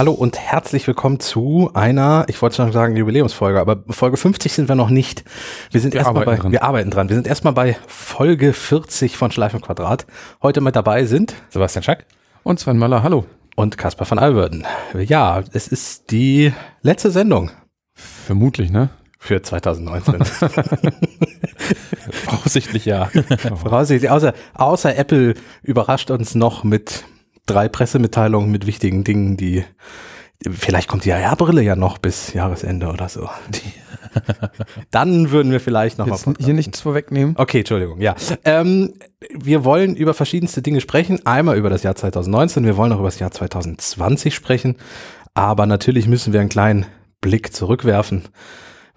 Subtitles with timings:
[0.00, 4.66] Hallo und herzlich willkommen zu einer, ich wollte schon sagen Jubiläumsfolge, aber Folge 50 sind
[4.66, 5.24] wir noch nicht.
[5.72, 6.52] Wir sind erstmal bei, dran.
[6.52, 7.10] wir arbeiten dran.
[7.10, 10.06] Wir sind erstmal bei Folge 40 von Schleifen Quadrat.
[10.40, 12.06] Heute mit dabei sind Sebastian Schack
[12.44, 13.02] und Sven Möller.
[13.02, 13.26] Hallo.
[13.56, 14.66] Und Caspar von Alverden.
[14.94, 17.50] Ja, es ist die letzte Sendung.
[17.92, 18.88] Vermutlich, ne?
[19.18, 20.24] Für 2019.
[22.10, 23.10] Voraussichtlich ja.
[23.54, 27.04] Voraussichtlich, außer, außer Apple überrascht uns noch mit
[27.52, 29.64] drei Pressemitteilungen mit wichtigen Dingen, die
[30.48, 33.28] vielleicht kommt die AR-Brille ja noch bis Jahresende oder so.
[34.90, 37.34] Dann würden wir vielleicht noch Jetzt mal hier nichts vorwegnehmen.
[37.36, 38.14] Okay, Entschuldigung, ja.
[38.44, 38.94] Ähm,
[39.38, 41.24] wir wollen über verschiedenste Dinge sprechen.
[41.26, 44.76] Einmal über das Jahr 2019, wir wollen auch über das Jahr 2020 sprechen.
[45.34, 46.86] Aber natürlich müssen wir einen kleinen
[47.20, 48.24] Blick zurückwerfen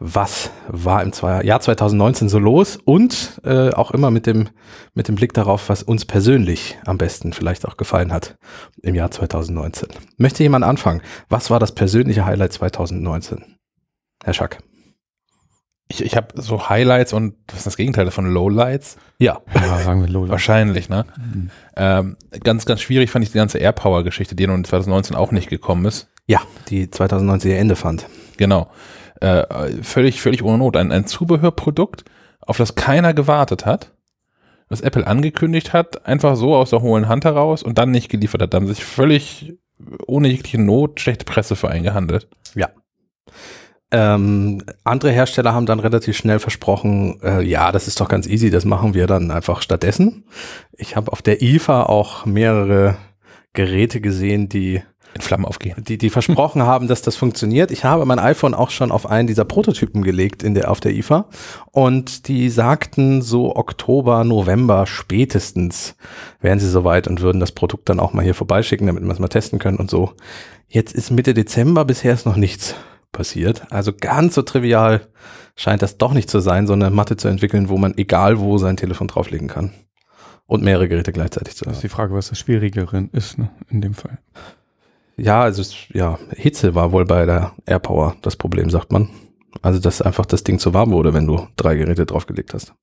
[0.06, 1.14] was war im
[1.46, 4.50] Jahr 2019 so los und äh, auch immer mit dem,
[4.94, 8.36] mit dem Blick darauf, was uns persönlich am besten vielleicht auch gefallen hat
[8.82, 9.88] im Jahr 2019.
[10.18, 11.02] Möchte jemand anfangen?
[11.30, 13.56] Was war das persönliche Highlight 2019?
[14.26, 14.60] Herr Schack.
[15.88, 18.98] Ich, ich habe so Highlights und was ist das Gegenteil von Lowlights?
[19.20, 19.40] Ja.
[19.54, 20.32] ja sagen wir Lowlights.
[20.32, 21.06] Wahrscheinlich, ne?
[21.18, 21.50] Mhm.
[21.78, 25.86] Ähm, ganz, ganz schwierig fand ich die ganze AirPower-Geschichte, die nun 2019 auch nicht gekommen
[25.86, 26.10] ist.
[26.28, 28.08] Ja, die 2019 ihr Ende fand.
[28.36, 28.70] Genau
[29.24, 30.76] äh, völlig, völlig ohne Not.
[30.76, 32.04] Ein, ein Zubehörprodukt,
[32.42, 33.92] auf das keiner gewartet hat,
[34.68, 38.42] was Apple angekündigt hat, einfach so aus der hohlen Hand heraus und dann nicht geliefert
[38.42, 38.54] hat.
[38.54, 39.54] Da haben sich völlig
[40.08, 42.28] ohne jegliche Not schlechte Presse für eingehandelt.
[42.56, 42.70] Ja.
[43.92, 48.50] Ähm, andere Hersteller haben dann relativ schnell versprochen, äh, ja, das ist doch ganz easy,
[48.50, 50.26] das machen wir dann einfach stattdessen.
[50.76, 52.98] Ich habe auf der IFA auch mehrere
[53.54, 54.82] Geräte gesehen, die
[55.14, 55.84] in Flammen aufgehen.
[55.88, 57.72] Die, die versprochen haben, dass das funktioniert.
[57.72, 60.94] Ich habe mein iPhone auch schon auf einen dieser Prototypen gelegt in der, auf der
[60.94, 61.26] IFA
[61.72, 65.96] und die sagten so Oktober, November spätestens
[66.42, 69.20] wären sie soweit und würden das Produkt dann auch mal hier vorbeischicken, damit wir es
[69.20, 70.14] mal testen können und so.
[70.68, 72.76] Jetzt ist Mitte Dezember, bisher ist noch nichts
[73.12, 73.72] passiert.
[73.72, 75.08] Also ganz so trivial
[75.56, 78.58] scheint das doch nicht zu sein, so eine Matte zu entwickeln, wo man egal wo
[78.58, 79.72] sein Telefon drauflegen kann.
[80.46, 81.72] Und mehrere Geräte gleichzeitig zu haben.
[81.72, 84.20] Das ist die Frage, was das Schwierigere ist, ne, in dem Fall.
[85.18, 89.10] Ja, also es, ja, Hitze war wohl bei der AirPower das Problem, sagt man.
[89.62, 92.74] Also, dass einfach das Ding zu warm wurde, wenn du drei Geräte draufgelegt hast.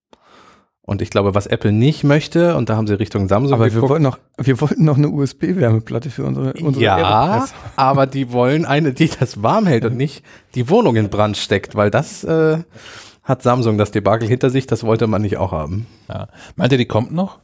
[0.82, 3.82] Und ich glaube, was Apple nicht möchte, und da haben sie Richtung Samsung Aber geguckt,
[3.82, 7.46] wir wollten noch, wir wollten noch eine USB-Wärmeplatte für unsere, unsere Ja,
[7.76, 10.24] aber die wollen eine, die das warm hält und nicht
[10.54, 12.58] die Wohnung in Brand steckt, weil das äh,
[13.22, 15.86] hat Samsung das Debakel hinter sich, das wollte man nicht auch haben.
[16.08, 16.28] Ja.
[16.56, 17.38] Meint ihr, die kommt noch?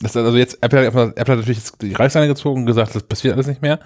[0.00, 3.46] Das, also jetzt, Apple, Apple hat natürlich die Reißleine gezogen und gesagt, das passiert alles
[3.46, 3.80] nicht mehr.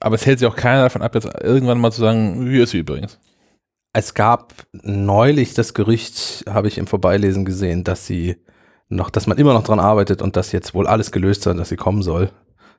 [0.00, 2.70] Aber es hält sich auch keiner davon ab, jetzt irgendwann mal zu sagen, wie ist
[2.70, 3.18] sie übrigens.
[3.92, 8.36] Es gab neulich das Gerücht, habe ich im Vorbeilesen gesehen, dass sie
[8.88, 11.68] noch, dass man immer noch dran arbeitet und dass jetzt wohl alles gelöst sein, dass
[11.68, 12.30] sie kommen soll.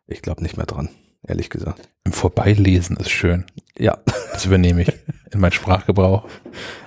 [0.07, 0.89] Ich glaube nicht mehr dran,
[1.27, 1.89] ehrlich gesagt.
[2.03, 3.45] Im Vorbeilesen ist schön.
[3.77, 3.97] Ja.
[4.33, 4.91] Das übernehme ich
[5.31, 6.27] in meinen Sprachgebrauch.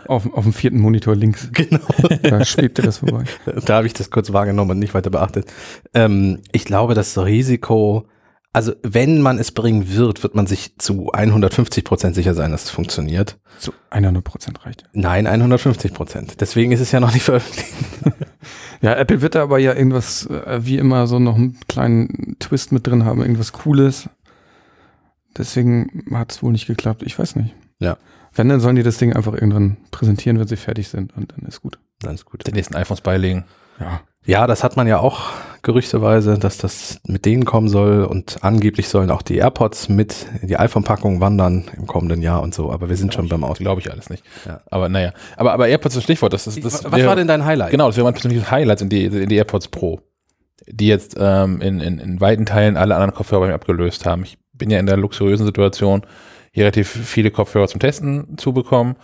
[0.06, 1.49] Auf, auf dem vierten Monitor links.
[1.53, 1.81] Genau.
[2.22, 3.25] Da schwebte das vorbei.
[3.65, 5.53] Da habe ich das kurz wahrgenommen und nicht weiter beachtet.
[5.94, 8.06] Ähm, ich glaube, das Risiko,
[8.56, 12.65] also wenn man es bringen wird, wird man sich zu 150 Prozent sicher sein, dass
[12.65, 13.39] es funktioniert.
[13.59, 14.84] Zu 100 Prozent reicht.
[14.94, 16.41] Nein, 150 Prozent.
[16.41, 17.75] Deswegen ist es ja noch nicht veröffentlicht.
[18.81, 22.72] ja, Apple wird da aber ja irgendwas, äh, wie immer, so noch einen kleinen Twist
[22.72, 24.09] mit drin haben, irgendwas Cooles.
[25.37, 27.03] Deswegen hat es wohl nicht geklappt.
[27.03, 27.55] Ich weiß nicht.
[27.78, 27.99] Ja.
[28.33, 31.47] Wenn, dann sollen die das Ding einfach irgendwann präsentieren, wenn sie fertig sind und dann
[31.47, 31.78] ist gut.
[32.00, 32.47] Dann ist gut.
[32.47, 33.45] Den nächsten iPhones beilegen.
[33.78, 34.00] Ja.
[34.25, 35.31] Ja, das hat man ja auch
[35.66, 40.49] gerüchteweise, dass das mit denen kommen soll und angeblich sollen auch die AirPods mit in
[40.49, 43.59] die iPhone-Packung wandern im kommenden Jahr und so, aber wir sind schon beim Aus.
[43.59, 44.25] Glaube ich alles nicht.
[44.47, 44.60] Ja.
[44.71, 46.32] Aber naja, aber, aber AirPods ist das Stichwort.
[46.32, 47.72] Das ist, das Was wäre, war denn dein Highlight?
[47.72, 50.01] Genau, das wäre mein persönliches Highlight in die, in die AirPods Pro,
[50.68, 54.22] die jetzt ähm, in, in, in weiten Teilen alle anderen Kopfhörer bei mir abgelöst haben.
[54.22, 56.03] Ich bin ja in der luxuriösen Situation,
[56.53, 58.97] hier relativ viele Kopfhörer zum Testen zu bekommen.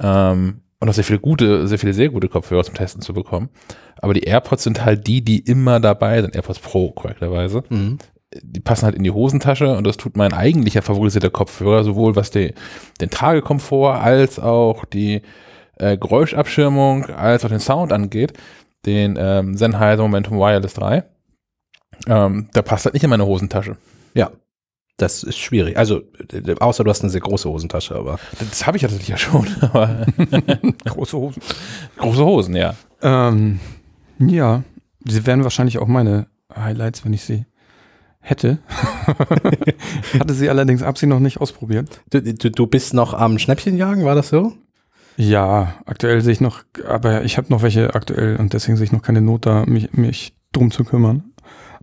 [0.00, 3.50] Ähm, und auch sehr viele gute, sehr viele sehr gute Kopfhörer zum Testen zu bekommen.
[3.96, 7.62] Aber die AirPods sind halt die, die immer dabei sind, AirPods Pro korrekterweise.
[7.68, 7.98] Mhm.
[8.42, 12.30] Die passen halt in die Hosentasche und das tut mein eigentlicher favorisierter Kopfhörer, sowohl was
[12.30, 12.54] die,
[13.00, 15.22] den Tragekomfort als auch die
[15.76, 18.32] äh, Geräuschabschirmung als auch den Sound angeht,
[18.86, 21.04] den ähm, Sennheiser Momentum Wireless 3.
[22.06, 23.76] Ähm, da passt halt nicht in meine Hosentasche.
[24.14, 24.30] Ja.
[25.00, 25.78] Das ist schwierig.
[25.78, 26.02] Also,
[26.58, 28.18] außer du hast eine sehr große Hosentasche, aber.
[28.38, 29.46] Das habe ich natürlich ja schon.
[30.84, 31.42] große Hosen.
[31.96, 32.74] Große Hosen, ja.
[33.00, 33.60] Ähm,
[34.18, 34.62] ja,
[35.06, 37.46] sie wären wahrscheinlich auch meine Highlights, wenn ich sie
[38.20, 38.58] hätte.
[40.18, 42.02] Hatte sie allerdings ab sie noch nicht ausprobiert.
[42.10, 44.52] Du, du, du bist noch am Schnäppchenjagen, war das so?
[45.16, 48.92] Ja, aktuell sehe ich noch, aber ich habe noch welche aktuell und deswegen sehe ich
[48.92, 51.29] noch keine Not da, mich, mich drum zu kümmern.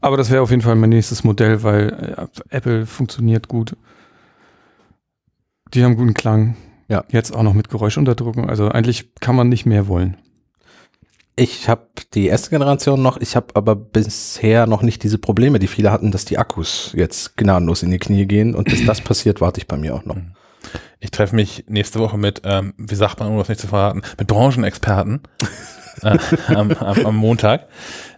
[0.01, 3.75] Aber das wäre auf jeden Fall mein nächstes Modell, weil äh, Apple funktioniert gut.
[5.73, 6.55] Die haben guten Klang.
[6.87, 7.03] Ja.
[7.09, 8.49] Jetzt auch noch mit Geräuschunterdrückung.
[8.49, 10.17] Also eigentlich kann man nicht mehr wollen.
[11.39, 15.67] Ich habe die erste Generation noch, ich habe aber bisher noch nicht diese Probleme, die
[15.67, 19.39] viele hatten, dass die Akkus jetzt gnadenlos in die Knie gehen und bis das passiert,
[19.39, 20.17] warte ich bei mir auch noch.
[20.99, 24.01] Ich treffe mich nächste Woche mit, ähm, wie sagt man, um das nicht zu verraten,
[24.17, 25.21] mit Branchenexperten
[26.03, 26.17] äh,
[26.53, 27.67] am, am, am Montag.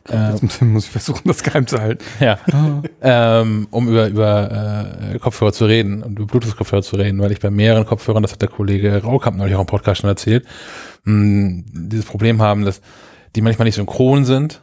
[0.10, 2.04] Äh, Jetzt muss ich versuchen, das geheim zu halten.
[2.20, 2.40] ja,
[3.02, 7.40] ähm, um über, über äh, Kopfhörer zu reden und über Bluetooth-Kopfhörer zu reden, weil ich
[7.40, 10.46] bei mehreren Kopfhörern, das hat der Kollege Raukamp neulich auch im Podcast schon erzählt,
[11.04, 12.82] mh, dieses Problem haben, dass
[13.36, 14.62] die manchmal nicht synchron sind,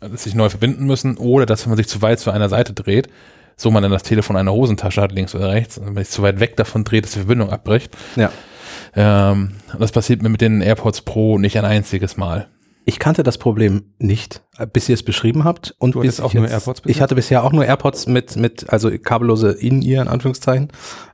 [0.00, 2.72] dass sich neu verbinden müssen oder dass wenn man sich zu weit zu einer Seite
[2.72, 3.08] dreht,
[3.58, 6.08] so man dann das Telefon in einer Hosentasche hat, links oder rechts, und wenn sich
[6.08, 7.94] zu weit weg davon dreht, dass die Verbindung abbricht.
[8.16, 8.30] Ja.
[8.94, 12.48] Ähm, das passiert mir mit den AirPods Pro nicht ein einziges Mal.
[12.84, 14.40] Ich kannte das Problem nicht,
[14.72, 15.74] bis ihr es beschrieben habt.
[15.78, 16.96] Und Du bis auch ich nur AirPods bisher?
[16.96, 20.68] Ich hatte bisher auch nur AirPods mit, mit also kabellose In-Ear in Anführungszeichen.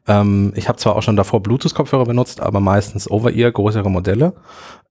[0.06, 4.34] Ähm, ich habe zwar auch schon davor Bluetooth-Kopfhörer benutzt, aber meistens Over-Ear, größere Modelle.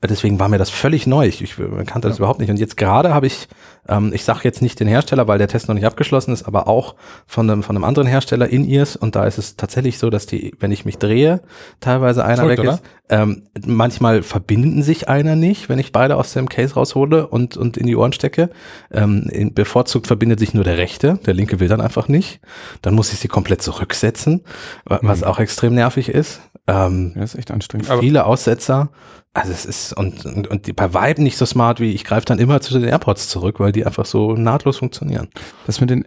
[0.01, 1.27] Äh, Deswegen war mir das völlig neu.
[1.27, 1.55] Ich, ich
[1.85, 2.49] kannte das überhaupt nicht.
[2.49, 3.47] Und jetzt gerade habe ich,
[3.87, 6.67] ähm, ich sage jetzt nicht den Hersteller, weil der Test noch nicht abgeschlossen ist, aber
[6.67, 6.95] auch
[7.27, 8.95] von einem, von einem anderen Hersteller In-Ears.
[8.95, 11.41] Und da ist es tatsächlich so, dass die, wenn ich mich drehe,
[11.79, 12.83] teilweise einer Verrückt, weg ist.
[13.09, 17.77] Ähm, manchmal verbinden sich einer nicht, wenn ich beide aus dem Case raushole und, und
[17.77, 18.49] in die Ohren stecke.
[18.91, 22.39] Ähm, in, bevorzugt verbindet sich nur der rechte, der linke will dann einfach nicht.
[22.81, 24.41] Dann muss ich sie komplett zurücksetzen,
[24.85, 26.41] wa- was auch extrem nervig ist.
[26.67, 27.87] Ähm, Ja, ist echt anstrengend.
[27.99, 28.89] Viele Aussetzer.
[29.33, 32.39] Also es ist, und, und, und bei Vibe nicht so smart wie, ich greife dann
[32.39, 35.29] immer zu den AirPods zurück, weil die einfach so nahtlos funktionieren.
[35.65, 36.05] das mit den,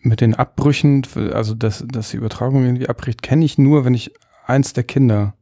[0.00, 1.02] mit den Abbrüchen,
[1.32, 4.12] also dass, dass die Übertragung irgendwie abbricht, kenne ich nur, wenn ich
[4.46, 5.34] eins der Kinder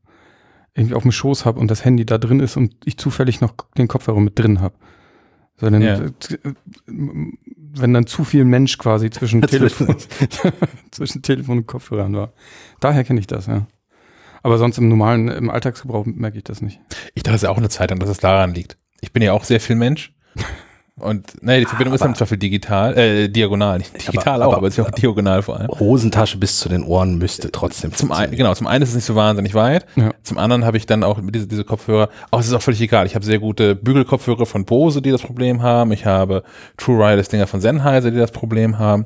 [0.74, 3.54] irgendwie auf dem Schoß habe und das Handy da drin ist und ich zufällig noch
[3.76, 4.74] den Kopfhörer mit drin habe.
[5.58, 5.98] So, dann, Ja.
[6.04, 6.10] äh,
[6.86, 9.96] wenn dann zu viel Mensch quasi zwischen Telefon,
[10.90, 12.32] zwischen Telefon und Kopfhörern war.
[12.80, 13.66] Daher kenne ich das, ja.
[14.42, 16.80] Aber sonst im normalen, im Alltagsgebrauch merke ich das nicht.
[17.14, 18.76] Ich dachte es ja auch eine Zeit lang, dass es daran liegt.
[19.00, 20.14] Ich bin ja auch sehr viel Mensch.
[20.98, 24.48] Und naja, die Verbindung ist dann zwar für digital, äh, diagonal, nicht digital Aber- auch,
[24.48, 25.68] aber- aber, es ist ja auch diagonal vor allem.
[25.68, 29.04] Hosentasche bis zu den Ohren müsste trotzdem Zum einen, genau, zum einen ist es nicht
[29.04, 29.84] so wahnsinnig weit.
[29.96, 30.12] Ja.
[30.22, 32.80] Zum anderen habe ich dann auch mit diese, diese Kopfhörer, auch es ist auch völlig
[32.80, 33.04] egal.
[33.04, 35.92] Ich habe sehr gute Bügelkopfhörer von Bose, die das Problem haben.
[35.92, 36.42] Ich habe
[36.78, 39.04] True Wireless Dinger von Sennheiser, die das Problem haben.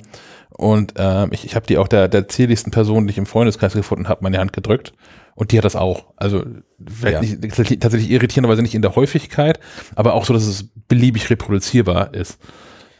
[0.50, 3.72] Und ähm, ich, ich habe die auch der, der zierlichsten Person, die ich im Freundeskreis
[3.72, 4.92] gefunden habe, meine Hand gedrückt.
[5.34, 6.12] Und die hat das auch.
[6.16, 6.44] Also
[6.86, 7.38] vielleicht Ja.
[7.38, 9.58] nicht, tatsächlich- irritierenderweise nicht in der Häufigkeit,
[9.94, 12.38] aber auch so, dass es beliebig reproduzierbar ist.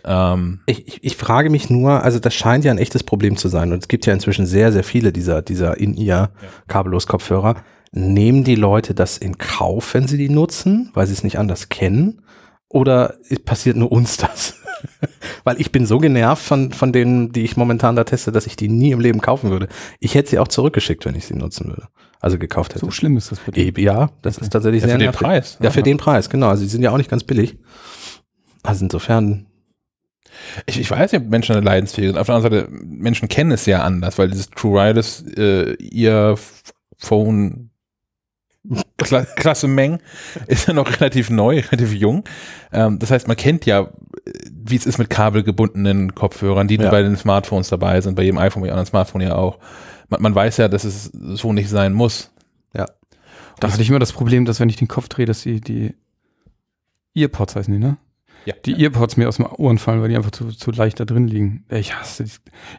[0.05, 3.49] Ähm, Ich, ich, ich frage mich nur, also das scheint ja ein echtes Problem zu
[3.49, 6.31] sein und es gibt ja inzwischen sehr, sehr viele dieser, dieser In-Ear
[6.69, 7.57] kabellos Kopfhörer.
[7.93, 11.69] Nehmen die Leute das in Kauf, wenn sie die nutzen, weil sie es nicht anders
[11.69, 12.23] kennen?
[12.69, 14.55] Oder passiert nur uns das?
[15.45, 18.57] weil ich bin so genervt von, von denen, die ich momentan da teste, dass ich
[18.57, 19.69] die nie im Leben kaufen würde.
[19.99, 21.89] Ich hätte sie auch zurückgeschickt, wenn ich sie nutzen würde.
[22.21, 22.85] Also gekauft hätte.
[22.85, 23.57] So schlimm ist das dir.
[23.57, 25.21] Eben, Ja, das ist tatsächlich Ja, sehr für den nervig.
[25.21, 25.59] Preis.
[25.63, 25.85] Ja, für Aha.
[25.85, 26.49] den Preis, genau.
[26.49, 27.57] Also die sind ja auch nicht ganz billig.
[28.63, 29.47] Also insofern,
[30.67, 32.19] Ich, ich weiß nicht, ob Menschen eine leidensfähig sind.
[32.19, 36.37] Auf der anderen Seite, Menschen kennen es ja anders, weil dieses True Wireless, äh, ihr
[36.99, 37.71] Phone
[38.99, 40.01] Kla Klasse Meng
[40.47, 42.25] ist ja noch relativ neu, relativ jung.
[42.73, 43.91] Ähm, das heißt, man kennt ja,
[44.51, 46.91] wie es ist mit kabelgebundenen Kopfhörern, die Ja.
[46.91, 49.59] bei den Smartphones dabei sind, bei jedem iPhone, bei jedem anderen Smartphone ja auch.
[50.09, 52.31] Man, man weiß ja, dass es so nicht sein muss.
[52.75, 52.87] ja.
[53.59, 55.95] Da hatte ich immer das Problem, dass wenn ich den Kopf drehe, dass die, die
[57.15, 57.99] Earpods heißen die, ne?
[58.47, 58.55] Ja.
[58.65, 61.29] Die Earpods mir aus den Ohren fallen, weil die einfach zu, zu leicht da drin
[61.29, 61.65] liegen.
[61.69, 62.31] Ich hasse die.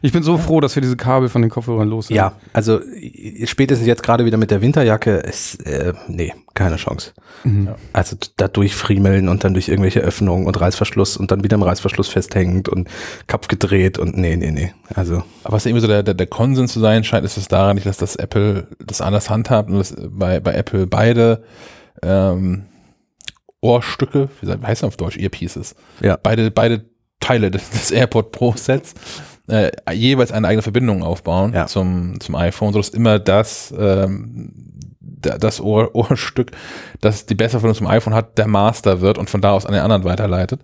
[0.02, 2.16] Ich bin so froh, dass wir diese Kabel von den Kopfhörern los sind.
[2.16, 7.12] Ja, also äh, spätestens jetzt gerade wieder mit der Winterjacke ist, äh, nee, keine Chance.
[7.44, 7.66] Mhm.
[7.66, 7.76] Ja.
[7.92, 12.08] Also da durchfriemeln und dann durch irgendwelche Öffnungen und Reißverschluss und dann wieder im Reißverschluss
[12.08, 12.88] festhängend und
[13.28, 14.72] Kopf gedreht und nee, nee, nee.
[14.94, 17.76] Also Aber was irgendwie so der, der, der Konsens zu sein scheint, ist es daran
[17.76, 21.44] nicht, dass das Apple das anders handhabt und dass bei, bei Apple beide
[22.02, 22.64] ähm,
[23.62, 26.18] Ohrstücke, wie heißt das auf Deutsch, Earpieces, Ja.
[26.22, 26.84] beide, beide
[27.20, 28.94] Teile des, des AirPod Pro Sets
[29.48, 31.66] äh, jeweils eine eigene Verbindung aufbauen Ja.
[31.66, 34.52] zum, zum iPhone, sodass immer das, ähm,
[35.00, 36.50] da- das Ohr, Ohrstück,
[37.00, 39.72] das die bessere Verbindung zum iPhone hat, der Master wird und von da aus an
[39.72, 40.60] den anderen weiterleitet.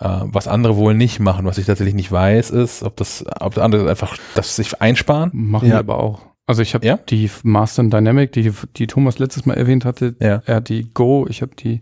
[0.00, 3.56] Äh, was andere wohl nicht machen, was ich tatsächlich nicht weiß, ist, ob das, ob
[3.58, 5.30] andere einfach das sich einsparen.
[5.32, 5.74] Machen Ja.
[5.74, 6.20] wir aber auch.
[6.46, 6.98] Also ich habe Ja?
[7.08, 10.16] die Master Dynamic, die, die Thomas letztes Mal erwähnt hatte.
[10.20, 10.42] Ja.
[10.46, 11.80] Er hat die Go, ich habe die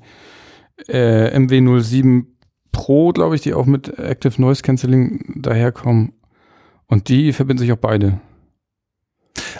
[0.88, 2.26] äh, MW07
[2.72, 6.14] Pro, glaube ich, die auch mit Active Noise Cancelling daherkommen.
[6.86, 8.20] Und die verbinden sich auch beide.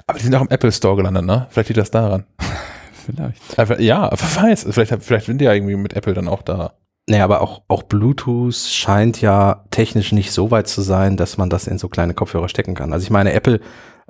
[0.06, 1.46] Aber die sind auch im Apple Store gelandet, ne?
[1.50, 2.24] Vielleicht liegt das daran.
[2.92, 3.58] Vielleicht.
[3.58, 6.42] Einfach, ja, aber wer weiß, vielleicht, vielleicht sind die ja irgendwie mit Apple dann auch
[6.42, 6.74] da.
[7.08, 11.50] Nee, aber auch, auch Bluetooth scheint ja technisch nicht so weit zu sein, dass man
[11.50, 12.92] das in so kleine Kopfhörer stecken kann.
[12.92, 13.60] Also ich meine, Apple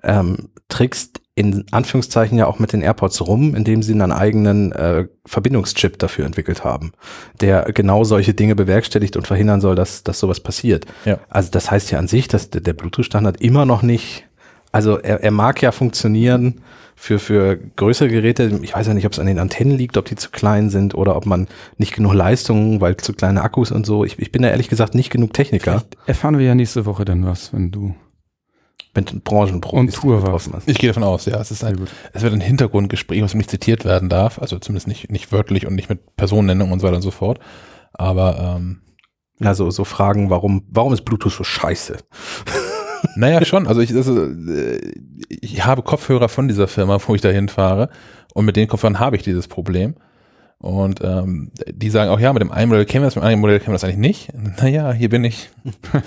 [0.03, 5.07] ähm, trickst in Anführungszeichen ja auch mit den AirPods rum, indem sie einen eigenen äh,
[5.25, 6.93] Verbindungschip dafür entwickelt haben,
[7.41, 10.85] der genau solche Dinge bewerkstelligt und verhindern soll, dass, dass sowas passiert.
[11.07, 11.19] Ja.
[11.31, 14.27] Also das heißt ja an sich, dass der, der Bluetooth-Standard immer noch nicht,
[14.73, 16.61] also er, er mag ja funktionieren
[16.97, 18.61] für, für größere Geräte.
[18.63, 20.95] Ich weiß ja nicht, ob es an den Antennen liegt, ob die zu klein sind
[20.95, 21.49] oder ob man
[21.79, 24.05] nicht genug Leistung, weil zu kleine Akkus und so.
[24.05, 25.73] Ich, ich bin da ehrlich gesagt nicht genug Techniker.
[25.73, 27.95] Vielleicht erfahren wir ja nächste Woche dann was, wenn du
[28.95, 30.69] mit Branchenprofis Und Tour getroffen hast.
[30.69, 31.41] Ich gehe davon aus, ja.
[31.41, 31.81] Es ist ein,
[32.13, 35.75] es wird ein Hintergrundgespräch, was nicht zitiert werden darf, also zumindest nicht, nicht wörtlich und
[35.75, 37.39] nicht mit Personennennung und so weiter und so fort.
[37.95, 38.83] Aber ähm,
[39.43, 41.97] Also so Fragen, warum, warum ist Bluetooth so scheiße?
[43.17, 43.67] naja, schon.
[43.67, 44.93] Also ich, das, äh,
[45.29, 47.89] ich habe Kopfhörer von dieser Firma, wo ich da hinfahre.
[48.35, 49.95] Und mit den Kopfhörern habe ich dieses Problem.
[50.63, 53.27] Und ähm, die sagen auch, ja, mit dem einen Modell kennen wir das, mit dem
[53.27, 54.29] anderen Modell kennen wir das eigentlich nicht.
[54.63, 55.51] Naja, hier bin ich.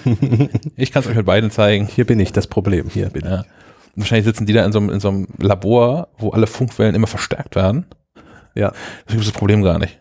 [0.77, 1.87] ich kann es euch mit beiden zeigen.
[1.87, 3.39] Hier bin ich das Problem, hier bin Ja.
[3.39, 6.95] Und wahrscheinlich sitzen die da in so, einem, in so einem Labor, wo alle Funkwellen
[6.95, 7.85] immer verstärkt werden.
[8.15, 8.61] ich.
[8.61, 8.71] Ja.
[9.05, 9.99] Deswegen ist das Problem gar nicht.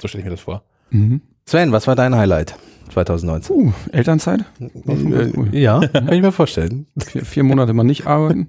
[0.00, 0.62] So stelle ich mir das vor.
[0.90, 1.20] Mhm.
[1.46, 2.54] Sven, was war dein Highlight
[2.90, 3.56] 2019?
[3.56, 4.44] Uh, Elternzeit?
[4.60, 6.86] Äh, ja, kann ich mir vorstellen.
[6.98, 8.48] Vier, vier Monate mal nicht arbeiten.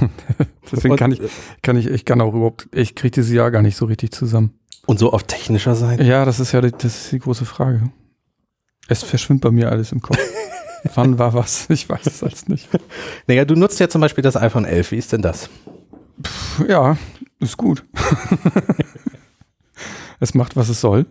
[0.72, 1.20] Deswegen kann ich,
[1.62, 4.58] kann ich, ich kann auch überhaupt, ich kriege dieses Jahr gar nicht so richtig zusammen.
[4.86, 6.04] Und so auf technischer Seite?
[6.04, 7.90] Ja, das ist ja die, das ist die große Frage.
[8.88, 10.18] Es verschwimmt bei mir alles im Kopf.
[10.94, 11.68] Wann war was?
[11.70, 12.68] Ich weiß es alles nicht.
[13.26, 14.92] Naja, du nutzt ja zum Beispiel das iPhone 11.
[14.92, 15.50] Wie ist denn das?
[16.68, 16.96] Ja,
[17.40, 17.84] ist gut.
[20.20, 21.06] es macht, was es soll.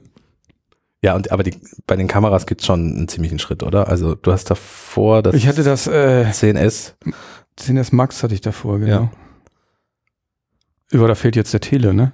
[1.05, 1.53] Ja, und aber die,
[1.85, 3.87] bei den Kameras gibt es schon einen ziemlichen Schritt, oder?
[3.89, 6.93] Also du hast davor das Ich hatte das äh, 10S.
[7.59, 8.91] 10S Max hatte ich davor, genau.
[8.91, 9.11] Ja.
[10.89, 12.13] Über da fehlt jetzt der Tele, ne?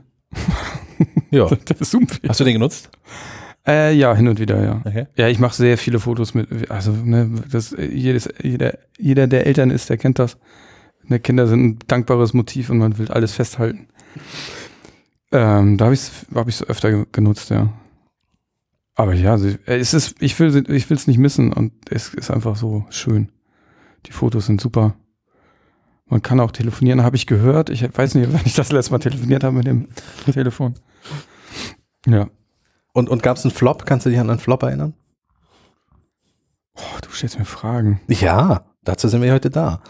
[1.29, 1.45] Ja.
[1.55, 2.27] Der Zoom fehlt.
[2.29, 2.89] Hast du den genutzt?
[3.65, 4.81] Äh, ja, hin und wieder, ja.
[4.83, 5.07] Okay.
[5.15, 9.45] Ja, ich mache sehr viele Fotos mit, also ne, das, äh, jedes, jeder, jeder, der
[9.47, 10.37] Eltern ist, der kennt das.
[11.05, 13.87] Ne, Kinder sind ein dankbares Motiv und man will alles festhalten.
[15.31, 17.69] Ähm, da habe ich es hab ich's öfter ge- genutzt, ja.
[18.95, 22.55] Aber ja, äh, es ist, ich will ich will's nicht missen und es ist einfach
[22.55, 23.31] so schön.
[24.05, 24.95] Die Fotos sind super.
[26.07, 27.69] Man kann auch telefonieren, habe ich gehört.
[27.69, 29.87] Ich weiß nicht, wann ich das letzte Mal telefoniert habe mit dem
[30.31, 30.73] Telefon.
[32.05, 32.29] Ja.
[32.93, 33.85] Und, und gab es einen Flop?
[33.85, 34.93] Kannst du dich an einen Flop erinnern?
[36.73, 38.01] Boah, du stellst mir Fragen.
[38.09, 39.81] Ja, dazu sind wir heute da.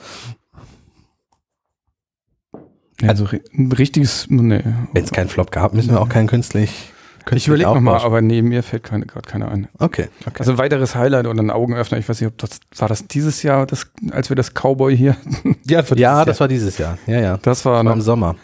[3.04, 4.64] Also ri- ein richtiges, nee.
[4.94, 6.91] Wenn es keinen Flop gab, müssen wir auch keinen künstlich.
[7.22, 9.68] Ich künstlich überlege nochmal, aber nee, mir fällt keine, gerade keiner ein.
[9.78, 10.36] Okay, okay.
[10.40, 13.44] Also ein weiteres Highlight oder ein Augenöffner, ich weiß nicht, ob das, war das dieses
[13.44, 15.16] Jahr, das, als wir das Cowboy hier,
[15.68, 16.98] Ja, das ja, das war dieses Jahr.
[17.06, 17.38] Ja, ja.
[17.38, 18.36] das war War noch, im Sommer.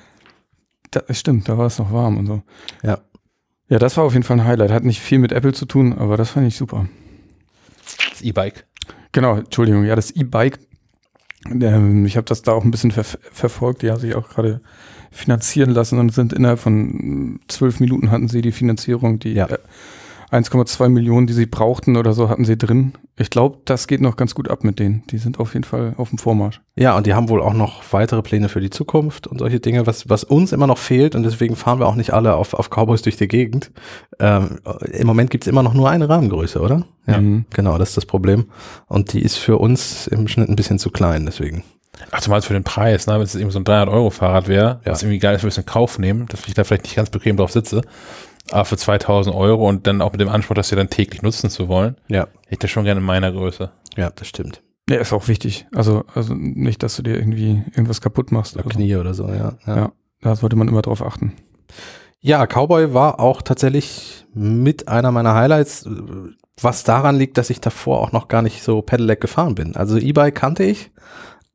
[0.91, 2.43] da, stimmt, da war es noch warm und so.
[2.84, 3.00] Ja.
[3.69, 4.72] Ja, das war auf jeden Fall ein Highlight.
[4.72, 6.88] Hat nicht viel mit Apple zu tun, aber das fand ich super.
[8.12, 8.65] das E-Bike.
[9.12, 10.60] Genau, Entschuldigung, ja, das E-Bike.
[11.50, 13.81] Ähm, ich habe das da auch ein bisschen ver verfolgt.
[13.81, 14.62] Die haben sich auch gerade
[15.12, 16.74] finanzieren lassen und sind innerhalb von
[17.34, 19.48] mm, zwölf Minuten hatten sie die Finanzierung, die Ja.
[19.48, 19.58] äh,
[20.30, 22.92] 1,2 Millionen, die sie brauchten oder so, hatten sie drin.
[23.18, 25.04] Ich glaube, das geht noch ganz gut ab mit denen.
[25.10, 26.60] Die sind auf jeden Fall auf dem Vormarsch.
[26.76, 29.88] Ja, und die haben wohl auch noch weitere Pläne für die Zukunft und solche Dinge,
[29.88, 32.70] was, was uns immer noch fehlt und deswegen fahren wir auch nicht alle auf, auf
[32.70, 33.72] Cowboys durch die Gegend.
[34.20, 34.60] Ähm,
[34.92, 36.86] Im Moment gibt's immer noch nur eine Rahmengröße, oder?
[37.08, 37.46] Ja, Mhm.
[37.54, 38.48] genau, das ist das Problem.
[38.88, 41.64] Und die ist für uns im Schnitt ein bisschen zu klein, deswegen.
[42.12, 43.13] Ach, zumal für den Preis, ne?
[43.16, 44.92] wenn es irgendwie so ein 300-Euro-Fahrrad wäre, Ja.
[44.92, 46.96] was irgendwie geil ist, würde ich es in Kauf nehmen, dass ich da vielleicht nicht
[46.96, 47.82] ganz bequem drauf sitze.
[48.51, 51.50] Aber für 2000 Euro und dann auch mit dem Anspruch, das ja dann täglich nutzen
[51.50, 53.72] zu wollen, Ja, hätte ich das schon gerne in meiner Größe.
[53.98, 54.62] ja, das stimmt.
[54.89, 55.68] Ja, ist auch wichtig.
[55.75, 58.56] Also, also nicht, dass du dir irgendwie irgendwas kaputt machst.
[58.56, 58.77] Oder oder so.
[58.80, 59.54] Knie oder so, ja.
[59.68, 59.75] ja.
[59.75, 61.34] Ja, da sollte man immer drauf achten.
[62.22, 65.88] Ja, Cowboy war auch tatsächlich mit einer meiner Highlights,
[66.62, 69.75] was daran liegt, dass ich davor auch noch gar nicht so Pedelec gefahren bin.
[69.75, 70.92] Also E-Bike kannte ich,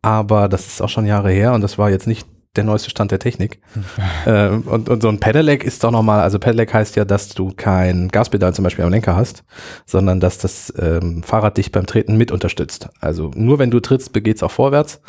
[0.03, 3.11] aber das ist auch schon Jahre her und das war jetzt nicht der neueste Stand
[3.11, 3.61] der Technik.
[4.27, 7.53] ähm, und, und so ein Pedelec ist doch nochmal, also Pedelec heißt ja, dass du
[7.57, 9.45] kein Gaspedal zum Beispiel am Lenker hast,
[9.87, 12.89] sondern dass das ähm, Fahrrad dich beim Treten mit unterstützt.
[13.01, 15.01] Also nur wenn du trittst, begeht's auch vorwärts.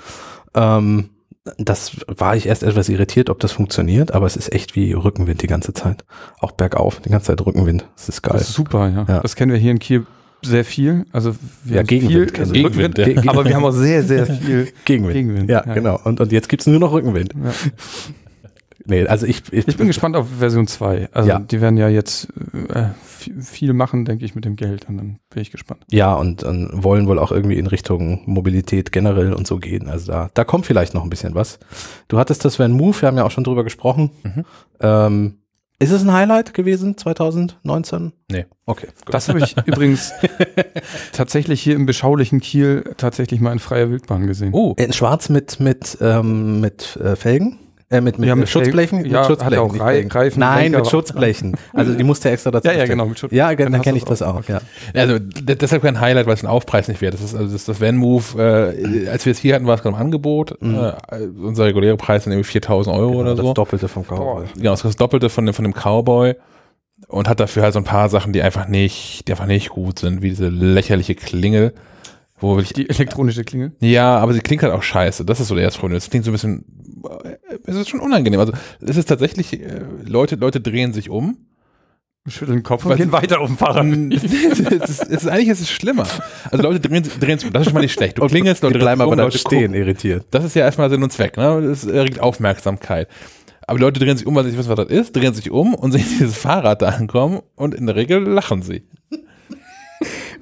[0.54, 1.10] Ähm,
[1.58, 5.42] das war ich erst etwas irritiert, ob das funktioniert, aber es ist echt wie Rückenwind
[5.42, 6.06] die ganze Zeit.
[6.40, 7.86] Auch bergauf, die ganze Zeit Rückenwind.
[7.98, 8.38] Das ist geil.
[8.38, 9.06] Das ist super, ja.
[9.10, 9.20] Ja.
[9.20, 10.06] Das kennen wir hier in Kiel
[10.46, 11.06] sehr viel.
[11.12, 13.08] Also wir Ja, haben Gegenwind viel, also Gegenwind, ja.
[13.28, 15.14] aber wir haben auch sehr, sehr viel Gegenwind.
[15.14, 15.50] Gegenwind.
[15.50, 16.00] Ja, genau.
[16.04, 17.34] Und, und jetzt gibt's nur noch Rückenwind.
[17.34, 17.52] Ja.
[18.86, 21.08] Nee, also ich, ich, Ich bin gespannt auf Version 2.
[21.14, 21.40] Also Ja.
[21.40, 22.28] die werden ja jetzt
[22.74, 24.90] äh, viel, viel machen, denke ich, mit dem Geld.
[24.90, 25.86] Und dann bin ich gespannt.
[25.90, 29.88] Ja, und, und wollen wohl auch irgendwie in Richtung Mobilität generell und so gehen.
[29.88, 31.60] Also da, da kommt vielleicht noch ein bisschen was.
[32.10, 34.10] Du hattest das Van Move, wir haben ja auch schon drüber gesprochen.
[34.24, 34.46] Mhm.
[34.82, 35.38] Ähm,
[35.84, 38.14] Ist es ein Highlight gewesen 2019?
[38.32, 38.46] Nee.
[38.66, 39.14] Okay, gut.
[39.14, 40.14] Das habe ich übrigens
[41.12, 44.54] tatsächlich hier im beschaulichen Kiel tatsächlich mal in freier Wildbahn gesehen.
[44.54, 47.60] Oh, In schwarz mit, mit, ähm, mit äh, Felgen?
[47.94, 49.06] Äh, mit mit Ja, mit Schutzblechen?
[49.06, 49.60] Ja, mit Schutzblechen.
[49.60, 50.08] auch Rei-.
[50.10, 51.56] Reifen, Nein, Lenker, mit Schutzblechen.
[51.74, 54.22] Also die musste extra dazu Ja, ja, genau, mit Schutz- Ja, dann kenne ich das
[54.22, 54.36] auch.
[54.40, 54.62] auch, ja.
[54.96, 57.24] also deshalb kein Highlight, weil es ein Aufpreis nicht wert ist.
[57.24, 59.96] Das ist also das, das Van-Move, äh, als wir es hier hatten, war es gerade
[59.96, 60.58] im Angebot.
[60.62, 60.94] Äh,
[61.42, 63.38] unser regulärer Preis sind irgendwie 4000 Euro oder Mhm.
[63.38, 63.54] das so.
[63.54, 64.46] Doppelte vom Cowboy.
[64.56, 66.36] Genau, das Doppelte von dem, von dem Cowboy
[67.08, 70.00] und hat dafür halt so ein paar Sachen, die einfach nicht, die einfach nicht gut
[70.00, 71.74] sind, wie diese lächerliche Klingel,
[72.44, 73.72] wo ich, Die elektronische Klingel.
[73.80, 75.26] ja, aber sie klingt halt auch scheiße.
[75.26, 75.96] Das ist so der erste Problem.
[75.96, 76.66] Das klingt so ein bisschen,
[77.24, 77.36] äh,
[77.66, 78.40] es ist schon unangenehm.
[78.40, 81.38] Also, es ist tatsächlich, äh, Leute, Leute drehen sich um.
[82.26, 83.86] Schütteln den Kopf und gehen weiter auf dem Fahrrad.
[84.12, 86.08] es ist, es ist, eigentlich ist es schlimmer.
[86.52, 87.54] Also Leute drehen, drehen sich um.
[87.54, 88.18] Das ist schon mal nicht schlecht.
[88.18, 89.76] Du klingelst, Leute bleiben aber um, Leute stehen, gucken.
[89.76, 90.26] irritiert.
[90.32, 91.36] Das ist ja erstmal Sinn und Zweck.
[91.36, 91.62] Ne?
[91.68, 93.10] Das erregt Aufmerksamkeit.
[93.68, 95.52] Aber die Leute drehen sich um, weil sie nicht wissen, was das ist, drehen sich
[95.52, 98.84] um und sehen dieses Fahrrad da ankommen und in der Regel lachen sie.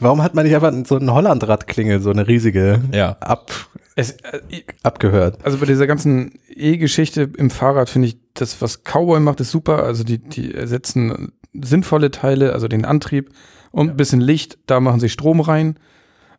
[0.02, 3.16] Warum hat man nicht einfach so eine Hollandrad-Klingel, so eine riesige, Ja.
[3.20, 3.52] ab,
[3.96, 4.42] Es, äh,
[4.84, 5.38] abgehört?
[5.46, 9.84] also bei dieser ganzen E-Geschichte im Fahrrad finde ich, das, was Cowboy macht, ist super.
[9.84, 13.30] Also die, die ersetzen sinnvolle Teile, also den Antrieb
[13.72, 15.78] und ein bisschen Licht, da machen sie Strom rein.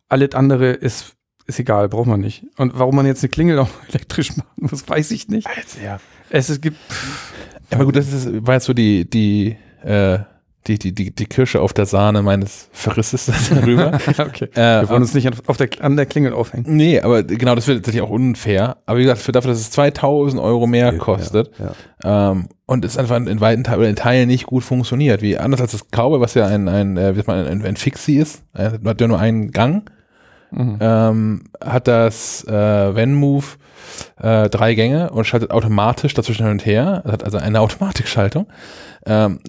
[0.09, 1.15] Alles andere ist,
[1.47, 2.45] ist egal, braucht man nicht.
[2.57, 5.47] Und warum man jetzt eine Klingel auch elektrisch machen muss, weiß ich nicht.
[5.83, 6.01] ja.
[6.31, 6.79] Es, es gibt,
[7.71, 10.19] Aber gut, das ist, war jetzt so die, die, äh,
[10.67, 13.99] die, die, die, die Kirsche auf der Sahne meines Verrisses darüber.
[14.19, 14.49] okay.
[14.55, 16.65] äh, Wir wollen uns nicht auf der, an der Klingel aufhängen.
[16.69, 18.77] nee, aber genau, das wird tatsächlich auch unfair.
[18.87, 22.31] Aber wie gesagt, für dafür, dass es 2000 Euro mehr kostet, Ja.
[22.31, 25.21] Ähm, und es einfach in, weiten Teilen, in Teilen nicht gut funktioniert.
[25.21, 28.45] Wie anders als das Cowboy, was ja ein, ein, äh, man, ein, ein Fixie ist,
[28.55, 29.91] hat ja nur einen Gang,
[30.53, 30.79] Mhm.
[30.81, 33.45] ähm, hat das äh, Van-Move
[34.21, 37.03] äh, drei Gänge und schaltet automatisch dazwischen hin und her.
[37.05, 38.47] Es hat also eine Automatikschaltung.
[39.05, 39.41] Ähm,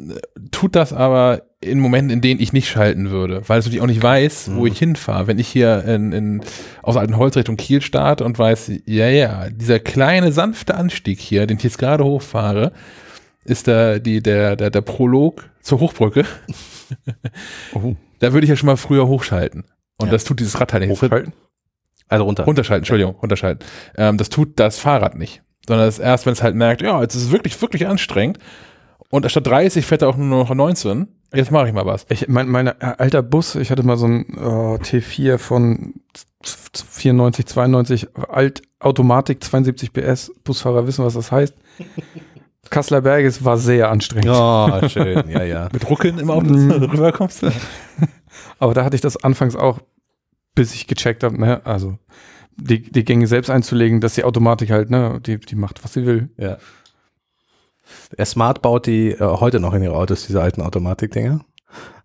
[0.52, 3.88] tut das aber in Momenten, in denen ich nicht schalten würde, weil es natürlich auch
[3.88, 5.28] nicht weiß, wo ich hinfahre.
[5.28, 6.42] Wenn ich hier in, in,
[6.82, 11.58] aus Altenholz Richtung Kiel starte und weiß, ja, ja, dieser kleine sanfte Anstieg hier, den
[11.58, 12.74] ich jetzt gerade hochfahre,
[13.46, 16.26] ist der, die, der, der, der Prolog zur Hochbrücke.
[17.74, 17.96] Oh.
[18.20, 19.63] Da würde ich ja schon mal früher hochschalten.
[19.98, 20.14] Und Ja.
[20.14, 21.02] das tut dieses Rad halt nicht.
[21.02, 21.34] Hochhalten.
[22.10, 22.44] Also runter.
[22.46, 23.66] Runterschalten, Entschuldigung, runterschalten.
[23.98, 25.42] Ähm, das tut das Fahrrad nicht.
[25.68, 28.38] Sondern das erst, wenn es halt merkt, ja, jetzt ist es wirklich, wirklich anstrengend.
[29.10, 31.08] Und statt 30 fährt er auch nur noch 19.
[31.34, 32.06] Jetzt mache ich mal was.
[32.10, 35.94] Ich, mein, mein äh, alter Bus, ich hatte mal so ein oh, T4 von
[36.44, 40.32] 94, 92, alt, Automatik, 72 PS.
[40.44, 41.56] Busfahrer wissen, was das heißt.
[42.70, 44.30] Kasseler Berges war sehr anstrengend.
[44.32, 45.70] Oh, schön, ja, ja.
[45.72, 46.72] Mit Ruckeln im Auto Mm.
[46.72, 47.46] rüberkommst.
[48.60, 49.80] Aber da hatte ich das anfangs auch,
[50.56, 51.98] bis ich gecheckt habe, ne, also
[52.56, 56.06] die, die Gänge selbst einzulegen, dass die Automatik halt, ne, die, die macht, was sie
[56.06, 56.30] will.
[56.38, 56.58] ja.
[58.18, 61.44] Der Smart baut die äh, heute noch in ihre Autos, diese alten Automatikdinger.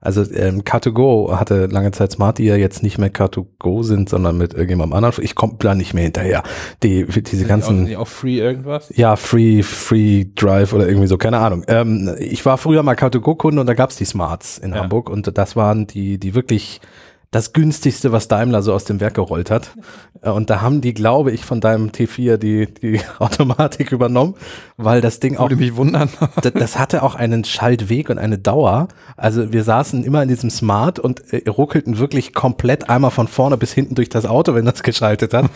[0.00, 4.38] Also ähm, Car2Go hatte lange Zeit Smart, die ja jetzt nicht mehr Car2Go sind, sondern
[4.38, 5.24] mit irgendjemandem anderen.
[5.24, 6.44] Ich komme da nicht mehr hinterher.
[6.83, 7.94] Die, diese ganzen...
[7.96, 8.92] Auch, auch free irgendwas.
[8.94, 11.64] Ja, Free, Free Drive oder irgendwie so, keine Ahnung.
[11.66, 14.83] Ähm, ich war früher mal Car2Go-Kunde und da gab's die Smarts in Ja.
[14.83, 16.81] Hamburg und das waren die, die wirklich
[17.30, 19.74] das günstigste, was Daimler so aus dem Werk gerollt hat.
[20.22, 24.34] Äh, Und da haben die, glaube ich, von deinem T4 die, die Automatik übernommen,
[24.76, 26.08] weil das Ding auch Würde mich wundern.
[26.42, 28.88] das, das hatte auch einen Schaltweg und eine Dauer.
[29.16, 33.58] Also wir saßen immer in diesem Smart und äh, ruckelten wirklich komplett einmal von vorne
[33.58, 35.50] bis hinten durch das Auto, wenn das geschaltet hat.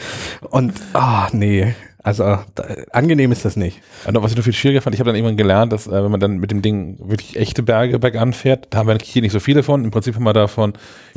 [0.51, 3.81] Und ah nee, also da, angenehm ist das nicht.
[4.07, 6.11] Und was ich noch viel schwieriger fand, ich habe dann irgendwann gelernt, dass äh, wenn
[6.11, 9.33] man dann mit dem Ding wirklich echte Berge bergan fährt, da haben wir hier nicht
[9.33, 9.85] so viele von.
[9.85, 10.73] Im Prinzip haben wir davon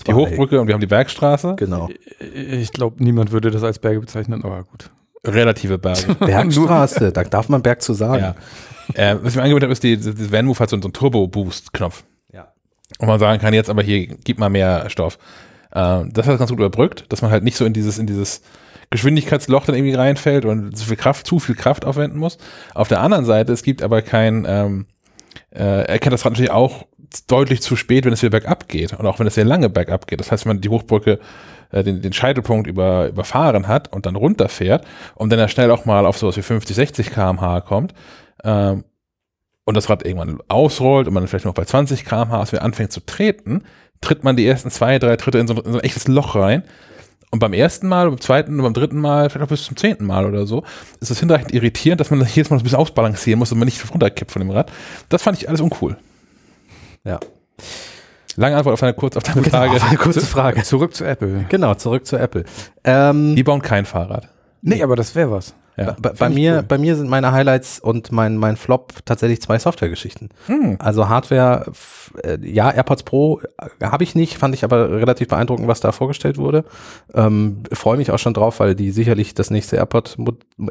[0.06, 0.14] die.
[0.14, 1.56] Hochbrücke und wir haben die Bergstraße.
[1.58, 1.90] Genau.
[2.34, 4.92] Ich glaube, niemand würde das als Berge bezeichnen, aber gut.
[5.26, 6.14] Relative Berge.
[6.20, 8.22] Bergstraße, da darf man Berg zu sagen.
[8.22, 8.36] ja.
[8.94, 12.04] Äh, was ich mir angewöhnt habe, ist, die, die Van-Move hat so, so einen Turbo-Boost-Knopf.
[12.32, 12.50] Ja.
[13.00, 15.18] Und man sagen kann, jetzt aber hier, gib mal mehr Stoff.
[15.72, 18.42] Äh, das hat ganz gut überbrückt, dass man halt nicht so in dieses, in dieses
[18.96, 22.38] Geschwindigkeitsloch dann irgendwie reinfällt und so viel Kraft, zu viel Kraft aufwenden muss.
[22.74, 24.86] Auf der anderen Seite, es gibt aber kein, ähm,
[25.52, 26.86] äh, erkennt das Rad natürlich auch
[27.28, 30.08] deutlich zu spät, wenn es wieder bergab geht und auch wenn es sehr lange bergab
[30.08, 30.20] geht.
[30.20, 31.20] Das heißt, wenn man die Hochbrücke,
[31.72, 35.86] äh, den, den Scheitelpunkt über, überfahren hat und dann runterfährt und dann ja schnell auch
[35.86, 37.94] mal auf sowas wie 50, 60 km/h kommt,
[38.44, 38.86] ähm,
[39.66, 43.64] und das Rad irgendwann ausrollt und man vielleicht noch bei 20 km/h anfängt zu treten,
[44.00, 46.64] tritt man die ersten zwei, drei Tritte in so, in so ein echtes Loch rein.
[47.36, 50.26] Und beim ersten Mal, beim zweiten beim dritten Mal, vielleicht auch bis zum zehnten Mal
[50.26, 50.64] oder so,
[51.02, 53.58] ist es hinreichend irritierend, dass man das jedes Mal so ein bisschen ausbalancieren muss und
[53.58, 54.72] man nicht runterkippt von dem Rad.
[55.10, 55.98] Das fand ich alles uncool.
[57.04, 57.20] Ja.
[58.38, 59.84] Lange Antwort auf eine, kurz, auf deine Frage.
[59.84, 60.64] Eine kurze Frage.
[60.64, 61.44] Zurück zu Apple.
[61.50, 62.46] Genau, zurück zu Apple.
[62.86, 64.30] Ähm, Die bauen kein Fahrrad.
[64.62, 65.56] Nee, aber das wäre was.
[65.76, 65.98] Ja.
[66.00, 70.30] Bei, bei mir, bei mir sind meine Highlights und mein, mein Flop tatsächlich zwei Softwaregeschichten.
[70.48, 70.78] Hm.
[70.80, 71.66] Also Hardware,
[72.42, 76.38] ja, AirPods Pro äh, habe ich nicht, fand ich aber relativ beeindruckend, was da vorgestellt
[76.38, 76.66] wurde.
[77.14, 80.18] Ähm, Freue mich auch schon drauf, weil die sicherlich das nächste AirPod,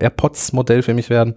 [0.00, 1.34] AirPods-Modell für mich werden.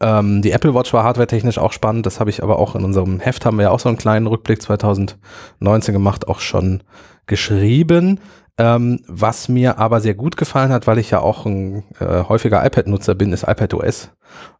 [0.00, 3.20] Ähm, die Apple Watch war hardwaretechnisch auch spannend, das habe ich aber auch in unserem
[3.20, 6.82] Heft, haben wir ja auch so einen kleinen Rückblick 2019 gemacht, auch schon
[7.26, 8.20] geschrieben.
[8.58, 12.64] Ähm, was mir aber sehr gut gefallen hat, weil ich ja auch ein äh, häufiger
[12.64, 14.10] iPad-Nutzer bin, ist iPadOS.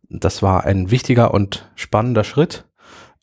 [0.08, 2.64] Das war ein wichtiger und spannender Schritt.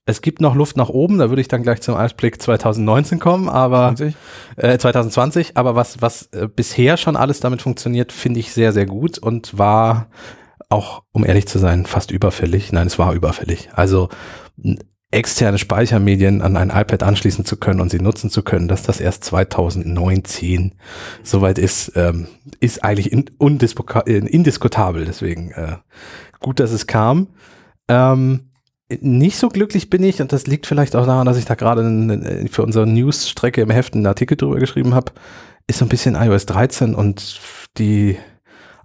[0.08, 3.50] Es gibt noch Luft nach oben, da würde ich dann gleich zum Ausblick 2019 kommen,
[3.50, 4.16] aber 20?
[4.56, 8.86] äh, 2020, aber was, was äh, bisher schon alles damit funktioniert, finde ich sehr, sehr
[8.86, 10.08] gut und war
[10.70, 12.72] auch, um ehrlich zu sein, fast überfällig.
[12.72, 13.70] Nein, es war überfällig.
[13.74, 14.08] Also
[15.12, 19.02] externe Speichermedien an ein iPad anschließen zu können und sie nutzen zu können, dass das
[19.02, 20.76] erst 2019
[21.22, 22.28] soweit ist, ähm,
[22.62, 25.04] ist eigentlich in, äh, indiskutabel.
[25.04, 25.78] Deswegen äh,
[26.40, 27.28] gut, dass es kam.
[27.90, 28.52] Ähm,
[29.02, 31.82] nicht so glücklich bin ich, und das liegt vielleicht auch daran, dass ich da gerade
[31.82, 35.12] n- für unsere News-Strecke im Heft einen Artikel drüber geschrieben habe,
[35.68, 37.40] ist so ein bisschen iOS 13 und
[37.78, 38.18] die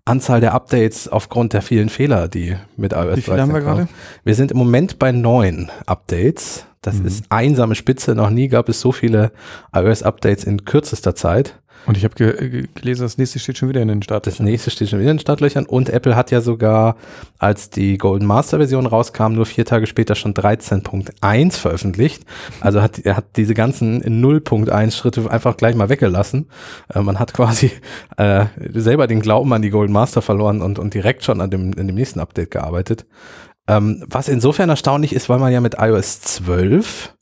[0.05, 3.61] Anzahl der Updates aufgrund der vielen Fehler, die mit iOS 13 Wie viele haben wir
[3.61, 3.77] kamen.
[3.77, 3.89] gerade?
[4.25, 6.67] Wir sind im Moment bei neun Updates.
[6.81, 7.07] Das Mhm.
[7.07, 8.17] ist einsame Spitze.
[8.17, 9.31] Noch nie gab es so viele
[9.73, 11.62] iOS-Updates in kürzester Zeit.
[11.87, 14.27] Und ich habe ge ge gelesen, das nächste steht schon wieder in den Start.
[14.27, 15.67] Das nächste steht schon wieder in den Startlöchern.
[15.67, 16.97] Und Apple hat ja sogar,
[17.39, 22.25] als die Golden Master Version rauskam, nur vier Tage später schon 13.1 veröffentlicht.
[22.61, 26.49] Also hat, er hat diese ganzen 0.1 Schritte einfach gleich mal weggelassen.
[26.93, 27.73] Äh, man hat quasi
[28.17, 31.73] äh, selber den Glauben an die Golden Master verloren und, und direkt schon an dem,
[31.73, 33.07] in dem nächsten Update gearbeitet.
[33.69, 37.15] Ähm, was insofern erstaunlich ist, weil man ja mit iOS 12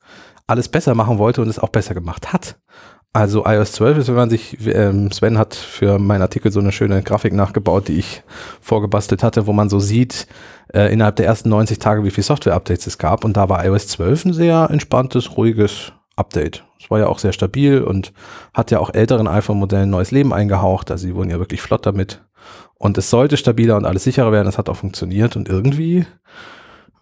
[0.50, 2.56] alles besser machen wollte und es auch besser gemacht hat.
[3.12, 6.70] Also iOS 12 ist, wenn man sich, ähm, Sven hat für meinen Artikel so eine
[6.70, 8.22] schöne Grafik nachgebaut, die ich
[8.60, 10.28] vorgebastelt hatte, wo man so sieht,
[10.72, 13.24] äh, innerhalb der ersten 90 Tage, wie viele Software-Updates es gab.
[13.24, 16.64] Und da war iOS 12 ein sehr entspanntes, ruhiges Update.
[16.80, 18.12] Es war ja auch sehr stabil und
[18.54, 20.92] hat ja auch älteren iPhone-Modellen neues Leben eingehaucht.
[20.92, 22.22] Also sie wurden ja wirklich flott damit.
[22.74, 24.48] Und es sollte stabiler und alles sicherer werden.
[24.48, 26.06] Es hat auch funktioniert und irgendwie,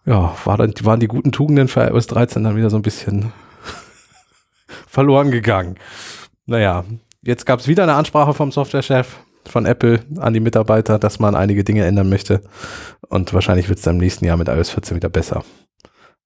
[0.08, 3.32] ja, war dann, waren die guten Tugenden für iOS 13 dann wieder so ein bisschen
[4.86, 5.76] verloren gegangen.
[6.46, 6.84] Naja,
[7.22, 11.34] jetzt gab es wieder eine Ansprache vom Softwarechef von Apple an die Mitarbeiter, dass man
[11.34, 12.42] einige Dinge ändern möchte.
[13.08, 15.44] Und wahrscheinlich wird es dann im nächsten Jahr mit iOS 14 wieder besser.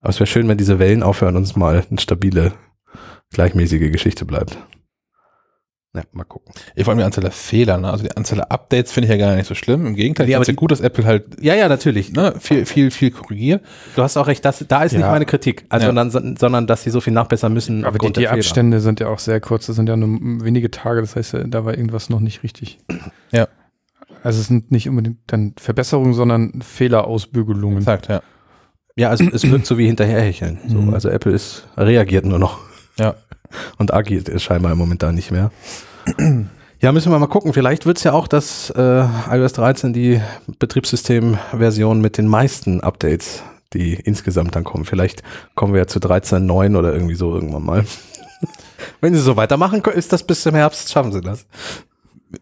[0.00, 2.52] Aber es wäre schön, wenn diese Wellen aufhören und es mal eine stabile,
[3.32, 4.58] gleichmäßige Geschichte bleibt.
[5.94, 6.54] Ja, mal gucken.
[6.74, 7.90] Ich vor allem die Anzahl der Fehler, ne?
[7.90, 9.84] also die Anzahl der Updates finde ich ja gar nicht so schlimm.
[9.84, 12.12] Im Gegenteil, ich Ja, finde aber es ja gut, dass Apple halt Ja, ja, natürlich.
[12.14, 13.62] ne, viel, viel, viel korrigiert.
[13.94, 15.10] Du hast auch recht, das, da ist nicht Ja.
[15.10, 15.66] meine Kritik.
[15.68, 15.92] Also, Ja.
[15.92, 17.84] dann, sondern, dass sie so viel nachbessern müssen.
[17.84, 18.26] Aber die, die.
[18.26, 21.64] Abstände sind ja auch sehr kurz, das sind ja nur wenige Tage, das heißt, da
[21.66, 22.78] war irgendwas noch nicht richtig.
[23.30, 23.48] Ja.
[24.22, 27.78] Also es sind nicht unbedingt dann Verbesserungen, sondern Fehlerausbügelungen.
[27.78, 28.22] Exakt, ja.
[28.96, 30.58] Ja, also es wirkt so wie hinterherhecheln.
[30.68, 30.94] So, Mhm.
[30.94, 32.58] Also Apple ist, reagiert nur noch.
[32.98, 33.14] Ja.
[33.78, 35.50] Und agiert ist scheinbar im Moment da nicht mehr.
[36.82, 37.52] Ja, müssen wir mal gucken.
[37.52, 40.20] Vielleicht wird es ja auch, dass äh, iOS 13 die
[40.58, 44.84] Betriebssystemversion mit den meisten Updates, die insgesamt dann kommen.
[44.84, 45.22] Vielleicht
[45.54, 47.84] kommen wir ja zu 13.9 oder irgendwie so irgendwann mal.
[49.00, 51.46] Wenn sie so weitermachen, ist das bis zum Herbst, schaffen sie das.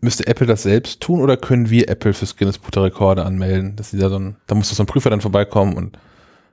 [0.01, 3.77] Müsste Apple das selbst tun oder können wir Apple fürs Guinness Buch der Rekorde anmelden?
[3.77, 5.99] Dass die da so ein, da muss doch so ein Prüfer dann vorbeikommen und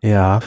[0.01, 0.41] Ja,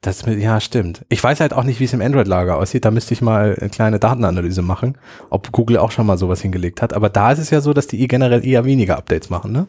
[0.00, 1.04] das mit, ja, stimmt.
[1.08, 2.84] Ich weiß halt auch nicht, wie es im Android-Lager aussieht.
[2.84, 4.96] Da müsste ich mal eine kleine Datenanalyse machen,
[5.30, 6.92] ob Google auch schon mal sowas hingelegt hat.
[6.94, 9.66] Aber da ist es ja so, dass die generell eher weniger Updates machen, ne?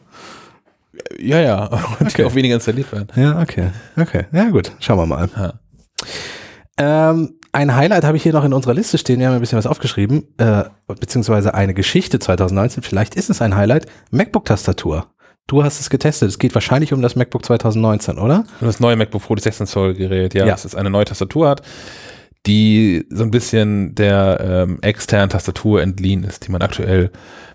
[1.18, 1.64] ja, ja,
[1.98, 2.24] und Okay.
[2.24, 3.08] auch weniger installiert werden.
[3.16, 3.70] Ja, okay.
[3.96, 4.26] Okay.
[4.32, 4.72] Ja, gut.
[4.80, 5.28] Schauen wir mal.
[5.36, 5.54] Ja.
[6.78, 9.18] Ähm, ein Highlight habe ich hier noch in unserer Liste stehen.
[9.18, 12.82] Wir haben ein bisschen was aufgeschrieben, äh, beziehungsweise eine Geschichte 2019.
[12.82, 13.86] Vielleicht ist es ein Highlight.
[14.12, 15.06] MacBook-Tastatur.
[15.50, 16.28] Du hast es getestet.
[16.28, 18.44] Es geht wahrscheinlich um das MacBook 2019, oder?
[18.60, 20.52] Und das neue MacBook Pro, das 16 Zoll Gerät, ja, Ja.
[20.52, 21.62] das ist eine neue Tastatur hat,
[22.46, 27.10] die so ein bisschen der ähm, externen Tastatur entliehen ist, die man aktuell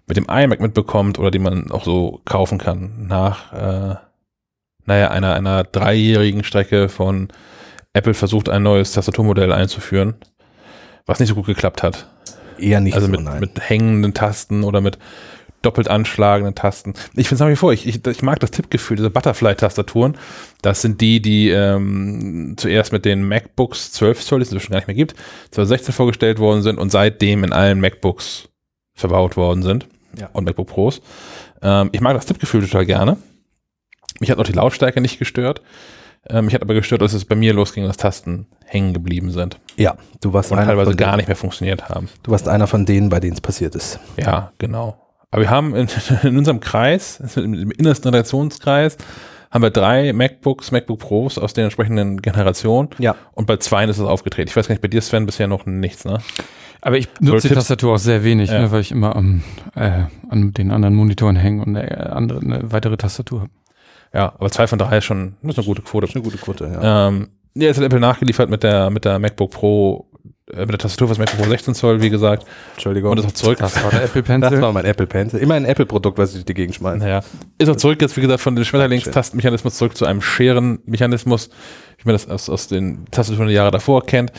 [0.08, 3.96] mit dem iMac mitbekommt oder die man auch so kaufen kann nach, äh,
[4.86, 7.30] naja, einer, einer dreijährigen Strecke von
[7.94, 10.16] Apple versucht, ein neues Tastaturmodell einzuführen,
[11.06, 12.10] was nicht so gut geklappt hat.
[12.58, 13.40] Eher nicht also so, mit, nein.
[13.40, 14.98] mit hängenden Tasten oder mit
[15.66, 16.94] doppelt anschlagenden Tasten.
[17.16, 20.18] Ich finde es nach wie vor, ich, ich, ich mag das Tippgefühl, diese Butterfly-Tastaturen.
[20.62, 24.80] Das sind die, die ähm, zuerst mit den MacBooks 12 Zoll, die es inzwischen gar
[24.80, 25.16] nicht mehr gibt,
[25.52, 28.50] 2016 vorgestellt worden sind und seitdem in allen MacBooks
[28.94, 29.88] verbaut worden sind
[30.20, 30.30] Ja.
[30.34, 31.02] und MacBook Pros.
[31.62, 33.18] Ähm, ich mag das Tippgefühl total gerne.
[34.20, 35.62] Mich hat auch die Lautstärke nicht gestört.
[36.28, 39.60] Ähm, mich hat aber gestört, dass es bei mir losging, dass Tasten hängen geblieben sind
[39.78, 42.10] ja, du warst, und einer teilweise gar nicht mehr funktioniert haben.
[42.24, 44.00] du warst einer von denen, bei denen es passiert ist.
[44.18, 44.98] Ja, genau.
[45.32, 45.88] Aber wir haben in,
[46.24, 48.98] in unserem Kreis, im innersten Redaktionskreis,
[49.52, 52.90] haben wir drei MacBooks, MacBook Pros aus den entsprechenden Generationen.
[52.98, 53.16] Ja.
[53.34, 54.50] Und bei zwei ist es aufgetreten.
[54.50, 56.20] Ich weiß gar nicht, bei dir, Sven, bisher noch nichts, ne?
[56.82, 58.60] Aber ich nutze die Tastatur auch sehr wenig, Ja.
[58.62, 59.42] ne, weil ich immer am,
[59.76, 63.52] äh, an den anderen Monitoren hänge und eine, andere, eine weitere Tastatur habe.
[64.14, 66.08] Ja, aber zwei von drei ist schon, das ist eine gute Quote.
[66.14, 67.08] eine gute Quote, ja.
[67.08, 70.15] Ähm, ja, jetzt hat Apple nachgeliefert mit der, mit der MacBook Pro, äh,
[70.60, 72.46] mit der Tastatur fürs MacBook Pro 16 Zoll, wie gesagt.
[72.74, 73.12] Entschuldigung.
[73.12, 73.58] Und ist auch zurück.
[73.60, 74.62] Das war der Apple das Pencil.
[74.62, 75.40] war mein Apple Pencil.
[75.40, 76.98] Immer ein Apple-Produkt, was ich durch die Gegend schmeiße.
[77.00, 77.22] Naja,
[77.58, 81.50] ist auch zurück jetzt, wie gesagt, von dem Schmetterlingstastenmechanismus zurück zu einem Scherenmechanismus,
[81.98, 84.32] wie man das aus, aus den Tastaturen der Jahre davor kennt.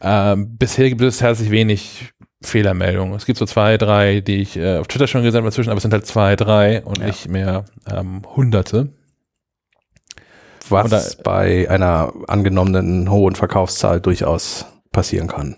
[0.00, 2.12] Ähm, bisher gibt es herzlich wenig
[2.44, 3.14] Fehlermeldungen.
[3.14, 5.76] Es gibt so zwei, drei, die ich äh, auf Twitter schon gesehen habe inzwischen, aber
[5.76, 7.06] es sind halt zwei, drei und Ja.
[7.06, 8.88] nicht mehr ähm, hunderte.
[10.68, 15.56] Was Oder- bei einer angenommenen hohen Verkaufszahl durchaus passieren kann.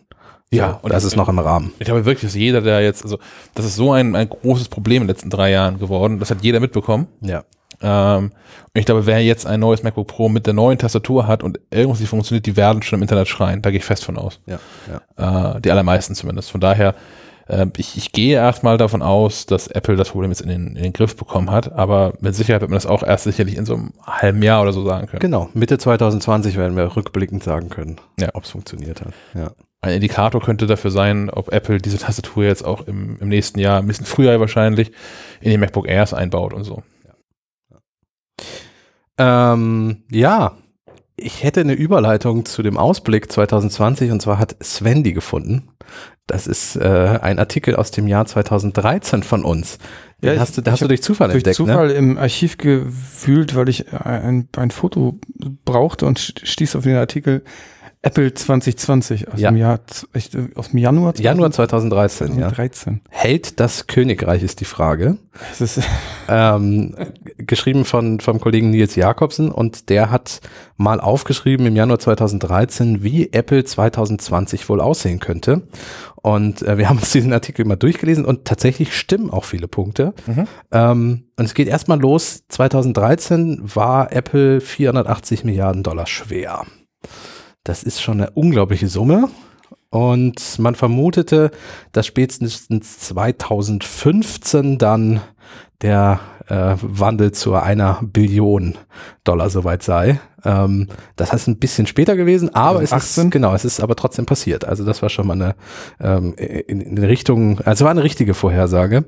[0.50, 1.72] Ja, und das ist noch im Rahmen.
[1.78, 3.18] Ich glaube wirklich, dass jeder, der jetzt, also
[3.54, 6.42] das ist so ein, ein großes Problem in den letzten drei Jahren geworden, das hat
[6.42, 7.08] jeder mitbekommen.
[7.20, 7.44] Ja.
[7.82, 11.42] Ähm, und ich glaube, wer jetzt ein neues MacBook Pro mit der neuen Tastatur hat
[11.42, 13.62] und irgendwas nicht funktioniert, die werden schon im Internet schreien.
[13.62, 14.40] Da gehe ich fest von aus.
[14.46, 14.58] Ja.
[15.18, 15.56] ja.
[15.56, 16.50] Äh, die allermeisten zumindest.
[16.50, 16.94] Von daher,
[17.76, 20.92] ich, ich gehe erstmal davon aus, dass Apple das Problem jetzt in den, in den
[20.92, 23.92] Griff bekommen hat, aber mit Sicherheit wird man das auch erst sicherlich in so einem
[24.02, 25.20] halben Jahr oder so sagen können.
[25.20, 25.50] Genau.
[25.52, 28.30] Mitte 2020 werden wir rückblickend sagen können, Ja.
[28.32, 29.12] ob es funktioniert hat.
[29.34, 29.50] Ja.
[29.82, 33.80] Ein Indikator könnte dafür sein, ob Apple diese Tastatur jetzt auch im, im nächsten Jahr,
[33.80, 34.92] ein bisschen früher wahrscheinlich,
[35.42, 36.82] in die MacBook Airs einbaut und so.
[39.18, 40.56] Ähm, ja,
[41.16, 45.68] ich hätte eine Überleitung zu dem Ausblick 2020 und zwar hat Sven die gefunden.
[46.26, 49.78] Das ist äh, ein Artikel aus dem Jahr 2013 von uns.
[50.22, 51.66] Den Ja, ich- hast du, den hast du durch Zufall Durch entdeckt, ne?
[51.66, 55.18] Zufall im Archiv gewühlt, weil ich ein, ein Foto
[55.66, 57.42] brauchte und st- stieß auf den Artikel
[58.04, 59.50] Apple 2020 aus Ja.
[59.50, 59.80] dem Jahr,
[60.56, 62.48] aus dem Januar Januar 2013, ja.
[62.50, 63.00] 2013.
[63.08, 65.16] Hält das Königreich ist die Frage.
[65.48, 65.80] Das ist,
[66.28, 66.94] ähm,
[67.38, 70.42] geschrieben von vom Kollegen Nils Jakobsen und der hat
[70.76, 75.62] mal aufgeschrieben im Januar 2013, wie Apple 2020 wohl aussehen könnte.
[76.16, 80.12] Und äh, wir haben uns diesen Artikel mal durchgelesen und tatsächlich stimmen auch viele Punkte.
[80.26, 80.46] Mhm.
[80.72, 82.42] Ähm, und es geht erstmal los.
[82.50, 86.64] 2013 war Apple 480 Milliarden Dollar schwer.
[87.64, 89.30] Das ist schon eine unglaubliche Summe.
[89.90, 91.50] Und man vermutete,
[91.92, 95.20] dass spätestens 2015 dann
[95.82, 98.74] der äh, Wandel zu einer Billion
[99.24, 100.20] Dollar soweit sei.
[100.44, 103.24] Ähm, das heißt ein bisschen später gewesen, aber es 2018?
[103.24, 104.64] ist genau, es ist aber trotzdem passiert.
[104.64, 105.54] Also das war schon mal eine
[106.00, 109.04] ähm, in, in Richtung, also war eine richtige Vorhersage.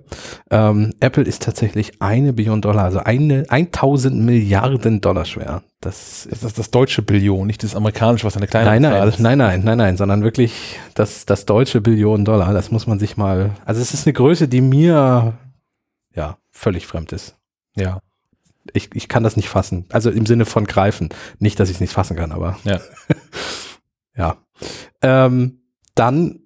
[0.50, 5.62] Ähm, Apple ist tatsächlich eine Billion Dollar, also eine 1000 Milliarden Dollar schwer.
[5.80, 9.08] Das ist Das ist das deutsche Billion, nicht das amerikanische, was eine kleine Nein, nein,
[9.08, 9.20] ist.
[9.20, 13.16] nein, nein, nein, nein, sondern wirklich das, das deutsche Billionen Dollar, das muss man sich
[13.18, 15.34] mal, also es ist eine Größe, die mir,
[16.56, 17.36] völlig fremd ist.
[17.76, 18.00] Ja.
[18.72, 19.84] Ich, ich kann das nicht fassen.
[19.90, 21.10] Also im Sinne von greifen.
[21.38, 22.58] Nicht, dass ich es nicht fassen kann, aber.
[22.64, 22.80] Ja.
[24.16, 24.36] ja.
[25.02, 25.60] Ähm,
[25.94, 26.40] dann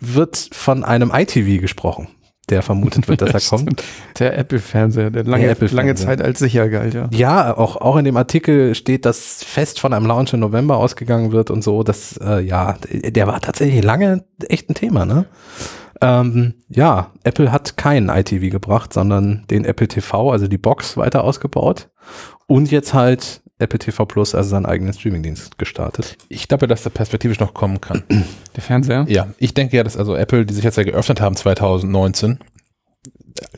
[0.00, 2.08] wird von einem ITV gesprochen,
[2.48, 3.84] der vermutet wird, dass er kommt.
[4.18, 5.76] der Apple-Fernseher, der lange, Der Apple-Fernseher.
[5.76, 7.08] lange Zeit als sicher galt, ja.
[7.12, 11.32] Ja, auch, auch in dem Artikel steht, dass fest von einem Launch im November ausgegangen
[11.32, 11.82] wird und so.
[11.82, 15.26] Das, äh, ja, der war tatsächlich lange echt ein Thema, ne?
[16.00, 21.24] Ähm, ja, Apple hat keinen ITV gebracht, sondern den Apple TV, also die Box, weiter
[21.24, 21.90] ausgebaut.
[22.46, 26.16] Und jetzt halt Apple TV Plus, also seinen eigenen Streamingdienst gestartet.
[26.28, 28.02] Ich glaube, dass der perspektivisch noch kommen kann.
[28.56, 29.04] Der Fernseher.
[29.08, 32.38] ja, ich denke ja, dass also Apple, die sich jetzt ja geöffnet haben 2019,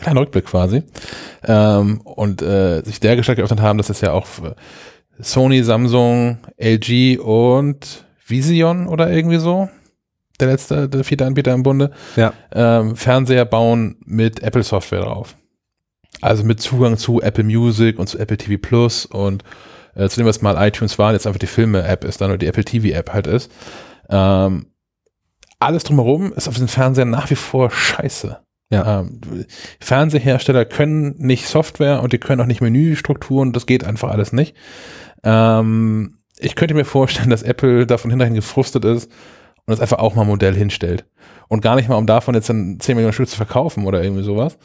[0.00, 0.82] kleiner Rückblick quasi,
[1.44, 4.26] ähm, und äh, sich dergestalt geöffnet haben, dass es ja auch
[5.18, 9.68] Sony, Samsung, LG und Vision oder irgendwie so,
[10.40, 12.32] der letzte, der vierte Anbieter im Bunde, Ja.
[12.52, 15.36] ähm, Fernseher bauen mit Apple Software drauf.
[16.20, 19.42] Also mit Zugang zu Apple Music und zu Apple TV Plus und
[19.94, 22.46] äh, zu dem, was mal iTunes war, jetzt einfach die Filme-App ist, dann oder die
[22.46, 23.50] Apple TV-App halt ist.
[24.08, 24.66] Ähm,
[25.58, 28.38] alles drumherum ist auf diesen Fernsehern nach wie vor scheiße.
[28.70, 29.00] Ja.
[29.00, 29.20] Ähm,
[29.80, 34.56] Fernsehersteller können nicht Software und die können auch nicht Menüstrukturen, das geht einfach alles nicht.
[35.24, 39.10] Ähm, ich könnte mir vorstellen, dass Apple davon hinterhin gefrustet ist
[39.66, 41.04] und das einfach auch mal ein Modell hinstellt.
[41.48, 44.22] Und gar nicht mal, um davon jetzt dann 10 Millionen Stück zu verkaufen oder irgendwie
[44.24, 44.56] sowas,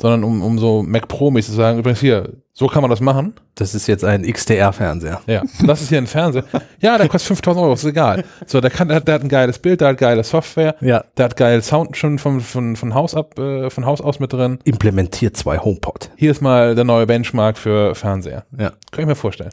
[0.00, 3.34] sondern um, um so Mac Pro-mäßig zu sagen, übrigens hier, so kann man das machen.
[3.54, 5.20] Das ist jetzt ein XDR-Fernseher.
[5.26, 6.44] Ja, das ist hier ein Fernseher.
[6.80, 8.24] Ja, der kostet 5000 Euro, ist egal.
[8.46, 11.04] So, der, kann, der, hat- der hat ein geiles Bild, der hat geile Software, Ja.
[11.16, 14.32] der hat geil Sound schon von, von, von, Haus ab, äh, von Haus aus mit
[14.32, 14.58] drin.
[14.64, 16.10] Implementiert zwei HomePod.
[16.16, 18.44] Hier ist mal der neue Benchmark für Fernseher.
[18.58, 18.70] Ja.
[18.90, 19.50] Kann ich mir vorstellen.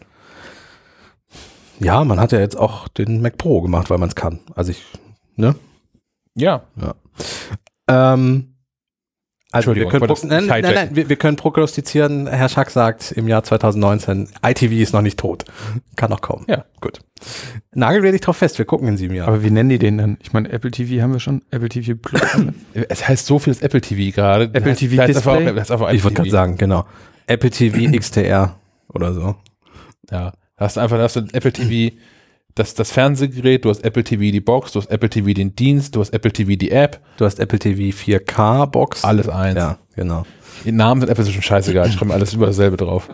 [1.84, 4.40] Ja, man hat ja jetzt auch den Mac Pro gemacht, weil man es kann.
[4.56, 4.84] Also ich,
[5.36, 5.56] ne?
[6.36, 6.64] Ja,
[7.88, 8.56] Ähm,
[9.52, 13.44] Also wir können, nein, nein, nein, wir, wir können prognostizieren, Herr Schack sagt im Jahr
[13.44, 15.44] 2019, ITV ist noch nicht tot.
[15.98, 16.46] Kann noch kommen.
[16.48, 16.64] Ja.
[16.80, 17.00] Gut.
[17.74, 19.28] Nagel werde ich drauf fest, wir gucken in sieben Jahren.
[19.28, 20.18] Aber wie nennen die den denn?
[20.22, 21.42] Ich meine, Apple TV haben wir schon.
[21.52, 22.22] Apple TV Plus.
[22.74, 24.46] Es heißt so viel Apple TV gerade.
[24.46, 25.50] Apple TV das heißt Display?
[25.50, 26.86] auch- das heißt einfach ich wollte Apple gerade sagen, genau.
[27.28, 28.56] Apple TV XTR
[28.94, 29.36] oder so.
[30.10, 30.32] Ja,
[30.66, 31.96] hast du einfach, hast du Apple TV,
[32.56, 35.96] das, das Fernsehgerät, du hast Apple TV die Box, du hast Apple TV den Dienst,
[35.96, 39.04] du hast Apple TV die App, Du hast Apple TV 4K Box.
[39.04, 39.58] alles eins.
[39.58, 40.26] Ja, genau.
[40.66, 43.10] Die Namen sind Apple schon scheißegal, ich schreibe alles über dasselbe drauf.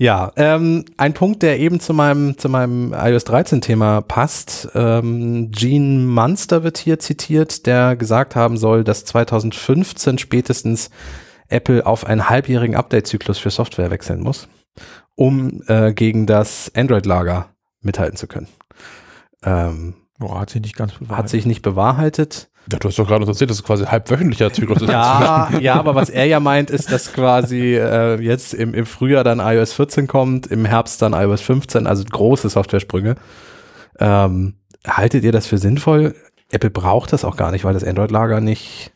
[0.00, 4.68] Ja, ähm, ein Punkt, der eben zu meinem, zu meinem iOS 13 Thema passt.
[4.74, 10.90] Ähm, Gene Munster wird hier zitiert, der gesagt haben soll, dass 2015 spätestens
[11.48, 14.46] Apple auf einen halbjährigen Update-Zyklus für Software wechseln muss,
[15.14, 17.48] um äh, gegen das Android-Lager
[17.80, 18.48] mithalten zu können.
[19.42, 21.18] Ähm, Boah, hat sich nicht ganz bewahrheitet.
[21.18, 22.50] hat sich nicht bewahrheitet.
[22.70, 24.90] Ja, du hast doch gerade uns erzählt, dass es quasi halbwöchentlicher Zyklus ist.
[24.90, 29.24] Ja, ja, aber was er ja meint, ist, dass quasi äh, jetzt im, im Frühjahr
[29.24, 33.14] dann iOS 14 kommt, im Herbst dann iOS 15, also große Software-Sprünge.
[34.00, 34.54] Ähm,
[34.86, 36.14] haltet ihr das für sinnvoll?
[36.50, 38.92] Apple braucht das auch gar nicht, weil das Android-Lager nicht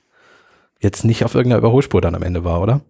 [0.81, 2.81] jetzt nicht auf irgendeiner Überholspur dann am Ende war, oder?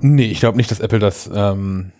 [0.00, 1.92] Nee, ich glaube nicht, dass Apple das ähm,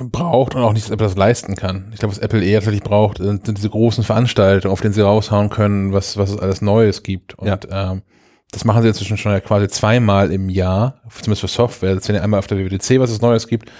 [0.00, 1.90] braucht und auch nicht, dass Apple das leisten kann.
[1.92, 5.02] Ich glaube, was Apple eher tatsächlich braucht, sind, sind diese großen Veranstaltungen, auf denen sie
[5.02, 7.34] raushauen können, was, was es alles Neues gibt.
[7.38, 8.02] Und ähm,
[8.50, 11.94] das machen sie inzwischen schon ja quasi zweimal im Jahr, zumindest für Software.
[11.94, 13.70] Das sind ja einmal auf der WWDC, was es Neues gibt,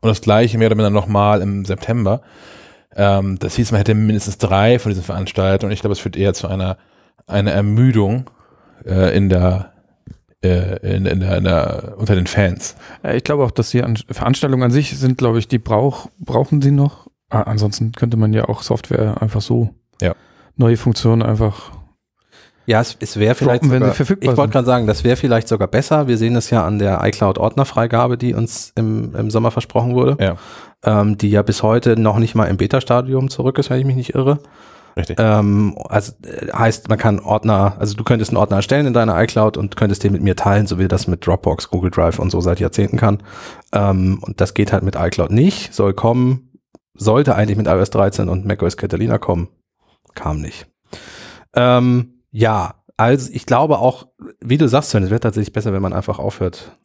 [0.00, 2.22] und das gleiche mehr oder minder nochmal im September.
[2.96, 5.70] Ähm, das hieß, man hätte mindestens drei von diesen Veranstaltungen.
[5.70, 6.76] Und ich glaube, es führt eher zu einer,
[7.26, 8.30] einer Ermüdung
[8.84, 9.71] äh, in der
[10.42, 12.74] in, in, der, in der, unter den Fans.
[13.04, 16.08] Ja, ich glaube auch, dass die An Veranstaltungen an sich sind, glaube ich, die brauch,
[16.18, 17.06] brauchen sie noch.
[17.30, 20.14] Ah, ansonsten könnte man ja auch Software einfach so Ja.
[20.56, 21.70] neue Funktionen einfach.
[22.66, 25.02] Ja, es, es wäre vielleicht Droppen, wenn sogar, sie verfügbar ich wollte gerade sagen, das
[25.02, 26.06] wäre vielleicht sogar besser.
[26.08, 30.36] Wir sehen es ja an der iCloud-Ordnerfreigabe, die uns im, im Sommer versprochen wurde, Ja,
[30.84, 33.96] ähm, die ja bis heute noch nicht mal im Beta-Stadium zurück ist, wenn ich mich
[33.96, 34.38] nicht irre.
[34.96, 35.16] Richtig.
[35.18, 39.20] Ähm, also äh, heißt, man kann Ordner, also du könntest einen Ordner erstellen in deiner
[39.22, 42.30] iCloud und könntest den mit mir teilen, so wie das mit Dropbox, Google Drive und
[42.30, 43.22] so seit Jahrzehnten kann.
[43.72, 46.58] Ähm, und das geht halt mit iCloud nicht, soll kommen,
[46.94, 49.48] sollte eigentlich mit iOS 13 und macOS Catalina kommen,
[50.14, 50.66] kam nicht.
[51.54, 54.06] Ähm, ja, also ich glaube auch,
[54.40, 56.78] wie du sagst, es wäre tatsächlich besser, wenn man einfach aufhört.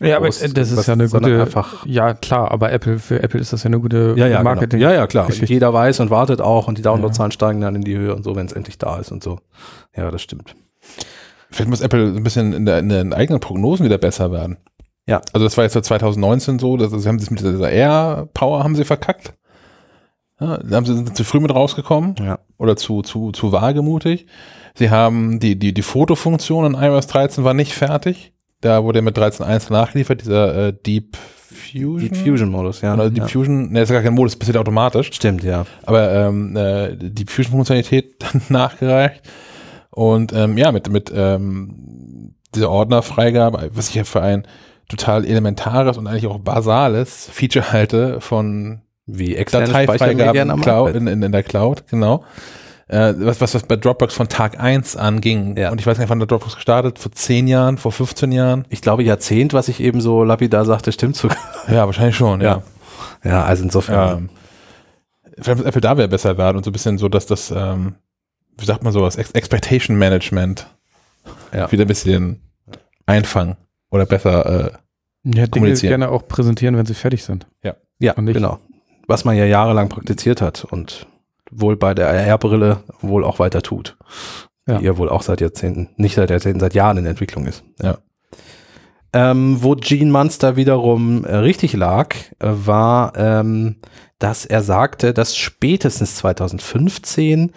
[0.00, 1.40] Ja, aber groß äh, das ist was- ja eine gute.
[1.42, 4.80] Einfach, ja, klar, aber Apple, für Apple ist das ja eine gute ja, ja, Marketing.
[4.80, 4.90] Genau.
[4.92, 5.26] Ja, ja, klar.
[5.26, 5.52] Geschichte.
[5.52, 8.36] jeder weiß und wartet auch und die Downloadzahlen steigen dann in die Höhe und so,
[8.36, 9.38] wenn es endlich da ist und so.
[9.96, 10.54] Ja, das stimmt.
[11.50, 14.58] Vielleicht muss Apple ein bisschen in, der, in den eigenen Prognosen wieder besser werden.
[15.06, 15.22] Ja.
[15.32, 18.62] Also das war jetzt seit 2019 so, dass sie haben sich mit dieser Air Power
[18.62, 19.32] haben sie verkackt.
[20.40, 22.38] Ja, da haben sie sind zu früh mit rausgekommen Ja.
[22.58, 24.26] oder zu, zu, zu wagemutig.
[24.74, 28.32] Sie haben die, die, die Fotofunktion in iOS 13 war nicht fertig.
[28.60, 31.98] Da wurde mit 13.1 nachgeliefert, dieser äh, Deep Fusion.
[31.98, 32.94] Deep Fusion Modus, ja.
[32.94, 33.28] Oder Deep ja.
[33.28, 35.10] Fusion, ne, ist gar kein Modus, das passiert automatisch.
[35.12, 35.64] Stimmt, ja.
[35.84, 39.22] Aber ähm, äh, die Fusion-Funktionalität dann nachgereicht.
[39.90, 44.46] Und ähm, ja, mit, mit ähm, dieser Ordnerfreigabe, was ich ja für ein
[44.88, 50.62] total elementares und eigentlich auch basales Feature halte von Wie externe Dateifreigaben
[50.94, 52.24] in, in, in der Cloud, genau.
[52.88, 55.56] Äh, was, was, was bei Dropbox von Tag 1 anging.
[55.58, 55.70] Ja.
[55.70, 58.64] Und ich weiß nicht, wann der Dropbox gestartet, vor 10 Jahren, vor 15 Jahren?
[58.70, 61.36] Ich glaube, Jahrzehnt, was ich eben so lapidar sagte, stimmt sogar.
[61.68, 62.62] Ja, wahrscheinlich schon, ja.
[63.22, 64.18] Ja, also insofern.
[64.18, 64.30] Ähm,
[65.38, 67.94] vielleicht muss Apple da wäre besser werden und so ein bisschen so, dass das, ähm,
[68.56, 70.66] wie sagt man sowas, Ex Expectation Management
[71.52, 71.70] Ja.
[71.70, 72.40] wieder ein bisschen
[73.06, 73.56] einfangen
[73.90, 74.70] oder besser, äh,
[75.24, 77.46] Ja, Dinge gerne auch präsentieren, wenn sie fertig sind.
[78.00, 78.58] ja, und nicht- genau.
[79.06, 81.06] Was man ja jahrelang praktiziert hat und
[81.50, 83.96] wohl bei der AR-Brille wohl auch weiter tut.
[84.66, 84.78] Ja.
[84.78, 87.64] Die ja wohl auch seit Jahrzehnten, nicht seit Jahrzehnten, seit Jahren in Entwicklung ist.
[87.82, 87.98] Ja.
[89.14, 93.76] Ähm, wo Gene Munster wiederum äh, richtig lag, äh, war, ähm,
[94.18, 97.52] dass er sagte, dass spätestens 2015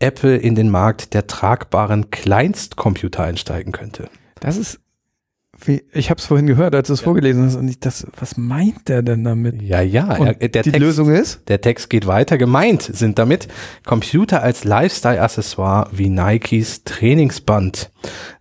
[0.00, 4.08] Apple in den Markt der tragbaren Kleinstcomputer einsteigen könnte.
[4.40, 4.80] Das ist,
[5.64, 8.36] wie, ich habe es vorhin gehört, als du es vorgelesen hast, und ich das, was
[8.36, 9.62] meint der denn damit?
[9.62, 11.40] Ja, ja, Und er, der die Text, Lösung ist?
[11.48, 12.38] Der Text geht weiter.
[12.38, 13.48] Gemeint sind damit
[13.84, 17.90] Computer als Lifestyle-Accessoire wie Nikes Trainingsband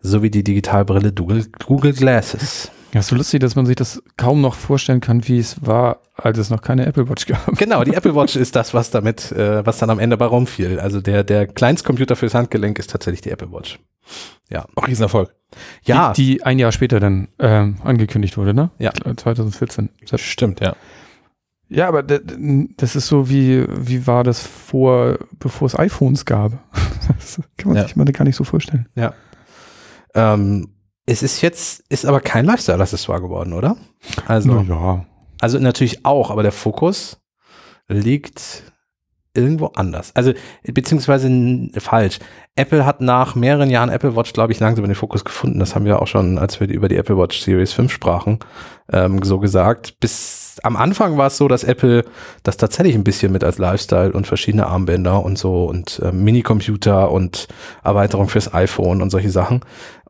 [0.01, 2.71] sowie die Digitalbrille Google, Google Glasses.
[2.95, 5.99] Ja, ist so lustig, dass man sich das kaum noch vorstellen kann, wie es war,
[6.15, 7.45] als es noch keine Apple Watch gab.
[7.57, 10.79] Genau, die Apple Watch ist das, was damit, äh, was dann am Ende bei rumfiel.
[10.79, 13.79] Also der, der Kleinstcomputer fürs Handgelenk ist tatsächlich die Apple Watch.
[14.75, 15.35] auch Riesenerfolg.
[15.83, 18.71] Ja, Die, die ein Jahr später dann ähm, angekündigt wurde, ne?
[18.79, 18.93] Ja.
[18.93, 19.89] 2014.
[20.15, 20.73] Stimmt, ja.
[21.67, 26.53] Ja, aber das ist so wie, wie war das vor, bevor es iPhones gab?
[27.19, 27.83] Das kann man Ja.
[27.83, 28.87] sich mal gar nicht so vorstellen.
[30.15, 30.69] Ähm,
[31.05, 33.77] es ist jetzt, ist aber kein Lifestyle-Accessoire geworden, oder?
[34.27, 35.05] Also, ja.
[35.39, 37.17] also natürlich auch, aber der Fokus
[37.87, 38.63] liegt
[39.35, 40.15] irgendwo anders.
[40.15, 40.33] Also,
[40.63, 41.29] beziehungsweise
[41.77, 42.19] falsch.
[42.55, 45.59] Apple hat nach mehreren Jahren Apple Watch, glaube ich, langsam den Fokus gefunden.
[45.59, 48.39] Das haben wir auch schon, als wir über die Apple Watch Series 5 sprachen,
[48.91, 49.99] ähm, so gesagt.
[49.99, 52.05] Bis am Anfang war es so, dass Apple
[52.43, 57.11] das tatsächlich ein bisschen mit als Lifestyle und verschiedene Armbänder und so und ähm, Minicomputer
[57.11, 57.47] und
[57.83, 59.61] Erweiterung fürs iPhone und solche Sachen.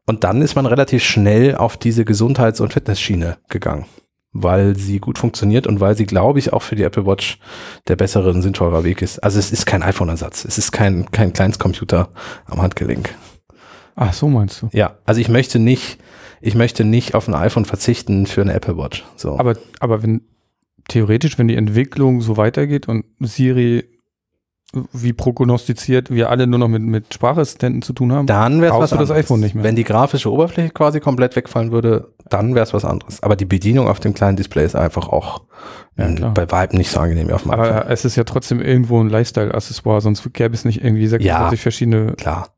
[0.05, 3.85] Und dann ist man relativ schnell auf diese Gesundheits- und Fitnessschiene gegangen,
[4.33, 7.39] weil sie gut funktioniert und weil sie, glaube ich, auch für die Apple Watch
[7.87, 9.19] der bessere und sinnvollere Weg ist.
[9.19, 12.09] Also es ist kein iPhone-Ersatz, es ist kein, kein Kleinstcomputer
[12.45, 13.15] am Handgelenk.
[13.95, 14.69] Ach, so meinst du.
[14.73, 15.99] Ja, also ich möchte nicht,
[16.41, 19.03] ich möchte nicht auf ein iPhone verzichten für eine Apple Watch.
[19.15, 19.39] So.
[19.39, 20.21] Aber, aber wenn,
[20.87, 23.85] theoretisch, wenn die Entwicklung so weitergeht und Siri
[24.93, 28.79] wie prognostiziert, wir alle nur noch mit, mit Sprachassistenten zu tun haben, dann wäre es
[28.79, 29.25] was du das anderes.
[29.25, 29.63] iPhone nicht mehr.
[29.63, 33.21] Wenn die grafische Oberfläche quasi komplett wegfallen würde, dann wäre es was anderes.
[33.23, 35.43] Aber die Bedienung auf dem kleinen Display ist einfach auch
[35.97, 37.65] Ja, ähm, bei Vibe nicht so angenehm wie auf dem iPhone.
[37.67, 42.13] aber es ist ja trotzdem irgendwo ein Lifestyle-Accessoire, sonst gäbe es nicht irgendwie 26 verschiedene
[42.13, 42.49] Klar,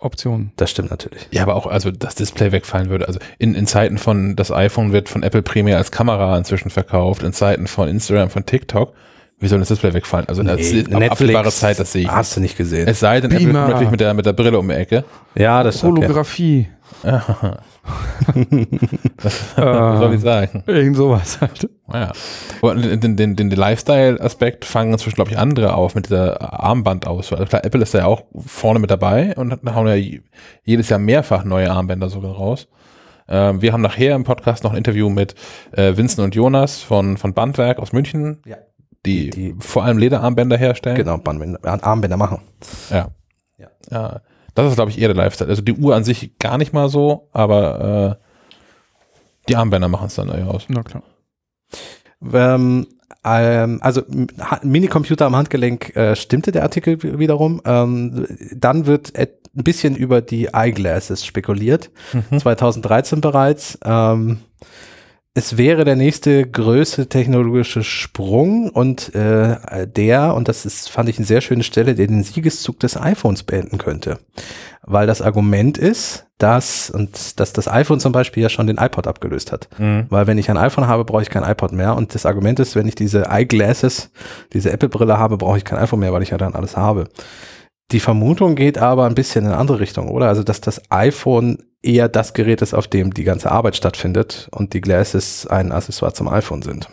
[0.00, 0.52] Optionen.
[0.56, 1.28] das stimmt natürlich.
[1.30, 3.06] Ja, aber auch, also das Display wegfallen würde.
[3.06, 7.22] Also in, in Zeiten von, das iPhone wird von Apple primär als Kamera inzwischen verkauft,
[7.22, 8.92] in Zeiten von Instagram, von TikTok.
[9.42, 10.26] Wie soll das Display wegfallen?
[10.28, 12.08] Also das ist auf absehbare Zeit, das sehe ich.
[12.08, 12.86] Hast du nicht gesehen.
[12.86, 13.66] Es sei denn, Apple Beamer.
[13.68, 15.04] natürlich mit der, mit der Brille um die Ecke.
[15.34, 16.02] ja, das ist okay.
[16.02, 16.68] Holographie.
[19.56, 20.62] Was soll ich sagen?
[20.68, 21.68] Irgend sowas halt.
[21.92, 22.12] Ja.
[22.60, 27.40] Und den, den, den, Lifestyle-Aspekt fangen inzwischen, glaube ich, andere auf mit dieser Armbandauswahl.
[27.40, 30.20] Also klar, Apple ist da ja auch vorne mit dabei und hauen ja je-
[30.64, 32.68] jedes Jahr mehrfach neue Armbänder sogar raus.
[33.28, 35.34] Ähm, wir haben nachher im Podcast noch ein Interview mit
[35.72, 38.56] äh, Vincent und Jonas von, von Bandwerk aus München, Ja.
[39.06, 40.96] Die, Die- vor allem Lederarmbänder herstellen.
[40.96, 42.40] Genau, Bandbänder- Armbänder machen.
[42.90, 43.08] Ja.
[43.58, 43.68] Ja.
[43.90, 44.20] ja.
[44.54, 45.48] Das ist, glaube ich, eher der Lifestyle.
[45.50, 48.24] Also die Uhr an sich gar nicht mal so, aber äh,
[49.48, 50.64] die Armbänder machen es dann eher aus.
[50.68, 51.02] Na klar.
[52.32, 52.86] Ähm,
[53.24, 54.02] ähm, also
[54.62, 57.60] Minicomputer am Handgelenk äh, stimmte der Artikel wiederum.
[57.64, 59.28] Ähm, dann wird ein
[59.64, 61.90] bisschen über die Eyeglasses spekuliert.
[62.36, 63.78] 2013 bereits.
[63.84, 64.38] Ähm,
[65.34, 71.16] es wäre der nächste größte technologische Sprung und äh, der, und das ist, fand ich
[71.16, 74.18] eine sehr schöne Stelle, der den Siegeszug des iPhones beenden könnte.
[74.82, 79.06] Weil das Argument ist, dass, und dass das iPhone zum Beispiel ja schon den iPod
[79.06, 79.68] abgelöst hat.
[79.78, 80.06] Mhm.
[80.10, 81.96] Weil wenn ich ein iPhone habe, brauche ich kein iPod mehr.
[81.96, 84.10] Und das Argument ist, wenn ich diese Eyeglasses,
[84.52, 87.04] diese Apple-Brille habe, brauche ich kein iPhone mehr, weil ich ja dann alles habe.
[87.90, 90.28] Die Vermutung geht aber ein bisschen in eine andere Richtung, oder?
[90.28, 94.72] Also, dass das iPhone eher das Gerät ist, auf dem die ganze Arbeit stattfindet und
[94.72, 96.88] die Glasses ein Accessoire zum iPhone sind.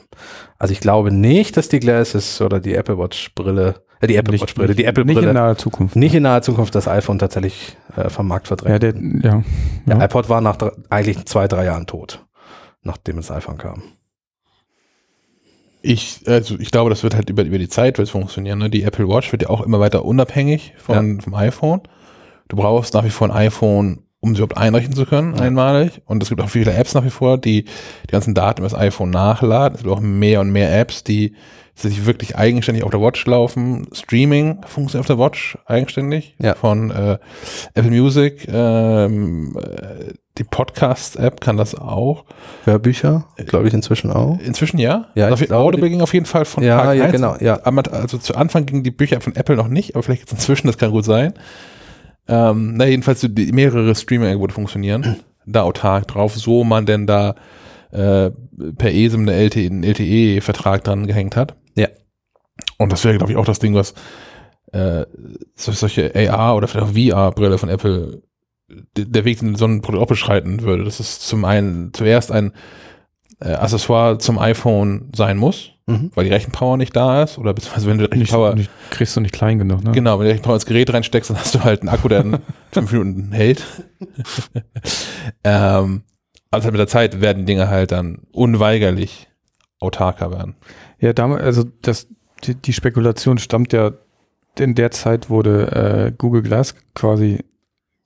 [0.58, 4.32] Also ich glaube nicht, dass die Glasses oder die Apple Watch Brille, äh, die Apple
[4.34, 5.96] Nicht- Watch Brille, die Apple Nicht in Brille naher Zukunft.
[5.96, 8.82] nicht in naher Zukunft das iPhone tatsächlich äh, vom Markt Ja, verdrängt.
[8.82, 8.96] der,
[9.32, 9.44] ja.
[9.86, 10.04] Der ja.
[10.06, 10.58] iPod war nach
[10.90, 12.26] eigentlich zwei, drei Jahren tot,
[12.82, 13.84] nachdem das iPhone kam.
[15.82, 18.60] Ich, also ich glaube, das wird halt über, über die Zeit wird es funktionieren.
[18.60, 18.70] Ne?
[18.70, 21.82] Die Apple Watch wird ja auch immer weiter unabhängig von, vom iPhone.
[22.50, 25.44] Du brauchst nach wie vor ein iPhone, um sie überhaupt einrichten zu können, Ja.
[25.44, 26.02] einmalig.
[26.06, 28.78] Und es gibt auch viele Apps nach wie vor, die die ganzen Daten über das
[28.78, 29.76] iPhone nachladen.
[29.76, 31.34] Es gibt auch mehr und mehr Apps, die
[31.82, 33.88] sich wirklich eigenständig auf der Watch laufen.
[33.94, 36.36] Streaming funktioniert auf der Watch eigenständig.
[36.42, 36.56] Ja.
[36.56, 37.18] Von äh,
[37.74, 38.48] Apple Music.
[38.52, 42.24] Ähm, äh, die Podcast-App kann das auch.
[42.64, 44.40] Hörbücher, glaube ich inzwischen auch.
[44.40, 45.08] Inzwischen ja.
[45.14, 47.12] Ja, Also ich Audible ging auf jeden Fall von Ja, Tag ja, 1.
[47.12, 47.56] genau, ja.
[47.56, 50.78] Also zu Anfang gingen die Bücher von Apple noch nicht, aber vielleicht jetzt inzwischen, das
[50.78, 51.34] kann gut sein.
[52.30, 57.36] Ähm, na, jedenfalls, die, mehrere Streaming-Angebote funktionieren da autark drauf, so man denn da
[57.92, 58.30] äh,
[58.78, 61.56] per ESIM eine LTE, einen LTE-Vertrag dran gehängt hat.
[61.80, 61.88] Ja.
[62.78, 63.94] Und das wäre, glaube ich, auch das Ding, was
[64.72, 65.06] äh,
[65.56, 68.22] so- solche AR oder vielleicht auch VR-Brille von Apple
[68.96, 70.84] der Weg in so ein Produkt auch beschreiten würde.
[70.84, 72.54] Das ist zum einen zuerst ein
[73.42, 76.12] äh, Accessoire zum iPhone sein muss, Mhm.
[76.14, 79.16] weil die Rechenpower nicht da ist oder beziehungsweise wenn du die Nicht, Rechenpower nicht, kriegst
[79.16, 79.92] du nicht klein genug, ne?
[79.92, 82.24] Genau, wenn du Rechenpower ins Gerät reinsteckst, dann hast du halt einen Akku, der
[82.72, 83.66] fünf Minuten hält.
[85.44, 86.04] ähm,
[86.52, 89.28] also mit der Zeit werden die Dinge halt dann unweigerlich
[89.80, 90.56] autarker werden.
[91.00, 92.08] Ja, damals, also das,
[92.44, 93.92] die, die Spekulation stammt ja,
[94.58, 97.40] in der Zeit wurde äh, Google Glass quasi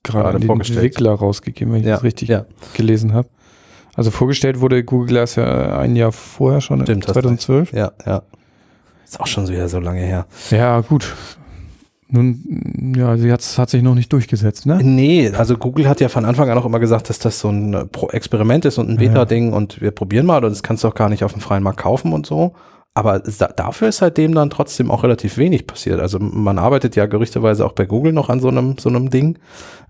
[0.03, 0.49] gerade an den.
[0.49, 2.45] Entwickler rausgegeben, wenn ich Ja, das richtig ja.
[2.75, 3.29] gelesen habe.
[3.95, 7.73] Also vorgestellt wurde Google Glass ja ein Jahr vorher schon, Stimmt, hast 2012.
[7.73, 8.23] Ja, ja.
[9.05, 10.25] Ist auch schon so, ja, so lange her.
[10.49, 11.13] Ja, gut.
[12.09, 14.79] Nun, ja, sie hat's, hat sich noch nicht durchgesetzt, ne?
[14.83, 17.89] Nee, also Google hat ja von Anfang an auch immer gesagt, dass das so ein
[18.11, 19.09] Experiment ist und ein Ja.
[19.09, 21.63] Beta-Ding und wir probieren mal und das kannst du auch gar nicht auf dem freien
[21.63, 22.53] Markt kaufen und so.
[22.93, 25.99] Aber dafür ist seitdem dann trotzdem auch relativ wenig passiert.
[25.99, 29.39] Also man arbeitet ja gerüchteweise auch bei Google noch an so einem, so einem Ding.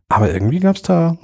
[0.07, 1.17] Aber irgendwie gab es da,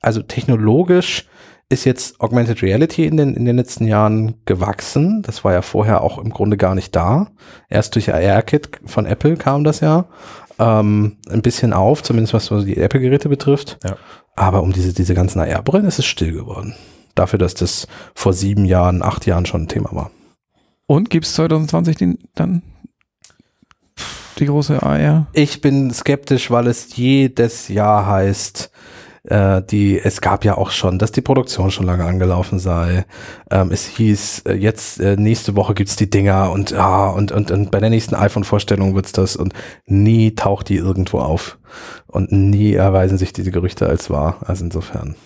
[0.00, 1.26] also technologisch
[1.70, 5.22] ist jetzt Augmented Reality in den, in den letzten Jahren gewachsen.
[5.22, 7.28] Das war ja vorher auch im Grunde gar nicht da.
[7.68, 10.06] Erst durch AR-Kit von Apple kam das ja
[10.58, 13.78] ähm, ein bisschen auf, zumindest was die Apple-Geräte betrifft.
[13.84, 13.96] Ja.
[14.34, 16.74] Aber um diese, diese ganzen AR-Brillen ist es still geworden.
[17.14, 20.10] Dafür, dass das vor sieben Jahren, acht Jahren schon ein Thema war.
[20.88, 22.62] Und gibt es 2020 den, dann
[24.38, 25.26] die große AR?
[25.34, 28.70] Ich bin skeptisch, weil es jedes Jahr heißt,
[29.24, 33.04] äh, die, es gab ja auch schon, dass die Produktion schon lange angelaufen sei.
[33.50, 37.50] Ähm, es hieß, äh, jetzt äh, nächste Woche gibt's die Dinger und, ah, und, und,
[37.50, 39.52] und bei der nächsten iPhone-Vorstellung wird's das und
[39.84, 41.58] nie taucht die irgendwo auf.
[42.06, 44.38] Und nie erweisen sich diese Gerüchte als wahr.
[44.46, 45.16] Also insofern.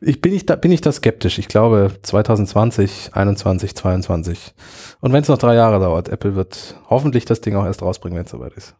[0.00, 1.38] Ich bin ich da, bin ich da skeptisch.
[1.38, 4.54] Ich glaube 2020, 21, 22.
[5.00, 8.16] Und wenn es noch drei Jahre dauert, Apple wird hoffentlich das Ding auch erst rausbringen,
[8.18, 8.74] wenn es soweit ist.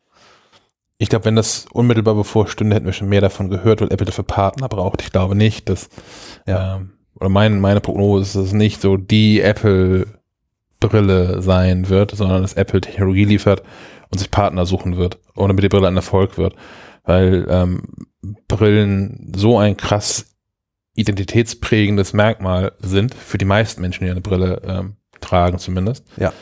[0.98, 4.24] Ich glaube, wenn das unmittelbar bevorstünde, hätten wir schon mehr davon gehört, weil Apple dafür
[4.24, 5.02] Partner braucht.
[5.02, 5.88] Ich glaube nicht, dass,
[6.46, 6.76] Ja.
[6.76, 9.40] ähm, oder mein, meine Prognose ist, dass es nicht so die
[10.80, 13.62] Apple-Brille sein wird, sondern dass Apple Technologie liefert
[14.10, 16.54] und sich Partner suchen wird und damit die Brille ein Erfolg wird.
[17.04, 17.82] Weil ähm,
[18.48, 20.26] Brillen so ein krass
[20.94, 26.04] identitätsprägendes Merkmal sind, für die meisten Menschen, die eine Brille ähm, tragen zumindest.
[26.16, 26.32] Ja.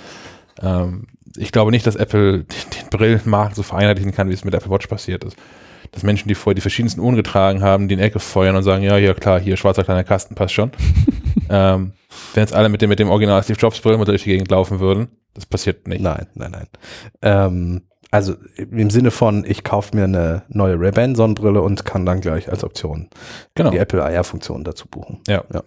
[0.60, 4.54] Ähm, ich glaube nicht, dass Apple den, den Brillenmarkt so vereinheitlichen kann, wie es mit
[4.54, 5.36] Apple Watch passiert ist.
[5.92, 8.84] Dass Menschen, die vorher die verschiedensten Uhren getragen haben, die in Ecke feuern und sagen,
[8.84, 10.70] ja, ja klar, hier schwarzer kleiner Kasten passt schon.
[11.50, 11.92] ähm,
[12.34, 14.78] wenn jetzt alle mit dem, mit dem Original Steve Jobs Brillenmodell durch die Gegend laufen
[14.78, 16.00] würden, das passiert nicht.
[16.00, 16.66] Nein, nein, nein.
[17.22, 22.20] Ähm, also im Sinne von, ich kaufe mir eine neue Ray-Ban Sonnenbrille und kann dann
[22.20, 23.08] gleich als Option
[23.54, 23.70] Genau.
[23.70, 25.20] die Apple AR-Funktion dazu buchen.
[25.28, 25.44] Ja.
[25.52, 25.62] ja.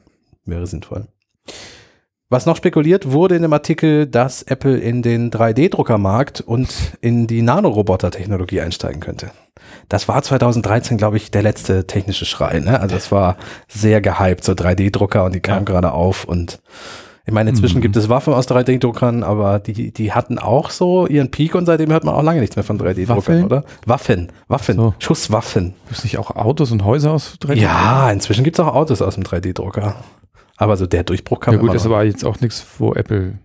[0.45, 1.07] Wäre sinnvoll.
[2.29, 7.43] Was noch spekuliert wurde in dem Artikel, dass Apple in den 3D-Druckermarkt und in die
[7.43, 9.29] Nanoroboter-Technologie einsteigen könnte.
[9.87, 12.59] Das war 2013, glaube ich, der letzte technische Schrei.
[12.59, 12.79] Ne?
[12.79, 13.37] Also es war
[13.67, 15.73] sehr gehypt, so 3D-Drucker und die kamen Ja.
[15.73, 16.59] gerade auf und
[17.26, 17.82] ich meine, inzwischen Mhm.
[17.84, 21.89] gibt es Waffen aus 3D-Druckern, aber die, die hatten auch so ihren Peak und seitdem
[21.91, 23.43] hört man auch lange nichts mehr von 3D-Druckern, Waffeln?
[23.45, 23.63] oder?
[23.86, 24.93] Waffen, Waffen, So.
[24.99, 25.74] Schusswaffen.
[25.86, 27.61] Gibt es nicht auch Autos und Häuser aus 3D?
[27.61, 29.95] Ja, inzwischen gibt es auch Autos aus dem 3D-Drucker.
[30.57, 31.91] Aber so der Durchbruch kam Ja gut, immer ist noch.
[31.93, 33.39] aber jetzt auch nichts, wo Apple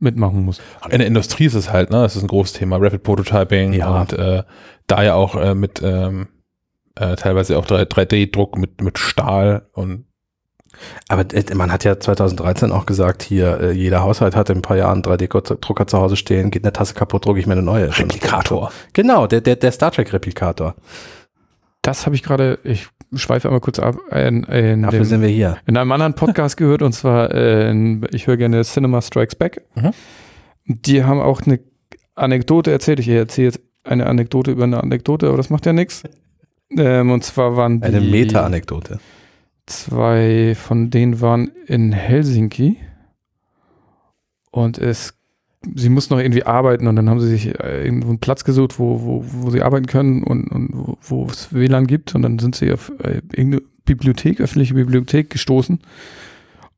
[0.00, 0.60] mitmachen muss.
[0.90, 4.00] In der Industrie ist es halt, ne, das ist ein großes Thema, Rapid Prototyping Ja.
[4.00, 4.44] und äh,
[4.86, 6.28] da ja auch äh, mit ähm,
[6.94, 10.04] äh, teilweise auch 3- 3D-Druck mit, mit Stahl und
[11.08, 14.62] Aber äh, man hat ja 2013 auch gesagt, hier, äh, jeder Haushalt hat in ein
[14.62, 17.62] paar Jahren einen 3D-Drucker zu Hause stehen, geht eine Tasse kaputt, drucke ich mir eine
[17.62, 17.96] neue.
[17.98, 18.72] Replikator.
[18.92, 20.74] Genau, der, der, der Star Trek-Replikator.
[21.82, 25.28] Das habe ich gerade, ich schweife einmal kurz ab, in, in, Dafür dem, sind wir
[25.28, 25.58] hier.
[25.66, 29.62] in einem anderen Podcast gehört und zwar, äh, in, ich höre gerne Cinema Strikes Back.
[29.74, 29.92] Mhm.
[30.66, 31.60] Die haben auch eine
[32.14, 33.00] Anekdote erzählt.
[33.00, 36.02] Ich erzähle jetzt eine Anekdote über eine Anekdote, aber das macht ja nichts.
[36.76, 39.00] Ähm, und zwar waren die Eine Meta-Anekdote.
[39.68, 42.78] Zwei von denen waren in Helsinki.
[44.50, 45.18] Und es
[45.74, 48.78] sie mussten noch irgendwie arbeiten und dann haben sie sich äh, irgendwo einen Platz gesucht,
[48.78, 52.14] wo, wo, wo sie arbeiten können und, und wo, wo es WLAN gibt.
[52.14, 55.80] Und dann sind sie auf äh, irgendeine Bibliothek, öffentliche Bibliothek gestoßen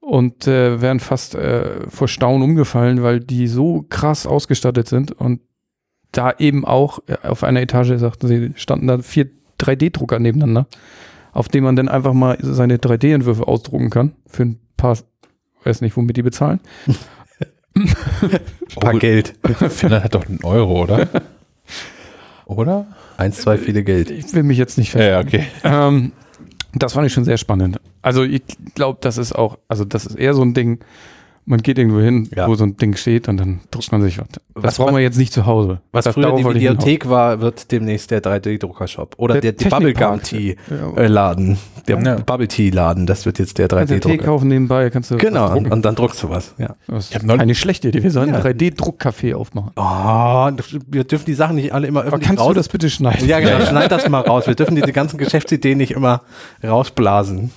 [0.00, 5.12] und äh, wären fast äh, vor Staunen umgefallen, weil die so krass ausgestattet sind.
[5.12, 5.40] Und
[6.12, 9.28] da eben auch äh, auf einer Etage, sagten sie, standen da vier
[9.60, 10.66] 3D-Drucker nebeneinander,
[11.40, 14.98] auf denen man dann einfach mal seine 3D-Entwürfe ausdrucken kann für ein paar,
[15.64, 16.60] weiß nicht, womit die bezahlen.
[18.78, 19.34] Paar Geld.
[19.70, 21.08] Finnland hat doch einen Euro, oder?
[22.44, 22.86] oder?
[23.16, 24.10] Eins, zwei, viele Geld.
[24.10, 25.02] Ich will mich jetzt nicht fest.
[25.02, 25.46] ja, okay.
[25.64, 26.12] Ähm,
[26.74, 27.80] das fand ich schon sehr spannend.
[28.02, 28.42] Also ich
[28.74, 30.80] glaube, das ist auch, also das ist eher so ein Ding,
[31.46, 32.46] man geht irgendwo hin, Ja.
[32.48, 34.26] wo so ein Ding steht und dann druckt man sich was.
[34.54, 35.80] Das Was- brauchen wir jetzt nicht zu Hause.
[35.90, 36.44] Was das, früher die.
[36.44, 39.14] Videothek war, wird demnächst der 3D-Drucker-Shop.
[39.16, 40.22] Oder der, Der der Bubblegum Technikpark.
[40.24, 40.56] Tea
[41.02, 41.58] äh, Laden.
[41.88, 42.16] Der Ja.
[42.16, 44.24] Bubble Tea Laden, das wird jetzt der Kannst du Tee 3D-Drucker.
[44.24, 46.54] kaufen nebenbei, kannst du was Genau, und, und dann druckst du was.
[46.58, 46.76] Ja.
[46.86, 48.02] Das ist neulich- keine schlechte Idee.
[48.02, 48.36] Wir sollen Ja.
[48.36, 49.72] ein 3D-Druckcafé aufmachen.
[49.76, 50.50] Oh,
[50.88, 52.54] wir dürfen die Sachen nicht alle immer Aber öffentlich kannst du raus.
[52.54, 53.26] das bitte schneiden?
[53.26, 54.46] ja, genau, schneid das mal raus.
[54.46, 56.22] Wir dürfen diese ganzen Geschäftsideen nicht immer
[56.62, 57.50] rausblasen.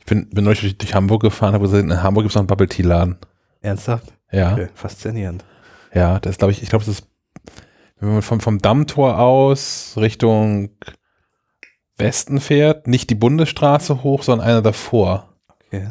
[0.00, 2.40] Ich bin, bin neulich durch, durch Hamburg gefahren, habe gesehen, in Hamburg gibt es noch
[2.40, 3.16] einen Bubble Tea Laden.
[3.62, 4.12] Ernsthaft?
[4.30, 5.44] Ja, Okay, faszinierend.
[5.94, 7.06] ja, das glaube ich, ich glaube, das ist,
[8.00, 10.70] wenn man vom, vom Dammtor aus Richtung
[11.96, 15.32] Westen fährt, nicht die Bundesstraße hoch, sondern einer davor.
[15.66, 15.88] Okay.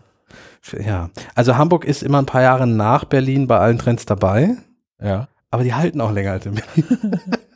[0.83, 4.55] Ja, also Hamburg ist immer ein paar Jahre nach Berlin bei allen Trends dabei,
[5.01, 5.27] Ja.
[5.51, 7.19] aber die halten auch länger als in Berlin.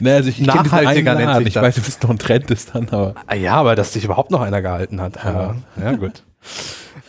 [0.00, 1.62] Ne, also ich, ich Nachhaltiger nennt sich Ich das.
[1.62, 4.30] weiß, dass es noch ein Trend ist dann, aber Ah ja, aber dass sich überhaupt
[4.30, 5.16] noch einer gehalten hat.
[5.24, 5.54] Ja.
[5.80, 6.22] Ja gut.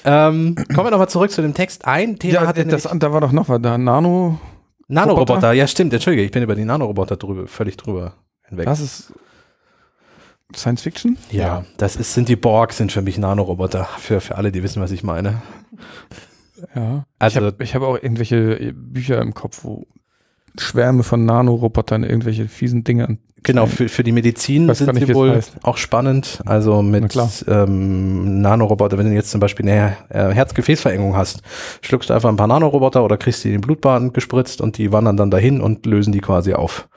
[0.05, 1.85] Ähm, kommen wir nochmal zurück zu dem Text.
[1.85, 3.77] Ein Thema Ja, hatte das, da war doch noch was da.
[3.77, 4.39] Nano,
[4.87, 5.33] Nanoroboter.
[5.33, 5.53] Roboter.
[5.53, 5.93] Ja, stimmt.
[5.93, 8.13] Entschuldige, ich bin über die Nanoroboter drüber, völlig drüber
[8.47, 8.65] hinweg.
[8.65, 9.13] das ist
[10.55, 11.17] Science Fiction?
[11.31, 11.65] Ja, Ja.
[11.77, 13.87] das ist, sind die Borg, sind für mich Nanoroboter.
[13.99, 15.41] Für, für alle, die wissen, was ich meine.
[16.75, 17.05] Ja.
[17.19, 19.85] Also- ich habe hab auch irgendwelche Bücher im Kopf, wo
[20.61, 23.17] Schwärme von Nanorobotern irgendwelche fiesen Dinge.
[23.43, 25.57] Genau, für, für die Medizin Weiß sind sie wohl heißt.
[25.63, 26.41] auch spannend.
[26.45, 31.41] Also mit ähm, Nanoroboter, wenn du jetzt zum Beispiel eine äh, Herzgefäßverengung hast,
[31.81, 34.91] schluckst du einfach ein paar Nanoroboter oder kriegst die in den Blutbahn gespritzt und die
[34.91, 36.89] wandern dann dahin und lösen die quasi auf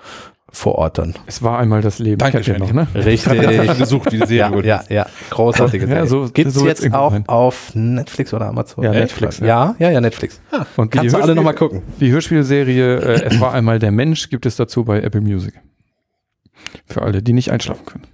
[0.54, 1.14] vor Ort dann.
[1.26, 2.18] Es war einmal das Leben.
[2.18, 2.56] Dankeschön.
[2.58, 3.04] Kennt ihr noch, ne?
[3.04, 3.78] Richtig.
[3.78, 6.06] gesucht, wie die Serie ja, gut ja, ja, großartige Ja, Serie.
[6.06, 7.24] so- Gibt's so wird's jetzt auch sein.
[7.26, 8.84] auf Netflix oder Amazon?
[8.84, 8.90] Ja?
[8.92, 9.46] Netflix, ja.
[9.46, 10.40] Ja, ja, ja, Netflix.
[10.76, 11.82] Und Kannst du alle nochmal gucken.
[12.00, 15.54] Die Hörspielserie äh, Es war einmal der Mensch gibt es dazu bei Apple Music.
[16.86, 18.04] Für alle, die nicht einschlafen können.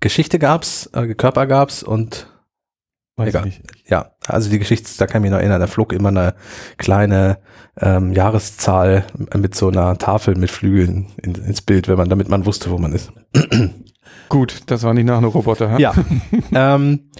[0.00, 2.28] Geschichte gab's, äh, Körper gab's und
[3.18, 3.48] Weiß Egal.
[3.48, 3.90] ich nicht.
[3.90, 6.34] ja, also die Geschichte, da kann ich mich noch erinnern, da flog immer eine
[6.76, 7.38] kleine
[7.80, 12.46] ähm, Jahreszahl mit so einer Tafel mit Flügeln in, ins Bild, wenn man, damit man
[12.46, 13.12] wusste, wo man ist.
[14.28, 15.68] Gut, das waren die Nanoroboter.
[15.68, 15.82] hä?
[15.82, 15.94] Ja.
[16.54, 17.10] ähm,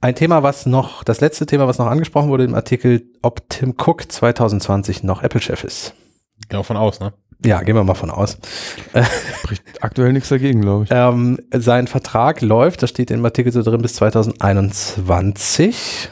[0.00, 3.74] ein Thema, was noch, das letzte Thema, was noch angesprochen wurde im Artikel, ob Tim
[3.78, 5.94] Cook 2020 noch Apple-Chef ist.
[6.48, 7.12] Genau von aus, ne?
[7.44, 8.38] Ja, gehen wir mal von aus.
[9.42, 10.90] Spricht aktuell nichts dagegen, glaube ich.
[10.92, 16.10] Ähm, sein Vertrag läuft, das steht im Artikel so drin, bis 2021.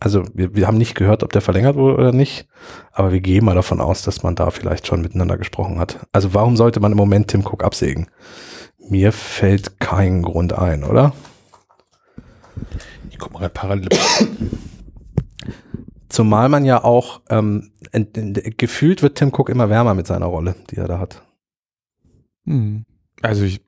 [0.00, 2.48] Also wir, wir haben nicht gehört, ob der verlängert wurde oder nicht,
[2.92, 5.98] aber wir gehen mal davon aus, dass man da vielleicht schon miteinander gesprochen hat.
[6.12, 8.08] Also warum sollte man im Moment Tim Cook absägen?
[8.88, 11.12] Mir fällt kein Grund ein, oder?
[13.10, 13.88] Ich guck mal gerade parallel.
[16.16, 20.26] Zumal man ja auch ähm, ent- ent- gefühlt wird Tim Cook immer wärmer mit seiner
[20.26, 21.22] Rolle, die er da hat.
[22.46, 22.84] Hm.
[23.22, 23.60] Also ich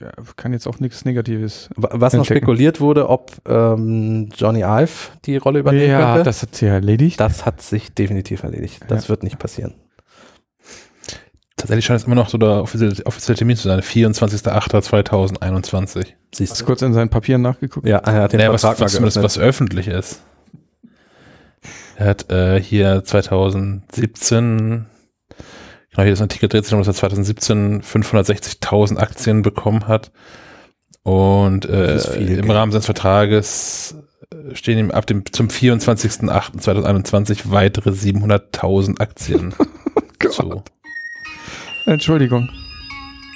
[0.00, 1.70] äh, kann jetzt auch nichts Negatives.
[1.76, 6.24] Wa- Was noch spekuliert wurde, ob ähm, Johnny Ive die Rolle übernehmen ja, könnte.
[6.24, 7.18] das hat sie erledigt.
[7.20, 8.80] Das hat sich definitiv erledigt.
[8.88, 9.08] Das Ja.
[9.10, 9.74] wird nicht passieren.
[11.56, 16.06] Tatsächlich scheint es immer noch so der offizielle, offizielle Termin zu sein, 24.08.2021.
[16.34, 17.86] Siehst Hast du kurz in seinen Papieren nachgeguckt?
[17.86, 19.24] Ja, er hat den Naja, was, Vertrag was, geöffnet.
[19.24, 20.22] was öffentlich ist.
[21.98, 24.86] Er hat äh, hier 2017,
[25.90, 30.12] genau hier ist ein Artikel dreht sich dass er 2017 560.000 Aktien bekommen hat.
[31.02, 32.54] Und äh, viel im Geld.
[32.54, 33.96] Rahmen seines Vertrages
[34.32, 39.56] äh, stehen ihm ab dem zum 24.08.2021 weitere 700.000 Aktien
[40.30, 40.62] zu.
[41.84, 42.48] Entschuldigung.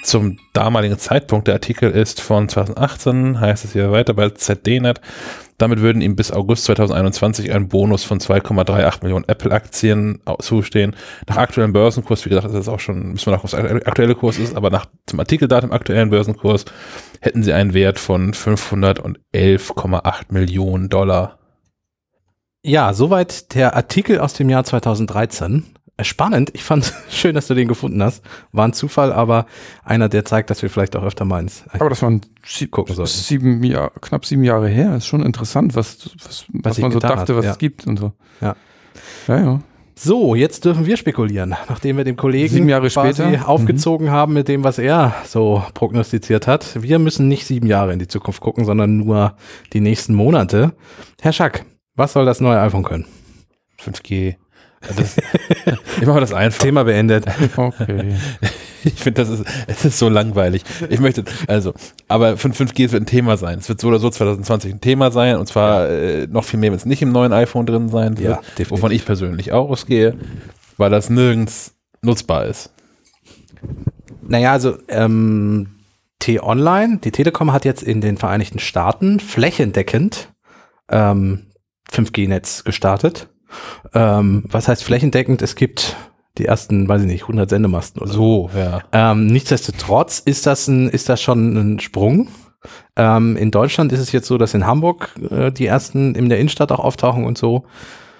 [0.03, 4.99] Zum damaligen Zeitpunkt, der Artikel ist von 2018, heißt es hier weiter bei ZDNet.
[5.57, 10.95] Damit würden ihm bis August 2021 ein Bonus von 2,38 Millionen Apple-Aktien zustehen.
[11.27, 14.15] Nach aktuellem Börsenkurs, wie gesagt, das ist auch schon, müssen wir noch, was der aktuelle
[14.15, 16.65] Kurs ist, aber nach zum Artikeldatum aktuellen Börsenkurs
[17.21, 21.39] hätten sie einen Wert von 511,8 Millionen Dollar.
[22.61, 25.63] Ja, soweit der Artikel aus dem Jahr 2013.
[25.97, 26.51] Äh, Spannend.
[26.53, 28.23] Ich fand schön, dass du den gefunden hast.
[28.51, 29.45] War ein Zufall, aber
[29.83, 32.95] einer, der zeigt, dass wir vielleicht auch öfter mal ins Aber das waren sie gucken
[32.95, 33.11] sollten.
[33.11, 34.95] sieben Jahr, knapp sieben Jahre her.
[34.95, 37.51] Ist schon interessant, was, was, was sich man so dachte, hat, was ja.
[37.51, 38.11] es gibt und so.
[38.41, 38.55] Ja.
[39.27, 39.59] Ja, ja.
[39.95, 43.37] So, jetzt dürfen wir spekulieren, nachdem wir dem Kollegen Sieben Jahre quasi später?
[43.37, 43.43] Mhm.
[43.43, 46.81] aufgezogen haben mit dem, was er so prognostiziert hat.
[46.81, 49.35] Wir müssen nicht sieben Jahre in die Zukunft gucken, sondern nur
[49.71, 50.73] die nächsten Monate.
[51.21, 51.65] Herr Schack,
[51.95, 53.05] was soll das neue iPhone können?
[53.79, 54.35] 5G.
[54.95, 55.17] Das,
[56.01, 56.61] ich mache das einfach.
[56.61, 57.25] Thema beendet.
[57.55, 58.15] Okay.
[58.85, 60.63] Ich finde, das ist, es ist so langweilig.
[60.89, 61.73] Ich möchte, also,
[62.09, 63.59] aber 5, 5G wird ein Thema sein.
[63.59, 66.71] Es wird so oder so 2020 ein Thema sein und zwar äh, noch viel mehr,
[66.71, 70.17] wenn es nicht im neuen iPhone drin sein wird, Ja, wovon ich persönlich auch ausgehe,
[70.75, 72.73] weil das nirgends nutzbar ist.
[74.21, 75.67] Naja, also ähm,
[76.19, 80.29] T-Online, die Telekom hat jetzt in den Vereinigten Staaten flächendeckend
[80.89, 81.47] ähm,
[81.91, 83.29] 5G-Netz gestartet.
[83.93, 85.41] Ähm, was heißt flächendeckend?
[85.41, 85.95] Es gibt
[86.37, 88.49] die ersten, weiß ich nicht, 100 Sendemasten oder so.
[88.55, 88.81] Ja.
[88.91, 92.27] Ähm, nichtsdestotrotz ist das, ein, ist das schon ein Sprung.
[92.95, 96.39] Ähm, in Deutschland ist es jetzt so, dass in Hamburg äh, die ersten in der
[96.39, 97.65] Innenstadt auch auftauchen und so.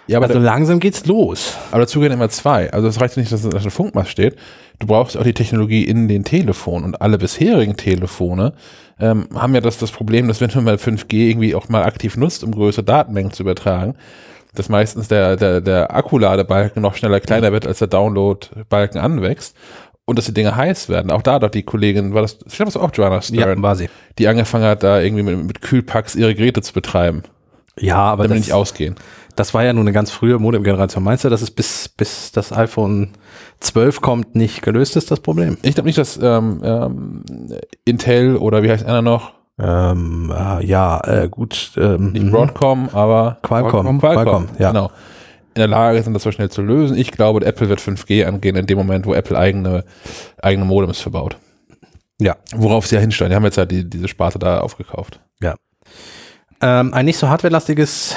[0.07, 1.57] Ja, aber, also da, langsam geht's los.
[1.71, 2.71] aber dazu gehören immer zwei.
[2.73, 4.35] Also es reicht nicht, dass da ein Funkmast steht.
[4.79, 8.53] Du brauchst auch die Technologie in den Telefonen und alle bisherigen Telefone
[8.99, 12.17] ähm, haben ja das, das Problem, dass wenn du mal 5G irgendwie auch mal aktiv
[12.17, 13.95] nutzt, um größere Datenmengen zu übertragen,
[14.55, 19.55] dass meistens der, der, der Akkuladebalken noch schneller kleiner wird, als der Downloadbalken anwächst
[20.05, 21.11] und dass die Dinge heiß werden.
[21.11, 23.75] Auch da hat die Kollegin, war das, ich glaube, das war auch Joanna Stern, war
[23.75, 23.89] sie.
[24.19, 27.23] die angefangen hat, da irgendwie mit, mit Kühlpacks ihre Geräte zu betreiben,
[27.79, 28.95] Ja, aber damit das, nicht ausgehen.
[29.35, 31.03] das war ja nun eine ganz frühe Modem-Generation.
[31.03, 33.11] Meinst du, dass es bis, bis das iPhone
[33.61, 35.57] 12 kommt, nicht gelöst ist, das Problem?
[35.63, 37.23] Ich glaube nicht, dass ähm, ähm,
[37.85, 41.73] Intel oder wie heißt einer noch, Ähm, äh, ja, äh, gut.
[41.77, 42.31] Ähm, Nicht mhm.
[42.31, 44.71] Broadcom, aber Qualcomm, Qualcomm, Qualcomm, ja.
[44.71, 44.91] genau.
[45.55, 46.97] In der Lage sind, das so schnell zu lösen.
[46.97, 49.83] Ich glaube, Apple wird 5G angehen in dem Moment, wo Apple eigene,
[50.41, 51.37] eigene Modems verbaut.
[52.19, 52.37] Ja.
[52.55, 53.29] Worauf sie ja hinsteuern.
[53.29, 55.19] Die haben jetzt ja die, diese Sparte da aufgekauft.
[56.63, 58.15] Ähm, ein nicht so hardwarelastiges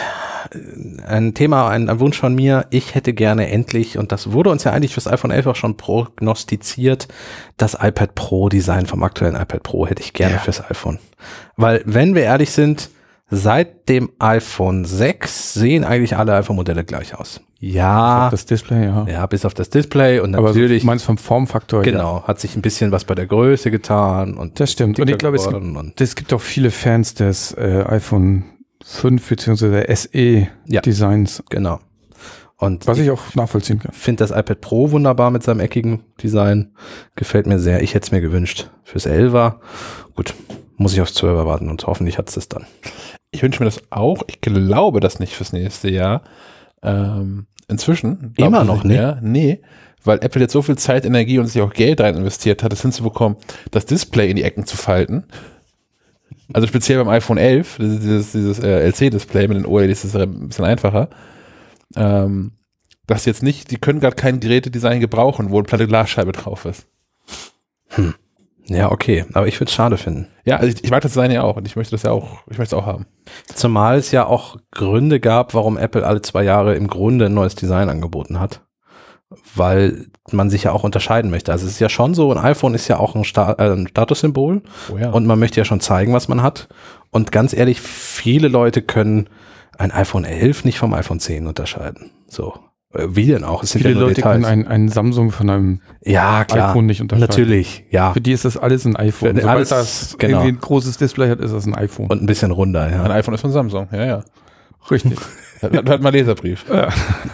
[1.07, 2.67] ein Thema, ein, ein Wunsch von mir.
[2.71, 5.77] Ich hätte gerne endlich, und das wurde uns ja eigentlich fürs iPhone 11 auch schon
[5.77, 7.09] prognostiziert,
[7.57, 10.41] das iPad Pro Design vom aktuellen iPad Pro hätte ich gerne Ja.
[10.41, 10.99] fürs iPhone.
[11.57, 12.91] Weil, wenn wir ehrlich sind,
[13.29, 17.41] seit dem iPhone 6 sehen eigentlich alle iPhone-Modelle gleich aus.
[17.59, 19.07] Ja, Das Display, ja.
[19.09, 21.91] ja, bis auf das Display und Aber natürlich, du meinst vom Formfaktor her.
[21.93, 25.01] genau, hat sich ein bisschen was bei der Größe getan und Das stimmt.
[25.01, 28.45] Und ich glaube, es gibt, es gibt auch viele Fans des äh, iPhone
[28.87, 29.85] 5 bzw.
[29.89, 29.97] Ja.
[29.97, 31.81] SE-Designs, genau.
[32.59, 33.93] Und was ich auch nachvollziehen kann.
[33.93, 36.73] finde das iPad Pro wunderbar mit seinem eckigen Design.
[37.15, 37.83] Gefällt mir sehr.
[37.83, 39.57] Ich hätte es mir gewünscht fürs 11er.
[40.15, 40.35] Gut,
[40.77, 42.65] muss ich aufs 12er warten und hoffentlich hat es das dann.
[43.31, 44.23] Ich wünsche mir das auch.
[44.29, 46.23] Ich glaube das nicht fürs nächste Jahr.
[46.83, 48.33] Ähm, inzwischen.
[48.39, 49.19] Immer ich noch Mehr.
[49.21, 49.61] Nee,
[50.03, 52.81] weil Apple jetzt so viel Zeit, Energie und sich auch Geld rein investiert hat, es
[52.81, 53.37] hinzubekommen,
[53.71, 55.25] das Display in die Ecken zu falten.
[56.53, 60.49] Also speziell beim iPhone 11, dieses, dieses, äh, LC-Display mit den OLEDs ist es ein
[60.49, 61.09] bisschen einfacher.
[61.97, 62.53] Ähm,
[63.07, 66.87] das jetzt nicht, die können gerade kein Gerätedesign gebrauchen, wo eine platte Glasscheibe drauf ist.
[68.69, 69.25] Ja, okay.
[69.33, 70.29] Aber ich würde es schade finden.
[70.45, 72.41] Ja, also ich, ich mag das Design ja auch und ich möchte das ja auch,
[72.51, 73.07] ich möchte es auch haben.
[73.55, 77.55] Zumal es ja auch Gründe gab, warum Apple alle zwei Jahre im Grunde ein neues
[77.55, 78.66] Design angeboten hat.
[79.55, 81.51] Weil man sich ja auch unterscheiden möchte.
[81.51, 83.89] Also es ist ja schon so, ein iPhone ist ja auch ein, Sta äh, ein
[83.89, 84.63] Statussymbol.
[84.93, 85.11] Oh ja.
[85.11, 86.69] Und man möchte ja schon zeigen, was man hat.
[87.11, 89.29] Und ganz ehrlich, viele Leute können
[89.79, 92.11] ein iPhone 11 nicht vom iPhone 10 unterscheiden.
[92.29, 92.55] So.
[92.95, 93.63] Äh, Wie denn auch?
[93.63, 94.33] Es sind Viele ja Leute Details.
[94.35, 96.71] können ein, ein Samsung von einem ja, klar.
[96.71, 97.29] iPhone nicht unterscheiden.
[97.29, 98.13] Natürlich, ja.
[98.13, 99.37] Für die ist das alles ein iPhone.
[99.37, 100.39] Sobald alles, das genau.
[100.39, 102.07] irgendwie ein großes Display hat, ist das ein iPhone.
[102.07, 103.11] Und ein bisschen runder, Ein ja.
[103.11, 104.25] iPhone ist von Samsung, ja, ja.
[104.91, 105.19] Richtig.
[105.63, 106.67] Hat, hat mal Leserbrief.
[106.69, 106.89] Ja.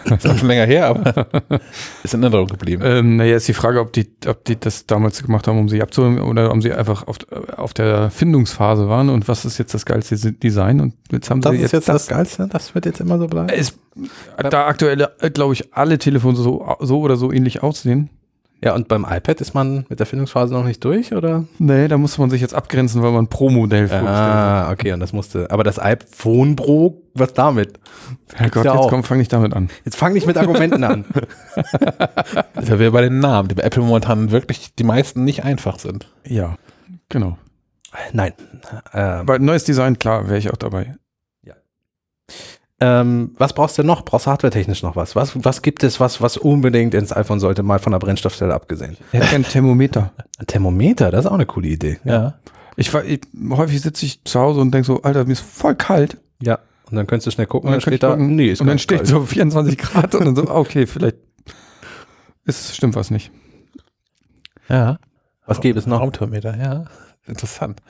[0.05, 1.27] Ist auch schon länger her, aber
[2.05, 2.81] ist in Erinnerung geblieben.
[2.87, 5.83] ähm, naja, ist die Frage, ob die, ob die das damals gemacht haben, um sie
[5.83, 7.17] abzuholen oder um sie einfach auf,
[7.57, 11.51] auf der Findungsphase waren und was ist jetzt das geilste Design und jetzt haben Das
[11.51, 13.49] sie ist jetzt, jetzt das Geilste, das wird jetzt immer so bleiben.
[13.49, 13.77] ist,
[14.37, 18.09] da aktuell, glaube ich, alle Telefone so, so oder so ähnlich aussehen.
[18.65, 21.45] Ja, und beim iPad ist man mit der Findungsphase noch nicht durch, oder?
[21.59, 24.69] Nee, da muss man sich jetzt abgrenzen, weil man Pro-Modell vorgestellt hat.
[24.69, 25.51] Ah, okay, und das musste.
[25.51, 27.81] Aber das iPhone Pro, was damit?
[28.35, 29.69] Herrgott, ja jetzt komm, fang nicht damit an.
[29.85, 31.05] Jetzt fang nicht mit Argumenten an.
[31.55, 31.65] Das
[32.65, 35.81] ist ja wieder bei den Namen, die bei Apple momentan wirklich die meisten nicht einfach
[35.81, 36.07] sind.
[36.25, 36.57] Ja,
[37.09, 37.39] genau.
[38.13, 38.33] Nein.
[38.95, 40.95] Ähm, Aber neues Design, klar, wäre ich auch dabei.
[42.85, 44.05] Ähm, was brauchst du noch?
[44.05, 45.15] Brauchst du hardwaretechnisch noch was?
[45.15, 48.97] Was, was gibt es, was, was unbedingt ins iPhone sollte, mal von der Brennstoffzelle abgesehen?
[49.13, 50.11] Er hat kein Thermometer.
[50.39, 52.01] Ein Thermometer, das ist auch eine coole Idee.
[52.05, 52.35] Ja.
[52.77, 53.21] Ich, ich
[53.51, 56.17] häufig sitze ich zu Hause und denke so, Alter, mir ist voll kalt.
[56.43, 56.59] Ja.
[56.91, 58.61] Und dann könntest du schnell gucken Und und dann dann steht da, gucken, nee, ist
[58.61, 59.09] und dann steht kalt.
[59.09, 61.19] so 24 Grad und dann so, okay, vielleicht
[62.45, 63.31] ist, stimmt was nicht.
[64.69, 64.99] Ja.
[65.47, 66.01] Was gäbe es noch?
[66.01, 66.85] Raumthermometer, ja.
[67.27, 67.81] Interessant.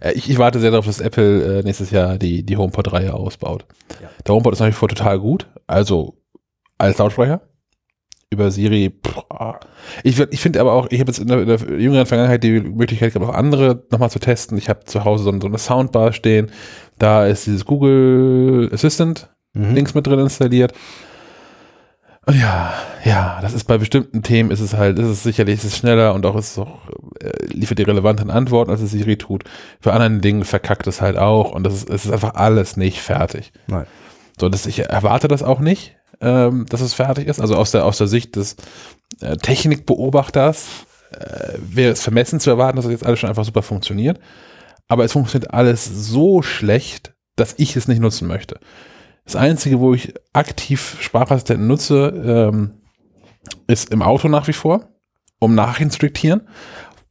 [0.00, 3.66] Äh, ich, ich warte sehr darauf, dass Apple äh, nächstes Jahr die, die HomePod-Reihe ausbaut.
[4.00, 4.08] Ja.
[4.26, 5.46] Der HomePod ist nach wie vor total gut.
[5.66, 6.16] Also
[6.78, 7.40] als Lautsprecher.
[8.30, 8.90] Über Siri.
[8.90, 9.60] Pff, ah.
[10.02, 12.60] ich ich finde aber auch, ich habe jetzt in der, in der jüngeren Vergangenheit die
[12.60, 14.58] Möglichkeit gehabt, auch andere nochmal zu testen.
[14.58, 16.50] Ich habe zu Hause so, so eine Soundbar stehen.
[16.98, 19.74] Da ist dieses Google Assistant Mhm.
[19.74, 20.72] Links mit drin installiert.
[22.32, 22.72] Ja,
[23.04, 26.14] ja, das ist bei bestimmten Themen ist es halt, ist es sicherlich, ist es schneller
[26.14, 26.88] und auch ist es auch,
[27.20, 29.44] äh, liefert die relevanten Antworten, als es Siri tut.
[29.80, 33.00] Für anderen Dingen verkackt es halt auch und das ist, es ist einfach alles nicht
[33.00, 33.52] fertig.
[33.66, 33.86] Nein.
[34.40, 37.40] So, dass ich erwarte das auch nicht, ähm, dass es fertig ist.
[37.40, 38.56] Also aus der, aus der Sicht des
[39.20, 40.66] äh, Technikbeobachters
[41.12, 44.18] äh, wäre es vermessen zu erwarten, dass das jetzt alles schon einfach super funktioniert.
[44.88, 48.58] Aber es funktioniert alles so schlecht, dass ich es nicht nutzen möchte.
[49.24, 52.08] Das Einzige, wo ich aktiv Sprachassistenten nutze,
[52.52, 52.74] ähm,
[53.66, 54.88] ist im Auto nach wie vor,
[55.38, 56.42] um Nachrichten zu diktieren,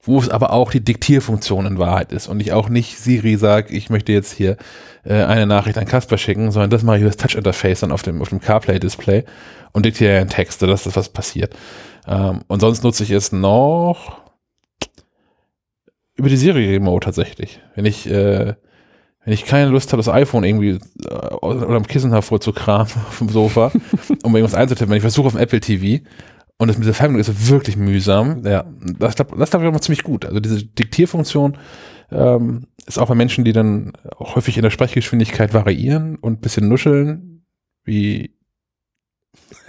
[0.02, 3.74] wo es aber auch die Diktierfunktion in Wahrheit ist und ich auch nicht Siri sage,
[3.74, 4.58] ich möchte jetzt hier
[5.06, 8.04] äh, eine Nachricht an Kasper schicken, sondern das mache ich über das Touch-Interface dann auf
[8.04, 9.24] dem, auf dem CarPlay-Display
[9.72, 11.56] und diktiere einen Text, das was passiert.
[12.08, 14.22] Ähm, und sonst nutze ich es noch
[16.16, 17.60] über die Siri-Remote tatsächlich.
[17.76, 18.54] Wenn ich äh,
[19.26, 23.72] wenn ich keine Lust habe, das iPhone irgendwie äh, oder am Kissen hervorzukramen vom Sofa,
[24.24, 26.04] um irgendwas einzutippen, wenn ich versuche auf dem Apple TV
[26.58, 28.66] und das mit der Fernbedienung ist wirklich mühsam, Ja.
[29.00, 30.26] das glaube das glaub ich immer ziemlich gut.
[30.26, 31.58] Also diese Diktierfunktion
[32.12, 36.42] ähm, ist auch bei Menschen, die dann auch häufig in der Sprechgeschwindigkeit variieren und ein
[36.42, 37.46] bisschen nuscheln,
[37.86, 38.36] wie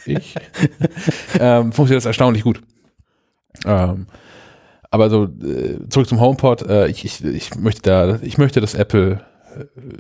[0.05, 0.34] ich,
[1.40, 2.61] ähm, funktioniert das erstaunlich gut.
[3.64, 4.07] Ähm,
[4.90, 6.62] Aber so äh, zurück zum HomePod.
[6.68, 9.24] Äh, ich, ich, ich möchte da, ich möchte, dass Apple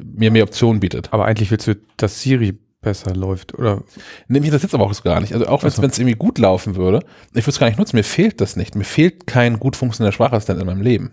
[0.02, 1.12] mir mehr Optionen bietet.
[1.12, 3.82] Aber eigentlich willst du, dass Siri besser läuft, oder?
[4.28, 5.32] Nämlich das jetzt aber auch gar nicht.
[5.32, 7.00] Also auch wenn es irgendwie gut laufen würde,
[7.30, 7.96] ich würde es gar nicht nutzen.
[7.96, 8.76] Mir fehlt das nicht.
[8.76, 11.12] Mir fehlt kein gut funktionierender Sprachassistent in meinem Leben.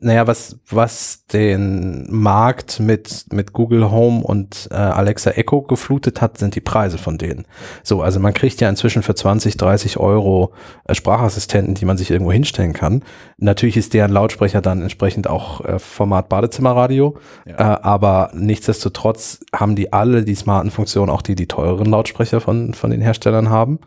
[0.00, 6.38] Naja, was, was den Markt mit, mit Google Home und äh, Alexa Echo geflutet hat,
[6.38, 7.44] sind die Preise von denen.
[7.82, 10.52] So, also man kriegt ja inzwischen für 20, 30 Euro
[10.84, 13.02] äh, Sprachassistenten, die man sich irgendwo hinstellen kann.
[13.36, 17.54] Natürlich ist deren Lautsprecher dann entsprechend auch äh, Format Badezimmerradio, Ja.
[17.54, 22.74] äh, aber nichtsdestotrotz haben die alle die smarten Funktionen, auch die die teureren Lautsprecher von,
[22.74, 23.80] von den Herstellern haben.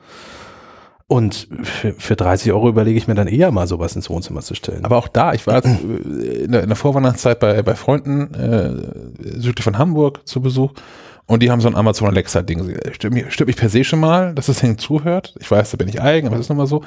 [1.08, 4.56] Und für, für 30 Euro überlege ich mir dann eher mal sowas ins Wohnzimmer zu
[4.56, 4.86] stellen.
[4.86, 5.70] Aber auch da, ich war äh,
[6.46, 10.72] in der, Vorweihnachtszeit bei, bei Freunden äh, südlich von Hamburg zu Besuch
[11.26, 12.78] und die haben so ein Amazon Alexa-Ding.
[12.92, 15.36] Stört mich, stört mich per se schon mal, dass das Ding zuhört.
[15.40, 16.84] Ich weiß, da bin ich eigen, aber es ist nun mal so.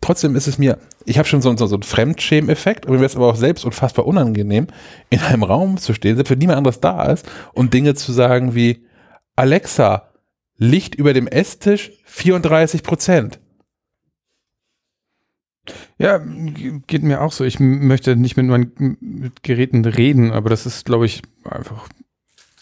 [0.00, 3.16] Trotzdem ist es mir, ich habe schon so, so, so einen Fremdschämen-Effekt mir wäre es
[3.16, 4.66] aber auch selbst unfassbar unangenehm,
[5.08, 8.54] in einem Raum zu stehen, selbst wenn niemand anderes da ist und Dinge zu sagen
[8.54, 8.84] wie
[9.36, 10.10] Alexa,
[10.58, 13.38] Licht über dem Esstisch 34 Prozent.
[15.98, 16.20] Ja,
[16.86, 17.44] geht mir auch so.
[17.44, 21.88] Ich möchte nicht mit meinen mit Geräten reden, aber das ist, glaube ich, einfach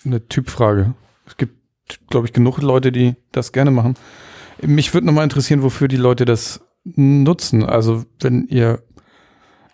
[0.04, 0.94] eine Typfrage.
[1.26, 1.54] Es gibt,
[2.10, 3.94] glaube ich, genug Leute, die das gerne machen.
[4.62, 7.64] Mich würde nochmal interessieren, wofür die Leute das nutzen.
[7.64, 8.82] Also, wenn ihr,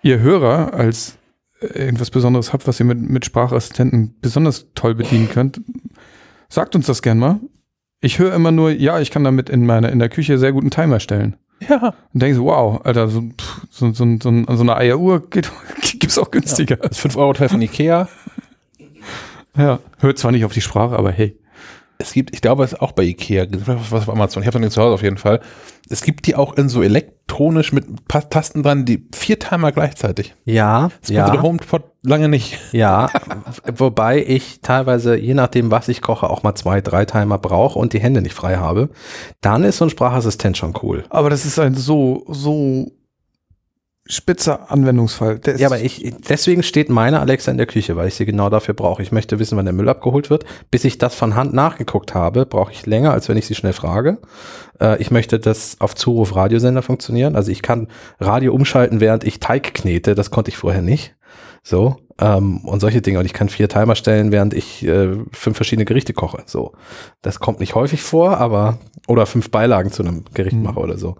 [0.02, 1.18] ihr Hörer als
[1.60, 5.60] äh, irgendwas Besonderes habt, was ihr mit, mit Sprachassistenten besonders toll bedienen könnt,
[6.48, 7.40] sagt uns das gerne mal.
[8.00, 10.70] Ich höre immer nur, ja, ich kann damit in meiner, in der Küche sehr guten
[10.70, 11.36] Timer stellen.
[11.68, 13.22] Ja, Und denkst du, wow, Alter, so,
[13.70, 15.50] so, so, so, so eine Eieruhr geht,
[15.98, 16.76] gibt's auch günstiger.
[16.76, 18.08] das 5-Euro-Teil von Ikea.
[19.56, 19.78] Ja.
[19.98, 21.36] Hört zwar nicht auf die Sprache, aber hey.
[21.98, 24.70] Es gibt, ich glaube, es ist auch bei Ikea, was auf Amazon, ich habe den
[24.70, 25.40] zu Hause auf jeden Fall.
[25.90, 26.82] Es gibt die auch in so
[27.30, 30.34] elektronisch mit Tasten dran, die vier Timer gleichzeitig.
[30.44, 32.58] ja, Das konnte der ja, HomePod lange nicht.
[32.72, 33.08] ja.
[33.76, 37.92] Wobei ich teilweise, je nachdem, was ich koche, auch mal zwei, drei Timer brauche und
[37.92, 38.90] die Hände nicht frei habe.
[39.40, 41.04] Dann ist so ein Sprachassistent schon cool.
[41.10, 42.90] Aber das ist ein so, so
[44.10, 45.40] spitzer Anwendungsfall.
[45.56, 48.74] Ja, aber ich, deswegen steht meine Alexa in der Küche, weil ich sie genau dafür
[48.74, 49.02] brauche.
[49.02, 50.44] Ich möchte wissen, wann der Müll abgeholt wird.
[50.70, 53.72] Bis ich das von Hand nachgeguckt habe, brauche ich länger, als wenn ich sie schnell
[53.72, 54.18] frage.
[54.80, 57.36] Äh, ich möchte, dass auf Zuruf Radiosender funktionieren.
[57.36, 57.88] Also ich kann
[58.18, 60.14] Radio umschalten, während ich Teig knete.
[60.14, 61.14] Das konnte ich vorher nicht.
[61.62, 61.96] So.
[62.18, 63.18] Ähm, und solche Dinge.
[63.18, 66.42] Und ich kann vier Timer stellen, während ich äh, fünf verschiedene Gerichte koche.
[66.46, 66.72] So.
[67.22, 70.62] Das kommt nicht häufig vor, aber, oder fünf Beilagen zu einem Gericht Hm.
[70.62, 71.16] mache oder so.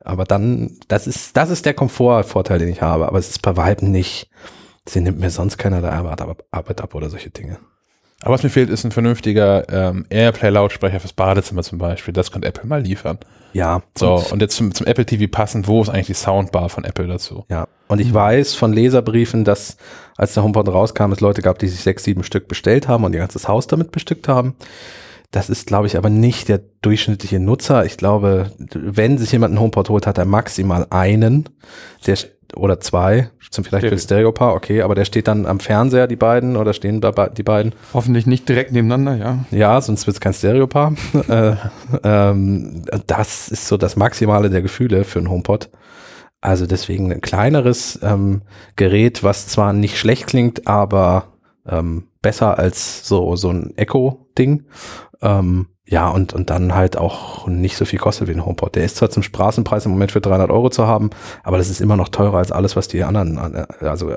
[0.00, 3.08] Aber dann, das ist, das ist der Komfortvorteil, den ich habe.
[3.08, 4.30] Aber es ist bei Weitem nicht,
[4.86, 7.58] sie nimmt mir sonst keiner der Arbeit ab, Arbeit ab oder solche Dinge.
[8.24, 12.14] Aber was mir fehlt, ist ein vernünftiger ähm, Airplay-Lautsprecher fürs Badezimmer zum Beispiel.
[12.14, 13.18] Das könnte Apple mal liefern.
[13.52, 13.82] Ja.
[13.94, 16.84] So, Und, und jetzt zum, zum Apple TV passend, wo ist eigentlich die Soundbar von
[16.84, 17.44] Apple dazu?
[17.50, 17.68] ja.
[17.86, 19.76] Und ich weiß von Leserbriefen, dass
[20.16, 23.12] als der HomePod rauskam, es Leute gab, die sich sechs, sieben Stück bestellt haben und
[23.12, 24.54] ihr ganzes Haus damit bestückt haben.
[25.30, 27.84] Das ist, glaube ich, aber nicht der durchschnittliche Nutzer.
[27.84, 31.50] Ich glaube, wenn sich jemand einen HomePod holt, hat er maximal einen,
[32.06, 32.16] der
[32.56, 34.32] oder zwei, zum vielleicht für Stereo.
[34.32, 37.72] Stereopaar, okay, aber der steht dann am Fernseher, die beiden, oder stehen da die beiden.
[37.92, 39.44] hoffentlich nicht direkt nebeneinander, ja.
[39.50, 40.94] Ja, sonst wird es kein Stereopaar.
[41.28, 41.54] äh,
[42.02, 45.70] ähm, das ist so das Maximale der Gefühle für einen HomePod.
[46.40, 48.42] Also deswegen ein kleineres ähm,
[48.76, 51.34] Gerät, was zwar nicht schlecht klingt, aber
[51.66, 54.64] ähm, besser als so, so ein Echo-Ding.
[55.22, 58.74] Ähm, ja, und, und dann halt auch nicht so viel kostet wie ein HomePod.
[58.74, 61.10] Der ist zwar zum Straßenpreis im Moment für 300 Euro zu haben,
[61.42, 64.16] aber das ist immer noch teurer als alles, was die anderen, äh, also äh,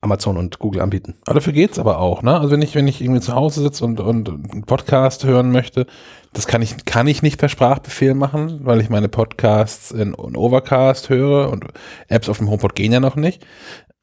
[0.00, 1.16] Amazon und Google anbieten.
[1.26, 2.38] Aber dafür geht's aber auch, ne?
[2.38, 5.86] Also wenn ich, wenn ich irgendwie zu Hause sitze und, und einen Podcast hören möchte,
[6.32, 10.36] das kann ich, kann ich nicht per Sprachbefehl machen, weil ich meine Podcasts in, in
[10.36, 11.64] Overcast höre und
[12.08, 13.44] Apps auf dem HomePod gehen ja noch nicht.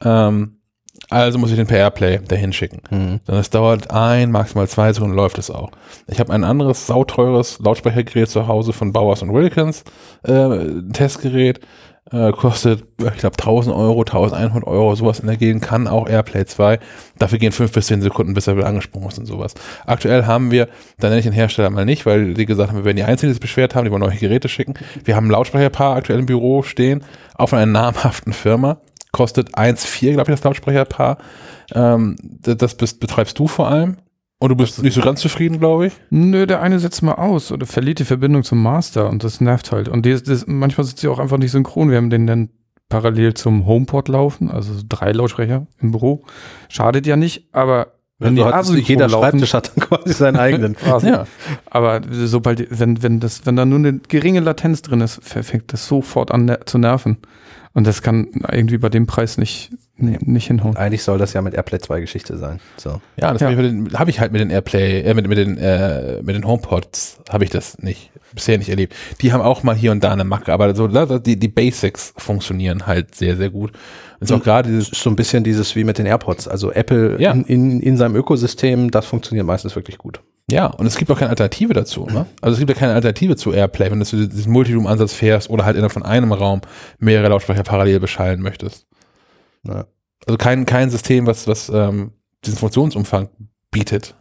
[0.04, 0.62] Ähm,
[1.10, 2.82] also muss ich den per Airplay dahin schicken.
[2.90, 3.20] Mhm.
[3.26, 5.72] Dann es dauert ein, maximal zwei Sekunden läuft es auch.
[6.08, 9.84] Ich habe ein anderes sauteures Lautsprechergerät zu Hause von Bowers und Wilkins,
[10.24, 11.60] äh, ein Testgerät,
[12.12, 16.46] äh, kostet, ich glaube, 1000 Euro, 1100 Euro, sowas in der Gegend, kann auch Airplay
[16.46, 16.80] 2.
[17.18, 19.56] Dafür gehen fünf bis zehn Sekunden, bis er wieder angesprungen ist und sowas.
[19.86, 20.68] Aktuell haben wir,
[21.00, 23.30] da nenne ich den Hersteller mal nicht, weil die gesagt haben, wir werden die Einzigen,
[23.30, 24.76] die sich beschwert haben, die wollen neue Geräte schicken.
[25.04, 27.04] Wir haben ein Lautsprecherpaar aktuell im Büro stehen,
[27.36, 28.78] auch von einer namhaften Firma.
[29.16, 31.20] Kostet 1,4, glaube ich, das Lautsprecherpaar.
[31.74, 33.96] Ähm, das das bist, betreibst du vor allem.
[34.40, 35.94] Und du bist nicht so ganz zufrieden, glaube ich.
[36.10, 39.72] Nö, der eine setzt mal aus oder verliert die Verbindung zum Master und das nervt
[39.72, 39.88] halt.
[39.88, 41.90] Und die, das, manchmal sind sie auch einfach nicht synchron.
[41.92, 42.50] Wir haben den dann
[42.90, 46.26] parallel zum HomePod laufen, also so drei Lautsprecher im Büro.
[46.68, 50.14] Schadet ja nicht, aber wenn die Also hat, asynchron jeder laufen, Schreibtisch hat dann quasi
[50.14, 50.76] seinen eigenen.
[50.76, 51.14] quasi.
[51.70, 55.88] Aber sobald, wenn, wenn das, wenn da nur eine geringe Latenz drin ist, fängt das
[55.88, 57.20] sofort an zu nerven.
[57.76, 60.76] Und das kann irgendwie bei dem Preis nicht, nicht hinhauen.
[60.78, 62.60] Eigentlich soll das ja mit AirPlay 2 Geschichte sein.
[62.78, 63.02] So.
[63.22, 63.50] Ja, das Ja.
[63.52, 66.48] habe ich, hab ich halt mit den Airplay, äh, mit, mit den, äh, mit den
[66.48, 68.96] HomePods habe ich das nicht, bisher nicht erlebt.
[69.22, 72.14] Die haben auch mal hier und da eine Macke, aber so, da- die, die Basics
[72.18, 73.72] funktionieren halt sehr, sehr gut.
[73.72, 76.48] Und ist auch gerade dieses, ist so ein bisschen dieses wie mit den AirPods.
[76.48, 77.32] Also Apple Ja.
[77.34, 80.22] in, in, in seinem Ökosystem, das funktioniert meistens wirklich gut.
[80.50, 82.28] Ja, und es gibt auch keine Alternative dazu, ne?
[82.40, 85.76] Also es gibt ja keine Alternative zu Airplay, wenn du diesen Multiroom-Ansatz fährst oder halt
[85.76, 86.62] innerhalb von einem Raum
[87.00, 88.86] mehrere Lautsprecher parallel beschallen möchtest.
[89.64, 89.86] Ja.
[90.28, 92.12] Also kein, kein System, was, was ähm,
[92.46, 93.30] diesen Funktionsumfang
[93.72, 94.16] bietet.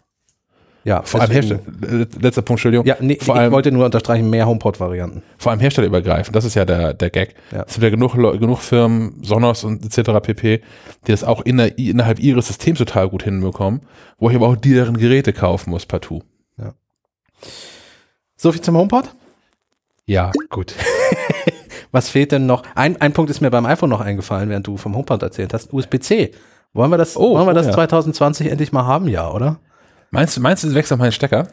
[0.84, 2.86] Ja, Vor allem Hersteller, äh, letzter Punkt, Entschuldigung.
[2.86, 5.22] Ja, nee, vor ich allem, wollte nur unterstreichen, mehr HomePod-Varianten.
[5.38, 6.36] vor allem herstellerübergreifend.
[6.36, 7.34] Das ist ja der, der Gag.
[7.52, 7.64] Ja.
[7.66, 10.20] Es gibt ja genug, genug Firmen, Sonos und etc.
[10.22, 10.60] pp.,
[11.06, 13.80] die das auch in der, innerhalb ihres Systems total gut hinbekommen,
[14.18, 16.22] wo ich aber auch deren Geräte kaufen muss, partout.
[18.36, 19.08] So viel zum HomePod?
[20.06, 20.32] Ja.
[20.50, 20.74] Gut.
[21.92, 22.62] Was fehlt denn noch?
[22.74, 25.72] Ein, ein Punkt ist mir beim iPhone noch eingefallen, während du vom HomePod erzählt hast.
[25.72, 26.32] USB-C.
[26.72, 27.72] Wollen wir das, Oh, wollen wir oh das ja.
[27.72, 29.08] 2020 endlich mal haben?
[29.08, 29.60] Ja, oder?
[30.14, 31.48] Meinst du, meinst du, es wächst auf meinen Stecker?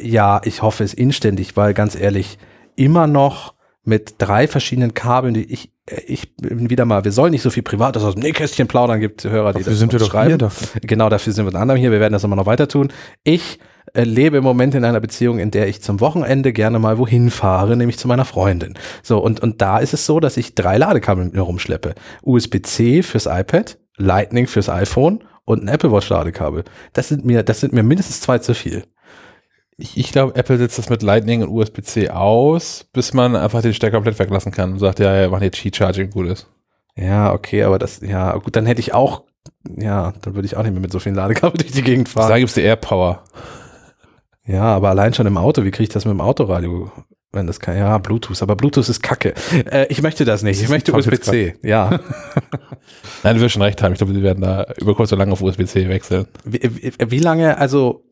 [0.00, 2.38] Ja, ich hoffe es inständig, weil ganz ehrlich,
[2.76, 5.72] immer noch mit drei verschiedenen Kabeln, die ich,
[6.06, 9.24] ich bin wieder mal, wir sollen nicht so viel Privates aus dem Nähkästchen plaudern, gibt
[9.24, 10.28] Hörer, die Dafür das sind wir doch schreiben.
[10.28, 10.80] hier dafür.
[10.82, 11.90] Genau, dafür sind wir unter anderem hier.
[11.90, 12.92] Wir werden das immer noch weiter tun.
[13.24, 13.58] Ich
[13.92, 17.30] äh, lebe im Moment in einer Beziehung, in der ich zum Wochenende gerne mal wohin
[17.30, 18.74] fahre, nämlich zu meiner Freundin.
[19.02, 21.94] So, und, und da ist es so, dass ich drei Ladekabel mit mir rumschleppe.
[22.22, 26.64] USB-C fürs iPad, Lightning fürs iPhone und ein Apple Watch Ladekabel.
[26.92, 28.84] Das sind mir, das sind mir mindestens zwei zu viel.
[29.76, 33.74] Ich, ich glaube, Apple setzt das mit Lightning und USB-C aus, bis man einfach den
[33.74, 36.46] Stecker komplett weglassen kann und sagt, ja, ja, machen jetzt Qi-Charging, gut ist.
[36.96, 39.24] Ja, okay, aber das, ja, gut, dann hätte ich auch,
[39.76, 42.20] ja, dann würde ich auch nicht mehr mit so vielen Ladekabel durch die Gegend Da
[42.22, 42.38] fahren.
[42.38, 43.24] gibt es die AirPower.
[44.44, 46.90] Ja, aber allein schon im Auto, wie kriege ich das mit dem Autoradio?
[47.32, 49.34] Wenn das kann, ja, Bluetooth, aber Bluetooth ist kacke.
[49.70, 50.58] Äh, ich möchte das nicht.
[50.58, 51.54] Das Ich möchte USB-C.
[51.62, 52.00] Ja.
[53.22, 53.92] Nein, du wirst schon recht haben.
[53.92, 56.26] Ich glaube, sie werden da über kurz oder lang auf USB-C wechseln.
[56.44, 58.02] wie, wie, wie lange, also,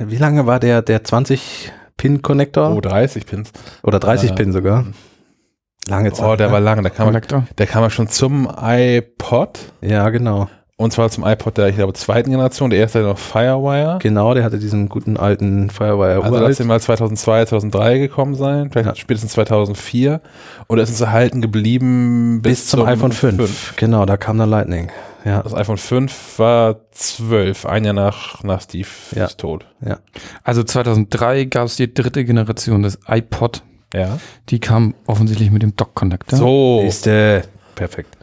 [0.00, 2.76] wie lange war der, der 20-Pin-Connector?
[2.76, 3.52] Oh, 30 Pins.
[3.82, 4.84] Oder 30 äh, Pin sogar?
[5.88, 6.26] Lange Zeit.
[6.26, 6.52] Oh, der ne?
[6.52, 6.82] war lang.
[6.82, 9.58] Da kam, er, der kam er schon zum iPod.
[9.80, 10.48] Ja, genau.
[10.80, 12.70] Und zwar zum iPod der, ich glaube, zweiten Generation.
[12.70, 13.98] Der erste hatte noch Firewire.
[14.00, 18.70] Genau, der hatte diesen guten alten Firewire Also lass den mal 2002, 2003 gekommen sein.
[18.70, 18.94] Vielleicht Ja.
[18.94, 20.20] spätestens 2004.
[20.68, 23.74] Und es ist erhalten geblieben bis, bis zum, iPhone 5.
[23.76, 24.88] Genau, da kam dann Lightning.
[25.24, 29.26] Ja, Das iPhone 5 war 12, ein Jahr nach, nach Steve's Ja.
[29.26, 29.66] Tod.
[29.84, 29.98] ja.
[30.44, 33.64] Also 2003 gab es die dritte Generation des iPod.
[33.92, 34.20] Ja.
[34.50, 36.38] Die kam offensichtlich mit dem Dock-Connector.
[36.38, 36.84] So.
[36.86, 37.42] Ist, äh,
[37.74, 38.16] perfekt.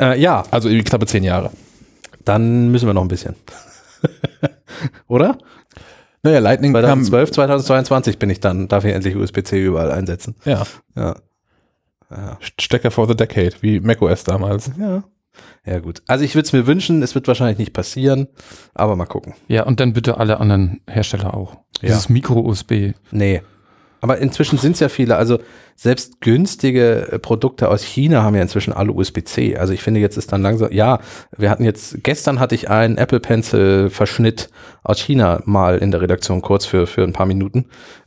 [0.00, 1.50] Äh, ja, Also knappe zehn Jahre.
[2.24, 3.36] Dann müssen wir noch ein bisschen.
[5.08, 5.38] Oder?
[6.22, 7.02] Naja, Lightning kam.
[7.04, 10.36] 2012, 2022 bin ich dann, darf ich endlich USB-C überall einsetzen.
[10.44, 10.62] Ja.
[10.94, 11.16] Ja.
[12.10, 12.38] Ja.
[12.58, 14.70] Stecker for the Decade, wie macOS damals.
[14.78, 15.02] Ja.
[15.64, 16.02] Ja, gut.
[16.06, 18.28] Also ich würde es mir wünschen, es wird wahrscheinlich nicht passieren,
[18.74, 19.34] aber mal gucken.
[19.48, 21.54] Ja, und dann bitte alle anderen Hersteller auch.
[21.80, 21.88] Ja.
[21.88, 22.92] Dieses Micro-USB.
[23.10, 23.42] Nee.
[24.02, 25.38] Aber inzwischen sind es ja viele, also
[25.76, 29.56] selbst günstige äh, Produkte aus China haben ja inzwischen alle USB-C.
[29.56, 30.98] Also ich finde, jetzt ist dann langsam, ja,
[31.36, 34.50] wir hatten jetzt, gestern hatte ich einen Apple Pencil Verschnitt
[34.82, 37.66] aus China mal in der Redaktion kurz für, für ein paar Minuten.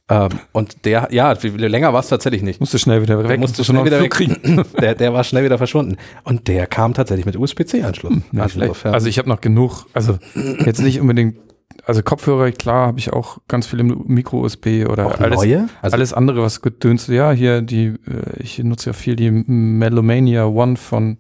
[0.09, 2.59] Ähm, und der, ja, länger war es tatsächlich nicht.
[2.59, 3.39] Musste schnell wieder weg.
[3.39, 4.15] musste schnell wieder einen weg.
[4.15, 4.65] Flug kriegen.
[4.81, 5.95] Der, der war schnell wieder verschwunden.
[6.25, 8.13] Und der kam tatsächlich mit USB-C-Anschluss.
[8.49, 8.83] Schlecht.
[8.83, 8.91] ja.
[8.91, 10.19] Also ich habe noch genug, also
[10.65, 11.37] jetzt nicht unbedingt,
[11.85, 15.67] also Kopfhörer, klar, habe ich auch ganz viele Micro-USB oder auch alles, neue?
[15.81, 17.07] Also, alles andere, was gedönst.
[17.09, 21.17] Ja, hier die, äh, ich nutze ja viel die Melomania One von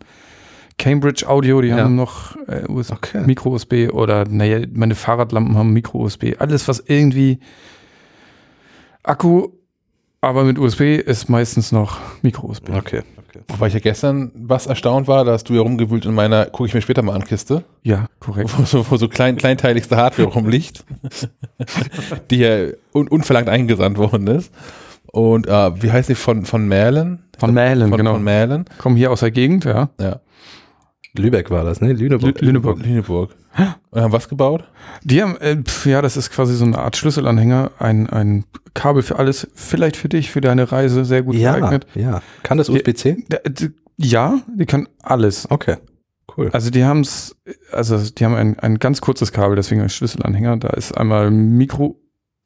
[0.77, 1.77] Cambridge Audio, die Ja.
[1.77, 3.23] haben noch äh, okay.
[3.25, 6.35] Micro-USB oder naja, meine Fahrradlampen haben Micro-USB.
[6.39, 7.39] Alles, was irgendwie
[9.03, 9.49] Akku,
[10.21, 12.69] aber mit USB ist meistens noch Micro-USB.
[12.71, 13.03] Okay.
[13.35, 13.43] Okay.
[13.49, 16.67] Wobei ich ja gestern was erstaunt war, da hast du ja rumgewühlt in meiner, gucke
[16.67, 18.53] ich mir später mal an, Kiste, Ja, korrekt.
[18.57, 20.83] wo so, wo so klein, kleinteiligste Hardware rumliegt,
[22.31, 24.51] die ja un, unverlangt eingesandt worden ist.
[25.11, 27.19] Und äh, wie heißt die von, von Merlin?
[27.37, 28.13] Von Mählen, Von, genau.
[28.13, 28.65] von Merlin.
[28.77, 29.89] Kommen hier aus der Gegend, ja.
[29.99, 30.19] Ja.
[31.17, 31.93] Lübeck war das, ne?
[31.93, 32.37] Lüneburg.
[32.37, 32.79] Lü- Lüneburg.
[32.85, 33.35] Lüneburg.
[33.91, 34.65] Und haben was gebaut?
[35.03, 38.43] Die haben, äh, pf, ja, das ist quasi so eine Art Schlüsselanhänger, ein, ein
[38.73, 41.87] Kabel für alles, vielleicht für dich, für deine Reise, sehr gut Ja, geeignet.
[41.95, 42.21] ja.
[42.43, 43.23] Kann das USB-C?
[43.97, 45.49] Ja, die können alles.
[45.49, 45.77] Okay.
[46.37, 46.49] Cool.
[46.51, 47.35] Also die haben es,
[47.71, 50.57] also die haben ein, ein ganz kurzes Kabel, deswegen ein Schlüsselanhänger.
[50.57, 51.97] Da ist einmal Mikro,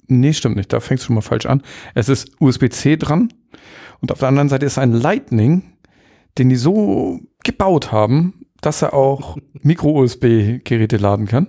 [0.07, 1.63] nee, stimmt nicht, da fängst du schon mal falsch an.
[1.95, 3.34] Es ist USB-C dran
[4.01, 5.63] und auf der anderen Seite ist ein Lightning,
[6.38, 11.47] den die so gebaut haben, dass er auch Micro-USB-Geräte laden kann.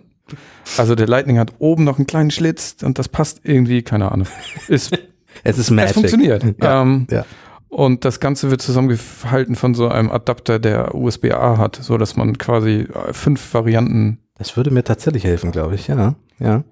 [0.77, 4.29] Also der Lightning hat oben noch einen kleinen Schlitz und das passt irgendwie, keine Ahnung.
[4.69, 4.93] Ist,
[5.43, 5.95] Es ist es Magic.
[5.95, 6.45] funktioniert.
[6.63, 7.25] Ja, ähm, ja.
[7.69, 12.37] Und das Ganze wird zusammengehalten von so einem Adapter, der USB-A hat, so dass man
[12.37, 14.19] quasi äh, fünf Varianten.
[14.39, 16.15] Das würde mir tatsächlich helfen, glaube ich, ja.
[16.41, 16.65] Ja.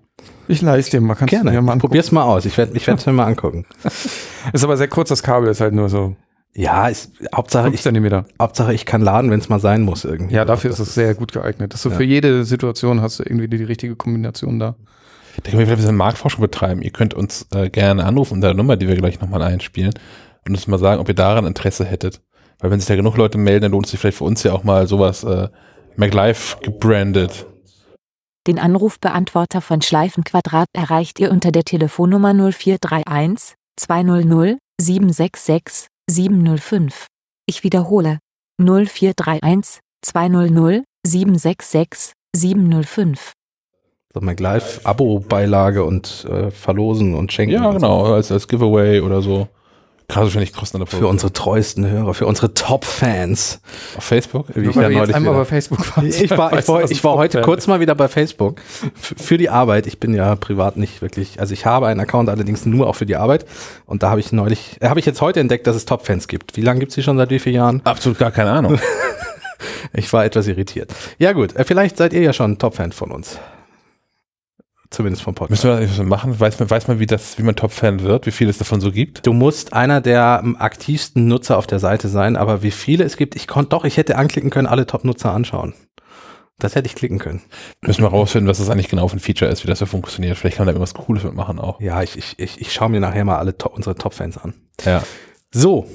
[0.48, 1.50] Ich leiste dir mal, kannst Gerne.
[1.50, 1.90] du dir mal angucken.
[1.90, 2.46] probier's mal aus.
[2.46, 3.64] Ich werde ich werd's mir mal angucken.
[4.52, 6.16] Ist aber sehr kurz, das Kabel ist halt nur so
[6.58, 8.12] Ja, ist, Hauptsache, 5 ich.
[8.42, 10.34] Hauptsache ich kann laden, wenn es mal sein muss irgendwie.
[10.34, 11.72] Ja, dafür ist es sehr gut geeignet.
[11.72, 11.94] Dass du Ja.
[11.96, 14.74] für jede Situation hast du irgendwie die, die richtige Kombination da.
[15.36, 16.82] Da können wir vielleicht ein bisschen Marktforschung betreiben.
[16.82, 19.94] Ihr könnt uns äh, gerne anrufen unter der Nummer, die wir gleich nochmal einspielen
[20.48, 22.20] und uns mal sagen, ob ihr daran Interesse hättet.
[22.58, 24.52] Weil wenn sich da genug Leute melden, dann lohnt es sich vielleicht für uns ja
[24.52, 25.48] auch mal sowas äh,
[25.94, 27.46] MacLife gebrandet.
[28.48, 37.06] Den Anrufbeantworter von Schleifenquadrat erreicht ihr unter der Telefonnummer 0431 200 766 705.
[37.46, 38.18] Ich wiederhole
[38.60, 43.32] 0431 200 766 705.
[44.14, 47.54] So MacLife Abo-Beilage und äh, verlosen und schenken.
[47.54, 49.48] Ja, und genau, als, als Giveaway oder so.
[50.10, 50.84] Gerade finde ich kosten.
[50.86, 53.60] Für unsere treuesten Hörer, für unsere Top-Fans.
[53.94, 54.46] Auf Facebook.
[54.54, 56.20] Wie Nur ich ja neulich einmal wieder- bei Facebook warst.
[56.22, 58.62] Ich war, ich war, was ich war ein heute kurz mal wieder bei Facebook
[58.94, 59.86] für die Arbeit.
[59.86, 63.04] Ich bin ja privat nicht wirklich, also ich habe einen Account allerdings nur auch für
[63.04, 63.44] die Arbeit
[63.84, 66.56] und da habe ich neulich, äh, habe ich jetzt heute entdeckt, dass es Top-Fans gibt.
[66.56, 67.82] Wie lange gibt es die schon seit wie vielen Jahren?
[67.84, 68.78] Absolut gar keine Ahnung.
[69.92, 70.92] Ich war etwas irritiert.
[71.18, 73.38] Ja gut, äh, vielleicht seid ihr ja schon Top-Fan von uns.
[74.90, 75.64] Zumindest vom Podcast.
[75.64, 76.40] Müssen wir das machen?
[76.40, 78.90] Weiß man, weiß man, wie das, wie man Top-Fan wird, wie viel es davon so
[78.90, 79.26] gibt?
[79.26, 83.36] Du musst einer der aktivsten Nutzer auf der Seite sein, aber wie viele es gibt,
[83.36, 85.74] ich konnte doch, ich hätte anklicken können, alle Top-Nutzer anschauen.
[86.58, 87.42] Das hätte ich klicken können.
[87.82, 90.36] Müssen wir rausfinden, was das eigentlich genau für ein Feature ist, wie das so funktioniert.
[90.36, 91.80] Vielleicht kann man da irgendwas Cooles mitmachen auch.
[91.80, 94.54] Ja, ich, ich, ich, ich schaue mir nachher mal alle Top, unsere Top-Fans an.
[94.84, 95.02] Ja.
[95.52, 95.86] So,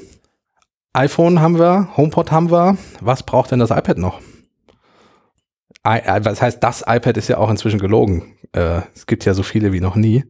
[0.93, 2.77] iPhone haben wir, HomePod haben wir.
[3.01, 4.21] Was braucht denn das iPad noch?
[5.83, 8.37] Äh, was heißt, das iPad ist ja auch inzwischen gelogen.
[8.53, 10.23] Äh, es gibt ja so viele wie noch nie.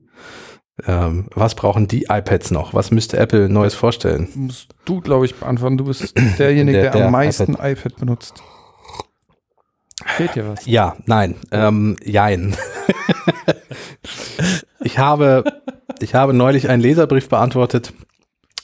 [0.87, 2.73] Ähm, was brauchen die iPads noch?
[2.73, 4.27] Was müsste Apple Neues vorstellen?
[4.33, 5.77] Musst du, glaube ich, beantworten.
[5.77, 7.95] Du bist derjenige, Der- der, der am meisten iPad.
[7.97, 8.41] benutzt.
[10.05, 10.65] Fehlt dir was?
[10.65, 12.57] Ja, nein, ähm, jein.
[14.81, 15.43] ich habe,
[15.99, 17.93] ich habe neulich einen Leserbrief beantwortet,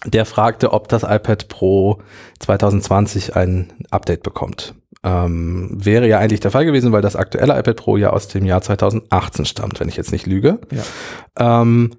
[0.05, 2.01] der fragte, ob das iPad Pro
[2.39, 4.73] 2020 ein Update bekommt.
[5.04, 8.45] Ähm, wäre ja eigentlich der Fall gewesen, weil das aktuelle iPad Pro ja aus dem
[8.45, 10.60] Jahr 2018 stammt, wenn ich jetzt nicht lüge.
[10.72, 11.62] Ja.
[11.62, 11.91] Ähm,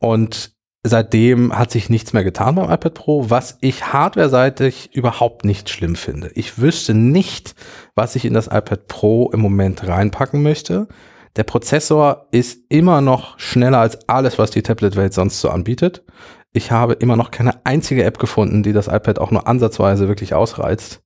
[0.00, 0.52] und
[0.82, 5.96] seitdem hat sich nichts mehr getan beim iPad Pro, was ich hardware-seitig überhaupt nicht schlimm
[5.96, 6.30] finde.
[6.34, 7.54] Ich wüsste nicht,
[7.94, 10.88] was ich in das iPad Pro im Moment reinpacken möchte.
[11.36, 16.04] Der Prozessor ist immer noch schneller als alles, was die Tablet-Welt sonst so anbietet.
[16.52, 20.34] Ich habe immer noch keine einzige App gefunden, die das iPad auch nur ansatzweise wirklich
[20.34, 21.02] ausreizt.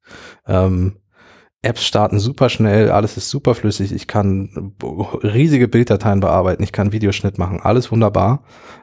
[0.46, 1.01] Ähm,
[1.62, 3.92] Apps starten super schnell, alles ist super flüssig.
[3.92, 4.74] Ich kann
[5.22, 8.42] riesige Bilddateien bearbeiten, ich kann Videoschnitt machen, alles wunderbar.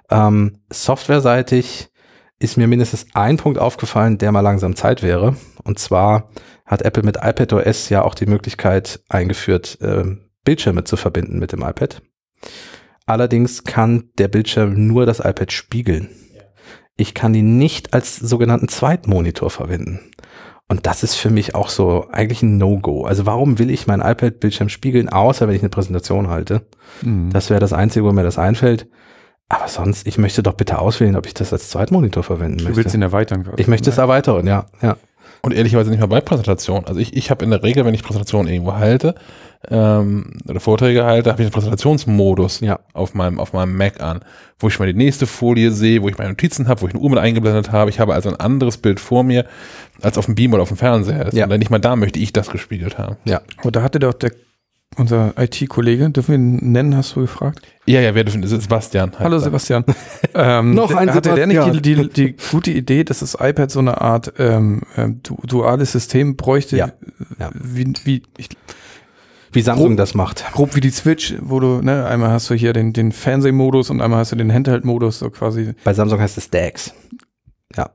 [0.09, 1.89] Ähm, softwareseitig
[2.39, 5.35] ist mir mindestens ein Punkt aufgefallen, der mal langsam Zeit wäre.
[5.63, 6.29] Und zwar
[6.65, 11.61] hat Apple mit iPadOS ja auch die Möglichkeit eingeführt, ähm, Bildschirme zu verbinden mit dem
[11.61, 12.01] iPad.
[13.05, 16.09] Allerdings kann der Bildschirm nur das iPad spiegeln.
[16.95, 19.99] Ich kann ihn nicht als sogenannten Zweitmonitor verwenden.
[20.71, 23.05] Und das ist für mich auch so eigentlich ein No-Go.
[23.05, 26.61] Also warum will ich mein iPad-Bildschirm spiegeln, außer wenn ich eine Präsentation halte?
[27.01, 27.31] Mhm.
[27.33, 28.87] Das wäre das Einzige, wo mir das einfällt.
[29.49, 32.77] Aber sonst, ich möchte doch bitte auswählen, ob ich das als Zweitmonitor verwenden du willst
[32.77, 32.97] möchte.
[32.97, 33.59] ihn erweitern gerade.
[33.59, 34.65] Ich möchte es erweitern, ja.
[34.83, 34.95] ja.
[35.41, 36.85] Und ehrlicherweise nicht mal bei Präsentationen.
[36.85, 39.15] Also ich, ich habe in der Regel, wenn ich Präsentationen irgendwo halte
[39.69, 42.79] ähm, oder Vorträge halte, habe ich einen Präsentationsmodus Ja.
[42.93, 44.19] auf, meinem, auf meinem Mac an,
[44.59, 47.01] wo ich mal die nächste Folie sehe, wo ich meine Notizen habe, wo ich eine
[47.01, 47.89] Uhr mit eingeblendet habe.
[47.89, 49.45] Ich habe also ein anderes Bild vor mir,
[50.01, 51.33] als auf dem Beam oder auf dem Fernseher ist.
[51.33, 51.45] Ja.
[51.47, 53.17] Und nicht mal da möchte ich das gespiegelt haben.
[53.25, 53.41] Ja.
[53.57, 54.31] Aber da hatte doch der,
[54.97, 57.61] unser IT-Kollege, dürfen wir ihn nennen, hast du gefragt?
[57.85, 59.11] Ja, ja, wer dürfen, das ist Sebastian.
[59.19, 59.39] Hallo er.
[59.41, 59.85] Sebastian.
[60.33, 61.83] ähm, Noch ein hatte der nicht Sebastian.
[61.83, 65.91] die, die, die gute Idee, dass das iPad so eine Art ähm, ähm, du, duales
[65.91, 66.91] System bräuchte, Ja.
[67.39, 67.51] Ja.
[67.53, 68.49] wie, wie ich,
[69.51, 70.43] Wie Samsung Grob- das macht.
[70.53, 74.01] grob wie die Switch, wo du, ne, einmal hast du hier den, den Fernsehmodus und
[74.01, 75.73] einmal hast du den Handheld-Modus, so quasi.
[75.83, 76.93] Bei Samsung heißt es DAX.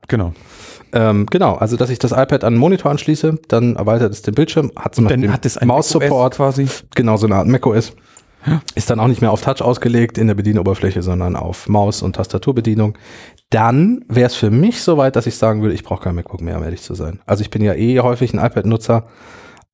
[0.08, 0.32] Genau.
[0.92, 4.34] Ähm, genau, also dass ich das iPad an den Monitor anschließe, dann erweitert es den
[4.34, 6.68] Bildschirm, hat zum Beispiel es ein Maus-Support, quasi.
[6.94, 7.92] genau so eine Art macOS.
[8.74, 12.14] Ist dann auch nicht mehr auf Touch ausgelegt in der Bedienoberfläche, sondern auf Maus- und
[12.14, 12.96] Tastaturbedienung.
[13.50, 16.58] Dann wäre es für mich soweit, dass ich sagen würde, ich brauche kein MacBook mehr,
[16.58, 17.20] um ehrlich zu sein.
[17.26, 19.06] Also ich bin ja eh häufig ein iPad-Nutzer,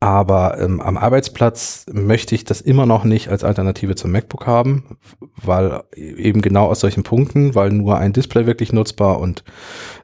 [0.01, 4.97] aber ähm, am Arbeitsplatz möchte ich das immer noch nicht als Alternative zum MacBook haben,
[5.37, 9.45] weil eben genau aus solchen Punkten, weil nur ein Display wirklich nutzbar und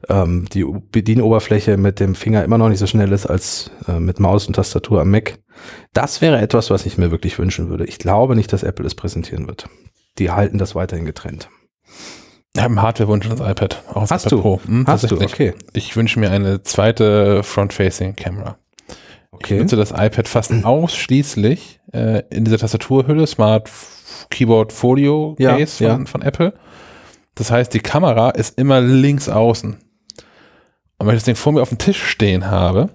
[0.07, 4.19] ähm, die Bedienoberfläche mit dem Finger immer noch nicht so schnell ist als äh, mit
[4.19, 5.39] Maus und Tastatur am Mac.
[5.93, 7.85] Das wäre etwas, was ich mir wirklich wünschen würde.
[7.85, 9.67] Ich glaube nicht, dass Apple es präsentieren wird.
[10.19, 11.49] Die halten das weiterhin getrennt.
[12.55, 13.83] Ich habe einen Hardware-Wunsch ans iPad.
[13.93, 14.41] Auch Hast iPad du?
[14.41, 14.61] Pro.
[14.65, 15.55] Hm, Hast du, okay.
[15.73, 18.57] Ich wünsche mir eine zweite Front-Facing-Kamera.
[19.31, 19.59] Ich Okay.
[19.59, 23.69] nutze das iPad fast ausschließlich äh, in dieser Tastaturhülle, Smart
[24.29, 25.93] Keyboard Folio Ja, Case ja.
[25.93, 26.53] von, von Apple.
[27.35, 29.77] Das heißt, die Kamera ist immer links außen.
[30.99, 32.89] Und wenn ich das Ding vor mir auf dem Tisch stehen habe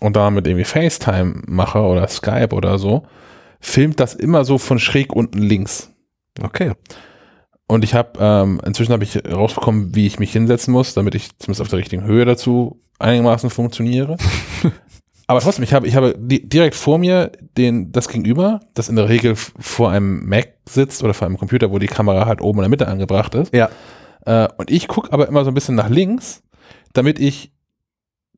[0.00, 3.04] und damit irgendwie FaceTime mache oder Skype oder so,
[3.60, 5.90] filmt das immer so von schräg unten links.
[6.42, 6.72] Okay.
[7.66, 11.30] Und ich habe, ähm, inzwischen habe ich rausbekommen, wie ich mich hinsetzen muss, damit ich
[11.38, 14.18] zumindest auf der richtigen Höhe dazu einigermaßen funktioniere.
[15.26, 18.96] Aber trotzdem, ich habe, ich habe di direkt vor mir den, das Gegenüber, das in
[18.96, 22.58] der Regel vor einem Mac sitzt oder vor einem Computer, wo die Kamera halt oben
[22.58, 23.54] in der Mitte angebracht ist.
[23.54, 23.70] Ja.
[24.26, 26.42] Äh, und ich gucke aber immer so ein bisschen nach links,
[26.92, 27.52] damit ich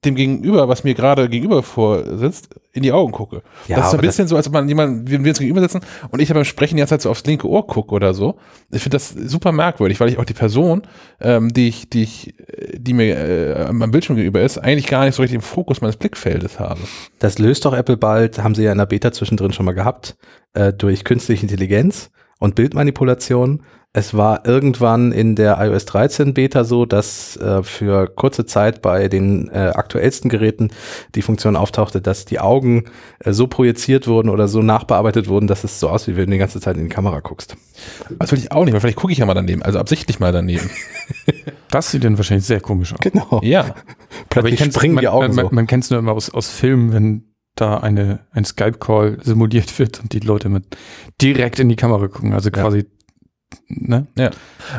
[0.04, 3.42] dem Gegenüber, was mir gerade gegenüber vorsitzt, in die Augen gucke.
[3.68, 5.80] Ja, das ist ein bisschen so, als ob man jemanden, wir, wir uns gegenüber sitzen
[6.10, 8.36] und ich beim Sprechen die ganze Zeit so aufs linke Ohr gucke oder so.
[8.70, 10.82] Ich finde das super merkwürdig, weil ich auch die Person,
[11.20, 15.04] ähm, die ich, die ich, äh, die mir äh, am Bildschirm gegenüber ist, eigentlich gar
[15.04, 16.80] nicht so richtig im Fokus meines Blickfeldes habe.
[17.18, 20.16] Das löst doch Apple bald, haben sie ja in der Beta zwischendrin schon mal gehabt,
[20.54, 22.10] äh, durch künstliche Intelligenz
[22.44, 23.62] und Bildmanipulation.
[23.96, 29.08] Es war irgendwann in der iOS 13 Beta so, dass äh, für kurze Zeit bei
[29.08, 30.70] den äh, aktuellsten Geräten
[31.14, 32.86] die Funktion auftauchte, dass die Augen
[33.20, 36.32] äh, so projiziert wurden oder so nachbearbeitet wurden, dass es so aussieht, wie wenn du
[36.32, 37.56] die ganze Zeit in die Kamera guckst.
[38.18, 40.32] Das will ich auch nicht, weil vielleicht gucke ich ja mal daneben, also absichtlich mal
[40.32, 40.70] daneben.
[41.70, 43.00] Das sieht dann wahrscheinlich sehr komisch aus.
[43.00, 43.40] Genau.
[43.42, 43.74] ja.
[44.30, 45.42] Plötzlich springen man, die Augen man, so.
[45.42, 49.78] man, man kennt es nur immer aus, aus Filmen, wenn da eine, ein Skype-Call simuliert
[49.78, 50.64] wird und die Leute mit
[51.20, 52.32] direkt in die Kamera gucken.
[52.32, 52.62] Also Ja.
[52.62, 52.86] quasi,
[53.68, 54.06] ne?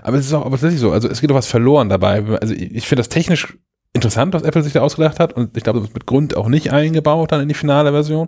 [0.04, 2.24] Aber es ist auch aber tatsächlich so, also es geht doch was verloren dabei.
[2.42, 3.58] Also ich, ich finde das technisch
[3.94, 6.50] interessant, was Apple sich da ausgedacht hat und ich glaube, das ist mit Grund auch
[6.50, 8.28] nicht eingebaut dann in die finale Version.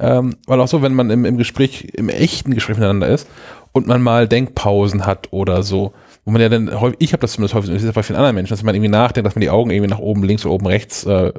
[0.00, 3.28] Ähm, weil auch so, wenn man im, im Gespräch, im echten Gespräch miteinander ist
[3.72, 5.92] und man mal Denkpausen hat oder so,
[6.24, 8.16] wo man ja dann häufig, ich habe das zumindest häufig, und das ist bei vielen
[8.16, 10.54] anderen Menschen, dass man irgendwie nachdenkt, dass man die Augen irgendwie nach oben links oder
[10.54, 11.32] oben rechts äh,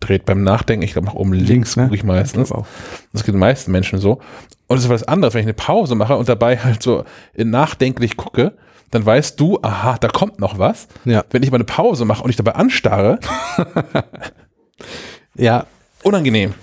[0.00, 0.84] verdreht beim Nachdenken.
[0.84, 1.84] Ich glaube, nach oben links, ne?
[1.84, 2.52] gucke ich meistens.
[2.52, 2.66] auch.
[3.12, 4.20] Das geht den meisten Menschen so.
[4.66, 7.04] Und es ist was anderes, wenn ich eine Pause mache und dabei halt so
[7.36, 8.56] nachdenklich gucke,
[8.90, 10.88] dann weißt du, aha, da kommt noch was.
[11.04, 11.24] Ja.
[11.30, 13.18] Wenn ich mal eine Pause mache und ich dabei anstarre,
[15.36, 15.66] Ja,
[16.02, 16.54] unangenehm.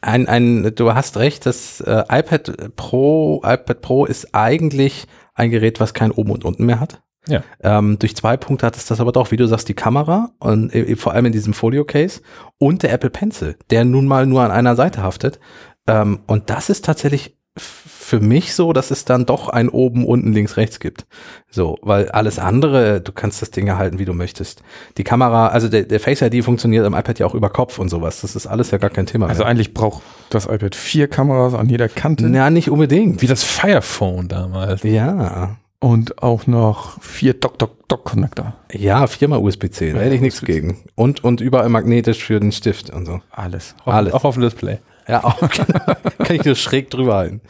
[0.00, 5.80] Ein, ein, du hast recht, das äh, iPad Pro, iPad Pro ist eigentlich ein Gerät,
[5.80, 7.02] was kein oben und unten mehr hat.
[7.28, 7.42] Ja.
[7.60, 10.74] Ähm, durch zwei Punkte hat es das aber doch, wie du sagst, die Kamera und
[10.74, 12.20] äh, vor allem in diesem Folio-Case
[12.58, 15.38] und der Apple Pencil, der nun mal nur an einer Seite haftet.
[15.86, 20.32] Ähm, und das ist tatsächlich für mich so, dass es dann doch ein oben, unten,
[20.32, 21.06] links, rechts gibt.
[21.50, 24.62] So, weil alles andere, du kannst das Ding erhalten, wie du möchtest.
[24.96, 27.90] Die Kamera, also der, der Face ID funktioniert am iPad ja auch über Kopf und
[27.90, 28.22] sowas.
[28.22, 29.28] Das ist alles ja gar kein Thema.
[29.28, 29.50] Also mehr.
[29.50, 33.20] eigentlich braucht das iPad vier Kameras an jeder Kante Ja, nicht unbedingt.
[33.20, 34.82] Wie das Firephone damals.
[34.82, 35.56] Ja.
[35.82, 38.54] Und auch noch vier Dock-Dock-Dock-Connector.
[38.72, 40.78] Ja, viermal USB-C, da hätte ich nichts gegen.
[40.94, 43.20] Und, und überall magnetisch für den Stift und so.
[43.32, 43.74] Alles.
[43.84, 44.14] Auch, Alles.
[44.14, 44.78] auch auf dem Display.
[45.08, 45.38] Ja, auch.
[45.50, 47.40] Kann ich nur schräg drüber halten.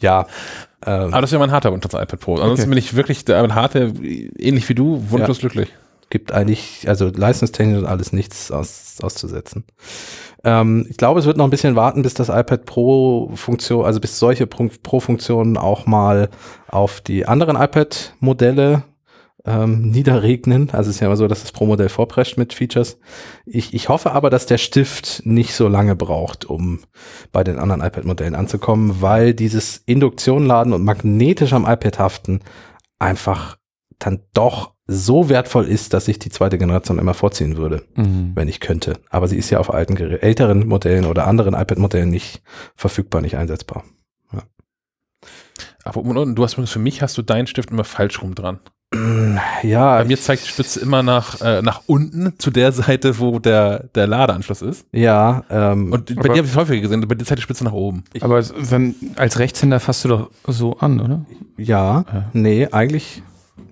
[0.00, 0.26] Ja.
[0.86, 2.34] Ähm, Aber das wäre mein harter Wunsch als iPad Pro.
[2.36, 2.68] Ansonsten Okay.
[2.70, 3.92] bin ich wirklich der Hardware,
[4.38, 5.68] ähnlich wie du, wunschlos glücklich.
[6.08, 9.64] gibt eigentlich, also leistungstechnisch und alles nichts aus, auszusetzen.
[10.42, 14.00] Ähm, ich glaube, es wird noch ein bisschen warten, bis das iPad Pro Funktion, also
[14.00, 16.30] bis solche Pro- Pro-Funktionen auch mal
[16.68, 18.84] auf die anderen iPad-Modelle
[19.44, 20.70] ähm, niederregnen.
[20.72, 22.98] Also es ist ja immer so, dass das Pro-Modell vorprescht mit Features.
[23.46, 26.80] Ich, ich hoffe aber, dass der Stift nicht so lange braucht, um
[27.32, 32.40] bei den anderen iPad-Modellen anzukommen, weil dieses Induktionladen und magnetisch am iPad haften
[32.98, 33.56] einfach
[33.98, 38.32] dann doch so wertvoll ist, dass ich die zweite Generation immer vorziehen würde, Mhm.
[38.34, 38.94] wenn ich könnte.
[39.08, 42.42] Aber sie ist ja auf alten, älteren Modellen oder anderen iPad-Modellen nicht
[42.76, 43.84] verfügbar, nicht einsetzbar.
[45.84, 48.58] Aber und, und, du hast für mich hast du deinen Stift immer falsch rum dran.
[49.62, 53.38] Ja, Bei mir zeigt die Spitze immer nach, äh, nach unten zu der Seite, wo
[53.38, 54.86] der, der Ladeanschluss ist.
[54.92, 57.42] ja, ähm, Und bei Aber- dir habe ich es häufiger gesehen, bei dir zeigt die
[57.42, 58.02] Spitze nach oben.
[58.20, 61.24] Aber wenn, als Rechtshänder fasst du doch so an, oder?
[61.56, 62.24] ja, Ja.
[62.32, 63.22] nee, eigentlich,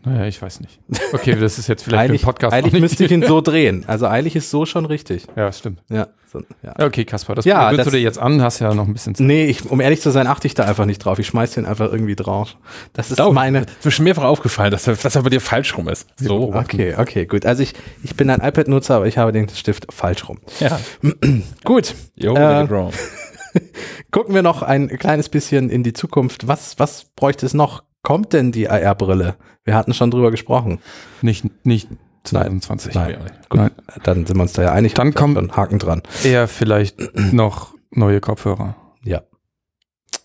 [0.08, 0.78] Naja, ich weiß nicht.
[1.12, 2.52] Okay, das ist jetzt vielleicht eigentlich, für den Podcast.
[2.54, 3.84] eigentlich müsste ich ihn so drehen.
[3.86, 5.26] Also eigentlich ist so schon richtig.
[5.36, 5.80] Ja, stimmt.
[5.88, 6.74] Ja, so, ja.
[6.84, 9.14] Okay, Kaspar, das Ja, willst das- du dir jetzt an, hast ja noch ein bisschen
[9.14, 9.26] Zeit.
[9.26, 11.18] Nee, ich, um ehrlich zu sein, achte ich da einfach nicht drauf.
[11.18, 12.56] Ich schmeiß den einfach irgendwie drauf.
[12.92, 15.30] Das ist Glaub, meine, Es ist mir schon mehrfach aufgefallen, dass, er- dass er bei
[15.30, 16.06] dir falsch rum ist.
[16.16, 16.52] So.
[16.54, 17.46] Okay, okay, gut.
[17.46, 20.38] Also ich, ich bin ein iPad-Nutzer, aber ich habe den Stift falsch rum.
[20.60, 20.78] Ja.
[21.64, 22.66] Gut, Yo, Äh,
[24.10, 26.46] gucken wir noch ein kleines bisschen in die Zukunft.
[26.48, 27.82] Was, was bräuchte es noch?
[28.08, 29.36] Kommt denn die AR-Brille?
[29.64, 30.78] Wir hatten schon drüber gesprochen.
[31.20, 31.88] Nicht, nicht
[32.24, 32.94] 22.
[32.94, 33.10] Nein.
[33.10, 33.18] Ja,
[33.50, 33.70] Gut, Nein.
[34.02, 34.94] dann sind wir uns da ja einig.
[34.94, 36.00] Dann kommt- schon Haken dran.
[36.24, 36.96] Eher vielleicht
[37.34, 38.76] noch neue Kopfhörer.
[39.04, 39.20] Ja.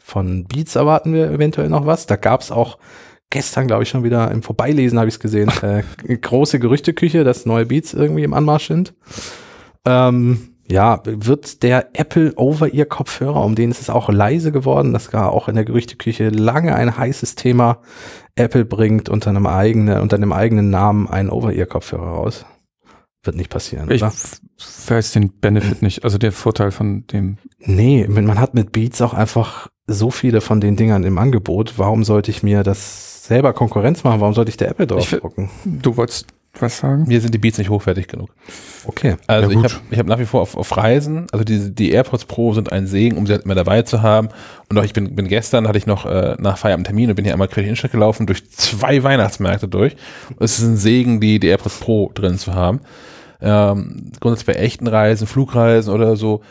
[0.01, 2.05] Von Beats erwarten wir eventuell noch was.
[2.07, 2.77] Da gab es auch
[3.29, 5.51] gestern, glaube ich, schon wieder im Vorbeilesen habe ich es gesehen.
[5.61, 5.83] Äh,
[6.15, 8.93] große Gerüchteküche, dass neue Beats irgendwie im Anmarsch sind.
[9.83, 15.31] Ähm, ja, wird der Apple Over-Ear-Kopfhörer, um den ist es auch leise geworden, das war
[15.31, 17.79] auch in der Gerüchteküche lange ein heißes Thema.
[18.35, 22.45] Apple bringt unter einem eigenen, unter einem eigenen Namen einen Over-Ear-Kopfhörer raus.
[23.23, 24.11] Wird nicht passieren, Ich oder?
[24.87, 27.37] weiß den Benefit nicht, also der Vorteil von dem.
[27.59, 31.73] Nee, man hat mit Beats auch einfach so viele von den Dingern im Angebot.
[31.77, 34.19] Warum sollte ich mir das selber Konkurrenz machen?
[34.19, 35.49] Warum sollte ich der Apple drauf drucken?
[35.63, 36.27] Du wolltest
[36.59, 37.05] was sagen?
[37.07, 38.29] Mir sind die Beats nicht hochwertig genug.
[38.85, 39.15] Okay.
[39.27, 41.91] Also Ja, ich habe ich hab nach wie vor auf, auf Reisen, also die, die
[41.91, 44.29] AirPods Pro sind ein Segen, um sie halt immer dabei zu haben.
[44.69, 47.25] Und auch ich bin, bin gestern, hatte ich noch äh, nach Feierabend Termin und bin
[47.25, 49.95] hier einmal quer Innenstadt gelaufen, durch zwei Weihnachtsmärkte durch.
[50.29, 52.81] Und es ist ein Segen, die, die AirPods Pro drin zu haben.
[53.41, 56.41] Ähm, grundsätzlich bei echten Reisen, Flugreisen oder so,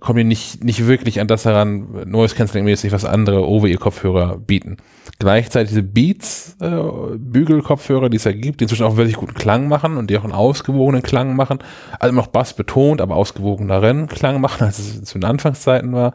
[0.00, 4.76] kommen die nicht, nicht wirklich an das heran, Noise Cancelling mäßig, was andere Over-Ear-Kopfhörer bieten.
[5.18, 9.66] Gleichzeitig diese Beats äh, Bügelkopfhörer, die es ja gibt, die inzwischen auch wirklich guten Klang
[9.66, 11.60] machen und die auch einen ausgewogenen Klang machen.
[11.98, 16.12] Also noch Bass betont, aber ausgewogeneren Klang machen, als es zu den Anfangszeiten war.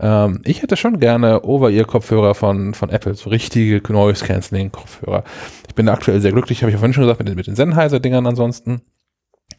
[0.00, 5.24] Ähm, ich hätte schon gerne Over-Ear-Kopfhörer von, von Apple, so richtige Noise-Canceling-Kopfhörer.
[5.66, 7.56] Ich bin aktuell sehr glücklich, habe ich ja vorhin schon gesagt, mit den, mit den
[7.56, 8.82] Sennheiser-Dingern ansonsten.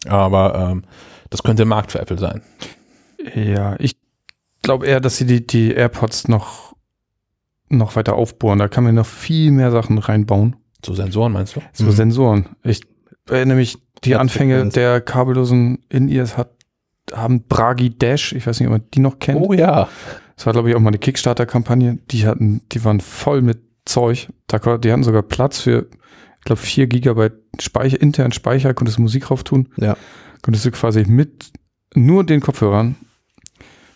[0.07, 0.83] Aber ähm,
[1.31, 2.43] das könnte ein Markt für Apple sein.
[3.35, 3.97] Ja, ich
[4.61, 6.75] glaube eher, dass sie die, die AirPods noch,
[7.69, 8.59] noch weiter aufbohren.
[8.59, 10.55] Da kann man noch viel mehr Sachen reinbauen.
[10.85, 11.61] So Sensoren meinst du?
[11.73, 11.91] So Mhm.
[11.91, 12.49] Sensoren.
[12.63, 12.81] Ich
[13.29, 14.73] erinnere mich, die Anfänge Herzfrequenz.
[14.75, 16.51] der kabellosen In-Ears hat,
[17.11, 19.41] haben Bragi Dash, ich weiß nicht, ob man die noch kennt.
[19.41, 19.89] Oh ja.
[20.35, 21.99] Das war, glaube ich, auch mal eine Kickstarter-Kampagne.
[22.11, 24.29] Die hatten, die waren voll mit Zeug.
[24.47, 25.87] Da, die hatten sogar Platz für,
[26.37, 29.67] ich glaube, 4 Gigabyte Speicher, internen Speicher, konntest du Musik drauf tun.
[29.75, 29.97] Ja.
[30.41, 31.51] Konntest du quasi mit
[31.93, 32.95] nur den Kopfhörern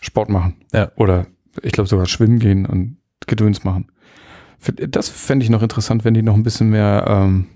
[0.04, 0.56] Sport machen.
[0.72, 0.92] Ja.
[0.96, 1.28] Oder
[1.62, 2.98] ich glaube sogar schwimmen gehen und
[3.28, 3.88] Gedöns machen.
[4.88, 7.48] Das fände ich noch interessant, wenn die noch ein bisschen mehr ähm,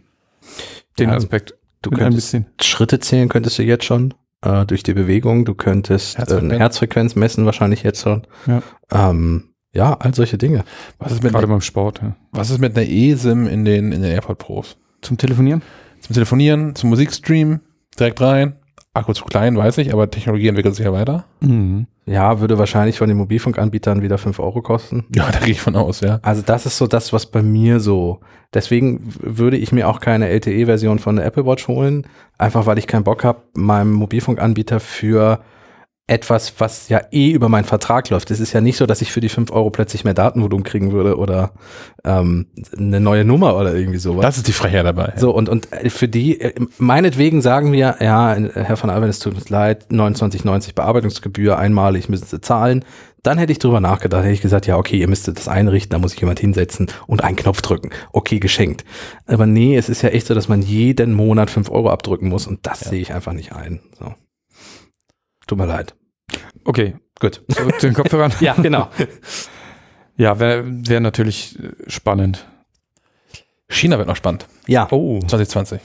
[1.00, 2.54] den Ja, Aspekt Du könntest einbeziehen.
[2.62, 5.46] Schritte zählen könntest du jetzt schon äh, durch die Bewegung.
[5.46, 6.52] Du könntest äh, Herzfrequenz.
[6.52, 8.24] eine Herzfrequenz messen wahrscheinlich jetzt schon.
[8.46, 8.62] Ja.
[8.92, 10.64] Ähm, ja, all solche Dinge.
[10.98, 12.02] Was ist mit, Gerade einer, beim Sport.
[12.02, 12.16] Ja.
[12.32, 14.78] was ist mit einer eSIM in den, in den AirPod Pros?
[15.02, 15.62] Zum Telefonieren?
[16.02, 17.60] Zum Telefonieren, zum Musikstream,
[17.98, 18.56] direkt rein.
[18.98, 21.26] Akku zu klein, weiß ich, aber Technologie entwickelt sich ja weiter.
[21.40, 21.88] Mhm.
[22.06, 25.06] Ja, würde wahrscheinlich von den Mobilfunkanbietern wieder 5 Euro kosten.
[25.14, 26.20] Ja, da gehe ich von aus, ja.
[26.22, 28.20] Also das ist so das, was bei mir so.
[28.54, 32.08] Deswegen würde ich mir auch keine LTE-Version von der Apple Watch holen,
[32.38, 35.42] einfach weil ich keinen Bock habe, meinem Mobilfunkanbieter für
[36.10, 38.32] etwas, was ja eh über meinen Vertrag läuft.
[38.32, 40.94] Es ist ja nicht so, dass ich für die 5 Euro plötzlich mehr Datenvolumen kriegen
[40.94, 41.52] würde oder
[42.06, 42.48] ähm,
[42.78, 44.22] eine neue Nummer oder irgendwie sowas.
[44.22, 45.14] Das ist die Frechheit dabei.
[45.18, 49.10] So, und, und äh, für die, äh, meinetwegen sagen wir, ja, äh, Herr von Alven,
[49.10, 52.86] es tut uns leid, 29,90 Bearbeitungsgebühr, einmalig müssen Sie zahlen.
[53.24, 56.00] Dann hätte ich drüber nachgedacht, hätte ich gesagt, ja, okay, ihr müsstet das einrichten, da
[56.00, 57.90] muss sich jemand hinsetzen und einen Knopf drücken.
[58.14, 58.86] Okay, geschenkt.
[59.26, 62.48] Aber nee, es ist ja echt so, dass man jeden Monat 5 Euro abdrücken muss
[62.48, 62.92] und das Ja.
[62.92, 63.82] sehe ich einfach nicht ein.
[64.00, 64.14] So.
[65.48, 65.97] Tut mir leid.
[66.66, 67.42] Okay, Gut.
[67.50, 68.32] zurück zu den Kopfhörern.
[68.40, 68.90] Ja, genau.
[70.20, 72.48] Ja, wäre wär natürlich spannend.
[73.70, 74.48] China wird noch spannend.
[74.66, 75.20] Ja, Oh.
[75.20, 75.80] 2020.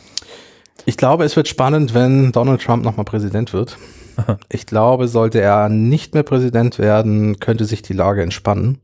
[0.86, 3.77] ich glaube, es wird spannend, wenn Donald Trump nochmal Präsident wird.
[4.16, 4.39] Aha.
[4.51, 8.81] Ich glaube, sollte er nicht mehr Präsident werden, könnte sich die Lage entspannen.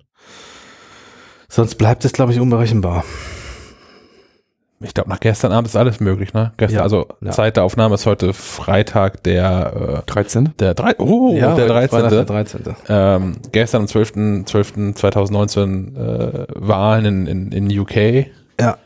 [1.48, 3.05] Sonst bleibt es, glaube ich, unberechenbar.
[4.80, 6.52] Ich glaube, nach gestern Abend ist alles möglich, ne?
[6.56, 7.32] Gestern, Ja, also ja.
[7.32, 10.46] Zeit der Aufnahme ist heute Freitag, der, 13.
[10.46, 11.88] äh, der, drei, oh, der heute 13.
[11.88, 12.76] Freitag der 13.
[12.88, 14.44] Ähm, gestern am 12.
[14.44, 14.94] 12.
[14.94, 18.26] 2019 äh, Wahlen in, in, in UK.
[18.60, 18.76] Ja.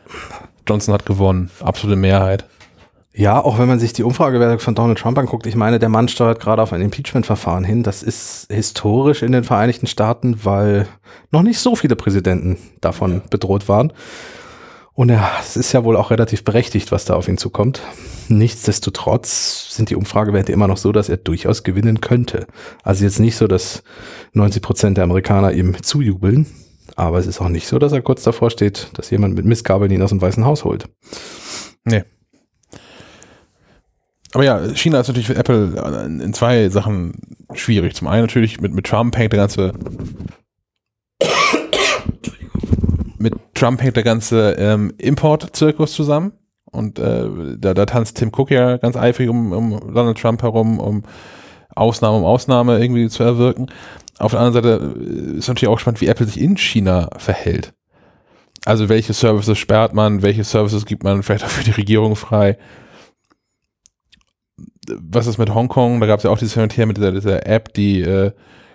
[0.67, 1.51] Johnson hat gewonnen.
[1.59, 2.45] Absolute Mehrheit.
[3.15, 6.07] Ja, auch wenn man sich die Umfragewerte von Donald Trump anguckt, ich meine, der Mann
[6.07, 7.83] steuert gerade auf ein Impeachment-Verfahren hin.
[7.83, 10.87] Das ist historisch in den Vereinigten Staaten, weil
[11.29, 13.93] noch nicht so viele Präsidenten davon bedroht waren.
[14.95, 17.81] Und ja, es ist ja wohl auch relativ berechtigt, was da auf ihn zukommt.
[18.27, 22.45] Nichtsdestotrotz sind die Umfragewerte immer noch so, dass er durchaus gewinnen könnte.
[22.83, 23.83] Also jetzt nicht so, dass
[24.33, 26.45] 90 Prozent der Amerikaner ihm zujubeln,
[26.95, 29.91] aber es ist auch nicht so, dass er kurz davor steht, dass jemand mit Missgabeln
[29.91, 30.85] ihn aus dem Weißen Haus holt.
[34.33, 37.13] Aber ja, China ist natürlich für Apple äh, in in zwei Sachen
[37.53, 37.95] schwierig.
[37.95, 39.73] Zum einen natürlich mit, mit Trump hängt der ganze
[43.23, 46.33] mit Trump hängt der ganze ähm, Import-Zirkus zusammen.
[46.65, 50.79] Und äh, da, da tanzt Tim Cook ja ganz eifrig um, um Donald Trump herum,
[50.79, 51.03] um
[51.75, 53.67] Ausnahme um Ausnahme irgendwie zu erwirken.
[54.19, 57.73] Auf der anderen Seite äh, ist natürlich auch spannend, wie Apple sich in China verhält.
[58.65, 62.57] Also welche Services sperrt man, welche Services gibt man vielleicht auch für die Regierung frei
[64.89, 65.99] was ist mit Hongkong?
[65.99, 68.31] Da gab es ja auch dieses Hin und Her mit dieser, dieser App, die äh,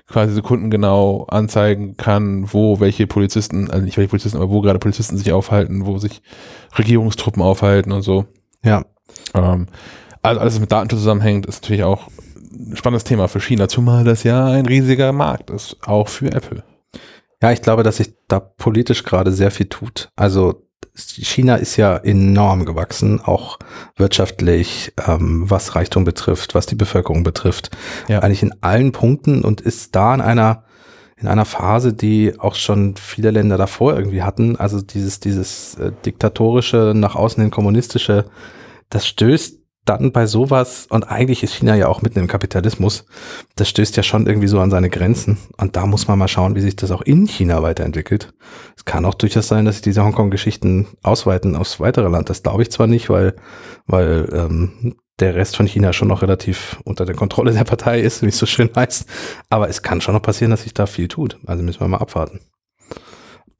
[0.09, 5.19] quasi sekundengenau anzeigen kann, wo welche Polizisten, also nicht welche Polizisten, aber wo gerade Polizisten
[5.19, 6.23] sich aufhalten, wo sich
[6.79, 8.27] Regierungstruppen aufhalten und so.
[8.65, 8.85] Ja.
[9.35, 9.67] Ähm,
[10.23, 12.09] also alles, was mit Datenschutz zusammenhängt, ist natürlich auch
[12.53, 16.65] ein spannendes Thema für China, zumal das ja ein riesiger Markt ist, auch für Apple.
[17.43, 20.11] Ja, ich glaube, dass sich da politisch gerade sehr viel tut.
[20.17, 23.59] Also China ist ja enorm gewachsen, auch
[23.97, 27.71] wirtschaftlich, ähm, was Reichtum betrifft, was die Bevölkerung betrifft.
[28.09, 28.21] Ja.
[28.21, 30.65] Eigentlich in allen Punkten und ist da in einer
[31.21, 34.55] in einer Phase, die auch schon viele Länder davor irgendwie hatten.
[34.55, 38.27] Also dieses dieses äh, diktatorische, nach außen hin kommunistische,
[38.89, 39.58] das stößt
[39.89, 43.05] dann bei sowas, und eigentlich ist China ja auch mitten im Kapitalismus,
[43.57, 45.39] das stößt ja schon irgendwie so an seine Grenzen.
[45.57, 48.33] Und da muss man mal schauen, wie sich das auch in China weiterentwickelt.
[48.77, 52.31] Es kann auch durchaus sein, dass sich diese Hongkong-Geschichten ausweiten aufs weitere Land.
[52.31, 53.35] Das glaube ich zwar nicht, weil,
[53.87, 58.23] weil ähm, der Rest von China schon noch relativ unter der Kontrolle der Partei ist,
[58.23, 59.09] wie es so schön heißt.
[59.51, 61.39] Aber es kann schon noch passieren, dass sich da viel tut.
[61.47, 62.41] Also müssen wir mal abwarten.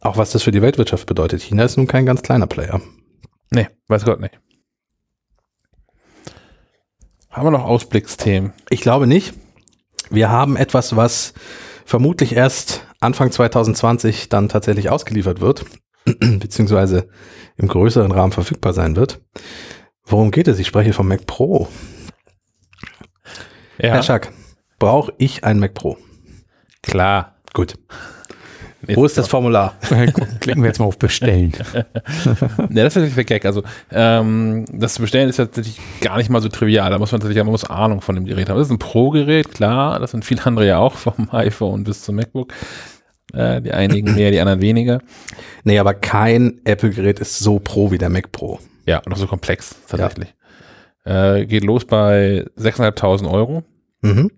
[0.01, 1.43] Auch was das für die Weltwirtschaft bedeutet.
[1.43, 2.81] China ist nun kein ganz kleiner Player.
[3.51, 4.39] Nee, weiß Gott nicht.
[7.39, 8.53] Haben wir noch Ausblicksthemen?
[8.69, 9.33] Ich glaube nicht.
[10.11, 11.35] Wir haben etwas, was
[11.85, 15.65] vermutlich erst Anfang 2020 dann tatsächlich ausgeliefert wird,
[16.05, 17.09] beziehungsweise
[17.57, 19.21] im größeren Rahmen verfügbar sein wird.
[20.03, 20.59] Worum geht es?
[20.59, 21.69] Ich spreche vom Mac Pro.
[23.79, 24.33] Ja, Herr Schack,
[24.81, 25.97] brauche ich ein Mac Pro?
[26.83, 27.37] klar.
[27.55, 27.79] Gut.
[28.83, 29.75] Wo ist das Formular?
[30.41, 31.53] Klicken wir jetzt mal auf Bestellen.
[32.71, 33.45] Ja, das ist natürlich der Gag.
[33.45, 36.91] Also, ähm, das zu bestellen ist tatsächlich gar nicht mal so trivial.
[36.91, 38.59] Da muss man tatsächlich, man muss Ahnung von dem Gerät haben.
[38.59, 39.99] Das ist ein Pro-Gerät, klar.
[39.99, 42.53] Das sind viele andere ja auch, vom iPhone bis zum MacBook.
[43.33, 45.01] Äh, die einigen mehr, die anderen weniger.
[45.65, 48.59] Nee, aber kein Apple-Gerät ist so pro wie der Mac Pro.
[48.87, 50.35] Ja, und auch so komplex, tatsächlich.
[51.05, 53.65] Äh, geht los bei 6.500 Euro.
[54.03, 54.31] Mhm.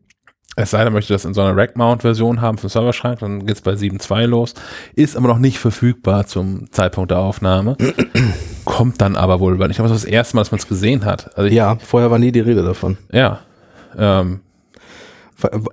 [0.63, 3.61] Es sei denn, möchte das in so einer Rack-Mount-Version haben für den Serverschrank, dann geht's
[3.63, 4.55] bei 7.2 los.
[4.95, 7.77] Ist aber noch nicht verfügbar zum Zeitpunkt der Aufnahme.
[8.65, 10.69] Kommt dann aber wohl, weil ich glaube, das ist das erste Mal, dass man es
[10.69, 11.37] gesehen hat.
[11.37, 12.99] Also ich, Ja, vorher war nie die Rede davon.
[13.13, 13.41] ja.
[13.97, 14.41] Ähm,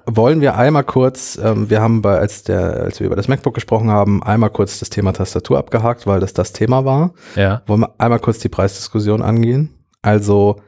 [0.05, 3.53] Wollen wir einmal kurz, ähm, wir haben bei, als der, als wir über das MacBook
[3.53, 7.11] gesprochen haben, einmal kurz das Thema Tastatur abgehakt, weil das das Thema war.
[7.35, 7.61] ja.
[7.67, 9.71] Wollen wir einmal kurz die Preisdiskussion angehen?
[10.01, 10.61] Also,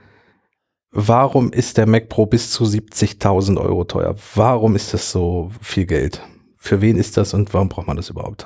[0.91, 4.16] warum ist der Mac Pro bis zu 70.000 Euro teuer?
[4.36, 6.22] Warum ist das so viel Geld?
[6.57, 8.45] Für wen ist das und warum braucht man das überhaupt?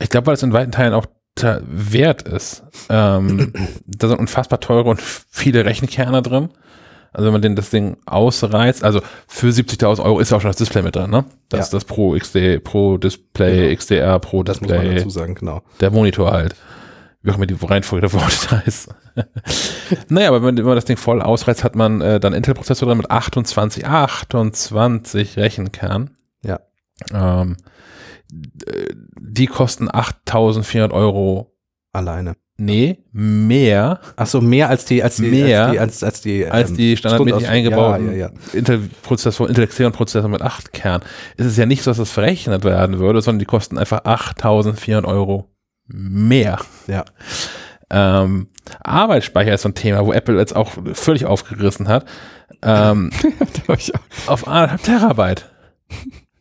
[0.00, 1.06] Ich glaube, weil es in weiten Teilen auch
[1.66, 2.62] wert ist.
[2.88, 3.52] Ähm,
[3.86, 6.50] da sind unfassbar teure und viele Rechenkerne drin.
[7.14, 10.48] Also wenn man den, das Ding ausreizt, also für 70.000 Euro ist ja auch schon
[10.50, 11.24] das Display mit drin, ne?
[11.50, 11.64] Das Ja.
[11.64, 13.74] ist das Pro XD, Pro Display, Genau.
[13.76, 15.60] XDR, Pro Das muss man Display, dazu sagen, genau.
[15.80, 16.54] der Monitor halt.
[17.22, 18.88] Wie auch immer die Reihenfolge der Worte da ist.
[20.08, 22.98] naja, aber wenn, wenn man das Ding voll ausreizt, hat man äh, dann Intel-Prozessor drin
[22.98, 26.16] mit 28, 28 Rechenkernen.
[26.44, 26.60] Ja.
[27.12, 27.56] Ähm,
[28.32, 31.54] die kosten 8.400 Euro.
[31.92, 32.36] Alleine.
[32.58, 36.46] Nee, mehr Ach so, mehr als die, als die, Mehr als die, als, als die,
[36.46, 38.30] als ähm, die standardmäßig eingebauten Ja, ja, ja.
[38.52, 41.02] Intel-Prozessor, Intel Xeon-Prozessor mit 8 Kern.
[41.36, 45.04] Es ist ja nicht so, dass das verrechnet werden würde, sondern die kosten einfach 8.400
[45.04, 45.51] Euro
[45.86, 46.58] mehr.
[46.86, 47.04] Ja.
[47.90, 48.48] Ähm,
[48.80, 52.06] Arbeitsspeicher ist so ein Thema, wo Apple jetzt auch völlig aufgerissen hat.
[52.62, 53.10] Ähm,
[54.26, 55.50] auf 1,5 Terabyte.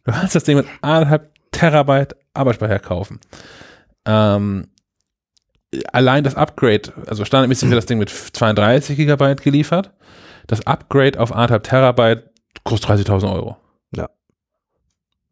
[0.06, 3.20] Du kannst das Ding mit 1,5 Terabyte Arbeitsspeicher kaufen.
[4.06, 4.68] Ähm,
[5.92, 9.92] allein das Upgrade, also standardmäßig wird das Ding mit 32 Gigabyte geliefert.
[10.48, 12.30] Das Upgrade auf 1,5 Terabyte
[12.64, 13.58] kostet 30.000 Euro.
[13.96, 14.10] Ja.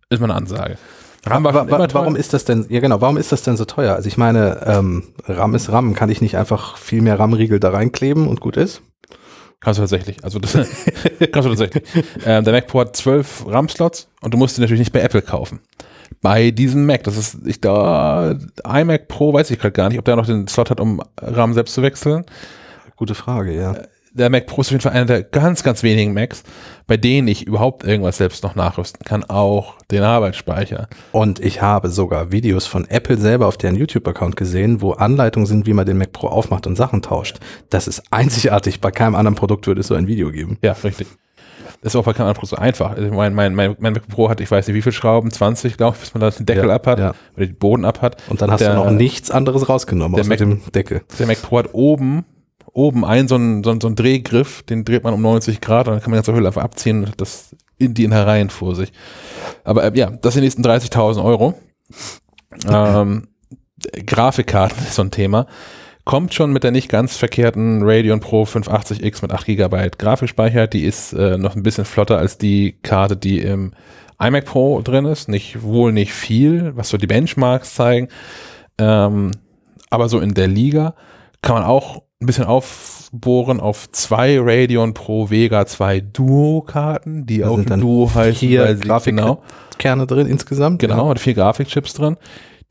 [0.10, 0.78] Ist mal eine Ansage.
[1.26, 2.02] RAM war Wa- schon wa- immer teuer.
[2.02, 3.96] warum ist das denn, ja genau, warum ist das denn so teuer?
[3.96, 7.70] Also ich meine, ähm, RAM ist RAM, kann ich nicht einfach viel mehr RAM-Riegel da
[7.72, 8.82] reinkleben und gut ist?
[9.60, 10.24] Kannst du tatsächlich.
[10.24, 10.54] Also das
[11.32, 11.84] kannst du tatsächlich.
[12.26, 15.22] Ähm, der Mac Pro hat 12 RAM-Slots und du musst ihn natürlich nicht bei Apple
[15.22, 15.60] kaufen.
[16.22, 18.36] Bei diesem Mac, das ist, ich da,
[18.66, 21.54] iMac Pro weiß ich gerade gar nicht, ob der noch den Slot hat, um RAM
[21.54, 22.26] selbst zu wechseln.
[22.96, 23.76] Gute Frage, ja.
[24.14, 26.44] Der Mac Pro ist auf jeden Fall einer der ganz, ganz wenigen Macs,
[26.88, 30.88] bei denen ich überhaupt irgendwas selbst noch nachrüsten kann, auch den Arbeitsspeicher.
[31.12, 35.68] Und ich habe sogar Videos von Apple selber auf deren YouTube-Account gesehen, wo Anleitungen sind,
[35.68, 37.38] wie man den Mac Pro aufmacht und Sachen tauscht.
[37.70, 38.82] Das ist einzigartig.
[38.82, 40.58] Bei keinem anderen Produkt würde es so ein Video geben.
[40.64, 41.08] Ja, richtig.
[41.82, 42.92] Das ist auch bei keinem anderen Produkt so einfach.
[42.98, 45.78] Also mein, mein, mein, mein Mac Pro hat, ich weiß nicht wie viele Schrauben, 20,
[45.78, 47.14] glaube ich, bis man da den Deckel Ja, ab hat ja.
[47.38, 48.18] oder den Boden ab hat.
[48.28, 51.02] Und dann hast Der- du noch nichts anderes rausgenommen, der außer Mac- dem Deckel.
[51.20, 52.26] Der Mac Pro hat oben,
[52.74, 55.88] oben einen so einen, so einen, so einen Drehgriff, den dreht man um 90 Grad
[55.88, 58.76] und dann kann man die ganze Hülle einfach abziehen und das in die Innereien vor
[58.76, 58.92] sich.
[59.64, 61.56] Aber äh, ja, das sind die nächsten 30.000 Euro.
[62.68, 63.28] ähm,
[64.06, 65.48] Grafikkarten ist so ein Thema.
[66.06, 70.68] Kommt schon mit der nicht ganz verkehrten Radeon Pro 580X mit 8 GB Grafikspeicher.
[70.68, 73.74] Die ist äh, noch ein bisschen flotter als die Karte, die im
[74.20, 78.10] iMac Pro drin ist, nicht wohl nicht viel, was so die Benchmarks zeigen,
[78.78, 79.32] ähm,
[79.90, 80.96] aber so in der Liga
[81.42, 87.64] kann man auch ein bisschen aufbohren auf zwei Radeon Pro Vega 2 Duo-Karten, die auch
[87.64, 90.80] dann Duo heißen, vier weil sie- Grafik- genau, drin insgesamt.
[90.80, 92.18] genau, hat vier Grafikchips drin,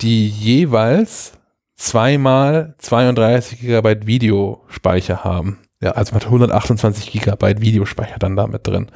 [0.03, 1.33] die jeweils
[1.77, 5.59] zweimal 32 Gigabyte Videospeicher haben.
[5.81, 5.93] Ja.
[5.93, 8.91] Also man hat 128 Gigabyte Videospeicher dann damit drin.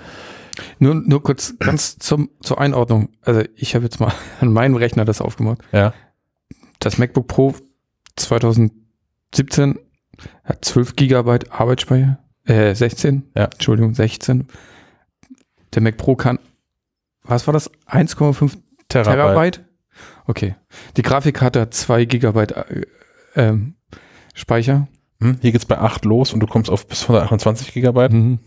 [0.78, 3.08] Nur, nur kurz ganz zum, zur Einordnung.
[3.22, 5.62] Also ich habe jetzt mal an meinem Rechner das aufgemacht.
[5.72, 5.94] Ja.
[6.78, 7.54] Das MacBook Pro
[8.16, 9.78] 2017
[10.44, 12.18] hat 12 Gigabyte Arbeitsspeicher.
[12.44, 13.30] Äh, 16.
[13.36, 13.44] Ja.
[13.44, 14.48] Entschuldigung, 16.
[15.74, 16.39] Der Mac Pro kann,
[17.22, 17.70] was war das?
[17.89, 18.56] 1,5
[18.89, 19.14] Terabyte.
[19.14, 19.64] Terabyte?
[20.26, 20.55] Okay.
[20.97, 22.82] Die Grafikkarte hat 2 Gigabyte äh,
[23.36, 23.74] ähm,
[24.34, 24.89] Speicher.
[25.20, 28.12] Hm, Hier geht's bei 8 los und du kommst auf bis 128 Gigabyte.
[28.12, 28.39] Mhm.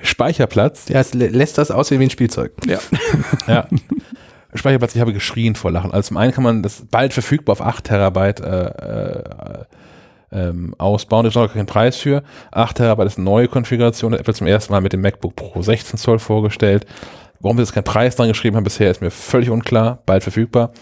[0.00, 0.88] Speicherplatz.
[0.88, 2.52] Ja, es lä- lässt das aussehen wie ein Spielzeug.
[2.66, 2.78] Ja.
[3.48, 3.66] Ja.
[4.54, 5.92] Speicherplatz, ich habe geschrien vor Lachen.
[5.92, 9.64] Also zum einen kann man das bald verfügbar auf 8 Terabyte äh, äh,
[10.32, 11.24] ähm, ausbauen.
[11.24, 12.22] Da ist noch kein Preis für.
[12.52, 14.12] 8 Terabyte ist eine neue Konfiguration.
[14.12, 16.86] Hat Apple zum ersten Mal mit dem MacBook Pro 16 Zoll vorgestellt.
[17.40, 20.02] Warum wir jetzt keinen Preis dran geschrieben haben bisher, ist mir völlig unklar.
[20.06, 20.72] Bald verfügbar.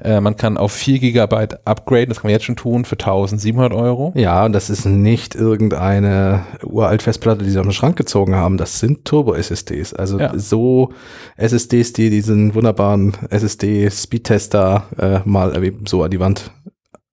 [0.00, 2.08] Äh, man kann auf 4 Gigabyte upgraden.
[2.08, 4.12] Das kann man jetzt schon tun für 1700 Euro.
[4.16, 8.56] Ja, und das ist nicht irgendeine uralt Festplatte, die sie aus dem Schrank gezogen haben.
[8.56, 9.92] Das sind Turbo-SSDs.
[9.94, 10.32] Also Ja.
[10.38, 10.92] so
[11.36, 15.52] SSDs, die diesen wunderbaren SSD-Speedtester äh, mal
[15.86, 16.50] so an die Wand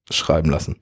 [0.10, 0.78] schreiben lassen.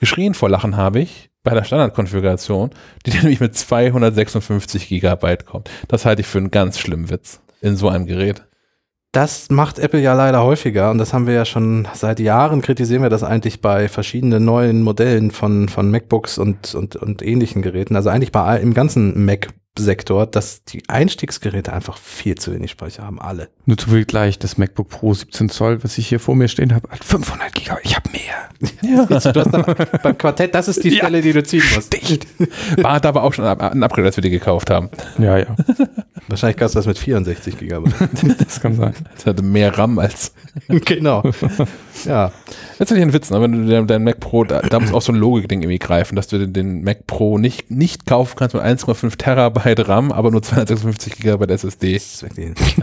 [0.00, 2.70] Geschrien vor Lachen habe ich bei der Standardkonfiguration,
[3.04, 5.70] die nämlich mit 256 Gigabyte kommt.
[5.88, 8.42] Das halte ich für einen ganz schlimmen Witz in so einem Gerät.
[9.12, 13.02] Das macht Apple ja leider häufiger und das haben wir ja schon seit Jahren kritisieren
[13.02, 17.96] wir das eigentlich bei verschiedenen neuen Modellen von, von MacBooks und, und, und ähnlichen Geräten.
[17.96, 23.18] Also eigentlich bei im ganzen Mac-Sektor, dass die Einstiegsgeräte einfach viel zu wenig Speicher haben,
[23.18, 23.48] alle.
[23.64, 26.74] Nur zu viel gleich, das MacBook Pro 17 Zoll, was ich hier vor mir stehen
[26.74, 27.84] habe, hat 500 Gigabyte.
[27.86, 29.06] Ich habe mehr.
[29.08, 29.64] Du hast dann,
[30.02, 31.04] beim Quartett, das ist die Ja.
[31.04, 31.96] Stelle, die du ziehen musst.
[32.82, 34.90] War da aber auch schon ein ein Upgrade, als wir die gekauft haben.
[35.16, 35.46] Ja, ja.
[36.28, 37.94] Wahrscheinlich kannst du das mit 64 Gigabyte.
[38.38, 38.94] Das kann sein.
[39.14, 40.32] Das hatte mehr RAM als.
[40.68, 41.22] genau.
[42.04, 42.32] Ja.
[42.78, 43.40] Letztendlich ein Witz, ne?
[43.40, 46.16] wenn du dein, dein Mac Pro, da, da muss auch so ein Logik-Ding irgendwie greifen,
[46.16, 50.30] dass du den, den Mac Pro nicht, nicht kaufen kannst mit 1,5 Terabyte RAM, aber
[50.30, 51.94] nur 256 Gigabyte SSD.
[51.94, 52.76] Das ist wirklich-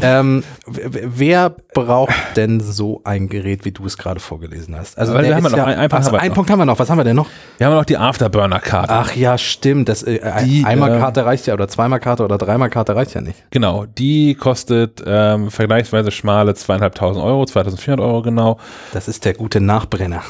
[0.00, 4.96] ähm, wer braucht denn so ein Gerät, wie du es gerade vorgelesen hast?
[4.98, 6.34] Also wir haben ja noch- ein- ein Punkt Ach so, haben wir einen noch.
[6.34, 6.78] Punkt haben wir noch.
[6.78, 7.28] Was haben wir denn noch?
[7.58, 8.92] Wir haben noch die Afterburner-Karte.
[8.92, 9.88] Ach ja, stimmt.
[9.90, 13.12] Das, äh, Die, einmal äh, Karte reicht ja oder zweimal Karte oder dreimal Karte reicht
[13.14, 13.44] ja nicht.
[13.50, 18.58] Genau, die kostet ähm, vergleichsweise schmale zweieinhalbtausend Euro, 2400 Euro genau.
[18.94, 20.22] Das ist der gute Nachbrenner.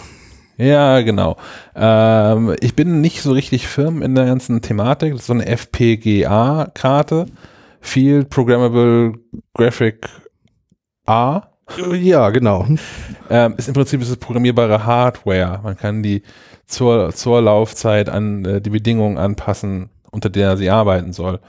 [0.59, 1.37] Ja, genau.
[1.75, 5.13] Ähm, ich bin nicht so richtig firm in der ganzen Thematik.
[5.13, 7.27] Das ist so eine FPGA-Karte.
[7.83, 9.13] Field Programmable
[9.55, 10.09] Graphic
[11.05, 11.43] A.
[11.93, 12.67] Ja, genau.
[13.29, 15.61] Ähm, ist im Prinzip ist es programmierbare Hardware.
[15.63, 16.23] Man kann die
[16.67, 21.41] zur, zur Laufzeit an äh, die Bedingungen anpassen, unter der sie arbeiten soll.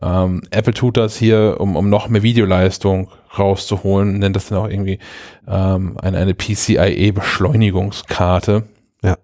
[0.00, 4.68] Ähm, Apple tut das hier, um, um noch mehr Videoleistung rauszuholen, nennt das dann auch
[4.68, 5.00] irgendwie
[5.46, 8.62] ähm, eine, eine PCIe-Beschleunigungskarte.
[9.02, 9.16] Ja.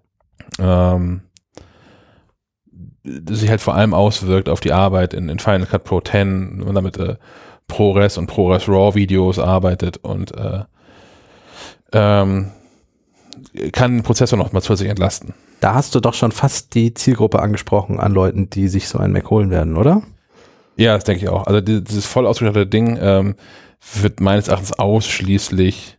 [0.59, 1.21] Ähm,
[3.29, 6.65] sich halt vor allem auswirkt auf die Arbeit in, in Final Cut Pro 10, wenn
[6.65, 7.15] man damit äh,
[7.67, 10.63] ProRes und ProRes RAW Videos arbeitet und äh,
[11.93, 12.51] ähm,
[13.71, 15.33] kann den Prozessor noch mal zusätzlich entlasten.
[15.61, 19.11] Da hast du doch schon fast die Zielgruppe angesprochen an Leuten, die sich so ein
[19.11, 20.01] Mac holen werden, oder?
[20.77, 21.47] Ja, das denke ich auch.
[21.47, 23.35] Also die- dieses voll ausgestattete Ding ähm,
[24.01, 25.97] wird meines Erachtens ausschließlich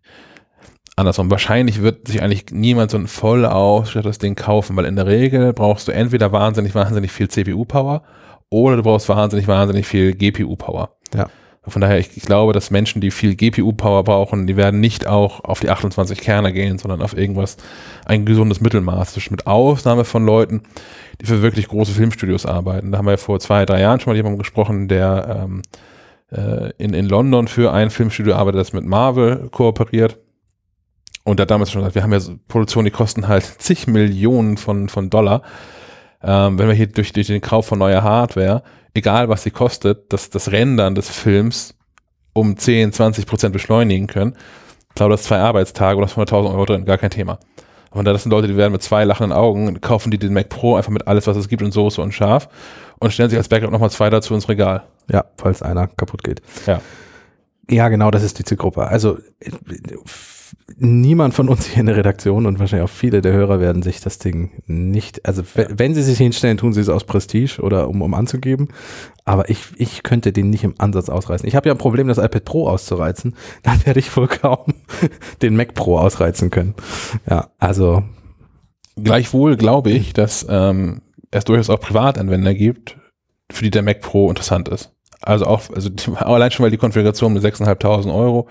[0.96, 1.30] andersrum.
[1.30, 5.52] Wahrscheinlich wird sich eigentlich niemand so ein voll ausgestattetes Ding kaufen, weil in der Regel
[5.52, 8.02] brauchst du entweder wahnsinnig, wahnsinnig viel CPU-Power
[8.48, 10.96] oder du brauchst wahnsinnig, wahnsinnig viel GPU-Power.
[11.14, 11.28] Ja.
[11.68, 15.42] Von daher, ich, ich glaube, dass Menschen, die viel GPU-Power brauchen, die werden nicht auch
[15.42, 17.56] auf die 28 Kerne gehen, sondern auf irgendwas,
[18.04, 19.14] ein gesundes Mittelmaß.
[19.14, 20.62] Das ist mit Ausnahme von Leuten,
[21.20, 22.92] die für wirklich große Filmstudios arbeiten.
[22.92, 25.62] Da haben wir ja vor zwei, drei Jahren schon mal jemandem gesprochen, der ähm,
[26.30, 30.18] äh, in, in London für ein Filmstudio arbeitet, das mit Marvel kooperiert.
[31.26, 34.56] Und hat damals schon gesagt, wir haben ja so Produktionen, die kosten halt zig Millionen
[34.56, 35.42] von, von Dollar.
[36.22, 38.62] Ähm, wenn wir hier durch, durch den Kauf von neuer Hardware,
[38.94, 41.74] egal was sie kostet, das, das Rendern des Films
[42.32, 44.36] um 10, 20 Prozent beschleunigen können,
[44.94, 47.40] dauert das zwei Arbeitstage oder 100.000 Euro drin, gar kein Thema.
[47.90, 50.76] Und das sind Leute, die werden mit zwei lachenden Augen, kaufen die den Mac Pro
[50.76, 52.48] einfach mit alles, was es gibt in Soße und scharf
[53.00, 54.84] und stellen sich als Backup nochmal zwei dazu ins Regal.
[55.10, 56.40] Ja, falls einer kaputt geht.
[56.66, 56.80] Ja.
[57.68, 58.86] Ja, genau, das ist die Zielgruppe.
[58.86, 59.18] Also
[60.76, 64.00] niemand von uns hier in der Redaktion und wahrscheinlich auch viele der Hörer werden sich
[64.00, 67.88] das Ding nicht, also w- wenn sie sich hinstellen, tun sie es aus Prestige oder
[67.88, 68.68] um, um anzugeben.
[69.24, 71.48] Aber ich, ich könnte den nicht im Ansatz ausreißen.
[71.48, 73.34] Ich habe ja ein Problem, das iPad Pro auszureizen.
[73.62, 74.74] Dann werde ich wohl kaum
[75.42, 76.74] den Mac Pro ausreizen können.
[77.28, 78.02] Ja, also
[78.96, 82.96] Gleichwohl glaube ich, dass ähm, es durchaus auch Privatanwender gibt,
[83.50, 84.92] für die der Mac Pro interessant ist.
[85.20, 88.48] Also auch, also allein schon, weil die Konfiguration mit 6.500 Euro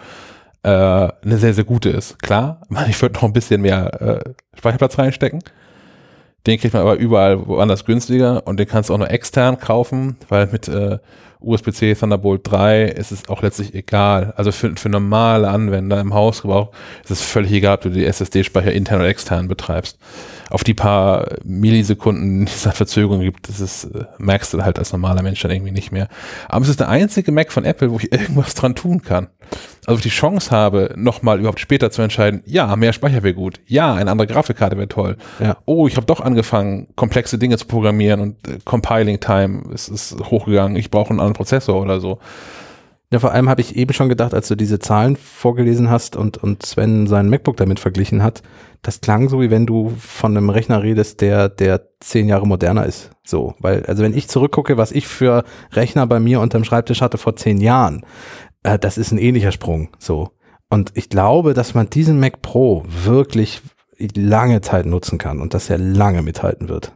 [0.66, 2.22] äh, eine sehr, sehr gute ist.
[2.22, 5.42] Klar, ich würde noch ein bisschen mehr äh, Speicherplatz reinstecken.
[6.48, 10.18] Den kriegt man aber überall woanders günstiger und den kannst du auch nur extern kaufen,
[10.30, 11.00] weil mit äh,
[11.40, 14.34] USB-C Thunderbolt 3 ist es auch letztlich egal.
[14.38, 16.72] Also für, für normale Anwender im Hausgebrauch
[17.04, 19.98] ist es völlig egal, ob du die SSD-Speicher intern oder extern betreibst.
[20.50, 24.78] Auf die paar Millisekunden, die es an Verzögerung gibt, das ist, äh, merkst du halt
[24.78, 26.08] als normaler Mensch dann irgendwie nicht mehr.
[26.48, 29.28] Aber es ist der einzige Mac von Apple, wo ich irgendwas dran tun kann.
[29.86, 33.94] Also die Chance habe, nochmal überhaupt später zu entscheiden, ja, mehr Speicher wäre gut, ja,
[33.94, 35.18] eine andere Grafikkarte wäre toll.
[35.40, 35.58] Ja.
[35.66, 40.16] Oh, ich habe doch angefangen, komplexe Dinge zu programmieren und äh, Compiling Time ist, ist
[40.20, 42.20] hochgegangen, ich brauche einen anderen Prozessor oder so.
[43.12, 46.38] Ja, vor allem habe ich eben schon gedacht, als du diese Zahlen vorgelesen hast und,
[46.38, 48.42] und Sven sein MacBook damit verglichen hat,
[48.86, 52.86] das klang so, wie wenn du von einem Rechner redest, der, der zehn Jahre moderner
[52.86, 53.10] ist.
[53.26, 57.18] So, weil, also wenn ich zurückgucke, was ich für Rechner bei mir unterm Schreibtisch hatte
[57.18, 58.06] vor zehn Jahren,
[58.62, 59.90] äh, das ist ein ähnlicher Sprung.
[59.98, 60.30] So.
[60.70, 63.62] Und ich glaube, dass man diesen Mac Pro wirklich
[63.98, 66.94] lange Zeit nutzen kann und dass er lange mithalten wird.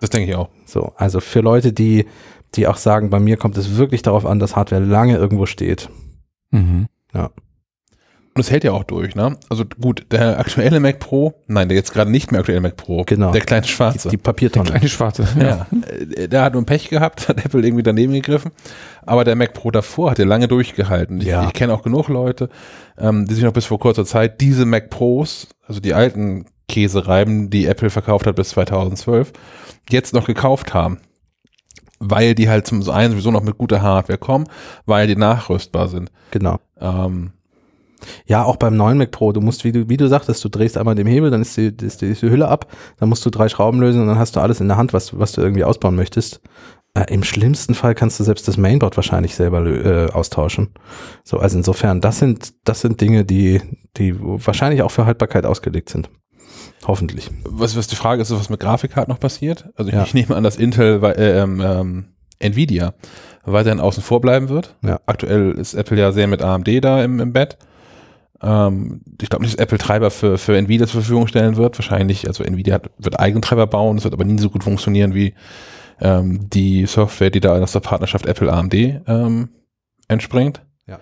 [0.00, 0.48] Das denke ich auch.
[0.64, 2.06] So, also für Leute, die,
[2.54, 5.88] die auch sagen, bei mir kommt es wirklich darauf an, dass Hardware lange irgendwo steht.
[6.50, 6.86] Mhm.
[8.34, 9.36] Und es hält ja auch durch, ne?
[9.50, 13.04] Also gut, der aktuelle Mac Pro, nein, der jetzt gerade nicht mehr aktuelle Mac Pro,
[13.04, 13.30] Genau.
[13.30, 14.08] der kleine schwarze.
[14.08, 14.70] Die Papiertonne.
[14.70, 15.28] Kleine schwarze.
[15.38, 15.66] ja,
[16.16, 18.50] äh, der hat nur Pech gehabt, hat Apple irgendwie daneben gegriffen.
[19.04, 21.20] Aber der Mac Pro davor hat ja lange durchgehalten.
[21.20, 21.44] Ich, Ja.
[21.46, 22.48] ich kenne auch genug Leute,
[22.96, 27.50] ähm, die sich noch bis vor kurzer Zeit diese Mac Pros, also die alten Käsereiben,
[27.50, 29.32] die Apple verkauft hat bis 2012,
[29.90, 31.00] jetzt noch gekauft haben.
[31.98, 34.46] Weil die halt zum einen sowieso noch mit guter Hardware kommen,
[34.86, 36.10] weil die nachrüstbar sind.
[36.30, 36.58] Genau.
[36.80, 37.32] Ähm,
[38.26, 40.76] Ja, auch beim neuen Mac Pro, du musst, wie du, wie du sagtest, du drehst
[40.78, 42.66] einmal den Hebel, dann ist die, ist die, ist die Hülle ab,
[42.98, 45.06] dann musst du drei Schrauben lösen und dann hast du alles in der Hand, was,
[45.06, 46.40] du- was du irgendwie ausbauen möchtest.
[46.94, 50.70] Äh, Im schlimmsten Fall kannst du selbst das Mainboard wahrscheinlich selber äh, austauschen.
[51.24, 53.62] So, also insofern, das sind, das sind Dinge, die,
[53.96, 56.10] die wahrscheinlich auch für Haltbarkeit ausgelegt sind.
[56.86, 57.30] Hoffentlich.
[57.44, 59.68] was, was die Frage ist, was mit Grafikkarten noch passiert.
[59.76, 60.02] Also ich, Ja.
[60.02, 62.04] ich nehme an, dass Intel, äh, ähm, ähm,
[62.40, 62.94] Nvidia
[63.44, 64.74] weiterhin außen vor bleiben wird.
[64.82, 65.00] Ja.
[65.06, 67.56] Aktuell ist Apple ja sehr mit AMD da im, im Bett.
[68.42, 71.78] Ähm, ich glaube nicht, dass Apple Treiber für, für Nvidia zur Verfügung stellen wird.
[71.78, 75.14] Wahrscheinlich, also Nvidia hat, wird eigene Treiber bauen, das wird aber nie so gut funktionieren
[75.14, 75.34] wie
[76.00, 79.50] ähm, die Software, die da aus der Partnerschaft Apple AMD ähm,
[80.08, 80.62] entspringt.
[80.86, 80.98] Ja.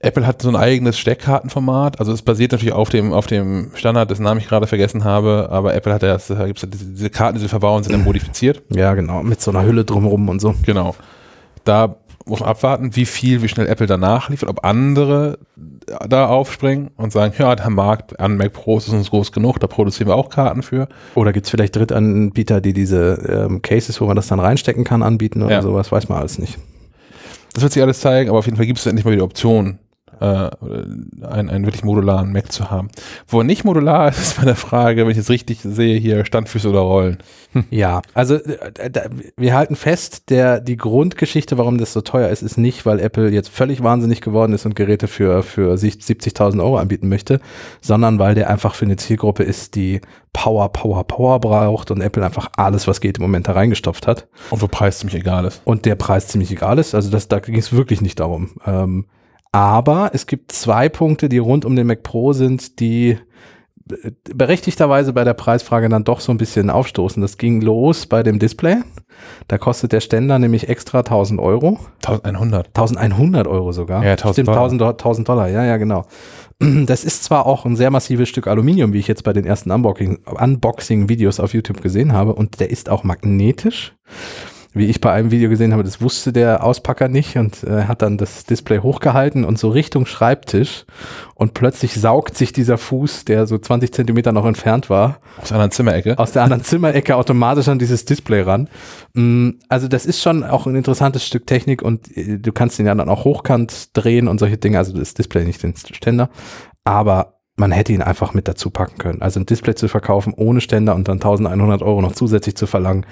[0.00, 4.10] Apple hat so ein eigenes Steckkartenformat, also es basiert natürlich auf dem, auf dem Standard,
[4.10, 7.10] dessen Namen ich gerade vergessen habe, aber Apple hat ja, da gibt's ja diese, diese
[7.10, 8.62] Karten, die sie verbauen, sind dann modifiziert.
[8.70, 10.54] Ja, genau, mit so einer Hülle drumherum und so.
[10.64, 10.94] Genau.
[11.64, 11.96] Da
[12.26, 15.38] muss man abwarten, wie viel, wie schnell Apple danach liefert, ob andere
[16.08, 19.66] da aufspringen und sagen, ja, der Markt an Mac Pros ist uns groß genug, da
[19.66, 20.88] produzieren wir auch Karten für.
[21.14, 25.42] Oder gibt's vielleicht Drittanbieter, die diese ähm, Cases, wo man das dann reinstecken kann, anbieten
[25.42, 25.62] oder Ja.
[25.62, 26.58] sowas, weiß man alles nicht.
[27.52, 29.78] Das wird sich alles zeigen, aber auf jeden Fall gibt es endlich mal die Option,
[30.20, 30.50] äh,
[31.26, 32.88] einen, einen wirklich modularen Mac zu haben.
[33.26, 36.24] Wo er nicht modular ist, ist bei der Frage, wenn ich jetzt richtig sehe, hier
[36.24, 37.18] Standfüße oder Rollen.
[37.70, 39.02] Ja, also äh, da,
[39.36, 43.30] wir halten fest, der, die Grundgeschichte, warum das so teuer ist, ist nicht, weil Apple
[43.30, 47.40] jetzt völlig wahnsinnig geworden ist und Geräte für, für sich 70.000 Euro anbieten möchte,
[47.80, 50.00] sondern weil der einfach für eine Zielgruppe ist, die
[50.32, 54.26] Power, Power, Power braucht und Apple einfach alles, was geht, im Moment da reingestopft hat
[54.50, 55.62] Und wo Preis ziemlich egal ist.
[55.64, 56.94] und der Preis ziemlich egal ist.
[56.94, 58.50] Also das, da ging es wirklich nicht darum.
[58.66, 59.06] Ähm,
[59.54, 63.18] aber es gibt zwei Punkte, die rund um den Mac Pro sind, die
[63.88, 67.22] äh, berechtigterweise bei der Preisfrage dann doch so ein bisschen aufstoßen.
[67.22, 68.78] Das ging los bei dem Display.
[69.46, 71.78] Da kostet der Ständer nämlich extra 1000 Euro.
[72.04, 72.66] 1100.
[72.76, 74.02] 1100 Euro sogar.
[74.04, 74.62] Ja, 1000 Stimmt, Dollar.
[74.64, 75.48] 1000, Do- 1000 Dollar.
[75.48, 76.04] Ja, ja, genau.
[76.86, 79.70] Das ist zwar auch ein sehr massives Stück Aluminium, wie ich jetzt bei den ersten
[79.70, 83.94] Unboxing- Unboxing-Videos auf YouTube gesehen habe, und der ist auch magnetisch.
[84.76, 88.02] Wie ich bei einem Video gesehen habe, das wusste der Auspacker nicht und äh, hat
[88.02, 90.84] dann das Display hochgehalten und so Richtung Schreibtisch
[91.36, 95.70] und plötzlich saugt sich dieser Fuß, der so 20 Zentimeter noch entfernt war, Aus einer
[95.70, 96.18] Zimmerecke.
[96.18, 98.68] aus der anderen Zimmerecke automatisch an dieses Display ran.
[99.14, 102.86] Mm, Also das ist schon auch ein interessantes Stück Technik und äh, du kannst den
[102.86, 106.30] ja dann auch hochkant drehen und solche Dinge, also das Display nicht den Ständer,
[106.82, 109.22] aber man hätte ihn einfach mit dazu packen können.
[109.22, 113.06] Also ein Display zu verkaufen ohne Ständer und dann 1100 Euro noch zusätzlich zu verlangen,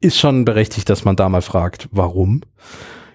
[0.00, 2.42] ist schon berechtigt, dass man da mal fragt, warum.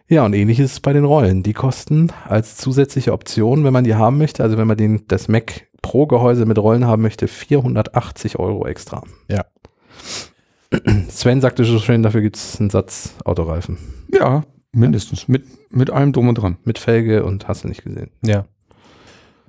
[0.07, 1.43] Ja, und ähnlich ist es bei den Rollen.
[1.43, 5.27] Die kosten als zusätzliche Option, wenn man die haben möchte, also wenn man den, das
[5.27, 9.03] Mac Pro Gehäuse mit Rollen haben möchte, 480 Euro extra.
[9.30, 9.45] Ja.
[11.10, 13.77] Sven sagte schon schön, dafür gibt es einen Satz Autoreifen.
[14.14, 15.27] Ja, mindestens.
[15.27, 16.57] Mit, mit allem drum und dran.
[16.64, 18.11] Mit Felge und hast du nicht gesehen.
[18.23, 18.45] Ja.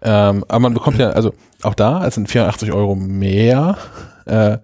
[0.03, 1.33] Ähm, aber man bekommt ja, also
[1.63, 3.77] auch da, es sind 480 Euro mehr,
[4.27, 4.59] äh,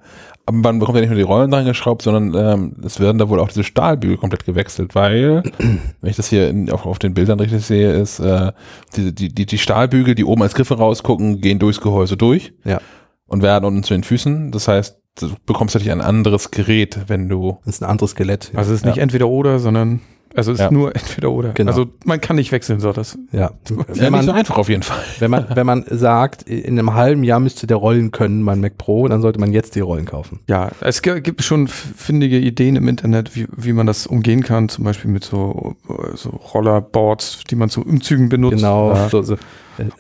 [0.49, 3.29] aber man bekommt ja nicht nur die Rollen dran geschraubt, sondern ähm, es werden da
[3.29, 7.15] wohl auch diese Stahlbügel komplett gewechselt, weil, wenn ich das hier in, auch auf den
[7.15, 8.53] Bildern richtig sehe, ist, äh,
[8.95, 12.81] die, die, die, die Stahlbügel, die oben als Griffe rausgucken, gehen durchs Gehäuse durch Ja.
[13.27, 14.53] und werden unten zu den Füßen.
[14.53, 18.51] Das heißt, du bekommst natürlich ein anderes Gerät, wenn du Das ist ein anderes Skelett.
[18.55, 20.01] Also es ist nicht entweder oder, sondern
[20.35, 20.71] also es ist Ja.
[20.71, 21.51] nur entweder oder.
[21.55, 21.71] Genau.
[21.71, 23.17] Also man kann nicht wechseln, so das.
[23.33, 23.41] ja.
[23.41, 23.53] ja,
[23.89, 24.99] Wenn nicht so man, einfach auf jeden Fall.
[25.19, 28.77] wenn, man, wenn man sagt, in einem halben Jahr müsste der rollen können, mein Mac
[28.77, 30.41] Pro, dann sollte man jetzt die Rollen kaufen.
[30.47, 34.85] Ja, es gibt schon findige Ideen im Internet, wie, wie man das umgehen kann, zum
[34.85, 38.57] Beispiel mit so, äh, so Rollerboards, die man zu Umzügen benutzt.
[38.57, 38.91] Genau.
[38.91, 39.37] Oder, So, so.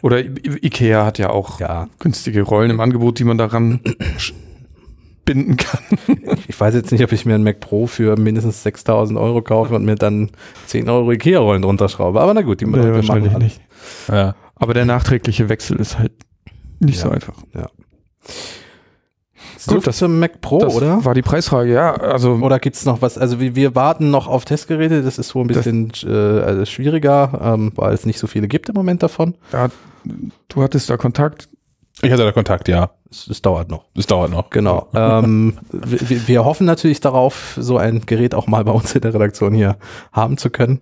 [0.02, 1.88] oder I- Ikea hat ja auch Ja.
[1.98, 3.80] günstige Rollen im Angebot, die man daran
[5.26, 5.80] binden kann.
[6.48, 9.74] Ich weiß jetzt nicht, ob ich mir einen Mac Pro für mindestens 6000 Euro kaufe
[9.74, 10.30] und mir dann
[10.66, 12.20] 10 Euro Ikea-Rollen drunter schraube.
[12.20, 13.44] Aber na gut, die Nee, wir wahrscheinlich alle.
[13.44, 13.60] nicht.
[14.08, 14.34] Ja.
[14.54, 16.12] Aber der nachträgliche Wechsel ist halt
[16.80, 17.14] nicht so Ja.
[17.14, 17.34] einfach.
[19.58, 21.04] So Gut, das zum Mac Pro, das oder?
[21.04, 21.94] war die Preisfrage, ja.
[21.94, 23.18] Also Oder gibt es noch was?
[23.18, 25.02] Also wir, wir warten noch auf Testgeräte.
[25.02, 28.68] Das ist wohl ein bisschen äh, also schwieriger, ähm, weil es nicht so viele gibt
[28.68, 29.34] im Moment davon.
[29.52, 29.68] ja,
[30.48, 31.48] du hattest da Kontakt.
[32.02, 32.90] Ich hatte da Kontakt, ja.
[33.10, 33.84] Es, es dauert noch.
[33.94, 34.50] Das dauert noch.
[34.50, 34.88] Genau.
[34.94, 39.14] ähm, wir, wir hoffen natürlich darauf, so ein Gerät auch mal bei uns in der
[39.14, 39.76] Redaktion hier
[40.12, 40.80] haben zu können.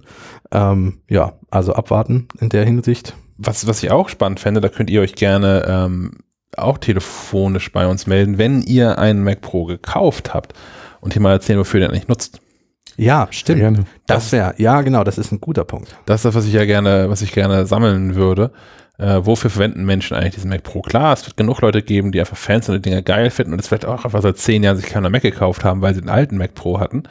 [0.51, 3.15] Ähm, ja, also abwarten in der Hinsicht.
[3.37, 6.19] Was, was ich auch spannend fände, da könnt ihr euch gerne ähm,
[6.57, 10.55] auch telefonisch bei uns melden, wenn ihr einen Mac Pro gekauft habt
[11.01, 12.41] und hier mal erzählen, wofür ihr den eigentlich nutzt.
[12.97, 13.87] Ja, stimmt.
[14.07, 15.97] Das wäre, ja genau, das ist ein guter Punkt.
[16.07, 18.53] Das ist das, was ich ja gerne, was ich gerne sammeln würde.
[18.99, 20.81] Äh, wofür verwenden Menschen eigentlich diesen Mac Pro?
[20.81, 23.59] Klar, es wird genug Leute geben, die einfach Fans und die Dinger geil finden und
[23.59, 26.11] es vielleicht auch einfach seit zehn Jahren sich keiner Mac gekauft haben, weil sie den
[26.11, 27.03] alten Mac Pro hatten.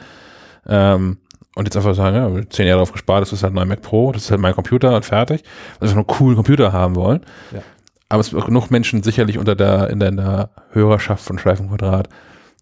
[0.66, 1.18] Ähm,
[1.56, 3.82] und jetzt einfach sagen, ja, zehn Jahre darauf gespart, das ist halt ein neuer Mac
[3.82, 5.42] Pro, das ist halt mein Computer und fertig.
[5.78, 7.20] Also einfach nur einen coolen Computer haben wollen.
[7.52, 7.60] Ja.
[8.08, 11.38] Aber es gibt auch genug Menschen sicherlich unter der, in der, in der Hörerschaft von
[11.38, 12.08] Schleifenquadrat,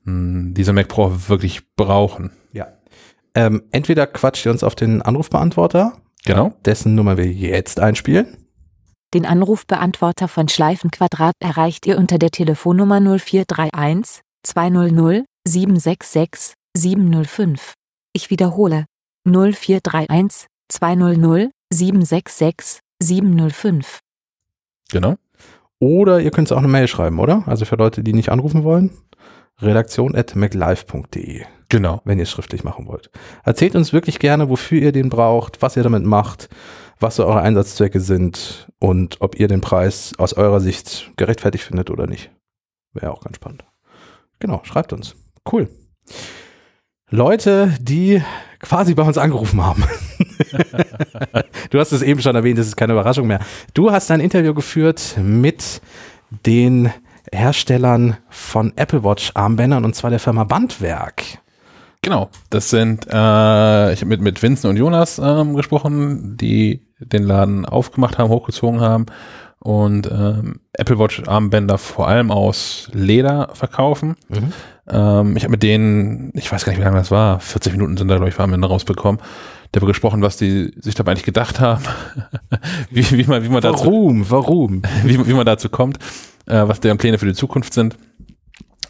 [0.05, 2.33] mh, diese Mac Pro wirklich brauchen.
[2.53, 2.67] Ja.
[3.35, 5.93] Ähm, entweder quatscht ihr uns auf den Anrufbeantworter,
[6.25, 6.53] Genau.
[6.65, 8.27] dessen Nummer wir jetzt einspielen.
[9.15, 17.75] Den Anrufbeantworter von Schleifenquadrat erreicht ihr unter der Telefonnummer 0431 200 766 705.
[18.15, 18.87] Ich wiederhole
[19.29, 23.99] 0431 200 766 705.
[24.91, 25.17] Genau.
[25.79, 27.43] Oder ihr könnt es auch eine Mail schreiben, oder?
[27.47, 28.97] Also für Leute, die nicht anrufen wollen.
[29.61, 32.01] Redaktion.maclive.de, Genau.
[32.05, 33.11] wenn ihr es schriftlich machen wollt.
[33.45, 36.49] Erzählt uns wirklich gerne, wofür ihr den braucht, was ihr damit macht,
[37.03, 41.91] was so eure Einsatzzwecke sind und ob ihr den Preis aus eurer Sicht gerechtfertigt findet
[41.91, 42.31] oder nicht.
[42.93, 43.65] Wäre auch ganz spannend.
[44.39, 45.15] Genau, schreibt uns.
[45.51, 45.69] Cool.
[47.11, 48.23] Leute, die
[48.61, 49.85] quasi bei uns angerufen haben.
[51.71, 53.41] du hast es eben schon erwähnt, das ist keine Überraschung mehr.
[53.75, 55.83] Du hast ein Interview geführt mit
[56.47, 56.93] den
[57.31, 61.42] Herstellern von Apple Watch Armbändern und zwar der Firma Bandwerk.
[62.05, 67.23] Genau, das sind, äh, ich habe mit, mit Vincent und Jonas ähm, gesprochen, die den
[67.23, 69.07] Laden aufgemacht haben, hochgezogen haben
[69.61, 74.17] und ähm, Apple Watch Armbänder vor allem aus Leder verkaufen.
[74.89, 77.97] Ähm, ich habe mit denen, ich weiß gar nicht, wie lange das war, 40 Minuten
[77.97, 79.21] sind da, glaube ich, Armbänder rausbekommen.
[79.71, 81.85] Darüber gesprochen, was die sich dabei eigentlich gedacht haben,
[82.91, 84.29] wie, wie, man, wie, man dazu, Warum?
[84.29, 84.83] Warum?
[85.05, 85.99] wie, wie man dazu kommt,
[86.47, 87.97] äh, was deren Pläne für die Zukunft sind.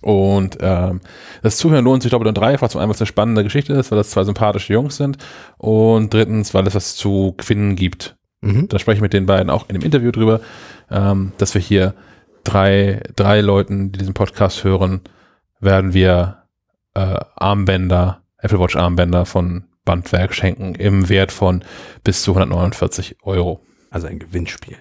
[0.02, 1.00] Und ähm,
[1.42, 2.68] das Zuhören lohnt sich doppelt und dreifach.
[2.68, 5.18] Zum einen, weil es eine spannende Geschichte ist, weil das zwei sympathische Jungs sind.
[5.58, 8.16] Und drittens, weil es was zu gewinnen gibt.
[8.40, 8.68] Mhm.
[8.68, 10.40] Da spreche ich mit den beiden auch in dem Interview drüber,
[10.90, 11.94] ähm, dass wir hier
[12.44, 15.00] drei, drei Leuten, die diesen Podcast hören,
[15.60, 16.42] werden wir
[16.94, 21.64] äh, Armbänder, Apple Watch Armbänder von Bandwerk schenken im Wert von
[22.04, 23.64] bis zu 149 Euro.
[23.90, 24.76] Also ein Gewinnspiel.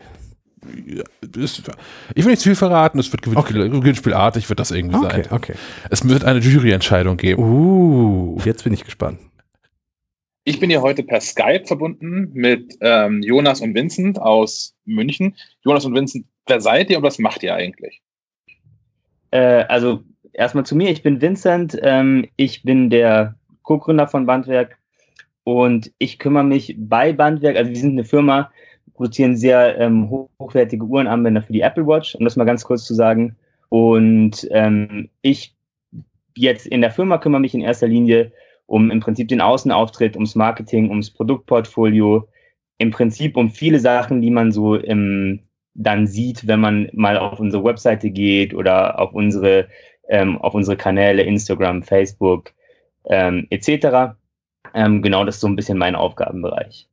[2.16, 5.32] Ich will nicht zu viel verraten, es wird Gewinnspiel, Gewinnspielartig, wird das irgendwie Okay, sein.
[5.32, 5.54] okay.
[5.90, 7.42] Es wird eine Juryentscheidung geben.
[7.42, 9.20] Uh, jetzt bin ich gespannt.
[10.44, 15.36] Ich bin hier heute per Skype verbunden mit ähm, Jonas und Vincent aus München.
[15.64, 18.02] Jonas und Vincent, wer seid ihr und was macht ihr eigentlich?
[19.32, 24.78] Äh, also erstmal zu mir, ich bin Vincent, ähm, ich bin der Co-Gründer von Bandwerk
[25.44, 28.52] und ich kümmere mich bei Bandwerk, also wir sind eine Firma,
[29.02, 32.94] produzieren sehr ähm, hochwertige Uhrenarmbänder für die Apple Watch, um das mal ganz kurz zu
[32.94, 33.36] sagen.
[33.70, 35.56] Und ähm, ich
[36.38, 38.32] jetzt in der Firma kümmere mich in erster Linie
[38.68, 42.28] um im Prinzip den Außenauftritt, ums Marketing, ums Produktportfolio,
[42.78, 45.40] im Prinzip um viele Sachen, die man so im,
[45.74, 49.68] dann sieht, wenn man mal auf unsere Webseite geht oder auf unsere,
[50.10, 52.54] ähm, auf unsere Kanäle, Instagram, Facebook
[53.06, 54.14] ähm, etc.
[54.76, 56.88] Ähm, genau, das ist so ein bisschen mein Aufgabenbereich.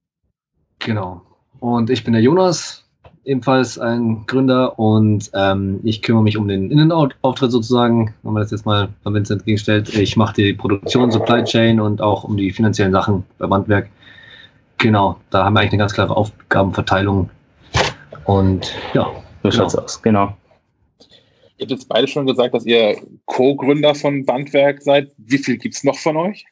[0.79, 1.28] Genau.
[1.61, 2.85] Und ich bin der Jonas,
[3.25, 8.51] ebenfalls ein Gründer und ähm, ich kümmere mich um den Innenauftritt sozusagen, wenn man das
[8.51, 9.95] jetzt mal bei Vincent entgegenstellt.
[9.95, 13.91] Ich mache die Produktion, Supply Chain und auch um die finanziellen Sachen bei Bandwerk.
[14.79, 17.29] Genau, da haben wir eigentlich eine ganz klare Aufgabenverteilung.
[18.25, 19.05] Und ja.
[19.43, 19.55] So genau.
[19.55, 20.35] schaut's aus, genau.
[21.59, 25.11] Ihr habt jetzt beide schon gesagt, dass ihr Co-Gründer von Bandwerk seid.
[25.17, 26.45] Wie viel gibt es noch von euch?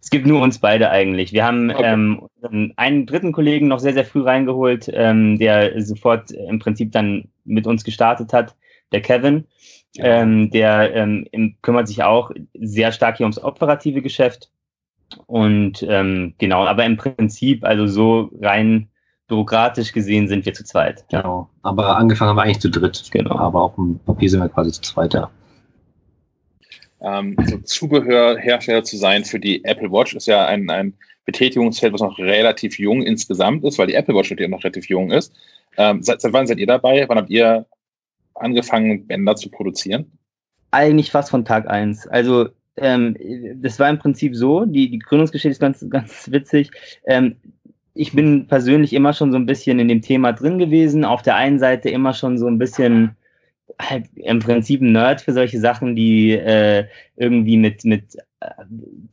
[0.00, 1.32] Es gibt nur uns beide eigentlich.
[1.32, 1.84] Wir haben okay.
[1.84, 7.28] ähm, einen dritten Kollegen noch sehr, sehr früh reingeholt, ähm, der sofort im Prinzip dann
[7.44, 8.56] mit uns gestartet hat,
[8.92, 9.46] der Kevin.
[9.98, 11.26] Ähm, der ähm,
[11.62, 14.50] kümmert sich auch sehr stark hier ums operative Geschäft.
[15.26, 18.88] Und ähm, genau, aber im Prinzip, also so rein
[19.26, 21.04] bürokratisch gesehen, sind wir zu zweit.
[21.08, 23.10] Genau, aber angefangen haben wir eigentlich zu dritt.
[23.10, 23.36] Genau.
[23.36, 25.30] Aber auf dem Papier sind wir quasi zu zweit, ja.
[27.02, 30.94] Ähm, so Zubehörhersteller zu sein für die Apple Watch ist ja ein, ein
[31.24, 35.10] Betätigungsfeld, was noch relativ jung insgesamt ist, weil die Apple Watch natürlich noch relativ jung
[35.10, 35.32] ist.
[35.76, 37.08] Ähm, seit, seit wann seid ihr dabei?
[37.08, 37.66] Wann habt ihr
[38.34, 40.10] angefangen, Bänder zu produzieren?
[40.72, 42.06] Eigentlich fast von Tag eins.
[42.06, 43.16] Also ähm,
[43.56, 46.70] das war im Prinzip so, die, die Gründungsgeschichte ist ganz, ganz witzig.
[47.06, 47.36] Ähm,
[47.94, 51.04] ich bin persönlich immer schon so ein bisschen in dem Thema drin gewesen.
[51.04, 53.16] Auf der einen Seite immer schon so ein bisschen
[53.80, 56.84] halt im Prinzip ein Nerd für solche Sachen, die äh,
[57.16, 58.50] irgendwie mit, mit äh,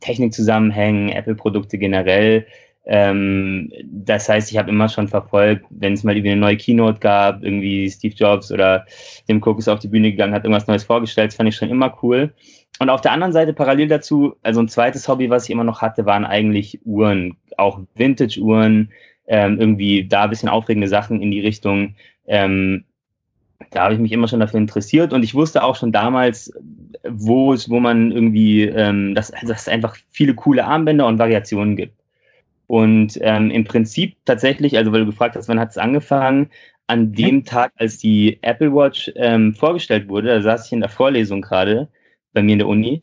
[0.00, 2.46] Technik zusammenhängen, Apple-Produkte generell.
[2.86, 7.00] Ähm, das heißt, ich habe immer schon verfolgt, wenn es mal irgendwie eine neue Keynote
[7.00, 8.86] gab, irgendwie Steve Jobs oder
[9.26, 11.68] Tim Cook ist auf die Bühne gegangen, hat irgendwas Neues vorgestellt, das fand ich schon
[11.68, 12.32] immer cool.
[12.78, 15.82] Und auf der anderen Seite parallel dazu, also ein zweites Hobby, was ich immer noch
[15.82, 18.90] hatte, waren eigentlich Uhren, auch Vintage-Uhren,
[19.26, 21.94] ähm, irgendwie da ein bisschen aufregende Sachen in die Richtung.
[22.26, 22.84] Ähm,
[23.70, 26.52] da habe ich mich immer schon dafür interessiert und ich wusste auch schon damals,
[27.08, 31.76] wo es, wo man irgendwie, ähm, dass, dass es einfach viele coole Armbänder und Variationen
[31.76, 31.94] gibt.
[32.66, 36.50] Und ähm, im Prinzip tatsächlich, also weil du gefragt hast, wann hat es angefangen,
[36.86, 40.88] an dem Tag, als die Apple Watch ähm, vorgestellt wurde, da saß ich in der
[40.88, 41.88] Vorlesung gerade
[42.32, 43.00] bei mir in der Uni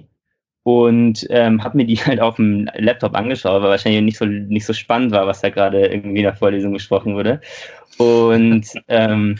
[0.64, 4.66] und ähm, habe mir die halt auf dem Laptop angeschaut, weil wahrscheinlich nicht so, nicht
[4.66, 7.42] so spannend war, was da gerade irgendwie in der Vorlesung gesprochen wurde.
[7.98, 9.38] Und ähm,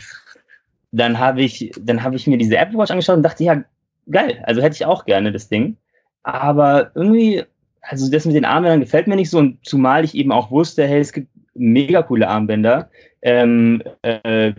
[0.96, 3.64] dann habe ich, dann habe ich mir diese Apple Watch angeschaut und dachte, ja,
[4.10, 5.78] geil, also hätte ich auch gerne das Ding.
[6.24, 7.44] Aber irgendwie,
[7.82, 10.88] also das mit den Armbändern gefällt mir nicht so und zumal ich eben auch wusste,
[10.88, 12.90] hey, es gibt mega coole Armbänder
[13.22, 14.54] ähm, äh,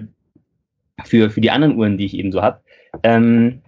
[1.04, 2.60] für, für die anderen Uhren, die ich eben so habe.
[3.02, 3.62] Ähm,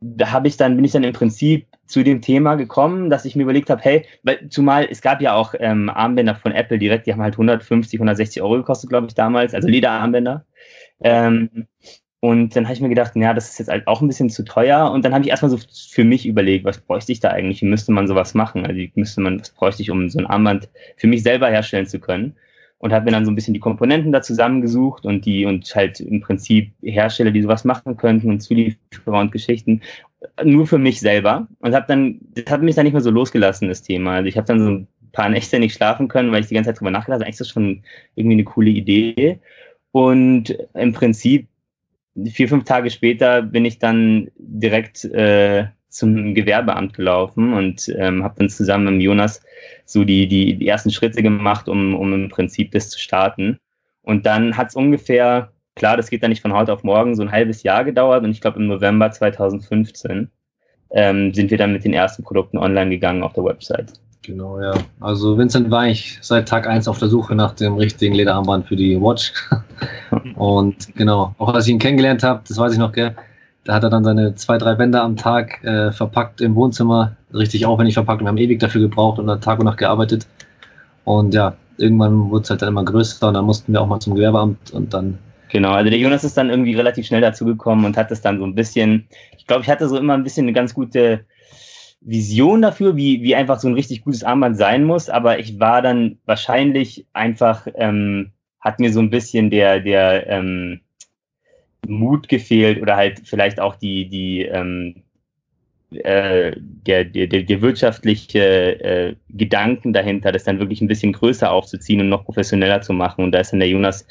[0.00, 3.34] da habe ich dann, bin ich dann im Prinzip zu dem Thema gekommen, dass ich
[3.34, 7.06] mir überlegt habe, hey, weil zumal es gab ja auch ähm, Armbänder von Apple direkt,
[7.06, 10.44] die haben halt 150, 160 Euro gekostet, glaube ich, damals, also Lederarmbänder.
[11.00, 11.66] Ähm,
[12.20, 14.44] und dann habe ich mir gedacht, ja, das ist jetzt halt auch ein bisschen zu
[14.44, 14.90] teuer.
[14.90, 15.58] Und dann habe ich erstmal so
[15.90, 17.62] für mich überlegt, was bräuchte ich da eigentlich?
[17.62, 18.66] Wie müsste man sowas machen?
[18.66, 21.86] Also wie müsste man, was bräuchte ich, um so ein Armband für mich selber herstellen
[21.86, 22.34] zu können?
[22.78, 26.00] Und habe mir dann so ein bisschen die Komponenten da zusammengesucht und die und halt
[26.00, 29.80] im Prinzip Hersteller, die sowas machen könnten und Zulieferer und Geschichten
[30.44, 31.48] nur für mich selber.
[31.60, 34.14] Und habe dann, das hat mich dann nicht mehr so losgelassen, das Thema.
[34.14, 36.70] Also ich habe dann so ein paar Nächte nicht schlafen können, weil ich die ganze
[36.70, 37.24] Zeit drüber nachgedacht habe.
[37.24, 37.82] Eigentlich ist das schon
[38.14, 39.40] irgendwie eine coole Idee.
[39.92, 41.48] Und im Prinzip
[42.26, 48.34] vier, fünf Tage später bin ich dann direkt äh, zum Gewerbeamt gelaufen und ähm, habe
[48.38, 49.42] dann zusammen mit Jonas
[49.86, 53.58] so die, die, ersten Schritte gemacht, um, um im Prinzip das zu starten.
[54.02, 57.22] Und dann hat es ungefähr, klar, das geht dann nicht von heute auf morgen, so
[57.22, 60.30] ein halbes Jahr gedauert und ich glaube im November 2015
[60.90, 63.92] ähm, sind wir dann mit den ersten Produkten online gegangen auf der Website.
[64.22, 64.74] Genau, ja.
[65.00, 68.76] Also Vincent war ich seit Tag 1 auf der Suche nach dem richtigen Lederarmband für
[68.76, 69.32] die Watch.
[70.34, 73.14] und genau, auch als ich ihn kennengelernt habe, das weiß ich noch, gell,
[73.64, 77.66] da hat er dann seine zwei, drei Bänder am Tag äh, verpackt im Wohnzimmer, richtig
[77.66, 78.20] aufwendig verpackt.
[78.20, 80.26] Und wir haben ewig dafür gebraucht und Tag und Nacht gearbeitet.
[81.04, 84.00] Und ja, irgendwann wurde es halt dann immer größer und dann mussten wir auch mal
[84.00, 85.18] zum Gewerbeamt und dann
[85.50, 88.44] Genau, also der Jonas ist dann irgendwie relativ schnell dazugekommen und hat das dann so
[88.44, 91.24] ein bisschen, ich glaube, ich hatte so immer ein bisschen eine ganz gute
[92.00, 95.82] Vision dafür, wie, wie einfach so ein richtig gutes Armband sein muss, aber ich war
[95.82, 100.80] dann wahrscheinlich einfach, ähm, hat mir so ein bisschen der, der ähm,
[101.86, 105.02] Mut gefehlt oder halt vielleicht auch die, die ähm,
[105.90, 112.00] äh, der, der, der wirtschaftliche äh, Gedanken dahinter, das dann wirklich ein bisschen größer aufzuziehen
[112.00, 113.24] und noch professioneller zu machen.
[113.24, 114.06] Und da ist dann der Jonas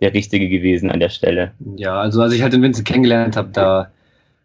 [0.00, 1.52] der Richtige gewesen an der Stelle.
[1.76, 3.90] Ja, also als ich halt den Vincent kennengelernt habe, da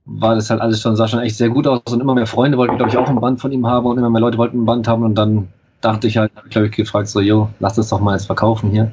[0.06, 2.58] war das halt alles schon, sah schon echt sehr gut aus und immer mehr Freunde
[2.58, 4.66] wollten, glaube ich, auch ein Band von ihm haben und immer mehr Leute wollten ein
[4.66, 5.48] Band haben und dann
[5.82, 8.26] dachte ich halt, habe ich glaube ich gefragt, so, yo, lass das doch mal jetzt
[8.26, 8.92] verkaufen hier.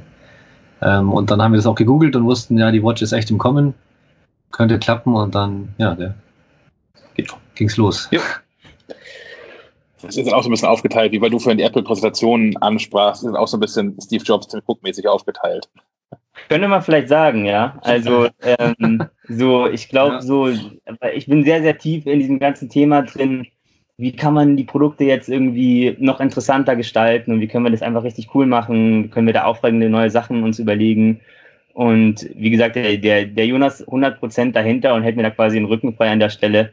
[0.80, 3.30] Ähm, und dann haben wir das auch gegoogelt und wussten, ja, die Watch ist echt
[3.30, 3.74] im Kommen,
[4.51, 6.14] könnte klappen und dann, ja, der,
[7.55, 8.09] ging's los.
[8.10, 8.20] Ja.
[10.02, 13.34] Das ist auch so ein bisschen aufgeteilt, wie weil du vorhin die Apple-Präsentationen ansprachst, ist
[13.34, 15.68] auch so ein bisschen Steve Jobs Tim Cook-mäßig aufgeteilt.
[16.48, 17.78] Könnte man vielleicht sagen, ja.
[17.82, 20.22] Also ähm, so, ich glaube, Ja.
[20.22, 20.48] so,
[21.14, 23.46] ich bin sehr, sehr tief in diesem ganzen Thema drin.
[23.98, 27.82] Wie kann man die Produkte jetzt irgendwie noch interessanter gestalten und wie können wir das
[27.82, 29.10] einfach richtig cool machen?
[29.10, 31.20] Können wir da aufregende neue Sachen uns überlegen?
[31.74, 35.66] Und wie gesagt, der, der, der Jonas 100% dahinter und hält mir da quasi den
[35.66, 36.72] Rücken frei an der Stelle,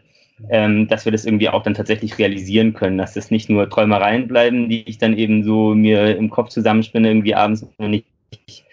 [0.50, 4.28] ähm, dass wir das irgendwie auch dann tatsächlich realisieren können, dass das nicht nur Träumereien
[4.28, 8.66] bleiben, die ich dann eben so mir im Kopf zusammenspinne, irgendwie abends, wenn ich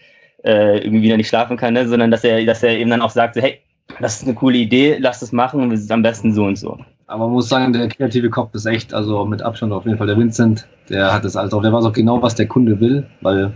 [0.44, 1.88] äh, irgendwie wieder nicht schlafen kann, ne?
[1.88, 3.60] sondern dass er, dass er eben dann auch sagt, so, hey,
[4.01, 6.56] das ist eine coole Idee, lass das machen und es ist am besten so und
[6.56, 6.78] so.
[7.09, 10.09] Aber man muss sagen, der kreative Kopf ist echt, also mit Abstand auf jeden Fall
[10.09, 13.06] der Vincent, der hat das alles auch, der weiß auch genau, was der Kunde will,
[13.20, 13.52] weil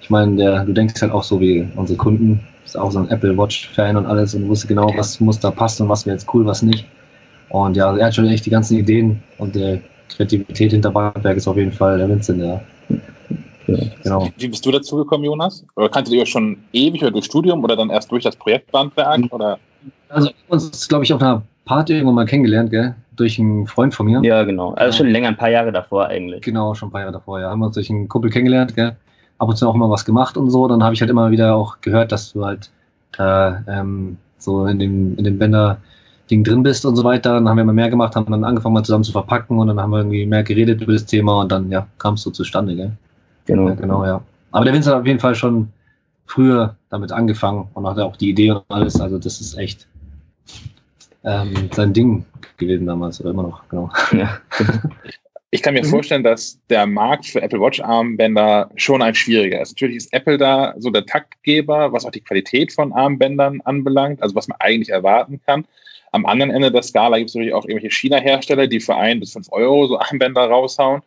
[0.00, 3.08] ich meine, der, du denkst halt auch so wie unsere Kunden, ist auch so ein
[3.08, 6.32] Apple Watch-Fan und alles und wusste genau, was muss da passen und was wäre jetzt
[6.34, 6.86] cool, was nicht.
[7.50, 11.46] Und ja, er hat schon echt die ganzen Ideen und der Kreativität hinter Bandwerk ist
[11.46, 12.60] auf jeden Fall der Vincent, ja.
[14.02, 14.28] Genau.
[14.36, 15.64] Wie bist du dazu gekommen, Jonas?
[15.76, 18.70] Oder kanntet ihr euch schon ewig oder durch Studium oder dann erst durch das Projekt
[18.72, 19.20] Bandwerk?
[19.30, 19.58] Oder?
[20.08, 22.94] Also wir haben uns, glaube ich, auf einer Party irgendwann mal kennengelernt, gell?
[23.16, 24.20] Durch einen Freund von mir.
[24.22, 24.72] Ja, genau.
[24.74, 26.42] Also schon länger, ein paar Jahre davor eigentlich.
[26.42, 27.50] Genau, schon ein paar Jahre davor, ja.
[27.50, 28.96] Haben wir uns durch einen Kumpel kennengelernt, gell?
[29.38, 30.66] Ab und zu auch immer was gemacht und so.
[30.66, 32.70] Dann habe ich halt immer wieder auch gehört, dass du halt
[33.18, 35.38] äh, ähm, so in dem, in dem
[36.30, 37.34] Bänder-Ding drin bist und so weiter.
[37.34, 39.80] Dann haben wir immer mehr gemacht, haben dann angefangen mal zusammen zu verpacken und dann
[39.80, 42.76] haben wir irgendwie mehr geredet über das Thema und dann, ja, kam es so zustande,
[42.76, 42.92] gell?
[43.46, 43.68] Genau.
[43.68, 44.22] Ja, genau, ja.
[44.52, 45.68] Aber der Vincent hat auf jeden Fall schon
[46.26, 49.00] früher damit angefangen und hatte auch die Idee und alles.
[49.00, 49.86] Also das ist echt
[51.24, 52.24] ähm, sein Ding
[52.56, 53.90] gewesen damals oder immer noch, genau.
[54.12, 54.38] Ja.
[55.52, 55.88] Ich kann mir Mhm.
[55.88, 59.72] vorstellen, dass der Markt für Apple Watch Armbänder schon ein schwieriger ist.
[59.72, 64.36] Natürlich ist Apple da so der Taktgeber, was auch die Qualität von Armbändern anbelangt, also
[64.36, 65.64] was man eigentlich erwarten kann.
[66.12, 69.32] Am anderen Ende der Skala gibt es natürlich auch irgendwelche China-Hersteller, die für ein bis
[69.32, 71.02] fünf Euro so Armbänder raushauen,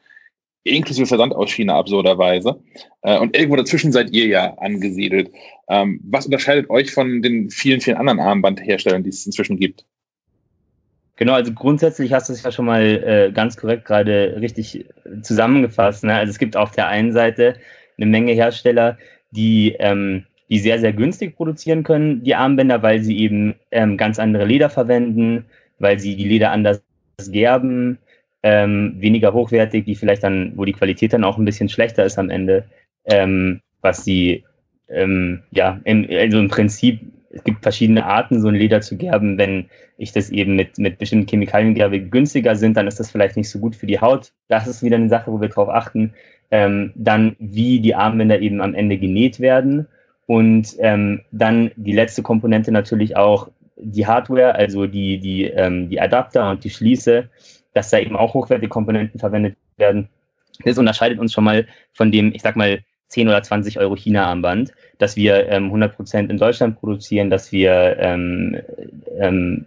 [0.64, 2.60] inklusive Versand aus China absurderweise.
[3.02, 5.32] Äh, Und irgendwo dazwischen seid ihr ja angesiedelt.
[5.68, 9.86] Ähm, Was unterscheidet euch von den vielen, vielen anderen Armbandherstellern, die es inzwischen gibt?
[11.16, 14.86] Genau, also grundsätzlich hast du es ja schon mal äh, ganz korrekt gerade richtig
[15.22, 16.04] zusammengefasst.
[16.04, 16.14] Ne?
[16.14, 17.56] Also es gibt auf der einen Seite
[17.98, 18.98] eine Menge Hersteller,
[19.32, 24.20] die, ähm, die sehr, sehr günstig produzieren können, die Armbänder, weil sie eben ähm, ganz
[24.20, 25.46] andere Leder verwenden,
[25.80, 26.84] weil sie die Leder anders
[27.32, 27.98] gerben,
[28.44, 32.20] ähm, weniger hochwertig, die vielleicht dann, wo die Qualität dann auch ein bisschen schlechter ist
[32.20, 32.66] am Ende,
[33.06, 34.44] ähm, was die,
[34.90, 37.00] ähm, ja, im, also im Prinzip,
[37.32, 39.40] es gibt verschiedene Arten, so ein Leder zu gerben.
[39.40, 39.66] Wenn
[39.98, 43.50] ich das eben mit, mit bestimmten Chemikalien gerbe, günstiger sind, dann ist das vielleicht nicht
[43.50, 44.34] so gut für die Haut.
[44.50, 46.14] Das ist wieder eine Sache, wo wir drauf achten.
[46.52, 49.88] Ähm, dann, wie die Armbänder eben am Ende genäht werden.
[50.26, 56.00] Und ähm, dann die letzte Komponente natürlich auch die Hardware, also die, die, ähm, die
[56.00, 57.30] Adapter und die Schließe,
[57.74, 60.10] dass da eben auch hochwertige Komponenten verwendet werden.
[60.64, 64.74] Das unterscheidet uns schon mal von dem, ich sag mal, 10 oder 20 Euro China-Armband,
[64.98, 68.58] dass wir ähm, 100% in Deutschland produzieren, dass wir ähm,
[69.20, 69.66] ähm,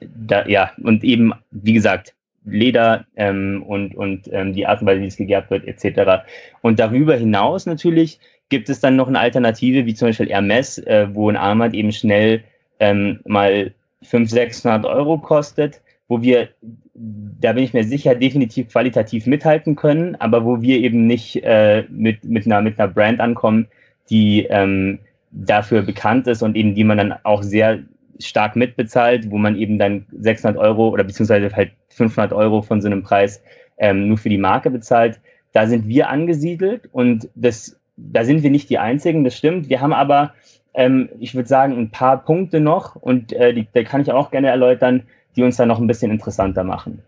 [0.00, 2.14] da, ja, und eben, wie gesagt,
[2.44, 6.24] Leder ähm, und, und ähm, die Art und Weise, wie es gegerbt wird, etc.
[6.60, 8.18] Und darüber hinaus natürlich
[8.52, 11.90] gibt es dann noch eine Alternative, wie zum Beispiel Hermes, äh, wo ein Armband eben
[11.90, 12.44] schnell
[12.80, 13.72] ähm, mal
[14.02, 16.50] 500, 600 Euro kostet, wo wir,
[16.92, 21.84] da bin ich mir sicher, definitiv qualitativ mithalten können, aber wo wir eben nicht äh,
[21.88, 23.68] mit, mit, einer, mit einer Brand ankommen,
[24.10, 24.98] die ähm,
[25.30, 27.78] dafür bekannt ist und eben die man dann auch sehr
[28.18, 32.86] stark mitbezahlt, wo man eben dann 600 Euro oder beziehungsweise halt 500 Euro von so
[32.88, 33.42] einem Preis
[33.78, 35.18] ähm, nur für die Marke bezahlt.
[35.52, 39.68] Da sind wir angesiedelt und das, da sind wir nicht die Einzigen, das stimmt.
[39.68, 40.34] Wir haben aber,
[40.74, 44.30] ähm, ich würde sagen, ein paar Punkte noch und äh, die, die kann ich auch
[44.30, 45.02] gerne erläutern,
[45.36, 47.02] die uns dann noch ein bisschen interessanter machen.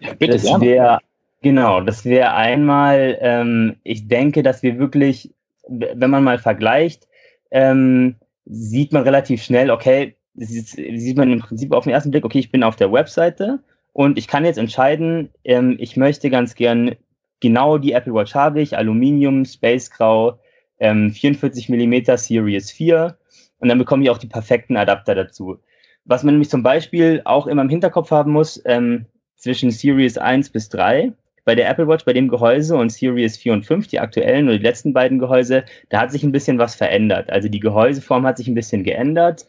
[0.00, 0.98] Ja, bitte das wäre,
[1.42, 5.32] genau, das wäre einmal, ähm, ich denke, dass wir wirklich,
[5.68, 7.06] wenn man mal vergleicht,
[7.50, 8.16] ähm,
[8.46, 12.50] sieht man relativ schnell, okay, sieht man im Prinzip auf den ersten Blick, okay, ich
[12.50, 13.60] bin auf der Webseite
[13.92, 16.96] und ich kann jetzt entscheiden, ähm, ich möchte ganz gern
[17.42, 20.38] genau die Apple Watch habe ich, Aluminium, Space Grau,
[20.78, 23.14] ähm, 44 mm Series 4
[23.58, 25.58] und dann bekomme ich auch die perfekten Adapter dazu.
[26.06, 29.04] Was man nämlich zum Beispiel auch immer im Hinterkopf haben muss, ähm,
[29.36, 31.12] zwischen Series 1 bis 3,
[31.44, 34.56] bei der Apple Watch, bei dem Gehäuse und Series 4 und 5, die aktuellen oder
[34.56, 37.30] die letzten beiden Gehäuse, da hat sich ein bisschen was verändert.
[37.30, 39.46] Also die Gehäuseform hat sich ein bisschen geändert.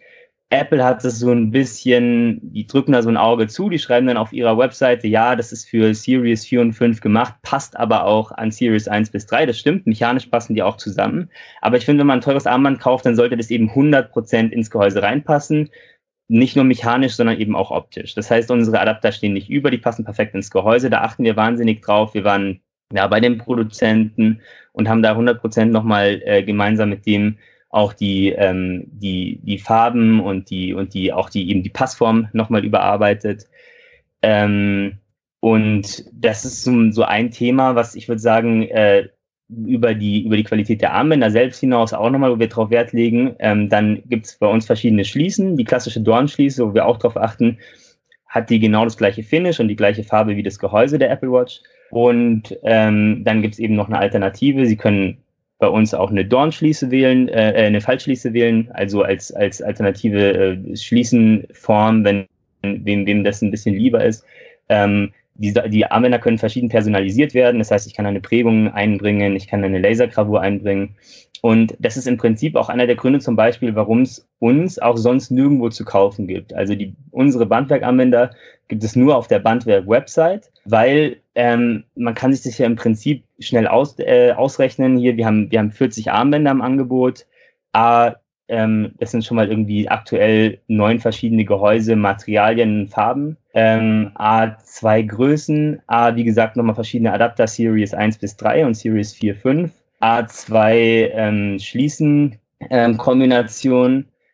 [0.53, 4.05] Apple hat es so ein bisschen, die drücken da so ein Auge zu, die schreiben
[4.05, 8.05] dann auf ihrer Webseite, ja, das ist für Series 4 und 5 gemacht, passt aber
[8.05, 11.29] auch an Series 1 bis 3, das stimmt, mechanisch passen die auch zusammen.
[11.61, 14.69] Aber ich finde, wenn man ein teures Armband kauft, dann sollte das eben 100% ins
[14.69, 15.69] Gehäuse reinpassen.
[16.27, 18.13] Nicht nur mechanisch, sondern eben auch optisch.
[18.13, 21.35] Das heißt, unsere Adapter stehen nicht über, die passen perfekt ins Gehäuse, da achten wir
[21.35, 22.13] wahnsinnig drauf.
[22.13, 22.61] Wir waren
[22.93, 24.39] ja, bei den Produzenten
[24.71, 27.37] und haben da 100% nochmal äh, gemeinsam mit dem
[27.73, 32.27] auch die, ähm, die, die Farben und die, und die, auch die, eben die Passform
[32.31, 33.47] nochmal überarbeitet.
[34.21, 34.99] Ähm,
[35.39, 39.09] und das ist so, so, ein Thema, was ich würde sagen, äh,
[39.49, 42.93] über die, über die Qualität der Armbänder selbst hinaus auch nochmal, wo wir drauf Wert
[42.93, 43.35] legen.
[43.39, 45.57] Ähm, dann gibt es bei uns verschiedene Schließen.
[45.57, 47.57] Die klassische Dornschließe, wo wir auch darauf achten,
[48.27, 51.31] hat die genau das gleiche Finish und die gleiche Farbe wie das Gehäuse der Apple
[51.31, 51.59] Watch.
[51.89, 54.67] Und ähm, dann gibt es eben noch eine Alternative.
[54.67, 55.22] Sie können
[55.63, 60.33] bei uns auch eine Dornschließe wählen, äh, äh, eine Fallschließe wählen, also als, als alternative
[60.33, 62.25] äh, Schließenform, wenn
[62.63, 64.25] wem, wem das ein bisschen lieber ist.
[64.67, 67.59] Ähm, die, die Armbänder können verschieden personalisiert werden.
[67.59, 70.95] Das heißt, ich kann eine Prägung einbringen, ich kann eine Lasergravur einbringen.
[71.41, 74.97] Und das ist im Prinzip auch einer der Gründe zum Beispiel, warum es uns auch
[74.97, 76.53] sonst nirgendwo zu kaufen gibt.
[76.53, 78.31] Also die, unsere Bandwerk-Armbänder
[78.67, 83.23] gibt es nur auf der Bandwerk-Website, weil ähm, man kann sich das ja im Prinzip
[83.39, 84.97] schnell aus, äh, ausrechnen.
[84.97, 87.25] Hier, wir haben, wir haben 40 Armbänder im Angebot.
[87.73, 88.13] A,
[88.47, 93.37] ähm, das sind schon mal irgendwie aktuell neun verschiedene Gehäuse, Materialien, Farben.
[93.53, 95.81] Ähm, A, zwei Größen.
[95.87, 99.71] A, wie gesagt, nochmal verschiedene Adapter, Series 1 bis 3 und Series 4, 5.
[100.01, 102.37] A2 ähm, Schließen
[102.69, 102.97] ähm.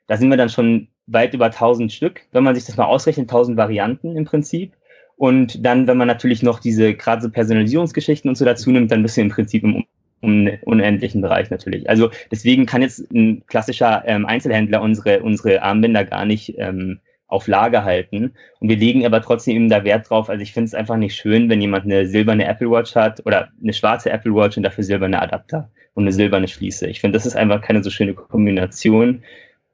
[0.07, 3.29] Da sind wir dann schon weit über 1000 Stück, wenn man sich das mal ausrechnet,
[3.29, 4.73] 1000 Varianten im Prinzip.
[5.19, 9.03] Und dann, wenn man natürlich noch diese gerade so Personalisierungsgeschichten und so dazu nimmt, dann
[9.03, 9.83] bist du im Prinzip im
[10.21, 11.89] unendlichen Bereich natürlich.
[11.89, 17.47] Also deswegen kann jetzt ein klassischer ähm, Einzelhändler unsere, unsere Armbänder gar nicht ähm, auf
[17.47, 18.31] Lager halten.
[18.61, 20.29] Und wir legen aber trotzdem eben da Wert drauf.
[20.29, 23.49] Also ich finde es einfach nicht schön, wenn jemand eine silberne Apple Watch hat oder
[23.61, 26.87] eine schwarze Apple Watch und dafür silberne Adapter und eine silberne Schließe.
[26.87, 29.21] Ich finde, das ist einfach keine so schöne Kombination.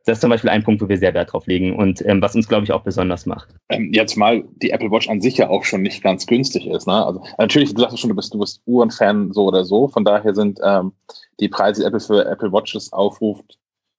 [0.05, 2.35] Das ist zum Beispiel ein Punkt, wo wir sehr Wert drauf legen und ähm, was
[2.35, 3.49] uns, glaube ich, auch besonders macht.
[3.69, 6.85] Ähm, jetzt mal die Apple Watch an sich ja auch schon nicht ganz günstig ist.
[6.85, 7.05] Ne?
[7.05, 9.87] Also natürlich, du sagst schon, du bist, du bist Uhrenfan so oder so.
[9.87, 10.91] Von daher sind ähm,
[11.39, 13.57] die Preise, die Apple für Apple Watches aufruft,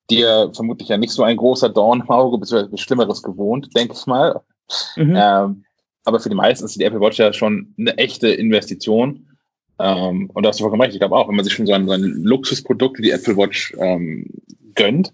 [0.08, 4.06] dir vermutlich ja nicht so ein großer Dorn im Auge, beziehungsweise Schlimmeres gewohnt, denke ich
[4.06, 4.40] mal.
[4.94, 5.14] Mhm.
[5.16, 5.64] Ähm,
[6.04, 9.26] aber für die meisten ist die Apple Watch ja schon eine echte Investition.
[9.80, 10.94] Ähm, und da hast du vollkommen recht.
[10.94, 13.36] Ich glaube auch, wenn man sich schon so ein, so ein Luxusprodukt wie die Apple
[13.36, 14.24] Watch ähm,
[14.76, 15.12] gönnt,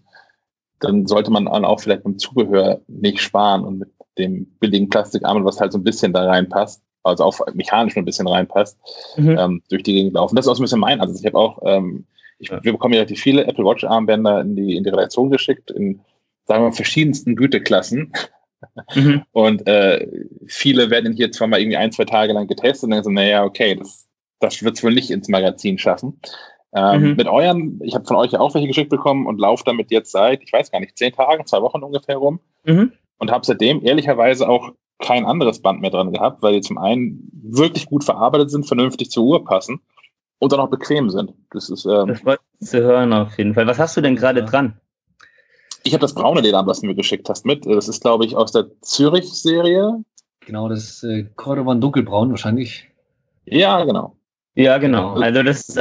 [0.83, 3.89] dann sollte man auch vielleicht beim Zubehör nicht sparen und mit
[4.19, 8.29] dem billigen Plastikarm, was halt so ein bisschen da reinpasst, also auch mechanisch ein bisschen
[8.29, 8.79] reinpasst,
[9.17, 9.39] mhm.
[9.39, 10.37] ähm, durch die Gegend laufen.
[10.37, 12.05] Das ist auch so ein bisschen mein Also Ich habe auch, ähm,
[12.39, 15.71] ich, wir bekommen ja relativ viele Apple Watch Armbänder in die, in die Redaktion geschickt,
[15.71, 16.01] in,
[16.45, 18.13] sagen wir, verschiedensten Güteklassen.
[18.95, 19.23] Mhm.
[19.33, 20.07] Und äh,
[20.47, 23.45] viele werden hier zwar mal irgendwie ein, zwei Tage lang getestet und dann so, naja,
[23.45, 24.09] okay, das,
[24.41, 26.21] das wird es wohl nicht ins Magazin schaffen.
[26.75, 27.17] Ähm, mhm.
[27.17, 30.11] Mit euren, ich habe von euch ja auch welche geschickt bekommen und laufe damit jetzt
[30.11, 32.41] seit, ich weiß gar nicht, zehn Tagen, zwei Wochen ungefähr rum.
[32.65, 32.93] Mhm.
[33.19, 37.29] Und habe seitdem ehrlicherweise auch kein anderes Band mehr dran gehabt, weil die zum einen
[37.43, 39.81] wirklich gut verarbeitet sind, vernünftig zur Uhr passen
[40.39, 41.33] und dann auch bequem sind.
[41.51, 41.85] Das ist.
[41.85, 43.67] Ähm, das wollte ich zu hören auf jeden Fall.
[43.67, 44.47] Was hast du denn gerade ja.
[44.47, 44.81] dran?
[45.85, 47.67] Ich habe das braune Leder, was du mir geschickt hast, mit.
[47.67, 50.03] Das ist, glaube ich, aus der Zürich-Serie.
[50.47, 52.89] Genau, das ist äh, Cordovan dunkelbraun wahrscheinlich.
[53.45, 54.17] Ja, genau.
[54.55, 55.15] Ja, genau.
[55.15, 55.81] Also das ist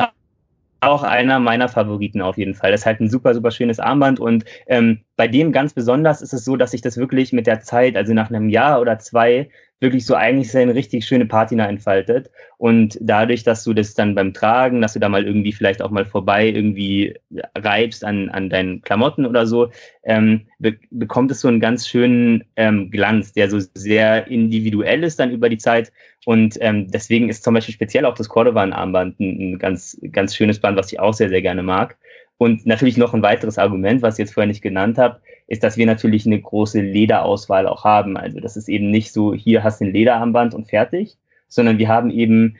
[0.82, 2.72] auch einer meiner Favoriten auf jeden Fall.
[2.72, 6.34] Das ist halt ein super, super schönes Armband und ähm, bei dem ganz besonders ist
[6.34, 9.50] es so, dass sich das wirklich mit der Zeit, also nach einem Jahr oder zwei,
[9.82, 12.30] wirklich so eigentlich seine richtig schöne Patina entfaltet.
[12.58, 15.90] Und dadurch, dass du das dann beim Tragen, dass du da mal irgendwie vielleicht auch
[15.90, 17.16] mal vorbei irgendwie
[17.58, 19.72] reibst an, an deinen Klamotten oder so,
[20.04, 25.20] ähm, be bekommt es so einen ganz schönen ähm, Glanz, der so sehr individuell ist
[25.20, 25.92] dann über die Zeit.
[26.26, 30.60] Und ähm, deswegen ist zum Beispiel speziell auch das Cordovan-Armband ein, ein ganz, ganz schönes
[30.60, 31.98] Band, was ich auch sehr, sehr gerne mag.
[32.38, 35.22] Und natürlich noch ein weiteres Argument, was ich jetzt vorher nicht genannt habe,
[35.52, 38.16] ist, dass wir natürlich eine große Lederauswahl auch haben.
[38.16, 41.18] Also das ist eben nicht so, hier hast du ein Lederarmband und fertig,
[41.50, 42.56] sondern wir haben eben,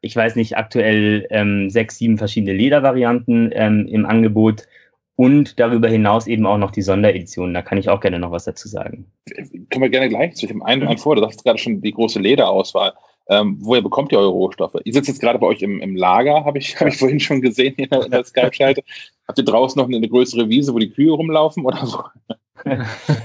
[0.00, 4.66] ich weiß nicht, aktuell ähm, sechs, sieben verschiedene Ledervarianten ähm, im Angebot
[5.16, 7.52] und darüber hinaus eben auch noch die Sondereditionen.
[7.52, 9.04] Da kann ich auch gerne noch was dazu sagen.
[9.68, 11.16] Können wir gerne gleich zu dem einen, einen vor.
[11.16, 12.94] Du sagst gerade schon die große Lederauswahl.
[13.30, 14.74] Ähm, woher bekommt ihr eure Rohstoffe?
[14.84, 17.40] Ihr sitzt jetzt gerade bei euch im, im Lager, habe ich, hab ich vorhin schon
[17.40, 18.82] gesehen in der, der Skype-Schalte.
[19.28, 22.02] Habt ihr draußen noch eine, eine, größere Wiese, wo die Kühe rumlaufen oder so?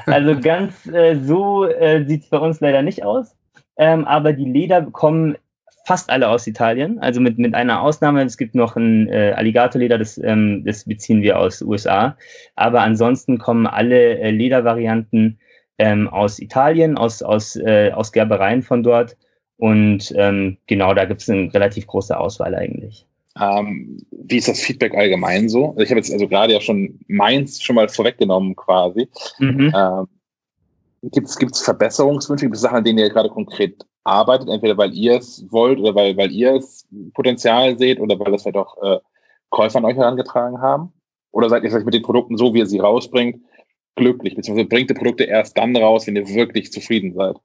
[0.06, 3.36] Also ganz äh, so äh, sieht es bei uns leider nicht aus.
[3.78, 5.36] Ähm, aber die Leder kommen
[5.86, 8.24] fast alle aus Italien, also mit, mit einer Ausnahme.
[8.24, 12.16] Es gibt noch ein äh, Alligatorleder, das, ähm, das beziehen wir aus USA.
[12.56, 15.38] Aber ansonsten kommen alle äh, Ledervarianten
[15.78, 19.18] ähm, aus Italien, aus, aus, äh, aus Gerbereien von dort.
[19.58, 23.06] Und ähm, genau, da gibt es eine relativ große Auswahl eigentlich.
[23.40, 25.70] Ähm, wie ist das Feedback allgemein so?
[25.70, 29.08] Also ich habe jetzt also gerade ja schon meins schon mal vorweggenommen quasi.
[29.40, 29.74] Mhm.
[29.76, 30.08] Ähm,
[31.12, 32.46] gibt es Verbesserungswünsche?
[32.46, 35.94] Gibt es Sachen, an denen ihr gerade konkret arbeitet, entweder weil ihr es wollt oder
[35.96, 39.00] weil, weil ihr es Potenzial seht oder weil das vielleicht auch äh,
[39.50, 40.94] Käufer an euch herangetragen haben?
[41.32, 43.44] Oder seid ihr vielleicht mit den Produkten so, wie ihr sie rausbringt,
[43.96, 44.36] glücklich?
[44.36, 47.36] Beziehungsweise bringt ihr Produkte erst dann raus, wenn ihr wirklich zufrieden seid?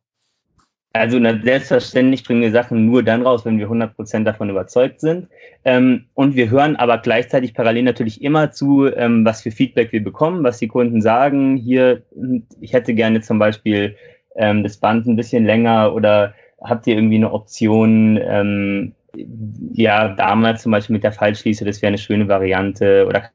[0.93, 5.29] Also selbstverständlich bringen wir Sachen nur dann raus, wenn wir 100% davon überzeugt sind.
[5.65, 10.03] Ähm, und wir hören aber gleichzeitig parallel natürlich immer zu, ähm, was für Feedback wir
[10.03, 11.57] bekommen, was die Kunden sagen.
[11.57, 12.03] Hier,
[12.61, 13.95] ich hätte gerne zum Beispiel
[14.35, 18.93] ähm, das Band ein bisschen länger oder habt ihr irgendwie eine Option, ähm,
[19.73, 23.31] ja, damals zum Beispiel mit der Fallschließe, das wäre eine schöne Variante oder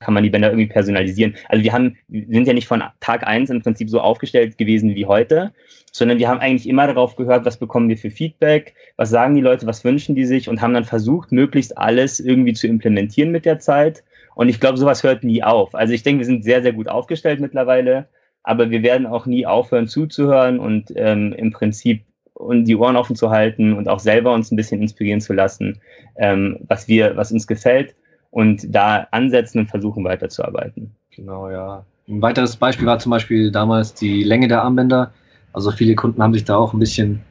[0.00, 1.34] kann man die Bänder irgendwie personalisieren.
[1.48, 5.06] Also wir haben, sind ja nicht von Tag eins im Prinzip so aufgestellt gewesen wie
[5.06, 5.52] heute,
[5.92, 9.40] sondern wir haben eigentlich immer darauf gehört, was bekommen wir für Feedback, was sagen die
[9.40, 13.46] Leute, was wünschen die sich und haben dann versucht, möglichst alles irgendwie zu implementieren mit
[13.46, 14.04] der Zeit.
[14.34, 15.74] Und ich glaube, sowas hört nie auf.
[15.74, 18.08] Also ich denke, wir sind sehr, sehr gut aufgestellt mittlerweile,
[18.42, 22.02] aber wir werden auch nie aufhören zuzuhören und ähm, im Prinzip
[22.34, 25.80] und die Ohren offen zu halten und auch selber uns ein bisschen inspirieren zu lassen,
[26.16, 27.94] ähm, was wir, was uns gefällt
[28.36, 30.94] und da ansetzen und versuchen weiterzuarbeiten.
[31.10, 31.86] Genau, ja.
[32.06, 35.10] Ein weiteres Beispiel war zum Beispiel damals die Länge der Armbänder.
[35.54, 37.22] Also viele Kunden haben sich da auch ein bisschen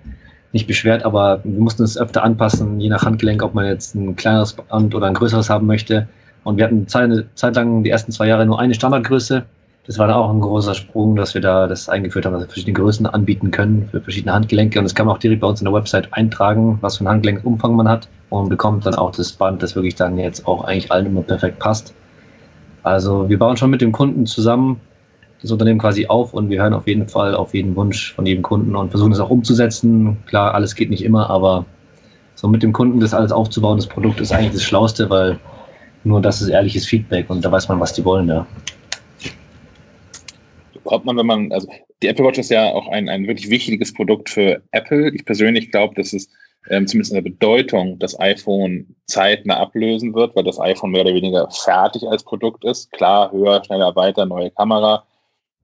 [0.52, 4.16] nicht beschwert, aber wir mussten es öfter anpassen, je nach Handgelenk, ob man jetzt ein
[4.16, 6.08] kleineres Band oder ein größeres haben möchte.
[6.44, 9.46] Und wir hatten eine Zeit lang die ersten zwei Jahre nur eine Standardgröße
[9.88, 12.48] das war dann auch ein großer Sprung, dass wir da das eingeführt haben, dass wir
[12.48, 14.80] verschiedene Größen anbieten können für verschiedene Handgelenke.
[14.80, 17.10] Und das kann man auch direkt bei uns in der Website eintragen, was für einen
[17.10, 20.92] Handgelenkumfang man hat und bekommt dann auch das Band, das wirklich dann jetzt auch eigentlich
[20.92, 21.94] allen immer perfekt passt.
[22.82, 24.80] Also wir bauen schon mit dem Kunden zusammen
[25.42, 28.42] das Unternehmen quasi auf und wir hören auf jeden Fall auf jeden Wunsch von jedem
[28.42, 30.18] Kunden und versuchen es auch umzusetzen.
[30.26, 31.66] Klar, alles geht nicht immer, aber
[32.34, 35.38] so mit dem Kunden das alles aufzubauen, das Produkt ist eigentlich das Schlauste, weil
[36.04, 38.48] nur das ist ehrliches Feedback und da weiß man, was die wollen, ja
[40.86, 41.68] kommt man, wenn man, also
[42.02, 45.14] die Apple Watch ist ja auch ein, ein wirklich wichtiges Produkt für Apple.
[45.14, 46.30] Ich persönlich glaube, dass es
[46.70, 51.14] ähm, zumindest in der Bedeutung das iPhone zeitnah ablösen wird, weil das iPhone mehr oder
[51.14, 52.92] weniger fertig als Produkt ist.
[52.92, 55.06] Klar, höher, schneller, weiter, neue Kamera.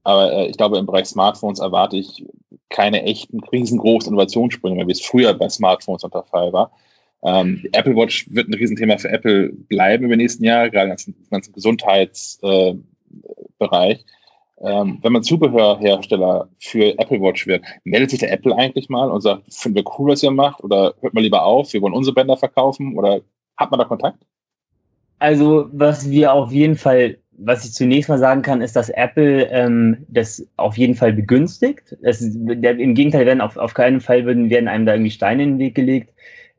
[0.03, 2.26] Aber äh, ich glaube, im Bereich Smartphones erwarte ich
[2.69, 6.72] keine echten riesengroßen Innovationssprünge mehr, wie es früher bei Smartphones unter Fall war.
[7.23, 10.89] Ähm, Apple Watch wird ein Riesenthema für Apple bleiben über die nächsten Jahre, gerade im
[10.89, 13.99] ganzen, ganzen Gesundheitsbereich.
[13.99, 14.03] Äh,
[14.63, 19.21] ähm, wenn man Zubehörhersteller für Apple Watch wird, meldet sich der Apple eigentlich mal und
[19.21, 20.63] sagt, finden wir cool, was ihr macht?
[20.63, 22.97] Oder hört mal lieber auf, wir wollen unsere Bänder verkaufen?
[22.97, 23.21] Oder
[23.57, 24.23] hat man da Kontakt?
[25.17, 29.49] Also, was wir auf jeden Fall, was ich zunächst mal sagen kann, ist, dass Apple
[29.49, 31.97] ähm, das auf jeden Fall begünstigt.
[32.03, 35.43] Das der, Im Gegenteil, werden auf, auf keinen Fall würden, werden einem da irgendwie Steine
[35.43, 36.13] in den Weg gelegt,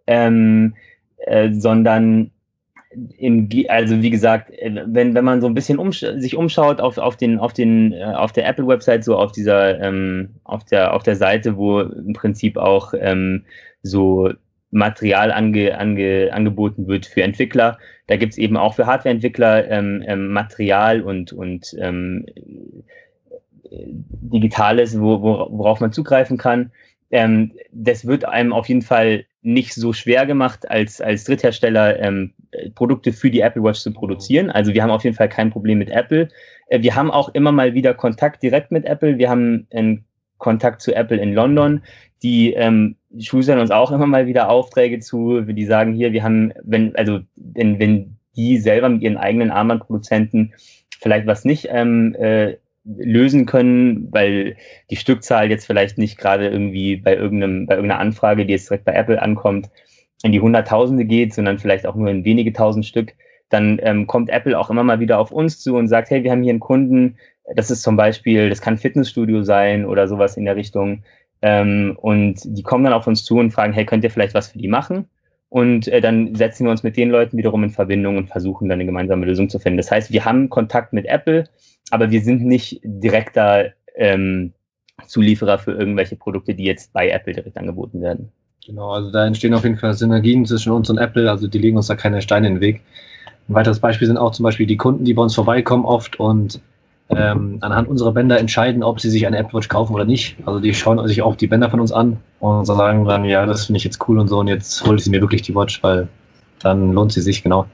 [0.08, 0.74] ähm,
[1.18, 2.31] äh, sondern
[3.16, 6.98] im, also wie gesagt, äh, wenn, wenn man so ein bisschen umsch sich umschaut auf,
[6.98, 11.02] auf, den, auf, den, äh, auf der Apple-Website, so auf dieser, ähm, auf, der, auf
[11.02, 13.44] der Seite, wo im Prinzip auch ähm,
[13.82, 14.30] so
[14.70, 17.78] Material ange, ange, angeboten wird für Entwickler.
[18.06, 22.26] Da gibt es eben auch für Hardware-Entwickler ähm, ähm, Material und, und ähm,
[23.70, 26.72] Digitales, wo, worauf man zugreifen kann.
[27.10, 32.32] Ähm, das wird einem auf jeden Fall nicht so schwer gemacht, als, als Dritthersteller ähm,
[32.74, 34.50] Produkte für die Apple Watch zu produzieren.
[34.50, 36.28] Also wir haben auf jeden Fall kein Problem mit Apple.
[36.68, 39.18] Äh, wir haben auch immer mal wieder Kontakt direkt mit Apple.
[39.18, 40.04] Wir haben einen
[40.38, 41.82] Kontakt zu Apple in London.
[42.22, 46.52] Die ähm, schustern uns auch immer mal wieder Aufträge zu, die sagen hier, wir haben,
[46.62, 50.54] wenn, also wenn, wenn die selber mit ihren eigenen Armbandproduzenten
[51.00, 54.56] vielleicht was nicht ähm, äh, lösen können, weil
[54.90, 58.84] die Stückzahl jetzt vielleicht nicht gerade irgendwie bei irgendeinem, bei irgendeiner Anfrage, die jetzt direkt
[58.84, 59.70] bei Apple ankommt,
[60.22, 63.14] in die Hunderttausende geht, sondern vielleicht auch nur in wenige tausend Stück,
[63.50, 66.30] dann ähm, kommt Apple auch immer mal wieder auf uns zu und sagt, hey, wir
[66.30, 67.16] haben hier einen Kunden,
[67.54, 71.02] das ist zum Beispiel, das kann Fitnessstudio sein oder sowas in der Richtung.
[71.42, 74.48] Ähm, und die kommen dann auf uns zu und fragen, hey, könnt ihr vielleicht was
[74.48, 75.08] für die machen?
[75.48, 78.76] Und äh, dann setzen wir uns mit den Leuten wiederum in Verbindung und versuchen dann
[78.76, 79.76] eine gemeinsame Lösung zu finden.
[79.76, 81.44] Das heißt, wir haben Kontakt mit Apple,
[81.92, 83.66] aber wir sind nicht direkter
[83.96, 84.52] ähm,
[85.06, 88.32] Zulieferer für irgendwelche Produkte, die jetzt bei Apple direkt angeboten werden.
[88.66, 91.76] Genau, also da entstehen auf jeden Fall Synergien zwischen uns und Apple, also die legen
[91.76, 92.80] uns da keine Steine in den Weg.
[93.46, 96.62] Ein weiteres Beispiel sind auch zum Beispiel die Kunden, die bei uns vorbeikommen oft und
[97.10, 100.38] ähm, anhand unserer Bänder entscheiden, ob sie sich eine Apple Watch kaufen oder nicht.
[100.46, 103.66] Also die schauen sich auch die Bänder von uns an und sagen dann, ja, das
[103.66, 105.82] finde ich jetzt cool und so und jetzt hole ich sie mir wirklich die Watch,
[105.82, 106.08] weil
[106.60, 107.66] dann lohnt sie sich, genau.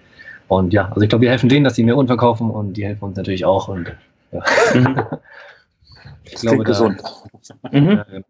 [0.49, 2.85] Und ja, also ich glaube, wir helfen denen, dass sie mehr Uhren verkaufen und die
[2.85, 3.93] helfen uns natürlich auch und
[4.33, 4.43] ja.
[4.75, 5.07] Mhm.
[6.25, 7.03] ich glaube, da, gesund.
[7.71, 8.03] Mhm.
[8.11, 8.25] genau.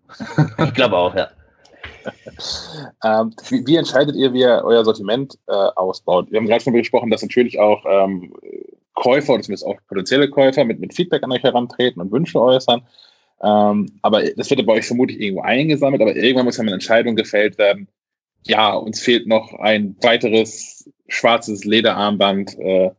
[0.67, 1.29] Ich glaube auch, ja.
[3.05, 6.31] Ähm, wie, wie entscheidet ihr, wie ihr euer Sortiment äh, ausbaut?
[6.31, 8.33] Wir haben gerade schon gesprochen, dass natürlich auch ähm,
[8.95, 12.83] Käufer oder zumindest auch potenzielle Käufer mit, mit Feedback an euch herantreten und Wünsche äußern.
[13.43, 16.73] Ähm, aber das wird ja bei euch vermutlich irgendwo eingesammelt, aber irgendwann muss ja eine
[16.73, 17.89] Entscheidung gefällt werden.
[18.47, 22.91] Ja, uns fehlt noch ein weiteres schwarzes Lederarmband äh,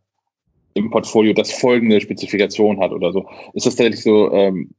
[0.80, 3.27] im Portfolio, das folgende Spezifikation hat oder so.
[3.53, 4.72] Ist das tatsächlich so, ähm,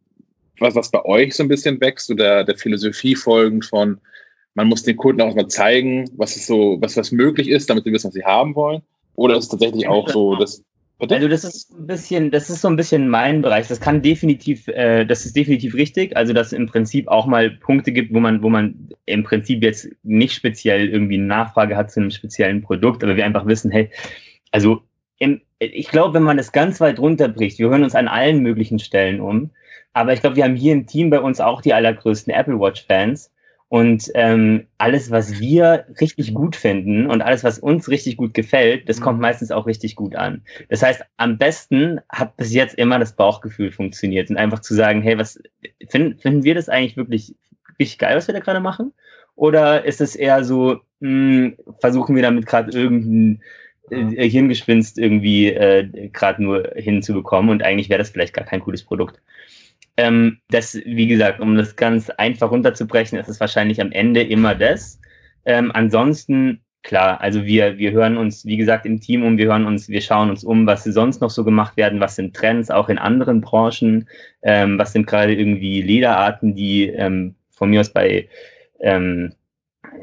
[0.59, 3.99] was, was bei euch so ein bisschen wächst oder der Philosophie folgend von,
[4.55, 7.85] man muss den Kunden auch mal zeigen, was ist so, was, was möglich ist, damit
[7.85, 8.83] sie wissen, was sie haben wollen?
[9.15, 10.65] Oder ist es tatsächlich auch so, dass?
[11.09, 13.69] Also das ist ein bisschen, das ist so ein bisschen mein Bereich.
[13.69, 16.15] Das kann definitiv, äh, das ist definitiv richtig.
[16.15, 19.63] Also dass es im Prinzip auch mal Punkte gibt, wo man, wo man im Prinzip
[19.63, 23.71] jetzt nicht speziell irgendwie eine Nachfrage hat zu einem speziellen Produkt, aber wir einfach wissen,
[23.71, 23.91] hey,
[24.51, 24.83] also
[25.19, 28.79] im, ich glaube, wenn man das ganz weit runterbricht, wir hören uns an allen möglichen
[28.79, 29.51] Stellen um,
[29.93, 32.87] aber ich glaube, wir haben hier im Team bei uns auch die allergrößten Apple Watch
[32.87, 33.31] Fans.
[33.69, 38.89] Und ähm, alles, was wir richtig gut finden und alles, was uns richtig gut gefällt,
[38.89, 40.43] das kommt meistens auch richtig gut an.
[40.71, 45.03] Das heißt, am besten hat bis jetzt immer das Bauchgefühl funktioniert und einfach zu sagen,
[45.03, 45.41] hey, was
[45.89, 47.37] finden, finden wir das eigentlich wirklich
[47.79, 48.93] richtig geil, was wir da gerade machen?
[49.37, 53.41] Oder ist es eher so, mh, versuchen wir damit gerade irgendein
[53.91, 58.83] äh, Hirngespinst irgendwie äh, gerade nur hinzubekommen und eigentlich wäre das vielleicht gar kein cooles
[58.83, 59.21] Produkt.
[59.97, 64.55] Ähm, das, wie gesagt, um das ganz einfach runterzubrechen, ist es wahrscheinlich am Ende immer
[64.55, 65.01] das.
[65.45, 69.67] Ähm, ansonsten, klar, also wir, wir hören uns, wie gesagt, im Team um, wir hören
[69.67, 72.89] uns, wir schauen uns um, was sonst noch so gemacht werden, was sind Trends, auch
[72.89, 74.09] in anderen Branchen,
[74.43, 78.29] ähm, was sind gerade irgendwie Lederarten, die ähm, von mir aus bei
[78.81, 79.35] ähm,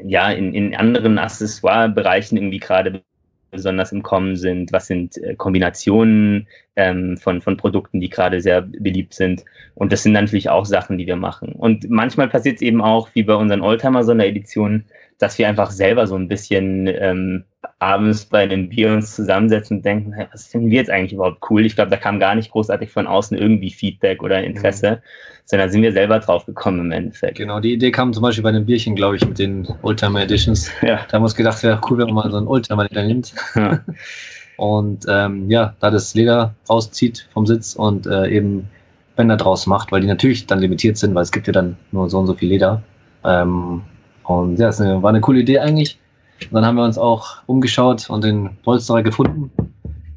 [0.04, 3.02] ja, in, in anderen Accessoire-Bereichen irgendwie gerade
[3.50, 6.46] besonders im Kommen sind, was sind äh, Kombinationen
[6.76, 9.44] ähm, von, von Produkten, die gerade sehr beliebt sind.
[9.74, 11.52] Und das sind natürlich auch Sachen, die wir machen.
[11.52, 14.84] Und manchmal passiert es eben auch, wie bei unseren Oldtimer-Sondereditionen,
[15.18, 17.44] dass wir einfach selber so ein bisschen ähm,
[17.80, 21.64] abends bei einem Bier uns zusammensetzen und denken, was finden wir jetzt eigentlich überhaupt cool?
[21.64, 24.98] Ich glaube, da kam gar nicht großartig von außen irgendwie Feedback oder Interesse, mhm.
[25.44, 27.38] sondern sind wir selber drauf gekommen im Endeffekt.
[27.38, 30.70] Genau, die Idee kam zum Beispiel bei einem Bierchen, glaube ich, mit den Oldtimer Editions.
[30.82, 30.96] Ja.
[31.08, 33.34] Da haben wir uns gedacht, wäre cool, wenn man mal so einen Oldtimer Leder nimmt.
[33.54, 33.80] Ja.
[34.56, 38.68] Und ähm, ja, da das Leder rauszieht vom Sitz und äh, eben
[39.14, 42.10] Bänder draus macht, weil die natürlich dann limitiert sind, weil es gibt ja dann nur
[42.10, 42.82] so und so viel Leder.
[43.24, 43.82] Ähm,
[44.24, 46.00] und ja, es war eine coole Idee eigentlich.
[46.44, 49.50] Und dann haben wir uns auch umgeschaut und den Polsterer gefunden,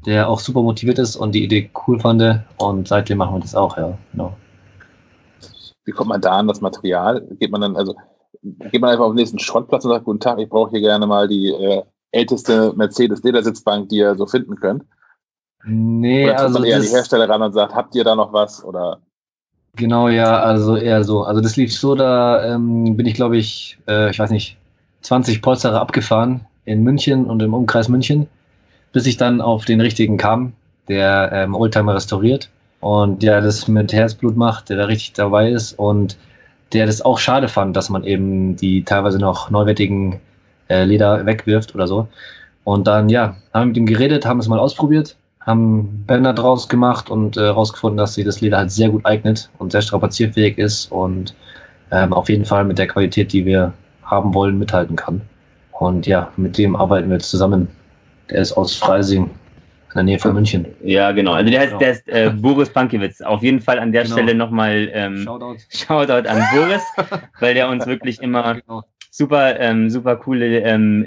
[0.06, 2.22] der auch super motiviert ist und die Idee cool fand.
[2.58, 4.36] Und seitdem machen wir das auch, ja, genau.
[5.84, 7.20] Wie kommt man da an das Material?
[7.40, 7.94] Geht man dann, also
[8.42, 11.06] geht man einfach auf den nächsten Schrottplatz und sagt, guten Tag, ich brauche hier gerne
[11.06, 11.82] mal die äh,
[12.12, 14.84] älteste Mercedes-Ledersitzbank, die ihr so finden könnt?
[15.64, 18.32] Nee, Oder also man eher an die Hersteller ran und sagt, habt ihr da noch
[18.32, 18.64] was?
[18.64, 19.00] Oder
[19.76, 21.22] genau, ja, also eher so.
[21.22, 24.58] Also das lief so, da ähm, bin ich, glaube ich, äh, ich weiß nicht,
[25.02, 28.28] 20 Polsterer abgefahren in München und im Umkreis München,
[28.92, 30.52] bis ich dann auf den richtigen kam,
[30.88, 32.50] der ähm, Oldtimer restauriert
[32.80, 36.16] und der das mit Herzblut macht, der da richtig dabei ist und
[36.72, 40.20] der das auch schade fand, dass man eben die teilweise noch neuwertigen
[40.68, 42.08] äh, Leder wegwirft oder so.
[42.64, 46.68] Und dann, ja, haben wir mit ihm geredet, haben es mal ausprobiert, haben Bänder draus
[46.68, 50.58] gemacht und äh, rausgefunden, dass sich das Leder halt sehr gut eignet und sehr strapazierfähig
[50.58, 51.34] ist und
[51.90, 53.72] ähm, auf jeden Fall mit der Qualität, die wir
[54.12, 55.20] haben wollen, mithalten kann.
[55.72, 57.68] Und ja, mit dem arbeiten wir jetzt zusammen.
[58.30, 59.30] Der ist aus Freising, in
[59.94, 60.66] der Nähe von München.
[60.84, 61.32] Ja, genau.
[61.32, 61.78] Also der heißt, Genau.
[61.80, 63.20] der ist äh, Boris Pankiewicz.
[63.22, 64.14] Auf jeden Fall an der Genau.
[64.14, 65.56] Stelle nochmal ähm, Shoutout.
[65.70, 66.82] Shoutout an Boris,
[67.40, 68.84] weil der uns wirklich immer Genau.
[69.10, 71.04] super, ähm, super coole ähm,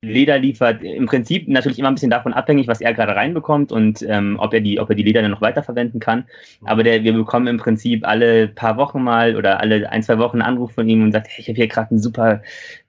[0.00, 0.82] Leder liefert.
[0.82, 4.54] Im Prinzip natürlich immer ein bisschen davon abhängig, was er gerade reinbekommt und ähm, ob
[4.54, 6.24] er die, ob er die Leder dann noch weiterverwenden kann.
[6.64, 10.40] Aber der, wir bekommen im Prinzip alle paar Wochen mal oder alle ein, zwei Wochen
[10.40, 12.42] einen Anruf von ihm und sagt, hey, ich habe hier gerade ein super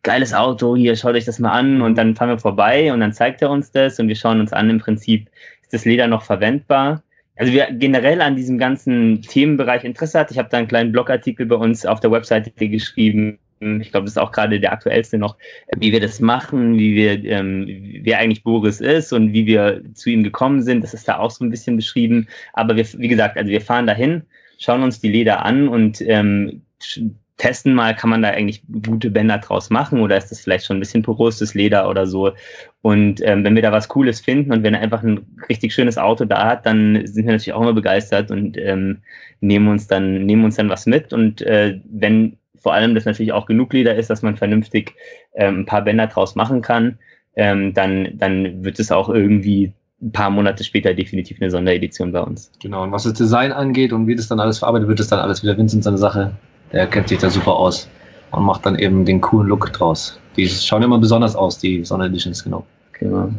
[0.04, 3.14] geiles Auto, hier schaut euch das mal an und dann fahren wir vorbei und dann
[3.14, 5.30] zeigt er uns das und wir schauen uns an, im Prinzip
[5.64, 7.04] ist das Leder noch verwendbar.
[7.40, 10.30] Also wir generell an diesem ganzen Themenbereich Interesse hat.
[10.30, 13.40] Ich habe da einen kleinen Blogartikel bei uns auf der Webseite geschrieben.
[13.60, 15.36] Ich glaube, das ist auch gerade der aktuellste noch,
[15.78, 17.68] wie wir das machen, wie wir, ähm,
[18.04, 20.84] wer eigentlich Boris ist und wie wir zu ihm gekommen sind.
[20.84, 22.28] Das ist da auch so ein bisschen beschrieben.
[22.54, 24.24] Aber wir, wie gesagt, also wir fahren dahin,
[24.60, 26.62] schauen uns die Leder an und ähm,
[27.40, 30.78] testen mal, kann man da eigentlich gute Bänder draus machen oder ist das vielleicht schon
[30.78, 32.32] ein bisschen poröses Leder oder so.
[32.82, 35.98] Und ähm, wenn wir da was Cooles finden und wenn er einfach ein richtig schönes
[35.98, 39.00] Auto da hat, dann sind wir natürlich auch immer begeistert und ähm,
[39.40, 41.14] nehmen uns dann nehmen uns dann was mit.
[41.14, 44.96] Und äh, wenn vor allem das natürlich auch genug Leder ist, dass man vernünftig
[45.36, 46.98] ähm, ein paar Bänder draus machen kann,
[47.36, 52.22] ähm, dann dann wird es auch irgendwie ein paar Monate später definitiv eine Sonderedition bei
[52.22, 52.52] uns.
[52.62, 55.20] Genau, und was das Design angeht und wie das dann alles verarbeitet wird, ist dann
[55.20, 56.32] alles wieder Vincent seine Sache.
[56.72, 57.90] Der kennt sich da super aus
[58.32, 60.20] und macht dann eben den coolen Look draus.
[60.38, 62.66] Die schauen immer besonders aus, die Sondereditions, genau.
[62.94, 63.30] Genau.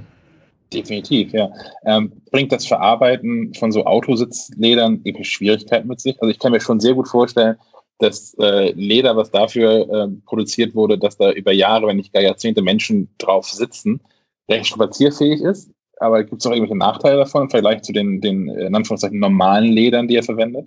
[0.72, 1.50] Definitiv, ja.
[1.84, 6.20] Ähm, bringt das Verarbeiten von so Autositzledern eben Schwierigkeiten mit sich?
[6.20, 7.56] Also ich kann mir schon sehr gut vorstellen,
[8.00, 12.22] dass äh, Leder, was dafür äh, produziert wurde, dass da über Jahre, wenn nicht gar
[12.22, 14.00] Jahrzehnte Menschen drauf sitzen,
[14.50, 15.70] recht spazierfähig ist.
[15.98, 20.08] Aber gibt es auch irgendwelche Nachteile davon im zu den, den in Anführungszeichen normalen Ledern,
[20.08, 20.66] die ihr verwendet?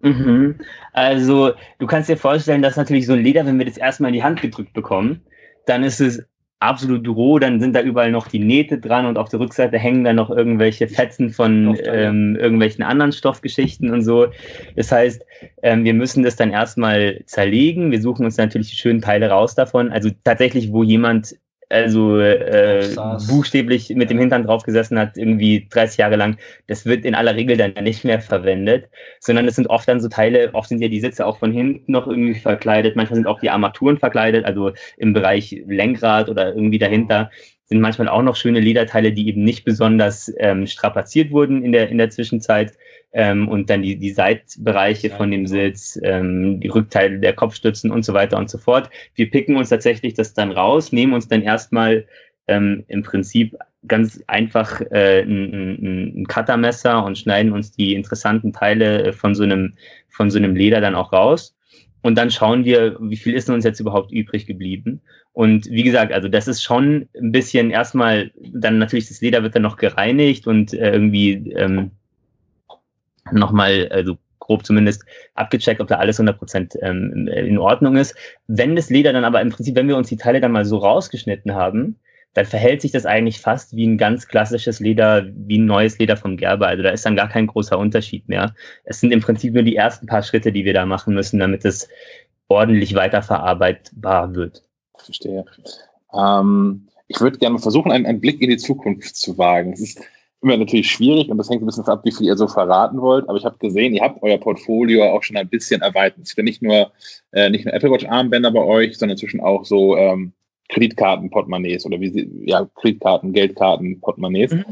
[0.00, 0.58] Mhm.
[0.92, 4.14] Also, du kannst dir vorstellen, dass natürlich so ein Leder, wenn wir das erstmal in
[4.14, 5.22] die Hand gedrückt bekommen,
[5.66, 6.22] dann ist es
[6.58, 10.04] absolut roh, dann sind da überall noch die Nähte dran und auf der Rückseite hängen
[10.04, 14.28] dann noch irgendwelche Fetzen von ähm, irgendwelchen anderen Stoffgeschichten und so.
[14.74, 15.24] Das heißt,
[15.62, 17.90] ähm, wir müssen das dann erstmal zerlegen.
[17.90, 19.90] Wir suchen uns natürlich die schönen Teile raus davon.
[19.90, 21.36] Also tatsächlich, wo jemand
[21.68, 22.94] also äh,
[23.28, 26.36] buchstäblich mit dem Hintern drauf gesessen hat, irgendwie 30 Jahre lang,
[26.68, 28.88] das wird in aller Regel dann nicht mehr verwendet,
[29.20, 31.90] sondern es sind oft dann so Teile, oft sind ja die Sitze auch von hinten
[31.90, 36.78] noch irgendwie verkleidet, manchmal sind auch die Armaturen verkleidet, also im Bereich Lenkrad oder irgendwie
[36.78, 37.30] dahinter
[37.66, 41.88] sind manchmal auch noch schöne Lederteile, die eben nicht besonders ähm, strapaziert wurden in der,
[41.88, 42.72] in der Zwischenzeit.
[43.12, 48.04] Ähm, und dann die, die Seitbereiche von dem Sitz, ähm, die Rückteile der Kopfstützen und
[48.04, 48.90] so weiter und so fort.
[49.14, 52.06] Wir picken uns tatsächlich das dann raus, nehmen uns dann erstmal
[52.46, 53.56] ähm, im Prinzip
[53.88, 59.44] ganz einfach äh, ein, ein, ein Cuttermesser und schneiden uns die interessanten Teile von so
[59.44, 59.74] einem,
[60.08, 61.56] von so einem Leder dann auch raus
[62.06, 65.00] und dann schauen wir, wie viel ist uns jetzt überhaupt übrig geblieben.
[65.32, 69.56] Und wie gesagt, also das ist schon ein bisschen erstmal, dann natürlich das Leder wird
[69.56, 71.90] dann noch gereinigt und äh, irgendwie ähm,
[73.32, 75.04] nochmal, also grob zumindest
[75.34, 78.14] abgecheckt, ob da alles 100% ähm, in Ordnung ist.
[78.46, 80.78] Wenn das Leder dann aber im Prinzip, wenn wir uns die Teile dann mal so
[80.78, 81.96] rausgeschnitten haben,
[82.34, 86.18] dann verhält sich das eigentlich fast wie ein ganz klassisches Leder, wie ein neues Leder
[86.18, 86.66] vom Gerber.
[86.66, 88.54] Also da ist dann gar kein großer Unterschied mehr.
[88.84, 91.64] Es sind im Prinzip nur die ersten paar Schritte, die wir da machen müssen, damit
[91.64, 91.88] es
[92.48, 94.62] ordentlich weiterverarbeitbar wird.
[94.98, 95.46] Verstehe.
[96.12, 99.72] Ähm, ich würde gerne versuchen, einen, einen, Blick in die Zukunft zu wagen.
[99.72, 100.02] Es ist
[100.46, 103.28] immer natürlich schwierig und das hängt ein bisschen ab, wie viel ihr so verraten wollt.
[103.28, 106.20] Aber ich habe gesehen, ihr habt euer Portfolio auch schon ein bisschen erweitert.
[106.22, 106.92] Es ist ja nicht nur,
[107.32, 110.32] äh, nicht nur Apple Watch Armbänder bei euch, sondern inzwischen auch so ähm,
[110.68, 114.52] Kreditkarten-Portemonnaies oder wie sie, ja, Kreditkarten, Geldkarten, Portemonnaies.
[114.52, 114.64] Mhm.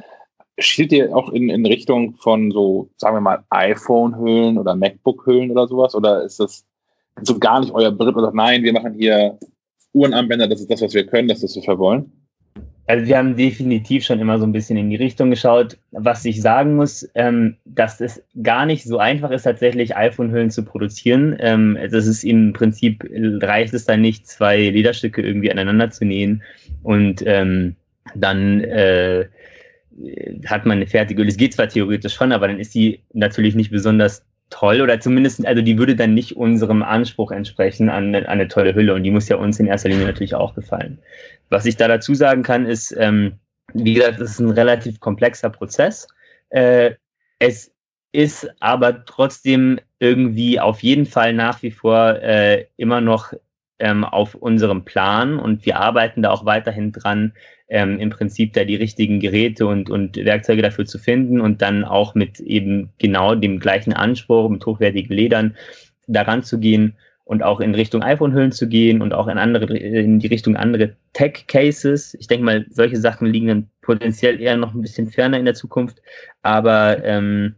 [0.59, 5.67] Steht ihr auch in, in Richtung von so, sagen wir mal, iPhone-Hüllen oder MacBook-Hüllen oder
[5.67, 5.95] sowas?
[5.95, 6.65] Oder ist das
[7.23, 9.39] so gar nicht euer Brit oder nein, wir machen hier
[9.93, 12.24] Uhrenarmbänder, das ist das, was wir können, das ist, was wir wollen?
[12.87, 15.79] Also wir haben definitiv schon immer so ein bisschen in die Richtung geschaut.
[15.93, 20.65] Was ich sagen muss, ähm, dass es gar nicht so einfach ist, tatsächlich iPhone-Hüllen zu
[20.65, 21.35] produzieren.
[21.41, 23.05] Ähm, das ist im Prinzip,
[23.43, 26.43] reicht es dann nicht, zwei Lederstücke irgendwie aneinander zu nähen
[26.83, 27.77] und ähm,
[28.15, 29.29] dann äh,
[30.47, 31.31] hat man eine fertige Hülle.
[31.31, 35.45] Es geht zwar theoretisch schon, aber dann ist die natürlich nicht besonders toll oder zumindest,
[35.45, 39.11] also die würde dann nicht unserem Anspruch entsprechen an, an eine tolle Hülle und die
[39.11, 40.99] muss ja uns in erster Linie natürlich auch gefallen.
[41.51, 43.33] Was ich da dazu sagen kann, ist, ähm,
[43.73, 46.07] wie gesagt, es ist ein relativ komplexer Prozess.
[46.51, 46.93] Äh,
[47.41, 47.73] es
[48.13, 53.33] ist aber trotzdem irgendwie auf jeden Fall nach wie vor äh, immer noch
[53.85, 57.35] ähm, auf unserem Plan und wir arbeiten da auch weiterhin dran,
[57.69, 61.85] ähm, im Prinzip da die richtigen Geräte und, und Werkzeuge dafür zu finden und dann
[61.85, 65.55] auch mit eben genau dem gleichen Anspruch, mit hochwertigen Ledern
[66.07, 70.19] daran zu gehen und auch in Richtung iPhone-Hüllen zu gehen und auch in andere, in
[70.19, 72.15] die Richtung andere Tech-Cases.
[72.19, 75.55] Ich denke mal, solche Sachen liegen dann potenziell eher noch ein bisschen ferner in der
[75.55, 76.01] Zukunft.
[76.41, 77.57] Aber ähm,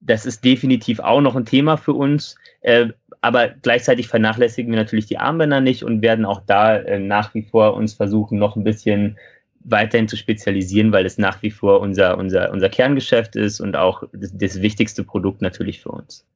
[0.00, 2.36] das ist definitiv auch noch ein Thema für uns.
[2.60, 2.88] Äh,
[3.22, 7.42] aber gleichzeitig vernachlässigen wir natürlich die Armbänder nicht und werden auch da äh, nach wie
[7.42, 9.16] vor uns versuchen, noch ein bisschen
[9.64, 14.02] weiterhin zu spezialisieren, weil es nach wie vor unser, unser, unser Kerngeschäft ist und auch
[14.12, 16.26] das, das wichtigste Produkt natürlich für uns.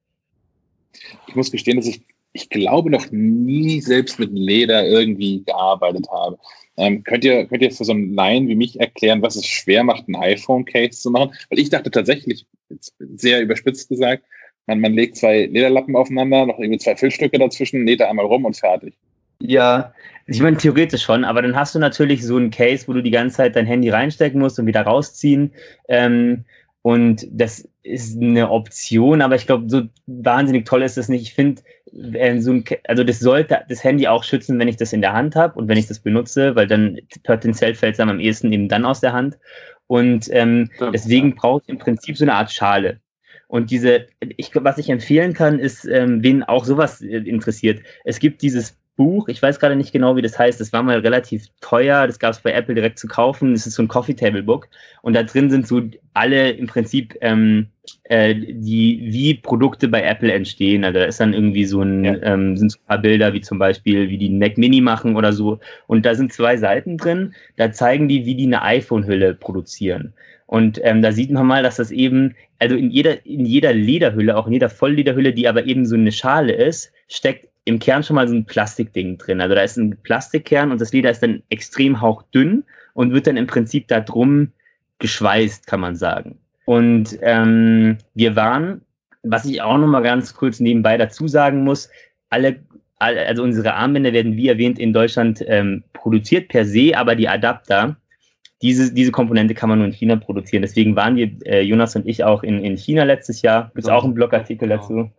[1.26, 2.02] Ich muss gestehen, dass ich
[2.36, 6.38] ich glaube, noch nie selbst mit Leder irgendwie gearbeitet habe.
[6.76, 9.82] Ähm, könnt, ihr, könnt ihr für so einen Laien wie mich erklären, was es schwer
[9.82, 11.34] macht, ein iPhone-Case zu machen?
[11.48, 12.46] Weil ich dachte tatsächlich,
[12.98, 14.24] sehr überspitzt gesagt,
[14.66, 18.44] man, man legt zwei Lederlappen aufeinander, noch irgendwie zwei Füllstücke dazwischen, näht da einmal rum
[18.44, 18.94] und fertig.
[19.40, 19.92] Ja,
[20.26, 23.10] ich meine theoretisch schon, aber dann hast du natürlich so einen Case, wo du die
[23.10, 25.52] ganze Zeit dein Handy reinstecken musst und wieder rausziehen.
[25.88, 26.44] Ähm,
[26.82, 31.22] Und das ist eine Option, aber ich glaube, so wahnsinnig toll ist das nicht.
[31.22, 31.62] Ich finde,
[32.14, 35.12] äh, so ein, also das sollte das Handy auch schützen, wenn ich das in der
[35.12, 38.68] Hand habe und wenn ich das benutze, weil dann potenziell fällt es am ehesten eben
[38.68, 39.36] dann aus der Hand.
[39.88, 43.00] Und ähm, deswegen braucht ich im Prinzip so eine Art Schale.
[43.48, 44.06] Und diese,
[44.36, 47.80] ich, was ich empfehlen kann, ist, ähm, wen auch sowas äh, interessiert.
[48.04, 50.98] Es gibt dieses Buch, ich weiß gerade nicht genau, wie das heißt, das war mal
[50.98, 54.14] relativ teuer, das gab es bei Apple direkt zu kaufen, das ist so ein Coffee
[54.14, 54.68] Table Book.
[55.02, 55.82] Und da drin sind so
[56.14, 57.68] alle im Prinzip ähm,
[58.04, 62.14] äh, die, wie Produkte bei Apple entstehen, also da ist dann irgendwie so ein, ja.
[62.22, 65.14] ähm, sind so ein paar Bilder, wie zum Beispiel, wie die einen Mac Mini machen
[65.14, 65.60] oder so.
[65.86, 70.14] Und da sind zwei Seiten drin, da zeigen die, wie die eine iPhone-Hülle produzieren.
[70.46, 74.36] Und ähm, da sieht man mal, dass das eben, also in jeder, in jeder Lederhülle,
[74.36, 78.14] auch in jeder Volllederhülle, die aber eben so eine Schale ist, steckt im Kern schon
[78.14, 79.40] mal so ein Plastikding drin.
[79.40, 82.64] Also da ist ein Plastikkern und das Leder ist dann extrem hauchdünn
[82.94, 84.52] und wird dann im Prinzip da drum
[85.00, 86.38] geschweißt, kann man sagen.
[86.64, 88.82] Und ähm, wir waren,
[89.22, 91.90] was ich auch noch mal ganz kurz nebenbei dazu sagen muss,
[92.30, 92.60] alle,
[92.98, 97.96] also unsere Armbänder werden wie erwähnt in Deutschland ähm, produziert per se, aber die Adapter,
[98.66, 100.62] diese, diese Komponente kann man nur in China produzieren.
[100.62, 103.70] Deswegen waren wir, äh, Jonas und ich, auch in, in China letztes Jahr.
[103.74, 105.10] Gibt es auch einen Blogartikel dazu.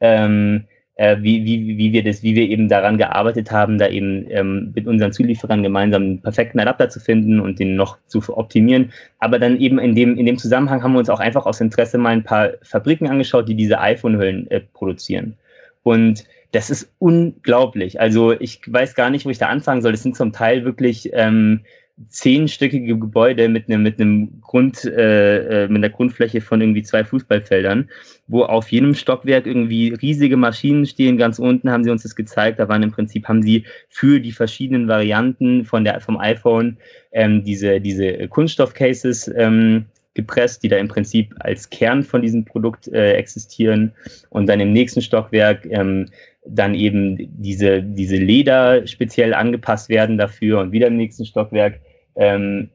[0.00, 0.64] Ähm,
[0.96, 4.72] äh, wie, wie, wie wir das, wie wir eben daran gearbeitet haben, da eben ähm,
[4.74, 8.92] mit unseren Zulieferern gemeinsam einen perfekten Adapter zu finden und den noch zu optimieren.
[9.18, 11.98] Aber dann eben in dem, in dem Zusammenhang haben wir uns auch einfach aus Interesse
[11.98, 15.34] mal ein paar Fabriken angeschaut, die diese iPhone-Hüllen äh, produzieren.
[15.82, 17.98] Und das ist unglaublich.
[18.00, 19.92] Also ich weiß gar nicht, wo ich da anfangen soll.
[19.92, 21.60] Das sind zum Teil wirklich ähm,
[22.08, 27.04] zehnstöckige Gebäude mit einem mit einem Grund äh, äh, mit einer Grundfläche von irgendwie zwei
[27.04, 27.88] Fußballfeldern,
[28.26, 31.18] wo auf jedem Stockwerk irgendwie riesige Maschinen stehen.
[31.18, 32.58] Ganz unten haben sie uns das gezeigt.
[32.58, 36.78] Da waren im Prinzip haben sie für die verschiedenen Varianten von der vom iPhone
[37.12, 42.88] ähm, diese diese Kunststoffcases ähm, gepresst, die da im Prinzip als Kern von diesem Produkt
[42.88, 43.92] äh, existieren.
[44.30, 46.06] Und dann im nächsten Stockwerk ähm,
[46.44, 51.80] dann eben diese, diese Leder speziell angepasst werden dafür und wieder im nächsten Stockwerk.
[52.16, 52.70] Ähm,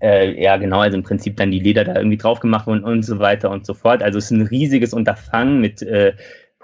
[0.00, 3.02] äh, ja, genau, also im Prinzip dann die Leder da irgendwie drauf gemacht und, und
[3.04, 4.02] so weiter und so fort.
[4.02, 6.14] Also es ist ein riesiges Unterfangen mit äh,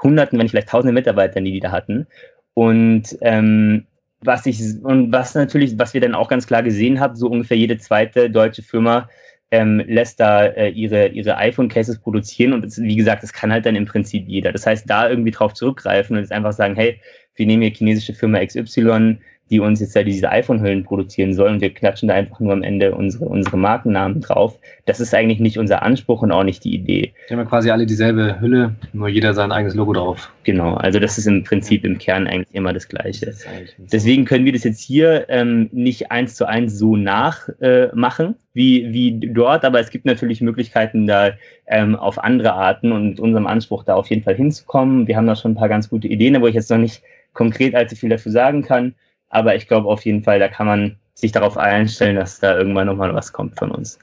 [0.02, 2.06] Hunderten, wenn nicht vielleicht Tausenden Mitarbeitern, die die da hatten.
[2.54, 3.86] Und ähm,
[4.20, 7.56] was ich und was natürlich, was wir dann auch ganz klar gesehen haben, so ungefähr
[7.56, 9.08] jede zweite deutsche Firma
[9.50, 13.66] ähm, lässt da äh, ihre, ihre iPhone-Cases produzieren und das, wie gesagt, das kann halt
[13.66, 14.52] dann im Prinzip jeder.
[14.52, 17.00] Das heißt, da irgendwie drauf zurückgreifen und jetzt einfach sagen, hey,
[17.36, 19.18] wir nehmen hier chinesische Firma XY,
[19.50, 22.62] die uns jetzt ja diese iPhone-Hüllen produzieren sollen und wir klatschen da einfach nur am
[22.62, 24.58] Ende unsere, unsere Markennamen drauf.
[24.86, 27.12] Das ist eigentlich nicht unser Anspruch und auch nicht die Idee.
[27.28, 30.32] Die haben ja quasi alle dieselbe Hülle, nur jeder sein eigenes Logo drauf.
[30.42, 33.34] Genau, also das ist im Prinzip im Kern eigentlich immer das Gleiche.
[33.78, 38.92] Deswegen können wir das jetzt hier ähm, nicht eins zu eins so nachmachen äh, wie,
[38.92, 41.32] wie dort, aber es gibt natürlich Möglichkeiten, da
[41.66, 45.06] ähm, auf andere Arten und mit unserem Anspruch da auf jeden Fall hinzukommen.
[45.06, 47.02] Wir haben da schon ein paar ganz gute Ideen, wo ich jetzt noch nicht
[47.32, 48.94] konkret allzu viel dafür sagen kann.
[49.28, 52.86] Aber ich glaube auf jeden Fall, da kann man sich darauf einstellen, dass da irgendwann
[52.86, 53.98] nochmal was kommt von uns.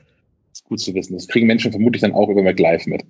[0.50, 1.14] Das ist gut zu wissen.
[1.14, 3.04] Das kriegen Menschen vermutlich dann auch über MacLive mit.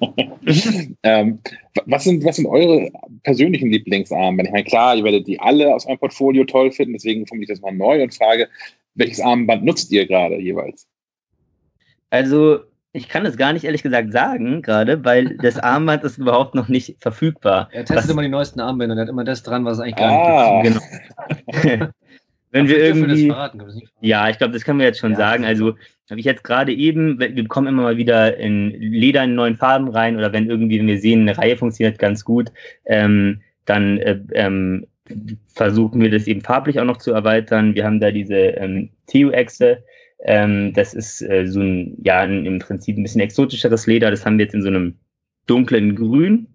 [1.02, 1.38] ähm,
[1.86, 2.90] was, sind, was sind eure
[3.22, 4.48] persönlichen Lieblingsarmbänder?
[4.48, 7.48] Ich meine, klar, ihr werdet die alle aus eurem Portfolio toll finden, deswegen komme ich
[7.48, 8.48] das mal neu und frage,
[8.94, 10.86] welches Armband nutzt ihr gerade jeweils?
[12.10, 12.60] Also
[12.92, 16.68] ich kann es gar nicht ehrlich gesagt sagen, gerade, weil das Armband ist überhaupt noch
[16.68, 17.68] nicht verfügbar.
[17.72, 19.96] Er testet was, immer die neuesten Armbänder, er hat immer das dran, was es eigentlich
[19.96, 20.62] gar ah.
[20.62, 20.80] nicht
[21.46, 21.62] gibt.
[21.62, 21.86] Genau.
[22.52, 23.28] Wenn wir irgendwie.
[23.28, 23.62] Verraten,
[24.00, 25.44] ja, ich glaube, das können wir jetzt schon ja, sagen.
[25.44, 25.74] Also
[26.10, 29.88] habe ich jetzt gerade eben, wir kommen immer mal wieder in Leder in neuen Farben
[29.88, 32.50] rein oder wenn irgendwie, wenn wir sehen, eine Reihe funktioniert ganz gut,
[32.86, 34.86] ähm, dann äh, ähm,
[35.54, 37.74] versuchen wir das eben farblich auch noch zu erweitern.
[37.74, 39.82] Wir haben da diese ähm, TU-Echse,
[40.24, 44.10] ähm, das ist äh, so ein, ja, ein, im Prinzip ein bisschen exotischeres Leder.
[44.10, 44.98] Das haben wir jetzt in so einem
[45.46, 46.46] dunklen Grün.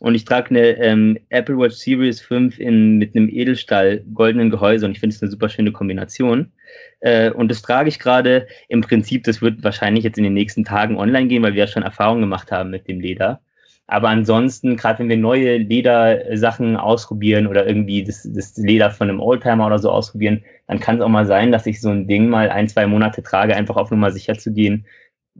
[0.00, 4.86] Und ich trage eine ähm, Apple Watch Series 5 in, mit einem Edelstahl goldenen Gehäuse
[4.86, 6.52] und ich finde es eine super schöne Kombination.
[7.00, 10.64] Äh, und das trage ich gerade im Prinzip, das wird wahrscheinlich jetzt in den nächsten
[10.64, 13.40] Tagen online gehen, weil wir ja schon Erfahrungen gemacht haben mit dem Leder.
[13.88, 19.18] Aber ansonsten, gerade wenn wir neue Ledersachen ausprobieren oder irgendwie das, das Leder von einem
[19.18, 22.28] Oldtimer oder so ausprobieren, dann kann es auch mal sein, dass ich so ein Ding
[22.28, 24.86] mal ein, zwei Monate trage, einfach auf Nummer sicher zu gehen.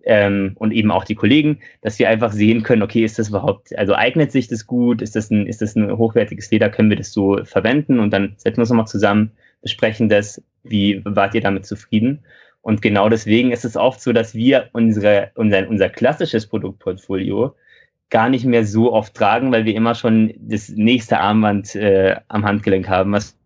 [0.05, 3.77] Ähm, und eben auch die Kollegen, dass wir einfach sehen können, okay, ist das überhaupt,
[3.77, 6.97] also eignet sich das gut, ist das ein, ist das ein hochwertiges Leder, können wir
[6.97, 11.41] das so verwenden und dann setzen wir uns nochmal zusammen, besprechen das, wie wart ihr
[11.41, 12.25] damit zufrieden?
[12.63, 17.55] Und genau deswegen ist es oft so, dass wir unsere, unser, unser klassisches Produktportfolio
[18.11, 22.45] gar nicht mehr so oft tragen, weil wir immer schon das nächste Armband äh, am
[22.45, 23.38] Handgelenk haben, was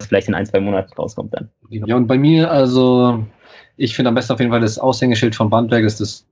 [0.00, 1.48] vielleicht in ein, zwei Monaten rauskommt dann.
[1.70, 3.24] Ja, und bei mir, also
[3.76, 6.24] ich finde am besten auf jeden Fall das Aushängeschild von Bandwerk ist das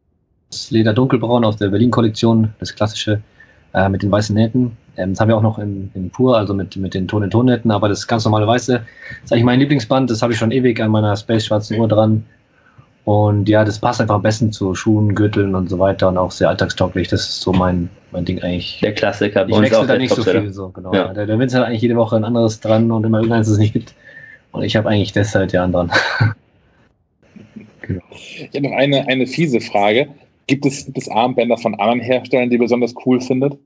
[0.71, 3.21] Leder dunkelbraun aus der Berlin-Kollektion, das klassische
[3.73, 4.77] äh, mit den weißen Nähten.
[4.97, 7.89] Ähm, das haben wir auch noch in, in pur, also mit, mit den Ton-in-Ton-Nähten, aber
[7.89, 8.85] das ganz normale weiße
[9.25, 10.11] ist eigentlich mein Lieblingsband.
[10.11, 12.25] Das habe ich schon ewig an meiner Space-schwarzen Uhr dran.
[13.05, 16.31] Und ja, das passt einfach am besten zu Schuhen, Gürteln und so weiter und auch
[16.31, 17.09] sehr alltagstauglich.
[17.09, 18.81] Das ist so mein, mein Ding eigentlich.
[18.83, 19.47] Der Klassiker.
[19.47, 20.95] Ich wechsle da nicht so viel, so, genau.
[20.95, 21.13] Ja.
[21.13, 23.75] Der, der Vince hat eigentlich jede Woche ein anderes dran und immer irgendeins, es nicht
[23.75, 23.95] gibt.
[24.53, 25.91] Und ich habe eigentlich seit Jahren dran.
[27.83, 28.03] genau.
[28.11, 30.09] Ich habe noch eine, eine fiese Frage.
[30.47, 33.59] Gibt es, gibt es Armbänder von anderen Herstellern, die ihr besonders cool findet?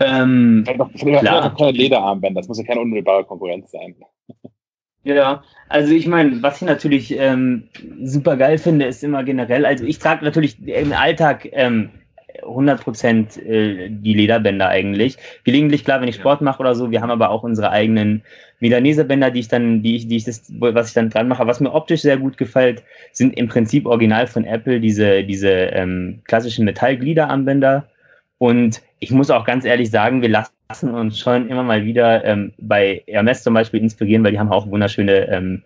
[0.00, 1.52] Ähm, vielleicht auch, vielleicht klar.
[1.52, 3.94] auch keine Lederarmbänder, das muss ja keine unmittelbare Konkurrenz sein.
[5.06, 7.68] Ja, also ich meine, was ich natürlich ähm,
[8.02, 11.90] super geil finde, ist immer generell, also ich trage natürlich im Alltag ähm,
[12.42, 15.16] 100% äh, die Lederbänder eigentlich.
[15.44, 18.22] Gelegentlich, klar, wenn ich Sport mache oder so, wir haben aber auch unsere eigenen
[18.58, 21.46] Milanese-Bänder, die ich dann, die ich, die ich das, was ich dann dran mache.
[21.46, 26.18] Was mir optisch sehr gut gefällt, sind im Prinzip original von Apple diese, diese ähm,
[26.24, 27.86] klassischen Metallgliederarmbänder.
[28.38, 32.52] Und ich muss auch ganz ehrlich sagen, wir lassen uns schon immer mal wieder ähm,
[32.58, 35.62] bei Hermes zum Beispiel inspirieren, weil die haben auch wunderschöne ähm,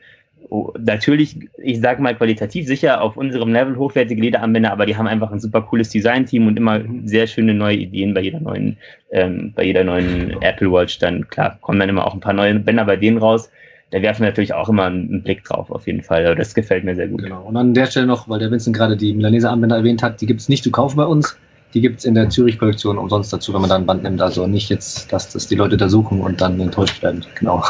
[0.79, 5.31] natürlich, ich sage mal qualitativ sicher auf unserem Level hochwertige Lederarmbänder, aber die haben einfach
[5.31, 8.77] ein super cooles Design-Team und immer sehr schöne neue Ideen bei jeder neuen,
[9.13, 10.99] ähm, bei jeder neuen Apple Watch.
[10.99, 13.51] Dann klar kommen dann immer auch ein paar neue Bänder bei denen raus.
[13.91, 16.35] Da werfen wir natürlich auch immer einen Blick drauf, auf jeden Fall.
[16.37, 17.23] Das gefällt mir sehr gut.
[17.23, 17.43] Genau.
[17.43, 20.27] Und an der Stelle noch, weil der Vincent gerade die Milanese Armbänder erwähnt hat, die
[20.27, 21.37] gibt es nicht zu kaufen bei uns.
[21.75, 24.21] Die gibt es in der Zürich-Kollektion umsonst dazu, wenn man da ein Band nimmt.
[24.21, 27.25] Also nicht jetzt, dass das die Leute da suchen und dann enttäuscht werden.
[27.39, 27.63] Genau.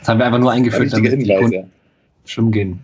[0.00, 1.70] Das haben wir einfach nur eingeführt, damit Hinweis, die Kunden
[2.24, 2.80] schwimmen gehen.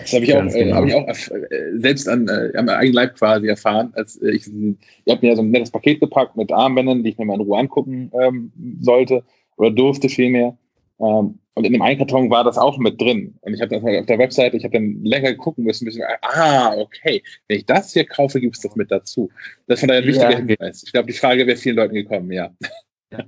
[0.00, 0.76] Das habe ich, auch, äh, genau.
[0.76, 3.92] hab ich auch äh, selbst an, äh, am eigenen Leib quasi erfahren.
[3.94, 4.76] Als äh, ich, ihr
[5.08, 7.58] habt mir so ein nettes Paket gepackt mit Armbändern, die ich mir mal in Ruhe
[7.58, 9.22] angucken ähm, sollte
[9.56, 10.56] oder durfte vielmehr.
[11.00, 13.34] Ähm, und in dem Einkarton war das auch mit drin.
[13.42, 16.74] Und ich habe das auf der Webseite, ich habe dann länger gucken müssen, bisschen, ah,
[16.76, 19.30] okay, wenn ich das hier kaufe, gibt es das mit dazu.
[19.68, 20.36] Das ist von daher ein wichtiger ja.
[20.38, 20.82] Hinweis.
[20.84, 22.50] Ich glaube, die Frage wäre vielen Leuten gekommen, ja.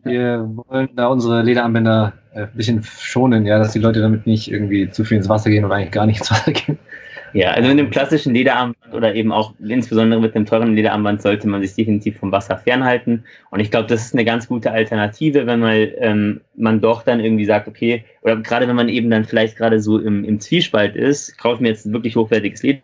[0.03, 4.51] Wir wollen da unsere Lederarmbänder äh, ein bisschen schonen, ja, dass die Leute damit nicht
[4.51, 6.79] irgendwie zu viel ins Wasser gehen oder eigentlich gar nicht ins Wasser gehen.
[7.37, 11.47] Ja, also mit dem klassischen Lederarmband oder eben auch insbesondere mit dem teuren Lederarmband sollte
[11.47, 13.25] man sich definitiv vom Wasser fernhalten.
[13.51, 17.21] Und ich glaube, das ist eine ganz gute Alternative, wenn man, ähm, man doch dann
[17.21, 20.97] irgendwie sagt, okay, oder gerade wenn man eben dann vielleicht gerade so im, im Zwiespalt
[20.97, 22.81] ist, kaufe mir jetzt ein wirklich hochwertiges Leder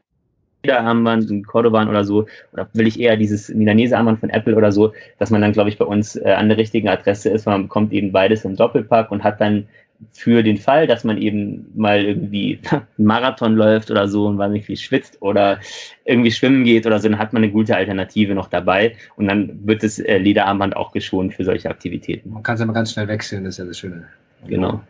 [0.69, 4.71] Armband, ein Cordovan oder so, oder will ich eher dieses Milanese Armband von Apple oder
[4.71, 7.55] so, dass man dann, glaube ich, bei uns äh, an der richtigen Adresse ist, weil
[7.55, 9.67] man bekommt eben beides im Doppelpack und hat dann
[10.13, 14.67] für den Fall, dass man eben mal irgendwie einen Marathon läuft oder so und wahnsinnig
[14.67, 15.61] viel schwitzt oder
[16.05, 19.67] irgendwie schwimmen geht oder so, dann hat man eine gute Alternative noch dabei und dann
[19.67, 22.31] wird das äh, Lederarmband auch geschont für solche Aktivitäten.
[22.31, 24.09] Man kann es immer ganz schnell wechseln, das ist ja das Schöne.
[24.47, 24.81] Genau.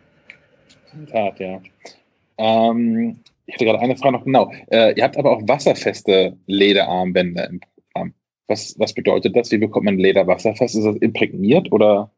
[1.11, 1.59] Tat, ja.
[2.37, 4.51] Ähm, ich hatte gerade eine Frage noch genau.
[4.71, 8.13] Äh, ihr habt aber auch wasserfeste Lederarmbänder im Programm.
[8.47, 9.51] Was, was bedeutet das?
[9.51, 10.75] Wie bekommt man Leder wasserfest?
[10.75, 12.11] Ist das imprägniert oder?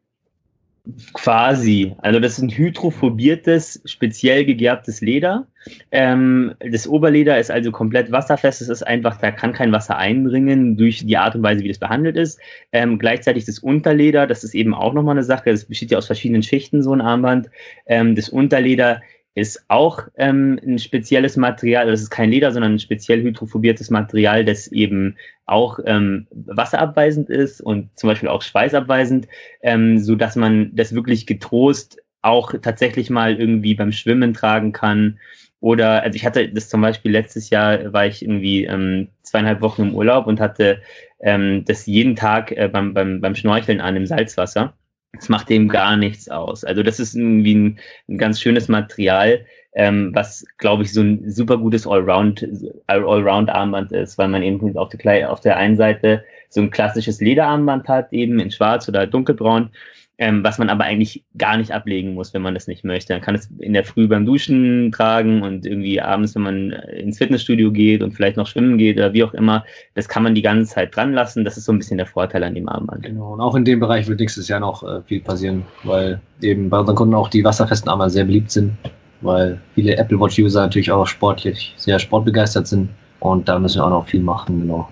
[1.14, 1.96] Quasi.
[1.98, 5.46] Also das ist ein hydrophobiertes, speziell gegerbtes Leder.
[5.90, 8.62] Ähm, das Oberleder ist also komplett wasserfest.
[8.62, 11.78] Es ist einfach, da kann kein Wasser eindringen durch die Art und Weise, wie das
[11.78, 12.38] behandelt ist.
[12.70, 15.50] Ähm, gleichzeitig das Unterleder, das ist eben auch nochmal eine Sache.
[15.50, 17.50] Das besteht ja aus verschiedenen Schichten, so ein Armband.
[17.86, 19.00] Ähm, das Unterleder
[19.36, 24.46] ist auch ähm, ein spezielles Material, das ist kein Leder, sondern ein speziell hydrophobiertes Material,
[24.46, 29.28] das eben auch ähm, wasserabweisend ist und zum Beispiel auch schweißabweisend,
[29.62, 35.18] ähm, so dass man das wirklich getrost auch tatsächlich mal irgendwie beim Schwimmen tragen kann.
[35.60, 39.82] Oder, also ich hatte das zum Beispiel letztes Jahr, war ich irgendwie ähm, zweieinhalb Wochen
[39.82, 40.80] im Urlaub und hatte
[41.20, 44.74] ähm, das jeden Tag äh, beim, beim, beim Schnorcheln an im Salzwasser.
[45.16, 46.64] Das macht dem gar nichts aus.
[46.64, 47.78] Also das ist irgendwie ein,
[48.08, 52.46] ein ganz schönes Material, ähm, was, glaube ich, so ein super gutes Allround,
[52.86, 57.88] Allround-Armband ist, weil man eben auf der, auf der einen Seite so ein klassisches Lederarmband
[57.88, 59.70] hat, eben in schwarz oder dunkelbraun
[60.18, 63.12] ähm, was man aber eigentlich gar nicht ablegen muss, wenn man das nicht möchte.
[63.12, 67.18] Man kann es in der Früh beim Duschen tragen und irgendwie abends, wenn man ins
[67.18, 69.64] Fitnessstudio geht und vielleicht noch schwimmen geht oder wie auch immer,
[69.94, 71.44] das kann man die ganze Zeit dran lassen.
[71.44, 73.02] Das ist so ein bisschen der Vorteil an dem Armband.
[73.02, 76.70] Genau, und auch in dem Bereich wird nächstes Jahr noch äh, viel passieren, weil eben
[76.70, 78.72] bei unseren Kunden auch die wasserfesten Armband sehr beliebt sind,
[79.20, 82.88] weil viele Apple Watch-User natürlich auch sportlich sehr sportbegeistert sind
[83.20, 84.88] und da müssen wir auch noch viel machen, genau.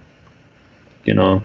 [1.04, 1.42] Genau.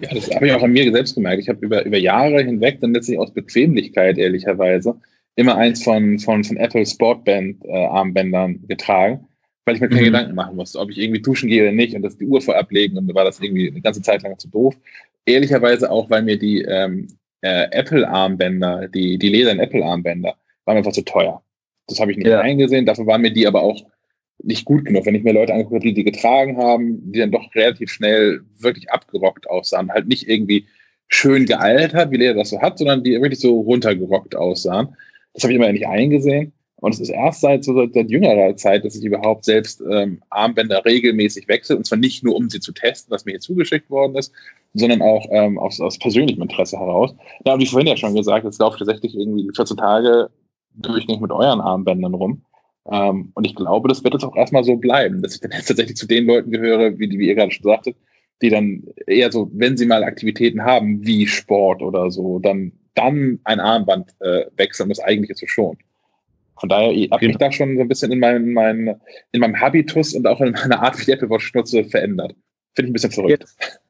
[0.00, 1.42] Ja, das habe ich auch an mir selbst gemerkt.
[1.42, 4.96] Ich habe über, über Jahre hinweg dann letztlich aus Bequemlichkeit, ehrlicherweise,
[5.36, 9.26] immer eins von, von, von Apple Sportband äh, Armbändern getragen,
[9.64, 10.06] weil ich mir keine mhm.
[10.06, 12.56] Gedanken machen musste, ob ich irgendwie duschen gehe oder nicht und das die Uhr vor
[12.56, 14.76] ablegen und war das irgendwie eine ganze Zeit lang zu doof.
[15.24, 17.06] Ehrlicherweise auch, weil mir die ähm,
[17.42, 21.42] äh, Apple Armbänder, die, die ledernen Apple Armbänder, waren einfach zu teuer.
[21.86, 22.40] Das habe ich nicht ja.
[22.40, 22.86] eingesehen.
[22.86, 23.82] Dafür waren mir die aber auch
[24.44, 25.06] nicht gut genug.
[25.06, 28.90] Wenn ich mir Leute angucke, die die getragen haben, die dann doch relativ schnell wirklich
[28.90, 30.66] abgerockt aussahen, halt nicht irgendwie
[31.08, 34.96] schön gealtert, wie Leder das so hat, sondern die wirklich so runtergerockt aussahen.
[35.34, 36.52] Das habe ich immer nicht eingesehen.
[36.76, 40.84] Und es ist erst seit, so seit, jüngerer Zeit, dass ich überhaupt selbst ähm, Armbänder
[40.84, 41.76] regelmäßig wechsle.
[41.76, 44.32] Und zwar nicht nur, um sie zu testen, was mir hier zugeschickt worden ist,
[44.74, 47.14] sondern auch ähm, aus, aus persönlichem Interesse heraus.
[47.46, 50.30] Ja, und wie vorhin ja schon gesagt, jetzt laufe ich tatsächlich irgendwie 14 Tage
[50.74, 52.42] durchgängig mit euren Armbändern rum.
[52.90, 55.66] Ähm, und ich glaube, das wird jetzt auch erstmal so bleiben, dass ich dann jetzt
[55.66, 57.96] tatsächlich zu den Leuten gehöre, wie, wie ihr gerade schon sagtet,
[58.40, 63.38] die dann eher so, wenn sie mal Aktivitäten haben, wie Sport oder so, dann, dann
[63.44, 65.78] ein Armband äh, wechseln, das eigentliche zu schon.
[66.58, 69.00] Von daher habe ich da schon so ein bisschen in, mein, mein,
[69.32, 72.34] in meinem Habitus und auch in meiner Art, wie ich Apple Watch nutze, verändert.
[72.74, 73.40] Finde ich ein bisschen verrückt.
[73.40, 73.80] Jetzt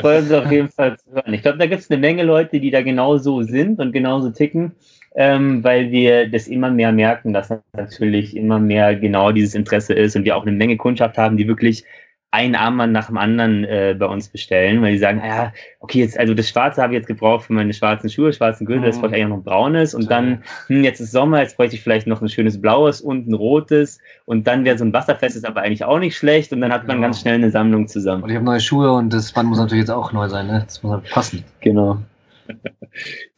[0.00, 1.34] freuen uns auf jeden Fall hören.
[1.34, 4.72] Ich glaube, da gibt es eine Menge Leute, die da genauso sind und genauso ticken,
[5.14, 10.16] ähm, weil wir das immer mehr merken, dass natürlich immer mehr genau dieses Interesse ist
[10.16, 11.84] und wir auch eine Menge Kundschaft haben, die wirklich
[12.30, 16.18] ein Armband nach dem anderen äh, bei uns bestellen, weil die sagen, ja, okay, jetzt,
[16.18, 18.86] also das Schwarze habe ich jetzt gebraucht für meine schwarzen Schuhe, schwarzen Gürtel, mhm.
[18.86, 21.76] jetzt brauche ich eigentlich noch ein braunes und dann, hm, jetzt ist Sommer, jetzt bräuchte
[21.76, 25.44] ich vielleicht noch ein schönes blaues und ein rotes und dann wäre so ein wasserfestes
[25.44, 27.06] aber eigentlich auch nicht schlecht und dann hat man genau.
[27.06, 28.22] ganz schnell eine Sammlung zusammen.
[28.22, 30.62] Und ich habe neue Schuhe und das Band muss natürlich jetzt auch neu sein, ne?
[30.66, 31.44] Das muss halt passen.
[31.60, 31.98] Genau.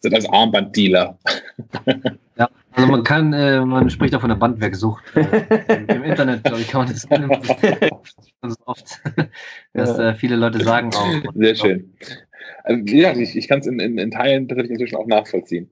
[0.01, 1.17] sind als Armbanddealer.
[2.73, 5.03] also man kann, äh, man spricht auch von der Bandwerksucht.
[5.17, 7.09] Äh, Im Internet, glaube ich, kann man das
[8.43, 9.01] ganz oft,
[9.73, 11.33] dass äh, viele Leute sagen auch.
[11.35, 11.95] Sehr schön.
[12.65, 15.71] Also, ja, ich, ich kann es in, in, in, Teilen tatsächlich inzwischen auch nachvollziehen.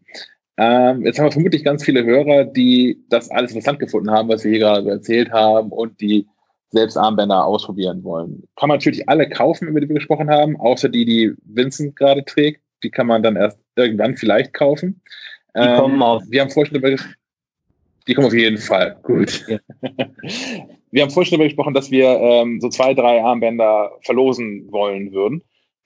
[0.56, 4.44] Ähm, jetzt haben wir vermutlich ganz viele Hörer, die das alles interessant gefunden haben, was
[4.44, 6.26] wir hier gerade erzählt haben und die
[6.70, 8.42] selbst Armbänder ausprobieren wollen.
[8.56, 12.24] Kann man natürlich alle kaufen, über die wir gesprochen haben, außer die, die Vincent gerade
[12.24, 15.00] trägt die kann man dann erst irgendwann vielleicht kaufen.
[15.58, 16.22] Die ähm, kommen auf.
[16.28, 16.96] Wir haben vorhin darüber
[18.08, 18.98] die kommen auf jeden Fall.
[19.02, 19.46] Gut.
[19.46, 19.58] Ja.
[20.90, 25.42] Wir haben vorhin darüber gesprochen, dass wir ähm, so zwei, drei Armbänder verlosen wollen würden.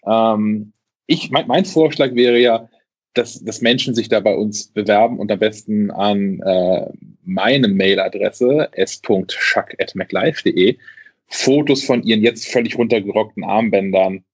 [0.06, 0.72] Ähm,
[1.08, 2.68] ich, mein, mein, Vorschlag wäre ja,
[3.14, 6.88] dass, dass Menschen sich da bei uns bewerben und am besten an äh,
[7.24, 10.78] meine Mailadresse s.schack.maclife.de
[11.26, 14.24] Fotos von ihren jetzt völlig runtergerockten Armbändern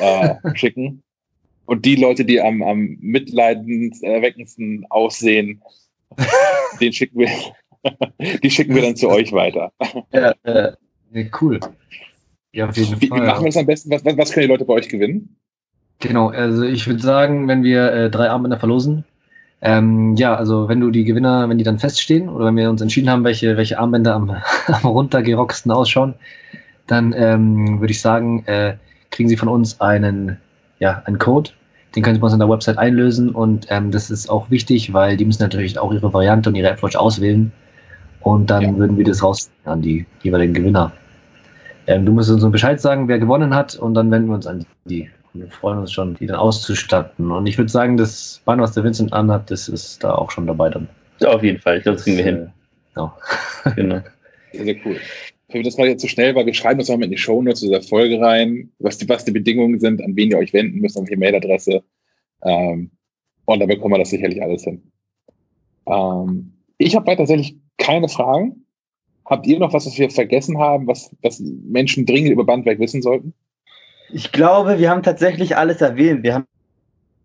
[0.00, 1.04] äh, schicken
[1.70, 5.62] und die Leute, die am, am mitleidenserweckendsten aussehen,
[6.80, 7.28] den schicken wir,
[8.42, 9.72] die schicken wir dann zu euch weiter.
[10.12, 10.72] Ja, äh,
[11.40, 11.60] cool.
[12.50, 13.20] Ja, auf jeden wie, Fall.
[13.20, 13.88] Wie machen wir das am besten?
[13.92, 15.36] Was, was, was können die Leute bei euch gewinnen?
[16.00, 19.04] Genau, also ich würde sagen, wenn wir äh, drei Armbänder verlosen,
[19.62, 22.82] ähm, ja, also wenn du die Gewinner, wenn die dann feststehen oder wenn wir uns
[22.82, 24.30] entschieden haben, welche, welche Armbänder am,
[24.66, 26.14] am runtergerocksten ausschauen,
[26.88, 28.74] dann ähm, würde ich sagen, äh,
[29.10, 30.36] kriegen sie von uns einen,
[30.80, 31.50] ja, einen Code
[31.94, 34.92] den können Sie bei uns an der Website einlösen und ähm, das ist auch wichtig,
[34.92, 37.52] weil die müssen natürlich auch ihre Variante und ihre Apple Watch auswählen
[38.20, 38.76] und dann ja.
[38.76, 40.92] würden wir das raus an die jeweiligen Gewinner.
[41.86, 44.64] Ähm, du musst uns Bescheid sagen, wer gewonnen hat und dann wenden wir uns an
[44.84, 45.10] die.
[45.32, 47.30] Wir freuen uns schon, die dann auszustatten.
[47.30, 50.46] Und ich würde sagen, das Bein, was der Vincent anhat, das ist da auch schon
[50.46, 50.88] dabei dann.
[51.20, 51.76] Ja, auf jeden Fall.
[51.78, 52.50] Ich glaube, das kriegen wir hin.
[52.96, 53.16] Äh, ja.
[53.76, 54.00] genau.
[54.52, 54.96] Sehr, sehr cool
[55.52, 57.82] das war jetzt zu so schnell, weil wir schreiben das nochmal in die Shownotes dieser
[57.82, 61.06] Folge rein, was die, was die Bedingungen sind, an wen ihr euch wenden müsst, an
[61.06, 61.82] welche Mailadresse.
[62.42, 62.90] Ähm,
[63.44, 64.82] und dann bekommen wir das sicherlich alles hin.
[65.86, 68.64] Ähm, ich habe tatsächlich keine Fragen.
[69.26, 73.02] Habt ihr noch was, was wir vergessen haben, was, was Menschen dringend über Bandwerk wissen
[73.02, 73.34] sollten?
[74.12, 76.22] Ich glaube, wir haben tatsächlich alles erwähnt.
[76.22, 76.46] Wir haben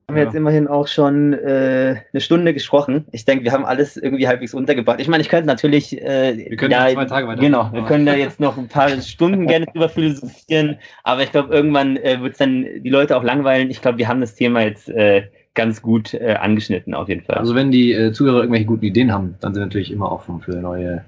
[0.08, 0.24] haben ja.
[0.24, 3.06] jetzt immerhin auch schon äh, eine Stunde gesprochen.
[3.12, 5.00] Ich denke, wir haben alles irgendwie halbwegs untergebracht.
[5.00, 6.00] Ich meine, ich könnte natürlich.
[6.00, 7.42] Äh, wir können ja, zwei Tage weiter.
[7.42, 11.54] Genau, wir können da jetzt noch ein paar Stunden gerne drüber philosophieren, aber ich glaube,
[11.54, 13.72] irgendwann äh, wird es dann die Leute auch langweilen.
[13.72, 15.24] Ich glaube, wir haben das Thema jetzt äh,
[15.56, 17.38] ganz gut äh, angeschnitten, auf jeden Fall.
[17.38, 20.40] Also, wenn die äh, Zuhörer irgendwelche guten Ideen haben, dann sind wir natürlich immer offen
[20.40, 21.04] für neue,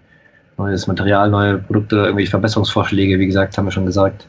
[0.57, 3.19] neues Material, neue Produkte, irgendwelche Verbesserungsvorschläge.
[3.19, 4.27] Wie gesagt, haben wir schon gesagt,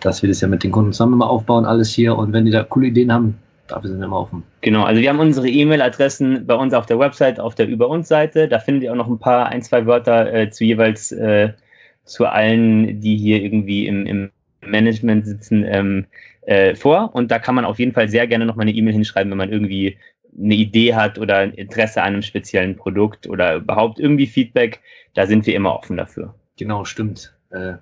[0.00, 2.16] dass wir das ja mit den Kunden zusammen immer aufbauen, alles hier.
[2.16, 3.36] Und wenn die da coole Ideen haben,
[3.68, 4.42] dafür sind wir immer offen.
[4.60, 8.08] Genau, also wir haben unsere E-Mail-Adressen bei uns auf der Website, auf der Über uns
[8.08, 8.48] Seite.
[8.48, 11.52] Da findet ihr auch noch ein paar, ein, zwei Wörter äh, zu jeweils äh,
[12.04, 14.30] zu allen, die hier irgendwie im, im
[14.62, 16.06] Management sitzen, ähm,
[16.42, 17.14] äh, vor.
[17.14, 19.38] Und da kann man auf jeden Fall sehr gerne noch mal eine E-Mail hinschreiben, wenn
[19.38, 19.96] man irgendwie
[20.38, 24.80] eine Idee hat oder Interesse an einem speziellen Produkt oder überhaupt irgendwie Feedback.
[25.14, 26.34] Da sind wir immer offen dafür.
[26.56, 27.34] Genau, stimmt.
[27.50, 27.74] Äh,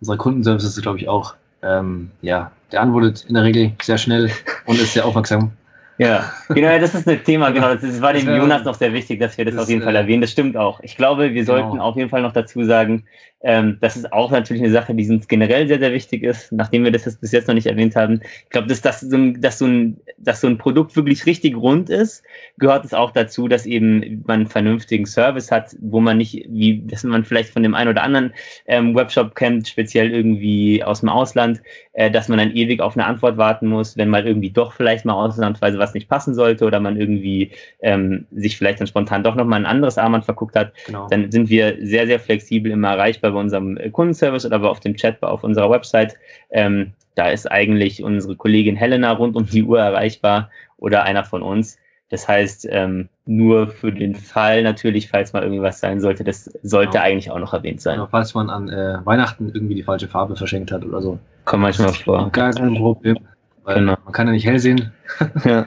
[0.00, 4.30] unser Kundenservice ist, glaube ich, auch ähm, ja, der antwortet in der Regel sehr schnell
[4.66, 5.52] und ist sehr aufmerksam.
[5.98, 7.74] Ja, genau, das ist ein Thema, genau.
[7.74, 9.82] Das war dem Das wär- Jonas noch sehr wichtig, dass wir das, das, auf jeden
[9.82, 10.22] Fall äh, erwähnen.
[10.22, 10.80] Das stimmt auch.
[10.80, 11.84] Ich glaube, wir sollten Genau.
[11.84, 13.04] auf jeden Fall noch dazu sagen,
[13.42, 16.84] ähm, das ist auch natürlich eine Sache, die uns generell sehr, sehr wichtig ist, nachdem
[16.84, 18.20] wir das jetzt bis jetzt noch nicht erwähnt haben.
[18.44, 21.56] Ich glaube, dass, das so ein, dass, so ein, dass so ein Produkt wirklich richtig
[21.56, 22.22] rund ist,
[22.58, 26.82] gehört es auch dazu, dass eben man einen vernünftigen Service hat, wo man nicht, wie
[26.86, 28.32] das man vielleicht von dem einen oder anderen
[28.66, 31.62] ähm, Webshop kennt, speziell irgendwie aus dem Ausland,
[31.94, 35.04] äh, dass man dann ewig auf eine Antwort warten muss, wenn mal irgendwie doch vielleicht
[35.04, 39.34] mal ausnahmsweise was nicht passen sollte oder man irgendwie ähm, sich vielleicht dann spontan doch
[39.34, 41.08] nochmal ein anderes Armband verguckt hat, Genau.
[41.08, 44.80] dann sind wir sehr, sehr flexibel immer erreichbar bei unserem äh, Kundenservice oder aber auf
[44.80, 46.14] dem Chat auf unserer Website.
[46.50, 51.42] Ähm, da ist eigentlich unsere Kollegin Helena rund um die Uhr erreichbar oder einer von
[51.42, 51.78] uns.
[52.08, 56.92] Das heißt, ähm, nur für den Fall natürlich, falls mal irgendwas sein sollte, das sollte
[56.92, 57.04] Genau.
[57.04, 57.96] eigentlich auch noch erwähnt sein.
[57.96, 61.18] Genau, falls man an äh, Weihnachten irgendwie die falsche Farbe verschenkt hat oder so.
[61.44, 62.28] Kommt manchmal vor.
[62.32, 63.16] Gar kein Problem.
[63.62, 63.94] Weil Genau.
[64.04, 64.90] man kann ja nicht hell sehen.
[65.44, 65.66] Ja.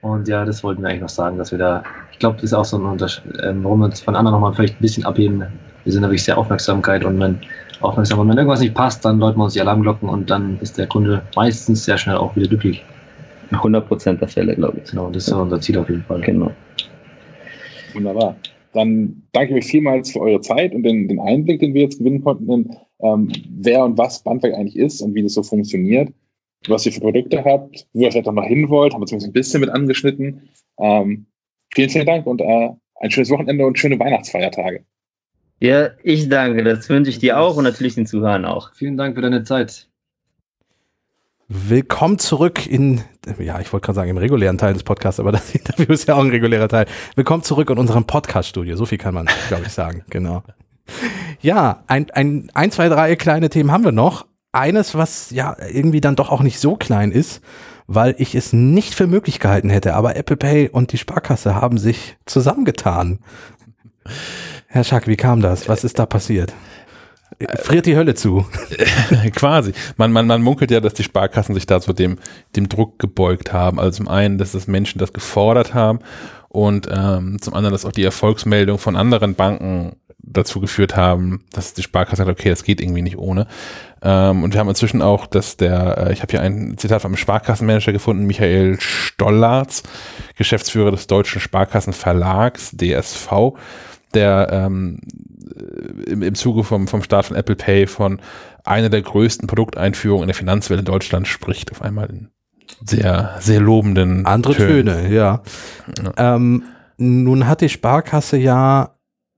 [0.00, 2.54] Und ja, das wollten wir eigentlich noch sagen, dass wir da, ich glaube, das ist
[2.54, 5.44] auch so ein Unterschied, ähm, warum wir uns von anderen nochmal vielleicht ein bisschen abheben.
[5.88, 7.38] Wir sind da wirklich sehr Aufmerksamkeit und wenn
[7.80, 10.76] aufmerksam und wenn irgendwas nicht passt, dann läuten wir uns die Alarmglocken und dann ist
[10.76, 12.84] der Kunde meistens sehr schnell auch wieder glücklich.
[13.52, 14.90] 100% der Fälle, glaube ich.
[14.90, 16.20] Genau, das ist ja unser Ziel auf jeden Fall.
[16.20, 16.52] Genau.
[17.94, 18.36] Wunderbar.
[18.74, 22.00] Dann danke ich euch vielmals für eure Zeit und den, den Einblick, den wir jetzt
[22.00, 26.12] gewinnen konnten, in ähm, wer und was Bandwerk eigentlich ist und wie das so funktioniert,
[26.68, 29.30] was ihr für Produkte habt, wo ihr vielleicht auch mal hin wollt, haben wir zumindest
[29.30, 30.50] ein bisschen mit angeschnitten.
[30.80, 31.24] Ähm,
[31.72, 34.84] vielen, vielen Dank und äh, ein schönes Wochenende und schöne Weihnachtsfeiertage.
[35.60, 36.62] Ja, ich danke.
[36.62, 38.72] Das wünsche ich dir auch und natürlich den Zuhörern auch.
[38.74, 39.88] Vielen Dank für deine Zeit.
[41.48, 43.00] Willkommen zurück in,
[43.38, 46.14] ja, ich wollte gerade sagen, im regulären Teil des Podcasts, aber das Interview ist ja
[46.14, 46.86] auch ein regulärer Teil.
[47.16, 48.76] Willkommen zurück in unserem Podcast-Studio.
[48.76, 50.04] So viel kann man, glaube ich, sagen.
[50.10, 50.42] Genau.
[51.40, 54.26] Ja, ein, ein, ein, zwei, drei kleine Themen haben wir noch.
[54.52, 57.42] Eines, was ja irgendwie dann doch auch nicht so klein ist,
[57.86, 61.76] weil ich es nicht für möglich gehalten hätte, aber Apple Pay und die Sparkasse haben
[61.76, 63.18] sich zusammengetan.
[64.70, 65.66] Herr Schack, wie kam das?
[65.68, 66.52] Was ist da passiert?
[67.62, 68.46] Friert die Hölle zu.
[69.34, 69.72] Quasi.
[69.96, 72.18] Man, man, man munkelt ja, dass die Sparkassen sich da so dem,
[72.54, 73.80] dem Druck gebeugt haben.
[73.80, 76.00] Also zum einen, dass das Menschen das gefordert haben
[76.50, 81.72] und ähm, zum anderen, dass auch die Erfolgsmeldung von anderen Banken dazu geführt haben, dass
[81.72, 83.46] die Sparkasse sagt, okay, das geht irgendwie nicht ohne.
[84.02, 87.16] Ähm, und wir haben inzwischen auch, dass der, äh, ich habe hier ein Zitat vom
[87.16, 89.82] Sparkassenmanager gefunden, Michael Stollarz,
[90.36, 93.54] Geschäftsführer des Deutschen Sparkassenverlags, DSV,
[94.14, 95.00] der ähm,
[96.06, 98.20] im, im Zuge vom, vom Start von Apple Pay von
[98.64, 102.28] einer der größten Produkteinführungen in der Finanzwelt in Deutschland spricht, auf einmal in
[102.84, 104.86] sehr, sehr lobenden Andere Tönen.
[104.86, 105.42] Töne, ja.
[106.16, 106.64] Ähm,
[106.98, 108.94] nun hat die Sparkasse ja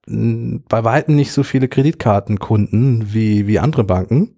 [0.06, 4.36] bei weitem nicht so viele Kreditkartenkunden wie, wie andere Banken.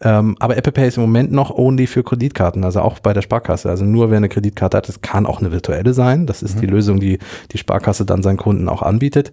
[0.00, 3.22] Ähm, aber Apple Pay ist im Moment noch only für Kreditkarten, also auch bei der
[3.22, 3.68] Sparkasse.
[3.68, 6.26] Also nur wer eine Kreditkarte hat, das kann auch eine virtuelle sein.
[6.26, 7.18] Das ist die Lösung, die
[7.50, 9.32] die Sparkasse dann seinen Kunden auch anbietet.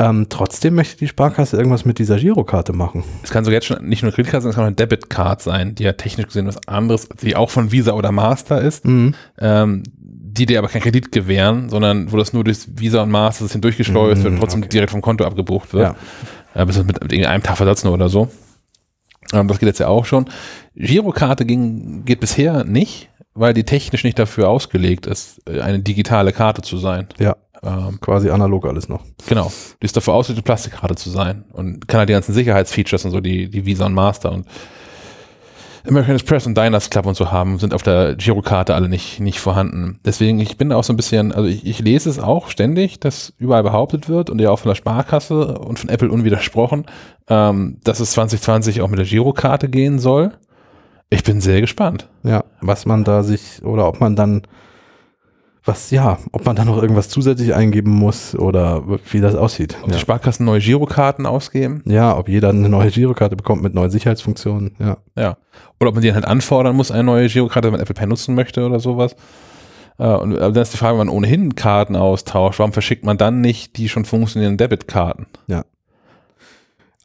[0.00, 3.02] Ähm, trotzdem möchte die Sparkasse irgendwas mit dieser Girokarte machen.
[3.24, 5.42] Es kann sogar jetzt schon nicht nur eine Kreditkarte sein, es kann auch eine Debitcard
[5.42, 9.14] sein, die ja technisch gesehen was anderes, die auch von Visa oder Master ist, Mhm.
[9.40, 13.44] ähm, die dir aber keinen Kredit gewähren, sondern wo das nur durch Visa und Master
[13.44, 14.68] System durchgeschleust Mhm, wird und trotzdem okay.
[14.68, 15.96] direkt vom Konto abgebucht wird.
[16.54, 16.62] Ja.
[16.62, 18.28] Äh, bis mit, mit irgendeinem Tag Versatz nur oder so.
[19.32, 20.26] Ähm, das geht jetzt ja auch schon.
[20.74, 26.32] Girokarte ging, geht bisher nicht, weil die technisch nicht dafür ausgelegt ist, äh, eine digitale
[26.32, 27.08] Karte zu sein.
[27.18, 29.04] Ja, Ähm, quasi analog alles noch.
[29.28, 29.50] genau.
[29.82, 33.10] Die ist dafür ausgelegt, eine Plastikkarte zu sein und kann halt die ganzen Sicherheitsfeatures und
[33.10, 34.46] so, die, die Visa und Master und
[35.88, 39.40] American Express und Diners Club und so haben, sind auf der Girokarte alle nicht, nicht
[39.40, 39.98] vorhanden.
[40.04, 43.32] Deswegen, ich bin auch so ein bisschen, also ich, ich lese es auch ständig, dass
[43.38, 46.86] überall behauptet wird und ja auch von der Sparkasse und von Apple unwidersprochen,
[47.28, 50.32] ähm, dass es 2020 auch mit der Girokarte gehen soll.
[51.10, 52.06] Ich bin sehr gespannt.
[52.22, 54.42] Ja, was man da sich oder ob man dann
[55.68, 59.76] was ja, ob man da noch irgendwas zusätzlich eingeben muss oder wie das aussieht.
[59.82, 59.98] Ob die Ja.
[60.00, 61.82] Sparkassen neue Girokarten ausgeben.
[61.86, 64.74] ja, ob jeder eine neue Girokarte bekommt mit neuen Sicherheitsfunktionen.
[64.80, 64.96] Ja.
[65.16, 65.36] Ja.
[65.78, 68.34] Oder ob man die halt anfordern muss, eine neue Girokarte, wenn man Apple Pay nutzen
[68.34, 69.14] möchte oder sowas.
[69.98, 73.16] Äh, und aber dann ist die Frage, wenn man ohnehin Karten austauscht, warum verschickt man
[73.18, 75.26] dann nicht die schon funktionierenden Debitkarten?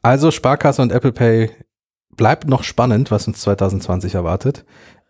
[0.02, 1.50] Also Sparkasse und Apple Pay
[2.16, 4.64] bleibt noch spannend, was uns 2020 erwartet.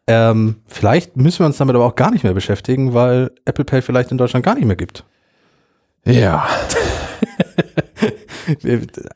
[0.07, 3.81] Ähm, vielleicht müssen wir uns damit aber auch gar nicht mehr beschäftigen, weil Apple Pay
[3.83, 5.05] vielleicht in Deutschland gar nicht mehr gibt.
[6.05, 6.47] Ja.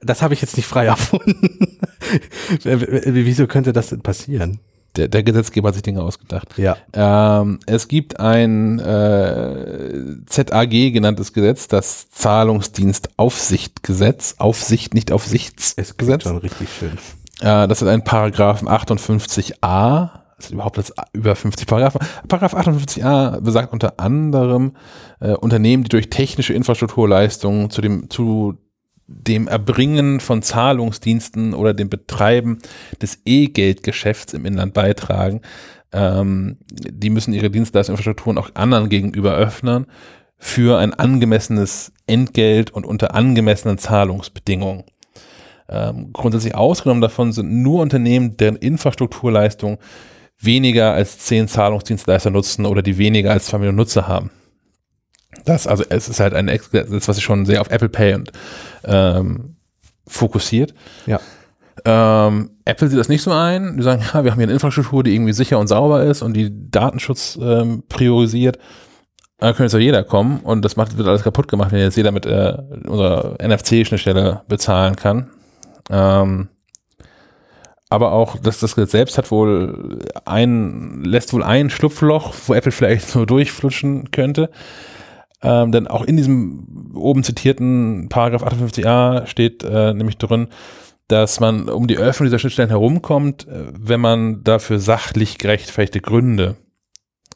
[0.01, 1.79] Das habe ich jetzt nicht frei erfunden.
[2.65, 4.59] Wieso könnte das denn passieren?
[4.97, 6.49] Der, der Gesetzgeber hat sich Dinge ausgedacht.
[6.57, 6.79] Ja.
[6.95, 14.37] Ähm, es gibt ein äh, ZAG genanntes Gesetz, das Zahlungsdienstaufsichtgesetz.
[14.39, 16.23] Aufsicht, nicht Es klingt Aufsichtsgesetz.
[16.23, 16.93] schon richtig schön.
[17.41, 22.01] Äh, das ist ein Paragraphen 58a also überhaupt das über 50 Paragraphen.
[22.29, 24.77] Paragraph 58a besagt unter anderem
[25.21, 28.57] äh, Unternehmen, die durch technische Infrastrukturleistungen zu dem, zu
[29.09, 32.59] dem Erbringen von Zahlungsdiensten oder dem Betreiben
[33.03, 35.41] des E-Geldgeschäfts im Inland beitragen.
[35.93, 39.87] Ähm, die müssen ihre Dienstleistungsinfrastrukturen auch anderen gegenüber öffnen
[40.37, 44.85] für ein angemessenes Entgelt und unter angemessenen Zahlungsbedingungen.
[45.69, 49.79] Ähm, grundsätzlich ausgenommen davon sind nur Unternehmen, deren Infrastrukturleistung
[50.41, 54.31] weniger als zehn Zahlungsdienstleister nutzen oder die weniger als zwei Millionen Nutzer haben.
[55.45, 58.33] Das, also es ist halt ein Gesetz, was sich schon sehr auf Apple Pay und
[58.85, 59.57] ähm,
[60.07, 60.75] fokussiert.
[61.07, 61.21] Ja.
[61.85, 63.77] Ähm, Apple sieht das nicht so ein.
[63.77, 66.35] Die sagen, ja, wir haben hier eine Infrastruktur, die irgendwie sicher und sauber ist und
[66.35, 68.59] die Datenschutz ähm, priorisiert.
[69.39, 71.97] Da könnte jetzt ja jeder kommen und das macht, wird alles kaputt gemacht, wenn jetzt
[71.97, 75.31] jeder mit äh, unserer NFC-Schnittstelle bezahlen kann.
[75.91, 76.49] Ähm,
[77.91, 82.73] aber auch, dass das Gesetz selbst hat wohl ein, lässt wohl ein Schlupfloch, wo Apple
[82.73, 84.51] vielleicht so durchflutschen könnte.
[85.41, 90.49] Ähm, denn auch in diesem oben zitierten Paragraph 58a steht äh, nämlich drin,
[91.07, 96.57] dass man um die Öffnung dieser Schnittstellen herumkommt, äh, wenn man dafür sachlich gerechtfertigte Gründe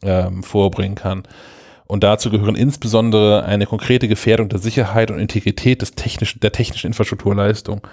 [0.02, 1.22] ähm, vorbringen kann.
[1.86, 6.88] Und dazu gehören insbesondere eine konkrete Gefährdung der Sicherheit und Integrität des technischen, der technischen
[6.88, 7.86] Infrastrukturleistung.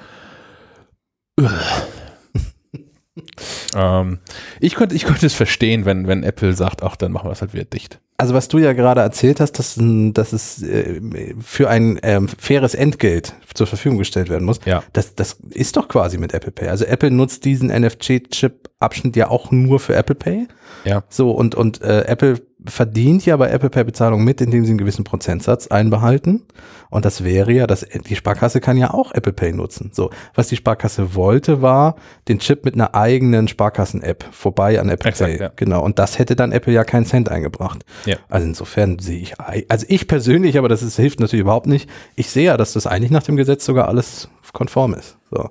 [3.75, 4.19] Ähm,
[4.59, 7.41] ich, könnte, ich könnte es verstehen, wenn, wenn Apple sagt, ach, dann machen wir es
[7.41, 7.99] halt wieder dicht.
[8.17, 10.99] Also was du ja gerade erzählt hast, dass, dass es äh,
[11.41, 14.83] für ein ähm, faires Entgelt zur Verfügung gestellt werden muss, Ja.
[14.91, 16.67] das, das ist doch quasi mit Apple Pay.
[16.67, 20.47] Also Apple nutzt diesen NFC-Chip-Abschnitt ja auch nur für Apple Pay.
[20.83, 21.03] Ja.
[21.09, 24.77] So, und, und äh, Apple verdient ja bei Apple Pay Bezahlung mit, indem sie einen
[24.77, 26.45] gewissen Prozentsatz einbehalten.
[26.89, 29.91] Und das wäre ja, dass die Sparkasse kann ja auch Apple Pay nutzen.
[29.93, 31.95] So, was die Sparkasse wollte, war
[32.27, 35.41] den Chip mit einer eigenen Sparkassen-App vorbei an Apple Exakt, Pay.
[35.41, 35.51] ja.
[35.55, 35.83] Genau.
[35.83, 37.85] Und das hätte dann Apple ja keinen Cent eingebracht.
[38.05, 38.17] Ja.
[38.27, 41.89] Also insofern sehe ich, also ich persönlich, aber das ist, hilft natürlich überhaupt nicht.
[42.15, 45.17] Ich sehe ja, dass das eigentlich nach dem Gesetz sogar alles konform ist.
[45.31, 45.49] So.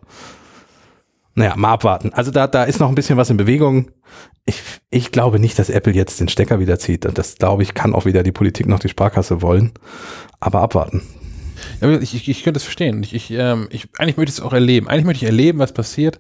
[1.38, 2.12] Naja, mal abwarten.
[2.14, 3.92] Also da, da ist noch ein bisschen was in Bewegung.
[4.44, 4.60] Ich,
[4.90, 7.06] ich glaube nicht, dass Apple jetzt den Stecker wieder zieht.
[7.06, 9.70] Und das, glaube ich, kann auch wieder die Politik noch die Sparkasse wollen.
[10.40, 11.00] Aber abwarten.
[11.80, 13.04] Ja, ich, ich, ich könnte es verstehen.
[13.04, 14.88] Ich, ich, ähm, ich, eigentlich möchte ich es auch erleben.
[14.88, 16.18] Eigentlich möchte ich erleben, was passiert,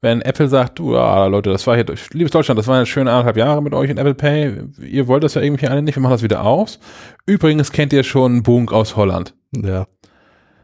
[0.00, 3.12] wenn Apple sagt, du, ja, Leute, das war hier, liebes Deutschland, das waren eine schöne
[3.12, 4.64] anderthalb Jahre mit euch in Apple Pay.
[4.82, 6.80] Ihr wollt das ja irgendwie alle nicht, wir machen das wieder aus.
[7.24, 9.34] Übrigens kennt ihr schon Bunk aus Holland.
[9.52, 9.86] Ja.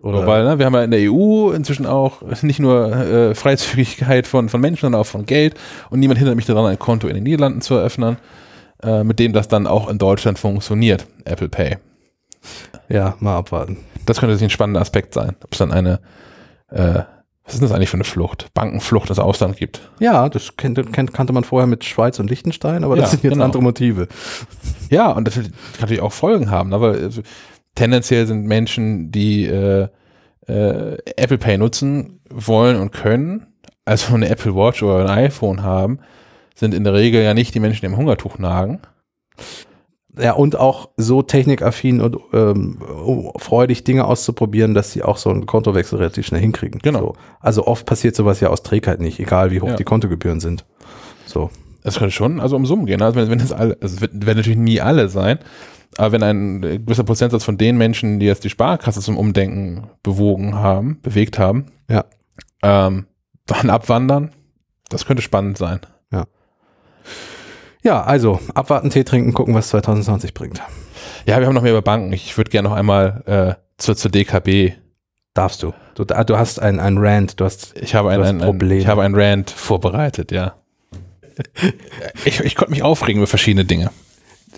[0.03, 4.27] Oder weil ne, wir haben ja in der EU inzwischen auch nicht nur äh, Freizügigkeit
[4.27, 5.55] von, von Menschen, sondern auch von Geld.
[5.91, 8.17] Und niemand hindert mich daran, ein Konto in den Niederlanden zu eröffnen,
[8.83, 11.79] äh, mit dem das dann auch in Deutschland funktioniert, Apple Pay.
[12.89, 13.79] ja, mal abwarten.
[14.07, 15.37] Das könnte sich ein spannender Aspekt sein.
[15.45, 16.01] Ob es dann eine,
[16.71, 17.03] äh,
[17.45, 18.49] was ist denn das eigentlich für eine Flucht?
[18.55, 19.89] Bankenflucht ins Ausland gibt.
[20.01, 23.23] Ja, das kennt, kennt, kannte man vorher mit Schweiz und Liechtenstein, aber das Ja, sind
[23.25, 23.45] jetzt genau.
[23.45, 24.09] andere Motive.
[24.91, 27.11] Ja, und das kann natürlich auch Folgen haben, aber äh,
[27.75, 29.89] tendenziell sind Menschen, die äh,
[30.47, 33.47] äh, Apple Pay nutzen wollen und können,
[33.85, 36.01] also eine Apple Watch oder ein iPhone haben,
[36.55, 38.81] sind in der Regel ja nicht die Menschen, die im Hungertuch nagen.
[40.19, 42.79] Ja, und auch so technikaffin und ähm,
[43.39, 46.81] freudig Dinge auszuprobieren, dass sie auch so einen Kontowechsel relativ schnell hinkriegen.
[46.83, 46.99] Genau.
[46.99, 47.15] So.
[47.41, 49.77] Also oft passiert sowas ja aus Trägheit nicht, egal wie hoch Ja.
[49.77, 50.67] die Kontogebühren sind.
[51.25, 51.51] So.
[51.83, 53.01] Es könnte schon also um Summen gehen.
[53.01, 55.39] Also wenn, wenn es alle, also es wird, werden natürlich nie alle sein,
[55.99, 60.55] aber wenn ein gewisser Prozentsatz von den Menschen, die jetzt die Sparkasse zum Umdenken bewogen
[60.55, 62.05] haben, bewegt haben, Ja.
[62.63, 63.07] ähm,
[63.47, 64.31] dann abwandern,
[64.89, 65.81] das könnte spannend sein.
[67.85, 70.63] Ja, also abwarten, Tee trinken, gucken, was 2020 bringt.
[71.27, 72.13] Ja, wir haben noch mehr über Banken.
[72.13, 74.75] Ich würde gerne noch einmal äh, zur, zur DKB.
[75.35, 75.73] Darfst du.
[75.97, 77.75] Du, du hast ein, ein Rant, du hast.
[77.81, 78.81] Ich habe ein, ein, Probleme.
[78.81, 80.55] ich habe ein Rant vorbereitet, ja.
[82.25, 83.91] ich, ich konnte mich aufregen über verschiedene Dinge.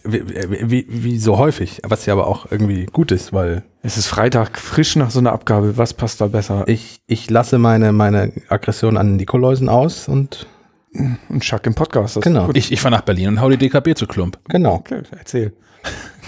[0.07, 0.23] Wie,
[0.71, 4.59] wie, wie so häufig, was ja aber auch irgendwie gut ist, weil Es ist Freitag,
[4.59, 5.77] frisch nach so einer Abgabe.
[5.79, 6.65] Was passt da besser?
[6.69, 10.47] ich, ich lasse meine, meine Aggression an Nikoläusen aus und
[10.93, 12.17] Und Chuck im Podcast.
[12.17, 12.47] Das ist Genau.
[12.47, 12.57] gut.
[12.57, 14.39] Ich, ich fahre nach Berlin und hau die DKB zu Klump.
[14.49, 14.75] genau.
[14.75, 15.53] Okay, erzähl.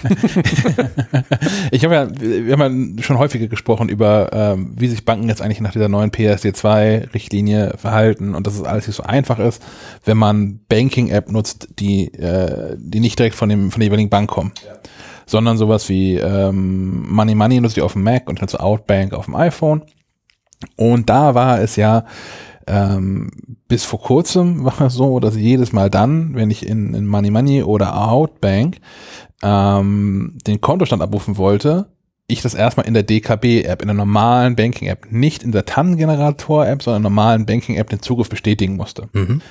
[1.71, 5.41] Ich habe ja, wir haben ja schon häufiger gesprochen über, ähm, wie sich Banken jetzt
[5.41, 9.63] eigentlich nach dieser neuen PSD2-Richtlinie verhalten und dass es alles nicht so einfach ist,
[10.05, 14.29] wenn man Banking-App nutzt, die, äh, die nicht direkt von, dem, von der jeweiligen Bank
[14.29, 14.51] kommen.
[15.25, 19.25] Sondern sowas wie ähm, Money Money nutzt ihr auf dem Mac und also Outbank auf
[19.25, 19.81] dem iPhone.
[20.77, 22.05] Und da war es ja
[22.67, 23.29] ähm,
[23.67, 27.31] bis vor kurzem war es so, dass jedes Mal dann, wenn ich in, in Money
[27.31, 28.77] Money oder Outbank
[29.43, 31.87] ähm, den Kontostand abrufen wollte,
[32.27, 36.99] ich das erstmal in der DKB-App, in der normalen Banking-App, nicht in der TAN-Generator-App, sondern
[36.99, 39.07] in der normalen Banking-App den Zugriff bestätigen musste.
[39.13, 39.41] Mhm.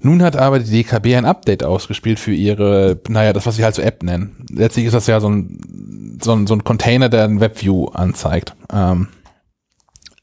[0.00, 3.74] Nun hat aber die DKB ein Update ausgespielt für ihre, naja, das, was sie halt
[3.74, 4.44] so App nennen.
[4.50, 8.54] Letztlich ist das ja so ein, so ein, so ein Container, der ein Webview anzeigt.
[8.72, 9.08] Ähm,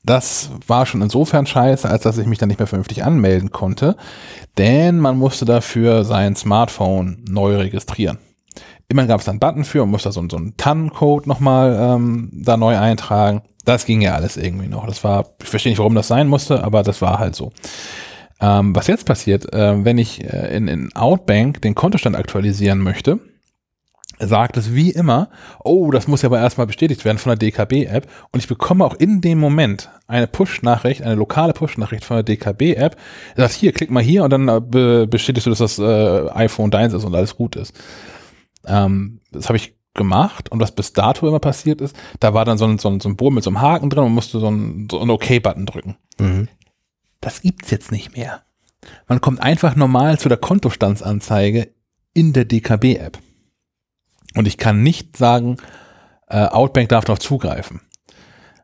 [0.04, 3.98] das war schon insofern scheiße, als dass ich mich dann nicht mehr vernünftig anmelden konnte,
[4.58, 8.18] denn man musste dafür sein Smartphone neu registrieren.
[8.90, 12.56] Immerhin gab es einen Button für und musste so, so einen TAN-Code nochmal ähm, da
[12.56, 13.42] neu eintragen.
[13.66, 14.88] Das ging ja alles irgendwie noch.
[14.88, 17.52] Das war, ich verstehe nicht, warum das sein musste, aber das war halt so.
[18.40, 23.20] Ähm, was jetzt passiert, äh, wenn ich äh, in, in Outbank den Kontostand aktualisieren möchte,
[24.20, 25.30] sagt es wie immer,
[25.64, 28.96] oh, das muss ja aber erstmal bestätigt werden von der DKB-App und ich bekomme auch
[28.96, 32.96] in dem Moment eine Push-Nachricht, eine lokale Push-Nachricht von der DKB-App,
[33.36, 36.72] sagt hier, klick mal hier und dann äh, be bestätigst du, dass das äh, iPhone
[36.72, 37.74] deins ist und alles gut ist.
[38.68, 42.58] Ähm, das habe ich gemacht und was bis dato immer passiert ist, da war dann
[42.58, 45.02] so ein, so ein Symbol mit so einem Haken drin und musste so einen, so
[45.02, 45.98] einen OK-Button drücken.
[46.20, 46.48] Mhm.
[47.20, 48.44] Das gibt's jetzt nicht mehr.
[49.08, 51.74] Man kommt einfach normal zu der Kontostandsanzeige
[52.14, 53.18] in der DKB-App.
[54.36, 55.58] Und ich kann nicht sagen,
[56.28, 57.82] äh, Outbank darf darauf zugreifen.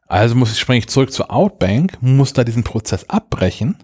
[0.08, 3.78] Also muss ich, springe ich zurück zu Outbank, muss da diesen Prozess abbrechen.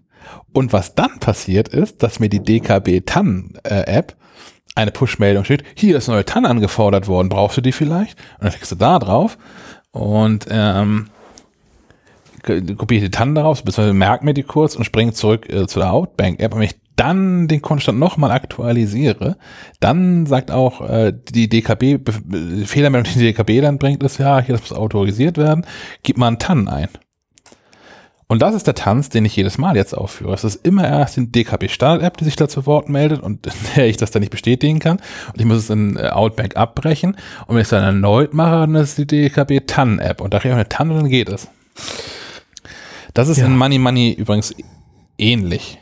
[0.53, 4.03] Und was dann passiert ist, dass mir die DKB TAN äh,
[4.75, 8.17] eine Push-Meldung steht, hier ist neue TAN angefordert worden, brauchst du die vielleicht?
[8.37, 9.37] Und dann klickst du da drauf
[9.91, 11.07] und ähm,
[12.41, 15.93] kopiere die TAN daraus, beziehungsweise merke mir die kurz und springe zurück äh, zu der
[15.93, 16.53] Outbank-App.
[16.53, 19.37] Und wenn ich dann den Kontostand nochmal aktualisiere,
[19.79, 21.99] dann sagt auch äh, die DKB,
[22.65, 25.65] Fehlermeldung, die die DKB dann bringt, ist, ja, hier muss autorisiert werden,
[26.03, 26.89] gib mal einen TAN ein.
[28.31, 30.35] Und das ist der Tanz, den ich jedes Mal jetzt aufführe.
[30.35, 33.47] Es ist immer erst die DKB Standard App, die sich da zu Wort meldet und
[33.47, 34.97] in der ich das dann nicht bestätigen kann.
[35.33, 37.15] Und ich muss es in äh, Outback abbrechen.
[37.47, 40.21] Und wenn ich es dann erneut mache, dann ist die DKB TAN App.
[40.21, 41.47] Und da kriege ich eine TAN und dann geht es.
[43.15, 43.47] Das ist Ja.
[43.47, 44.53] in Money Money übrigens
[45.17, 45.79] ähnlich.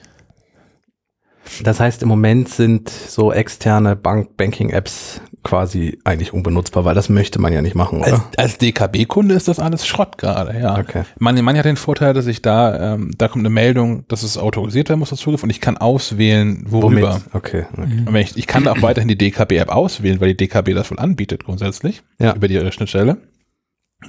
[1.64, 7.54] Das heißt, im Moment sind so externe Bank-Banking-Apps quasi eigentlich unbenutzbar, weil das möchte man
[7.54, 8.26] ja nicht machen, Als, oder?
[8.38, 10.78] als DKB-Kunde ist das alles Schrott gerade, ja.
[10.78, 11.04] Okay.
[11.20, 14.38] Money Money hat den Vorteil, dass ich da, ähm, da kommt eine Meldung, dass es
[14.38, 17.22] autorisiert werden muss, das Zugriff, und ich kann auswählen, worüber.
[17.34, 17.66] Okay.
[17.72, 18.04] okay.
[18.06, 21.00] Wenn ich, ich kann da auch weiterhin die DKB-App auswählen, weil die DKB das wohl
[21.00, 22.34] anbietet grundsätzlich Ja.
[22.36, 23.18] über die Schnittstelle.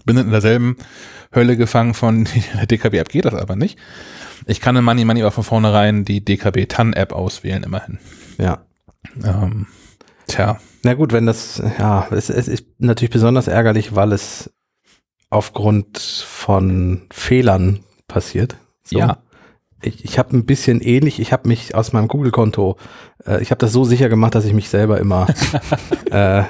[0.05, 0.77] Bin in derselben
[1.35, 3.79] Hölle gefangen von der DKB-App geht das aber nicht.
[4.47, 7.99] Ich kann in Money Money aber von vornherein die DKB-TAN-App auswählen, immerhin.
[8.39, 8.63] Ja.
[9.25, 9.67] Ähm,
[10.29, 14.51] tja, Na gut, wenn das, ja, es, es ist natürlich besonders ärgerlich, weil es
[15.31, 18.57] aufgrund von Fehlern passiert.
[18.85, 18.99] So.
[18.99, 19.19] Ja.
[19.83, 22.77] Ich, ich habe ein bisschen ähnlich, ich habe mich aus meinem Google-Konto,
[23.27, 25.27] äh, ich habe das so sicher gemacht, dass ich mich selber immer
[26.11, 26.45] äh,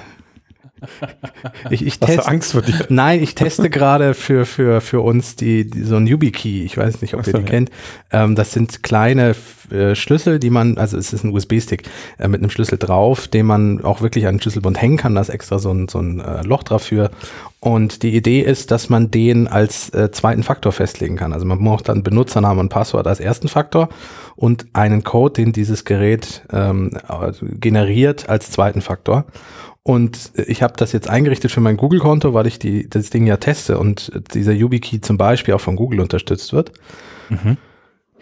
[1.71, 2.87] ich, ich teste, Angst vor dir?
[2.89, 6.65] Nein, ich teste gerade für, für, für uns die, die so ein YubiKey.
[6.65, 7.47] Ich weiß nicht, ob ihr die ja.
[7.47, 7.71] kennt.
[8.13, 9.35] Ähm, das sind kleine
[9.71, 11.83] äh, Schlüssel, die man, also es ist ein USB-Stick
[12.19, 15.15] äh, mit einem Schlüssel drauf, den man auch wirklich an den Schlüsselbund hängen kann.
[15.15, 17.11] Da ist extra so ein, so ein äh, Loch dafür.
[17.61, 21.33] Und die Idee ist, dass man den als äh, zweiten Faktor festlegen kann.
[21.33, 23.89] Also man braucht dann Benutzernamen und Passwort als ersten Faktor
[24.37, 29.25] und einen Code, den dieses Gerät ähm, äh, generiert als zweiten Faktor.
[29.83, 33.39] Und ich habe das jetzt eingerichtet für mein Google-Konto, weil ich die, das Ding ja
[33.39, 36.73] teste und dieser YubiKey zum Beispiel auch von Google unterstützt wird.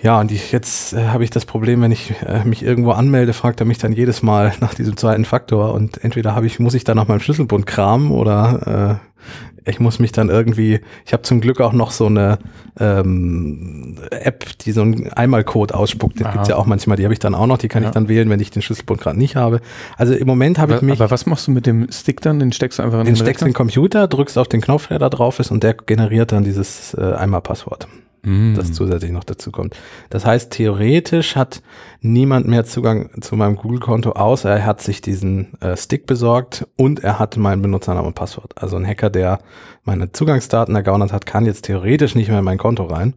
[0.03, 3.33] Ja, und ich, jetzt äh, habe ich das Problem, wenn ich äh, mich irgendwo anmelde,
[3.33, 6.75] fragt er mich dann jedes Mal nach diesem zweiten Faktor und entweder habe ich, muss
[6.75, 11.25] ich dann nach meinem Schlüsselbund kramen oder äh, ich muss mich dann irgendwie, ich habe
[11.25, 12.39] zum Glück auch noch so eine
[12.79, 16.33] ähm, App, die so einen Einmalcode ausspuckt, den Aha.
[16.35, 17.89] gibt's ja auch manchmal, die habe ich dann auch noch, die kann Ja.
[17.89, 19.61] ich dann wählen, wenn ich den Schlüsselbund gerade nicht habe.
[19.97, 22.39] Also im Moment habe ich mich aber was machst du mit dem Stick dann?
[22.39, 24.87] Den steckst du einfach in den den steckst in den Computer, drückst auf den Knopf,
[24.87, 27.89] der da drauf ist und der generiert dann dieses äh, Einmalpasswort,
[28.27, 28.55] Mhm.
[28.57, 29.77] das zusätzlich noch dazu kommt.
[30.11, 31.63] Das heißt, theoretisch hat
[32.01, 37.05] niemand mehr Zugang zu meinem Google-Konto, außer er hat sich diesen äh, Stick besorgt und
[37.05, 38.53] er hat meinen Benutzernamen und Passwort.
[38.57, 39.39] Also ein Hacker, der
[39.85, 43.15] meine Zugangsdaten ergaunert hat, kann jetzt theoretisch nicht mehr in mein Konto rein.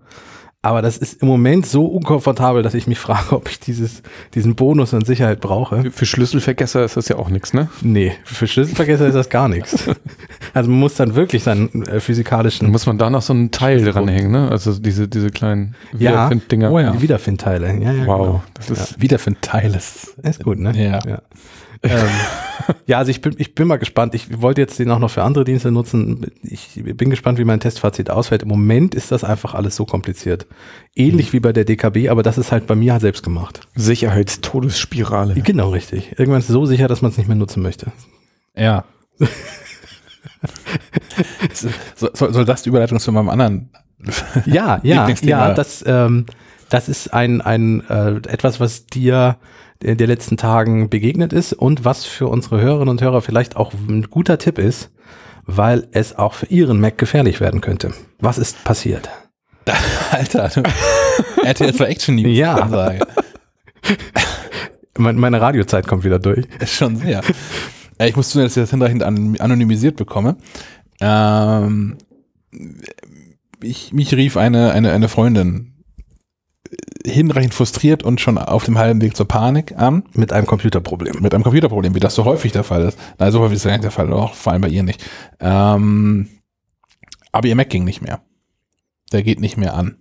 [0.61, 4.55] Aber das ist im Moment so unkomfortabel, dass ich mich frage, ob ich dieses, diesen
[4.55, 5.89] Bonus an Sicherheit brauche.
[5.89, 7.69] Für- Schlüsselvergesser ist das ja auch nichts, ne?
[7.81, 9.85] Nee, für Schlüsselvergesser ist das gar nichts.
[10.53, 13.51] Also man muss dann wirklich seinen äh, physikalischen Dann muss man da noch so ein
[13.51, 14.49] Teil dranhängen, ne?
[14.49, 15.99] Also diese, diese kleinen Ja.
[16.11, 16.71] Wiederfind-Dinger.
[16.71, 16.91] Oh ja.
[16.91, 17.67] die Wiederfindteile.
[17.79, 18.43] Ja, ja, Wow, genau.
[18.55, 20.15] das ist wieder für ein Teil ist.
[20.23, 20.71] Ist gut, ne?
[20.75, 20.99] Ja.
[21.07, 21.21] Ja,
[21.83, 21.99] ähm,
[22.85, 24.15] ja also ich bin, ich bin mal gespannt.
[24.15, 26.27] Ich wollte jetzt den auch noch für andere Dienste nutzen.
[26.43, 28.43] Ich bin gespannt, wie mein Testfazit ausfällt.
[28.43, 30.47] Im Moment ist das einfach alles so kompliziert.
[30.95, 33.61] Ähnlich wie bei der DKB, aber das ist halt bei mir selbst gemacht.
[33.75, 35.35] Sicherheitstodesspirale.
[35.35, 36.11] Genau, richtig.
[36.17, 37.91] Irgendwann ist es so sicher, dass man es nicht mehr nutzen möchte.
[38.55, 38.85] Ja.
[41.53, 41.69] so,
[42.13, 43.69] soll, soll das die Überleitung zu meinem anderen?
[44.45, 46.25] Ja, ja, ja, das, ähm,
[46.69, 49.37] das ist ein, ein äh, etwas, was dir
[49.81, 53.73] in den letzten Tagen begegnet ist und was für unsere Hörerinnen und Hörer vielleicht auch
[53.73, 54.91] ein guter Tipp ist,
[55.45, 57.93] weil es auch für ihren Mac gefährlich werden könnte.
[58.19, 59.09] Was ist passiert?
[60.11, 60.63] Alter, du-
[61.43, 62.35] RTL für Action News.
[62.37, 62.55] Ja.
[62.55, 63.05] Ansage.
[64.97, 66.45] Meine Radiozeit kommt wieder durch.
[66.65, 67.21] Schon sehr.
[68.01, 70.35] Ich muss tun, dass ich das hinreichend an, anonymisiert bekomme.
[70.99, 71.97] Ähm,
[73.61, 75.73] ich, mich rief eine, eine, eine Freundin
[77.05, 81.21] hinreichend frustriert und schon auf dem halben Weg zur Panik an Mit einem Computerproblem.
[81.21, 82.99] mit einem Computerproblem, wie das so häufig der Fall ist.
[83.17, 85.03] Nein, so häufig ist das gar nicht der Fall, auch vor allem bei ihr nicht.
[85.39, 86.27] Ähm,
[87.31, 88.21] aber ihr Mac ging nicht mehr.
[89.11, 89.97] Der geht nicht mehr an.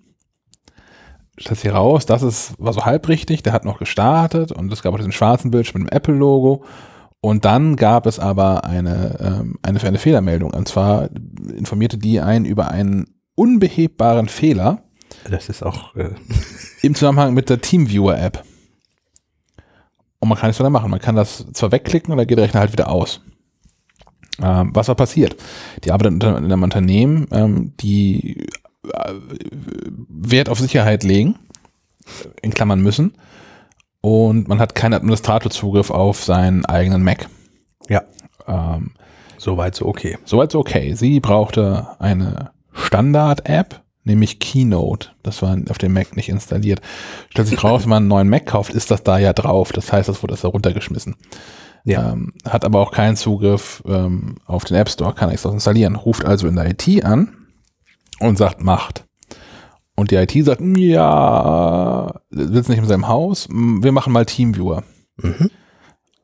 [1.39, 4.83] Stellt sich raus, das ist, war so halb richtig, der hat noch gestartet und es
[4.83, 6.65] gab auch diesen schwarzen Bildschirm mit dem Apple-Logo.
[7.21, 10.53] Und dann gab es aber eine, ähm, eine, eine Fehlermeldung.
[10.53, 11.09] Und zwar
[11.57, 14.83] informierte die einen über einen unbehebbaren Fehler
[15.31, 16.11] Das ist auch äh,
[16.83, 18.45] im Zusammenhang mit der TeamViewer-App.
[20.21, 20.91] Und man kann nichts weiter machen.
[20.91, 23.21] Man kann das zwar wegklicken oder geht der Rechner halt wieder aus.
[24.43, 25.37] Ähm, was war passiert?
[25.85, 28.47] Die arbeitet unter- in einem Unternehmen, ähm, die
[28.93, 29.15] äh,
[30.09, 31.37] Wert auf Sicherheit legen,
[32.43, 33.15] in Klammern müssen,
[34.01, 37.29] und man hat keinen Administratorzugriff auf seinen eigenen Mac.
[37.89, 38.03] ja
[38.47, 38.93] Ähm,
[39.39, 40.17] soweit so okay.
[40.25, 40.95] Soweit so okay.
[40.95, 45.11] Sie brauchte eine Standard-App, nämlich Keynote.
[45.23, 46.81] Das war auf dem Mac nicht installiert.
[47.31, 49.73] Stellt sich raus, wenn man einen neuen Mac kauft, ist das da ja drauf.
[49.73, 51.17] Das heißt, das wurde erst runtergeschmissen.
[51.85, 52.13] Ja.
[52.13, 55.97] Ähm, hat aber auch keinen Zugriff ähm, auf den App Store, kann nichts daraus installieren.
[55.97, 57.47] Ruft also in der IT an
[58.21, 59.05] und sagt, macht.
[59.95, 64.85] Und die IT sagt, "Mm, ja, sitzt nicht in seinem Haus, wir machen mal Teamviewer.
[65.17, 65.51] Mhm.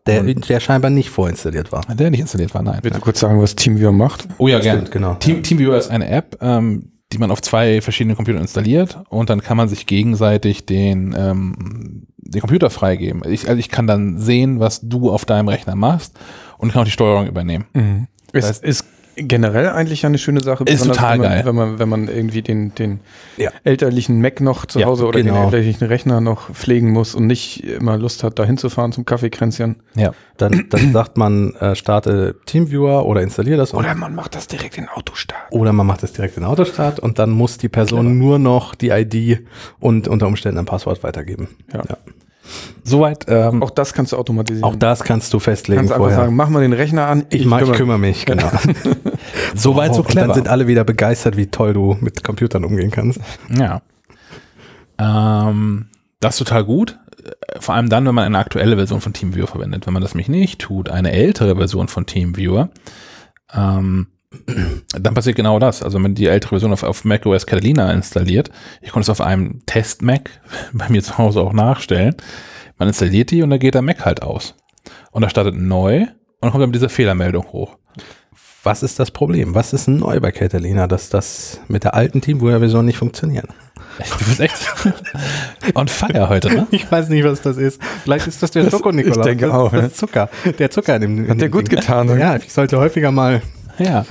[0.07, 1.83] Der, der scheinbar nicht vorinstalliert war.
[1.95, 2.81] Der nicht installiert war, nein.
[2.83, 4.29] Willst du kurz sagen, was TeamViewer macht?
[4.37, 4.85] Oh ja, gerne.
[4.91, 5.15] Genau.
[5.15, 9.41] Team, TeamViewer ist eine App, ähm, die man auf zwei verschiedenen Computern installiert und dann
[9.41, 13.23] kann man sich gegenseitig den, ähm, den Computer freigeben.
[13.31, 16.19] Ich, also ich kann dann sehen, was du auf deinem Rechner machst
[16.59, 17.65] und kann auch die Steuerung übernehmen.
[17.73, 18.09] Mhm.
[18.33, 18.85] Ist, heißt- ist
[19.17, 20.65] generell eigentlich eine schöne Sache.
[20.65, 21.43] Ist besonders total wenn man, geil.
[21.47, 23.01] Wenn man, wenn man irgendwie den, den
[23.37, 23.51] Ja.
[23.65, 25.35] elterlichen Mac noch zu Ja, Hause oder genau.
[25.35, 29.77] den elterlichen Rechner noch pflegen muss und nicht immer Lust hat, da hinzufahren zum Kaffeekränzchen.
[29.95, 30.13] Ja.
[30.37, 33.73] Dann, dann sagt man, äh, starte Teamviewer oder installiere das.
[33.73, 35.51] und- man macht das direkt in Autostart.
[35.53, 38.89] Oder man macht es direkt in Autostart und dann muss die Person nur noch die
[38.91, 39.47] ID
[39.81, 41.49] und unter Umständen ein Passwort weitergeben.
[41.73, 41.83] Ja.
[42.83, 44.65] Soweit, ähm, Auch das kannst du automatisieren.
[44.65, 46.19] Auch das kannst du festlegen kannst einfach vorher.
[46.19, 47.25] sagen, mach mal den Rechner an.
[47.31, 48.51] ich, mach, ich kümmere mich, genau.
[49.55, 50.35] soweit so und dann clever.
[50.35, 53.21] sind alle wieder begeistert, wie toll du mit Computern umgehen kannst.
[53.57, 53.83] Ja.
[54.99, 55.87] Ähm,
[56.21, 56.99] das ist total gut.
[57.59, 59.87] Vor allem dann, wenn man eine aktuelle Version von TeamViewer verwendet.
[59.87, 62.69] Wenn man das nämlich nicht tut, eine ältere Version von TeamViewer,
[63.55, 64.09] ähm,
[64.99, 65.83] dann passiert genau das.
[65.83, 69.21] Also wenn man die ältere Version auf, auf macOS Catalina installiert, ich konnte es auf
[69.21, 70.31] einem Test-Mac
[70.73, 72.15] bei mir zu Hause auch nachstellen,
[72.79, 74.55] man installiert die und dann geht der Mac halt aus.
[75.13, 76.09] Und da startet neu und
[76.41, 77.77] dann kommt dann diese Fehlermeldung hoch.
[78.65, 79.55] Was ist das Problem?
[79.55, 83.47] Was ist neu bei Catalina, dass das mit der alten Teamviewer-Version nicht funktioniert?
[83.99, 84.75] Du bist echt
[85.75, 86.67] on fire heute, ne?
[86.71, 87.81] Ich weiß nicht, was das ist.
[88.03, 89.19] Vielleicht ist das der Schoko-Nikolaus.
[89.19, 90.31] ich denke das, auch, Das ist Zucker.
[90.59, 91.19] Der Zucker in dem.
[91.25, 92.07] in Hat der dem gut getan.
[92.07, 92.19] ne?
[92.19, 93.43] Ja, ich sollte häufiger mal.
[93.79, 94.05] Ja.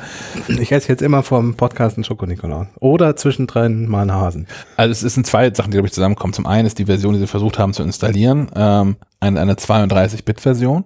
[0.47, 2.67] Ich esse jetzt immer vom Podcast einen Schoko-Nikolaus.
[2.79, 4.47] Oder zwischendrin mal einen Hasen.
[4.77, 6.33] Also es sind zwei Sachen, die glaube ich zusammenkommen.
[6.33, 10.85] Zum einen ist die Version, die sie versucht haben zu installieren, ähm, eine, eine 32-Bit-Version.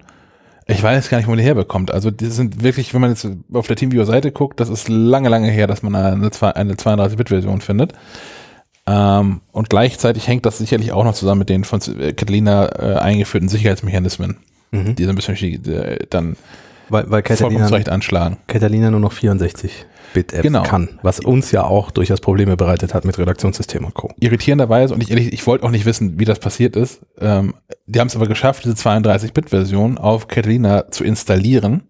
[0.69, 1.91] Ich weiß gar nicht, wo man die herbekommt.
[1.91, 5.49] Also die sind wirklich, wenn man jetzt auf der TeamViewer-Seite guckt, das ist lange, lange
[5.49, 7.93] her, dass man eine, eine 32-Bit-Version findet.
[8.85, 13.49] Ähm, und gleichzeitig hängt das sicherlich auch noch zusammen mit den von Catalina äh, eingeführten
[13.49, 14.37] Sicherheitsmechanismen,
[14.71, 14.95] Mhm.
[14.95, 15.61] die so ein bisschen
[16.09, 16.35] dann
[16.89, 18.37] Weil, weil Catalina, anschlagen.
[18.47, 20.63] Catalina nur noch 64-Bit-Apps Genau.
[20.63, 20.99] kann.
[21.01, 24.09] Was uns ja auch durchaus Probleme bereitet hat mit Redaktionssystem und Co.
[24.19, 27.53] irritierenderweise, und ich ehrlich, ich wollte auch nicht wissen, wie das passiert ist, ähm,
[27.85, 31.83] die haben es aber geschafft, diese 32-Bit-Version auf Catalina zu installieren,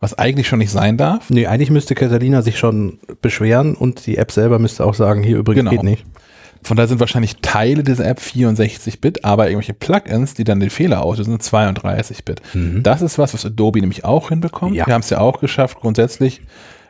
[0.00, 1.30] was eigentlich schon nicht sein darf.
[1.30, 5.38] Nee, eigentlich müsste Catalina sich schon beschweren und die App selber müsste auch sagen, hier
[5.38, 5.70] übrigens Genau.
[5.70, 6.04] geht nicht.
[6.62, 11.02] Von daher sind wahrscheinlich Teile dieser App 64-Bit, aber irgendwelche Plugins, die dann den Fehler
[11.02, 12.40] auslösen, sind 32-Bit.
[12.82, 14.74] Das ist was, was Adobe nämlich auch hinbekommt.
[14.74, 14.86] Ja.
[14.86, 16.40] Wir haben es ja auch geschafft, grundsätzlich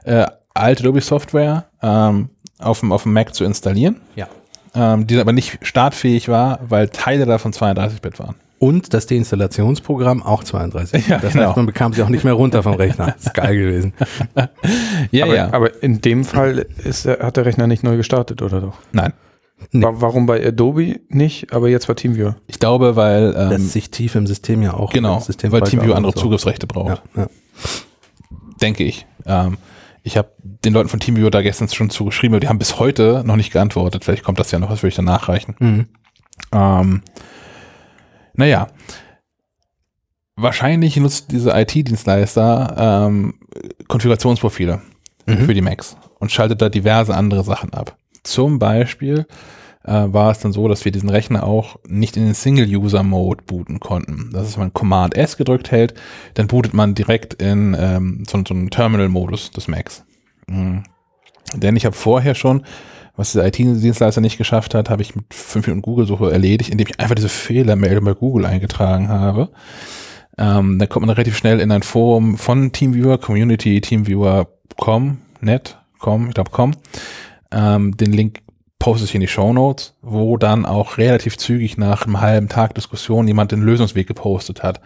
[0.04, 2.28] äh, alte Adobe-Software ähm,
[2.58, 4.26] auf, dem, auf dem Mac zu installieren, Ja.
[4.74, 8.34] ähm, die aber nicht startfähig war, weil Teile davon 32-Bit waren.
[8.58, 11.08] Und das Deinstallationsprogramm auch 32.
[11.08, 11.46] Ja, das genau.
[11.48, 13.06] heißt, man bekam sie auch nicht mehr runter vom Rechner.
[13.06, 13.92] Das ist geil gewesen.
[15.10, 15.48] Ja, aber, ja.
[15.52, 18.74] aber in dem Fall ist, hat der Rechner nicht neu gestartet, oder doch?
[18.92, 19.12] Nein.
[19.70, 19.84] Nee.
[19.84, 22.36] Wa- Warum bei Adobe nicht, aber jetzt bei TeamViewer?
[22.46, 24.92] Ich glaube, weil ähm, Lässt sich tief im System ja auch.
[24.92, 26.20] genau, System weil TeamViewer andere so.
[26.22, 27.28] Zugriffsrechte braucht, Ja, ja.
[28.60, 29.06] denke ich.
[29.26, 29.56] Ähm,
[30.04, 33.22] Ich habe den Leuten von TeamViewer da gestern schon zugeschrieben, aber die haben bis heute
[33.24, 34.04] noch nicht geantwortet.
[34.04, 35.54] Vielleicht kommt das ja noch, das würde ich dann nachreichen.
[35.60, 35.86] Mhm.
[36.52, 37.02] Ähm,
[38.34, 38.66] naja,
[40.36, 43.34] wahrscheinlich nutzt diese IT-Dienstleister ähm,
[43.88, 44.80] Konfigurationsprofile
[45.24, 45.38] Mhm.
[45.46, 47.96] für die Macs und schaltet da diverse andere Sachen ab.
[48.22, 49.26] Zum Beispiel
[49.84, 53.80] äh, war es dann so, dass wir diesen Rechner auch nicht in den Single-User-Mode booten
[53.80, 54.30] konnten.
[54.32, 55.94] Das ist, wenn man Command S gedrückt hält,
[56.34, 60.04] dann bootet man direkt in ähm, so, so einen Terminal-Modus des Macs.
[60.46, 60.84] Mhm.
[61.54, 62.64] Denn ich habe vorher schon,
[63.16, 66.98] was der IT-Dienstleister nicht geschafft hat, habe ich mit 5 Minuten Google-Suche erledigt, indem ich
[66.98, 69.50] einfach diese Fehlermeldung bei Google eingetragen habe.
[70.38, 76.28] Ähm, dann kommt man relativ schnell in ein Forum von Teamviewer, Community, Teamviewer.com, net, com,
[76.28, 76.72] ich glaube com.
[77.52, 78.40] Ähm, den Link
[78.78, 82.74] poste ich in die Show Notes, wo dann auch relativ zügig nach einem halben Tag
[82.74, 84.80] Diskussion jemand den Lösungsweg gepostet hat.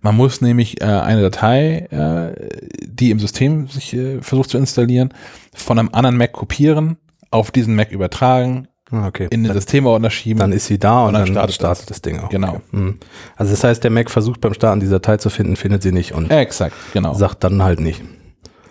[0.00, 2.48] Man muss nämlich äh, eine Datei, äh,
[2.86, 5.12] die im System sich äh, versucht zu installieren,
[5.54, 6.96] von einem anderen Mac kopieren,
[7.30, 9.26] auf diesen Mac übertragen, Ah, Okay.
[9.30, 10.38] in den Systemordner schieben.
[10.40, 12.28] dann ist sie da und, Und dann dann startet startet, das Ding auch.
[12.28, 12.48] Genau.
[12.56, 12.60] Okay.
[12.72, 12.98] Mhm.
[13.36, 16.12] Also das heißt, der Mac versucht beim Starten die Datei zu finden, findet sie nicht
[16.12, 17.14] und Exakt, genau.
[17.14, 18.02] sagt dann halt nicht.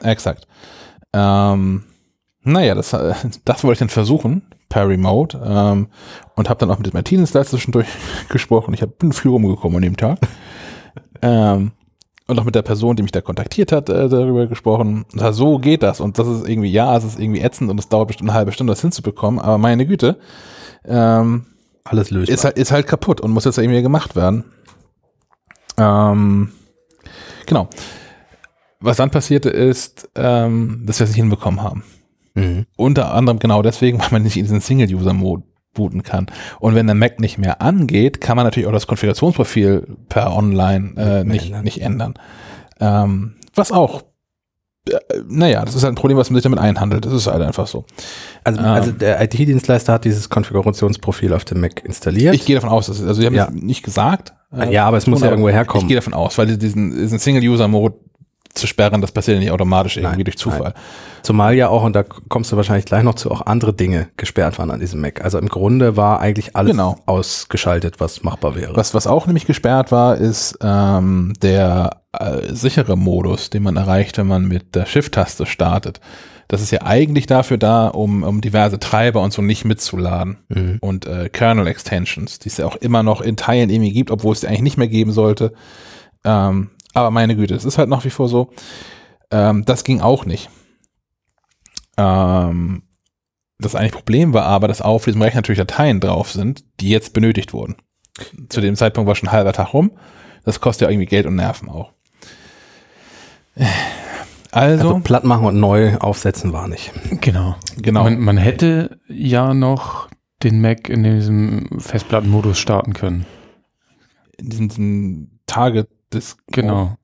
[0.03, 0.47] Exakt.
[1.13, 1.83] Ähm,
[2.43, 3.13] naja, das, äh,
[3.45, 5.87] das wollte ich dann versuchen per Remote ähm,
[6.35, 7.87] und habe dann auch mit dem IT-Dienstleister zwischendurch
[8.29, 8.73] gesprochen.
[8.73, 10.19] Ich hab, bin viel rumgekommen an dem Tag.
[11.21, 11.71] ähm,
[12.27, 15.05] und auch mit der Person, die mich da kontaktiert hat, äh, darüber gesprochen.
[15.11, 15.99] Na, so geht das.
[15.99, 18.53] Und das ist irgendwie, ja, es ist irgendwie ätzend und es dauert bestimmt eine halbe
[18.53, 19.41] Stunde, das hinzubekommen.
[19.41, 20.17] Aber meine Güte,
[20.85, 21.47] ähm,
[21.83, 22.33] Alles lösbar.
[22.33, 24.45] ist halt, ist halt kaputt und muss jetzt irgendwie gemacht werden.
[25.77, 26.53] Ähm,
[27.47, 27.67] genau.
[28.79, 31.83] Was dann passierte ist, ähm, dass wir es nicht hinbekommen haben.
[32.33, 32.65] Mhm.
[32.77, 35.43] Unter anderem genau deswegen, weil man nicht in diesen Single-User-Mode
[35.73, 36.27] booten kann.
[36.59, 40.93] Und wenn der Mac nicht mehr angeht, kann man natürlich auch das Konfigurationsprofil per Online
[40.97, 41.63] äh, Nicht ändern.
[41.63, 42.13] nicht ändern.
[42.81, 44.01] Ähm, was auch,
[44.89, 44.97] äh,
[45.29, 47.05] naja, das ist halt ein Problem, was man sich damit einhandelt.
[47.05, 47.85] Das ist halt einfach so.
[48.43, 48.73] Also, Ah.
[48.73, 52.35] also der IT-Dienstleister hat dieses Konfigurationsprofil auf dem Mac installiert.
[52.35, 53.45] Ich gehe davon aus, dass, also sie haben Ja.
[53.47, 54.33] es nicht gesagt.
[54.53, 55.83] äh, ja, aber es muss ja irgendwo herkommen.
[55.85, 57.95] Ich gehe davon aus, weil diesen, diesen Single-User-Mode
[58.53, 60.73] zu sperren, das passiert ja nicht automatisch irgendwie Nein, durch Zufall.
[61.23, 64.59] Zumal ja auch, und da kommst du wahrscheinlich gleich noch zu, auch andere Dinge gesperrt
[64.59, 65.23] waren an diesem Mac.
[65.23, 66.97] Also im Grunde war eigentlich alles Genau.
[67.05, 68.75] ausgeschaltet, was machbar wäre.
[68.75, 74.17] Was, was auch nämlich gesperrt war, ist ähm, der äh, sichere Modus, den man erreicht,
[74.17, 76.01] wenn man mit der Shift-Taste startet.
[76.47, 80.37] Das ist ja eigentlich dafür da, um, um diverse Treiber und so nicht mitzuladen.
[80.49, 80.79] Mhm.
[80.81, 84.41] Und äh, Kernel-Extensions, die es ja auch immer noch in Teilen irgendwie gibt, obwohl es
[84.41, 85.53] die eigentlich nicht mehr geben sollte.
[86.25, 88.51] Ähm, aber meine Güte, es ist halt nach wie vor so.
[89.31, 90.49] Ähm, das ging auch nicht.
[91.97, 92.83] Ähm,
[93.59, 97.13] das eigentliche Problem war aber, dass auf diesem Rechner natürlich Dateien drauf sind, die jetzt
[97.13, 97.75] benötigt wurden.
[98.49, 99.91] Zu dem Zeitpunkt war schon ein halber Tag rum.
[100.43, 101.93] Das kostet ja irgendwie Geld und Nerven auch.
[104.51, 106.91] Also, Also platt machen und neu aufsetzen war nicht.
[107.21, 107.55] Genau.
[107.77, 108.03] genau.
[108.03, 110.09] Man, man hätte ja noch
[110.43, 113.25] den Mac in diesem Festplattenmodus starten können.
[114.37, 116.95] in diesem, diesem Target des Genau.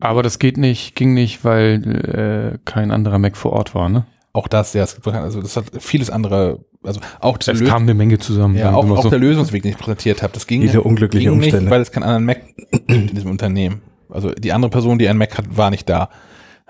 [0.00, 4.04] Aber das geht nicht, ging nicht, weil äh, kein anderer Mac vor Ort war, ne?
[4.32, 7.68] Auch das, ja, es gibt, also das hat vieles andere, also auch diese Es Lös-
[7.68, 8.56] kam eine Menge zusammen.
[8.56, 9.10] ja, auch, auch so.
[9.10, 11.60] der Lösungsweg, den ich präsentiert habe, das ging, Viele unglückliche ging Umstände.
[11.62, 12.40] nicht, weil es keinen anderen Mac
[12.72, 13.82] gibt in diesem Unternehmen.
[14.08, 16.08] Also die andere Person, die einen Mac hat, war nicht da.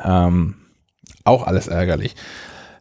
[0.03, 0.57] Ähm,
[1.25, 2.15] auch alles ärgerlich.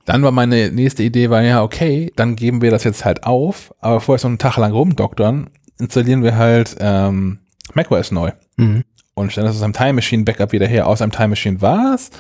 [0.06, 3.74] Dann war meine nächste Idee, war ja, okay, dann geben wir das jetzt halt auf,
[3.80, 5.50] aber bevor wir so einen Tag lang rumdoktern,
[5.80, 7.40] installieren wir halt ähm,
[7.76, 8.84] macOS neu Mhm.
[9.22, 10.88] Und stellen das aus einem Time Machine Backup wieder her.
[10.88, 12.12] Aus einem Time Machine was?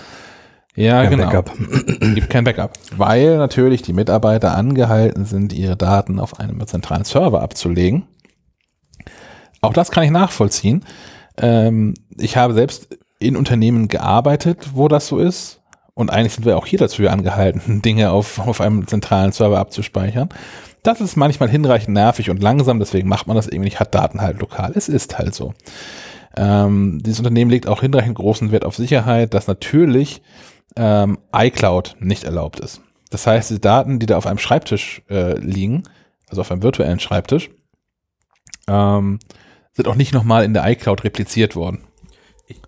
[0.75, 1.25] Ja, Kein genau.
[1.25, 1.51] Backup.
[2.15, 7.41] Gibt kein Backup, weil natürlich die Mitarbeiter angehalten sind, ihre Daten auf einem zentralen Server
[7.41, 8.03] abzulegen.
[9.59, 10.85] Auch das kann ich nachvollziehen.
[11.37, 12.87] Ähm, ich habe selbst
[13.19, 15.59] in Unternehmen gearbeitet, wo das so ist.
[15.93, 20.29] Und eigentlich sind wir auch hier dazu angehalten, Dinge auf, auf einem zentralen Server abzuspeichern.
[20.83, 24.21] Das ist manchmal hinreichend nervig und langsam, deswegen macht man das irgendwie nicht, hat Daten
[24.21, 24.71] halt lokal.
[24.73, 25.53] Es ist halt so.
[26.35, 30.21] Ähm, dieses Unternehmen legt auch hinreichend großen Wert auf Sicherheit, dass natürlich
[30.75, 32.81] ähm, iCloud nicht erlaubt ist.
[33.09, 35.83] Das heißt, die Daten, die da auf einem Schreibtisch äh, liegen,
[36.29, 37.49] also auf einem virtuellen Schreibtisch,
[38.67, 39.19] ähm,
[39.73, 41.83] sind auch nicht nochmal in der iCloud repliziert worden.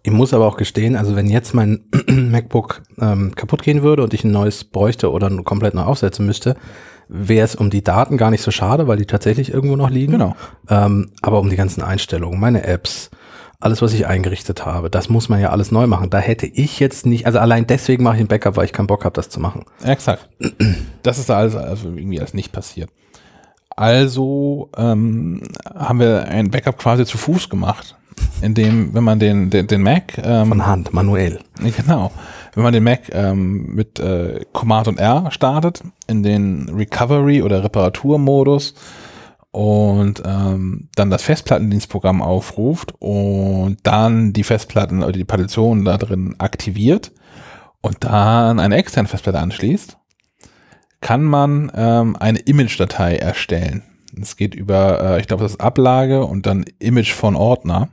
[0.03, 4.14] Ich muss aber auch gestehen, also wenn jetzt mein MacBook ähm, kaputt gehen würde und
[4.14, 6.56] ich ein neues bräuchte oder komplett neu aufsetzen müsste,
[7.09, 10.14] wäre es um die Daten gar nicht so schade, weil die tatsächlich irgendwo noch liegen.
[10.14, 10.35] Genau.
[10.69, 13.11] Ähm, aber um die ganzen Einstellungen, meine Apps,
[13.64, 16.09] alles, was ich eingerichtet habe, das muss man ja alles neu machen.
[16.09, 18.88] Da hätte ich jetzt nicht, also allein deswegen mache ich ein Backup, weil ich keinen
[18.88, 19.66] Bock habe, das zu machen.
[19.83, 20.30] Exakt.
[21.01, 22.90] Das ist da alles, also irgendwie alles nicht passiert.
[23.75, 25.42] Also ähm,
[25.74, 27.95] haben wir ein Backup quasi zu Fuß gemacht.
[28.42, 31.40] in dem, wenn man den, den, den Mac ähm, Von Hand, manuell.
[31.77, 32.11] Genau.
[32.53, 37.64] Wenn man den Mac ähm, mit äh, Command und R startet, in den Recovery- oder
[37.64, 38.75] Reparaturmodus
[39.54, 46.34] und ähm, dann das Festplattendienstprogramm aufruft und dann die Festplatten oder die Partitionen da drin
[46.40, 47.12] aktiviert
[47.82, 49.98] und dann eine externe Festplatte anschließt,
[51.02, 53.84] kann man ähm, eine Image-Datei erstellen.
[54.20, 57.90] Es geht über, äh, ich glaube, das ist Ablage und dann Image von Ordner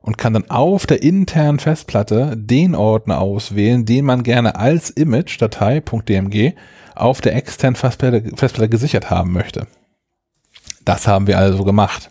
[0.00, 6.54] und kann dann auf der internen Festplatte den Ordner auswählen, den man gerne als Image-Datei.dmg
[6.94, 9.66] auf der externen Festplatte, Festplatte gesichert haben möchte.
[10.84, 12.10] Das haben wir also gemacht.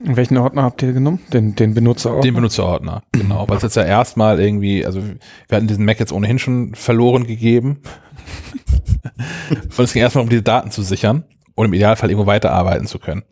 [0.00, 1.20] Und welchen Ordner habt ihr genommen?
[1.32, 2.22] Den, den Benutzerordner?
[2.22, 3.46] Den Benutzerordner, genau.
[3.48, 7.26] Weil es jetzt ja erstmal irgendwie, also wir hatten diesen Mac jetzt ohnehin schon verloren
[7.26, 7.82] gegeben.
[9.76, 11.24] und es ging erstmal um diese Daten zu sichern
[11.54, 13.24] und im Idealfall irgendwo weiterarbeiten zu können.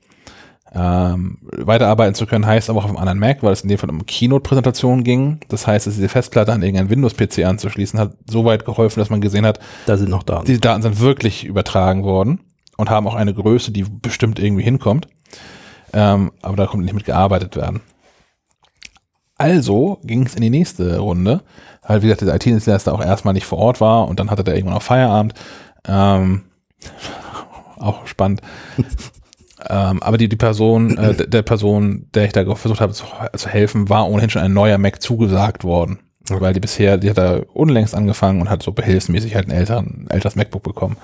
[0.74, 3.78] Ähm, weiterarbeiten zu können heißt aber auch auf einem anderen Mac, weil es in dem
[3.78, 5.40] Fall um Keynote-Präsentationen ging.
[5.48, 9.22] Das heißt, dass diese Festplatte an irgendeinen Windows-PC anzuschließen hat so weit geholfen, dass man
[9.22, 10.44] gesehen hat, Da sind noch Daten.
[10.44, 12.40] diese Daten sind wirklich übertragen worden
[12.78, 15.08] und haben auch eine Größe, die bestimmt irgendwie hinkommt.
[15.92, 17.80] Ähm, aber da kommt nicht mit gearbeitet werden.
[19.36, 21.42] Also ging es in die nächste Runde,
[21.86, 24.56] weil wie gesagt, der IT-Dienstleister auch erstmal nicht vor Ort war und dann hatte der
[24.56, 25.34] irgendwann auch Feierabend.
[25.86, 26.42] Ähm,
[27.78, 28.42] auch spannend.
[29.68, 33.04] ähm, aber die, die Person, äh, der Person, der ich da versucht habe zu,
[33.36, 35.98] zu helfen, war ohnehin schon ein neuer Mac zugesagt worden.
[36.30, 40.06] Weil die bisher, die hat da unlängst angefangen und hat so behilfsmäßig halt ein älteren,
[40.10, 40.96] älteres MacBook bekommen.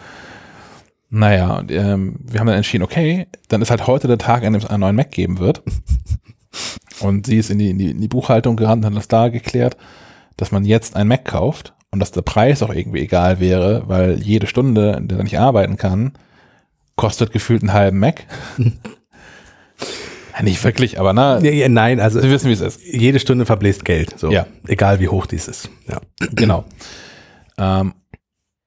[1.17, 4.53] Naja, und, ähm, wir haben dann entschieden, okay, dann ist halt heute der Tag, an
[4.53, 5.63] dem es einen neuen Mac geben wird.
[7.01, 9.77] Und sie ist in die, in die, in die Buchhaltung gerannt, hat das da geklärt,
[10.37, 14.21] dass man jetzt einen Mac kauft und dass der Preis auch irgendwie egal wäre, weil
[14.21, 16.13] jede Stunde, in der er nicht arbeiten kann,
[16.97, 18.25] kostet gefühlt einen halben Mac.
[20.43, 22.81] Nicht wirklich, aber na, Ja, ja, nein, also Sie wissen, wie es ist.
[22.85, 24.19] jede Stunde verbläst Geld.
[24.19, 24.33] So.
[24.33, 24.47] Ja.
[24.67, 25.71] Egal wie hoch dies ist.
[25.89, 26.01] Ja.
[26.33, 26.65] Genau.
[27.57, 27.95] Ähm,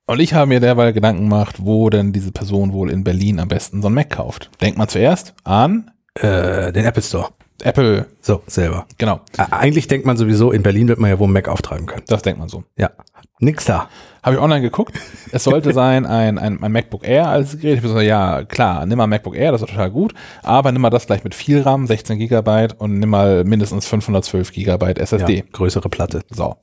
[0.08, 3.48] und ich habe mir derweil Gedanken gemacht, wo denn diese Person wohl in Berlin am
[3.48, 4.50] besten so einen Mac kauft.
[4.62, 7.30] Denkt man zuerst an Äh, den Apple Store.
[7.64, 8.86] Apple, So, selber.
[9.00, 11.88] genau, Ä- Eigentlich denkt man sowieso, in Berlin wird man ja wohl einen Mac auftreiben
[11.88, 12.04] können.
[12.08, 12.64] das denkt man so.
[12.78, 12.92] Ja.
[13.40, 13.90] Nix da.
[14.24, 14.96] Habe ich online geguckt.
[15.32, 17.78] Es sollte sein ein, ein, ein MacBook Air als Gerät.
[17.78, 20.14] Ich bin so, ja, klar, nimm mal ein MacBook Air, das ist total gut,
[20.44, 24.52] aber nimm mal das gleich mit viel RAM, 16 Gigabyte und nimm mal mindestens 512
[24.52, 25.38] Gigabyte SSD.
[25.38, 26.22] Ja, größere Platte.
[26.30, 26.56] So.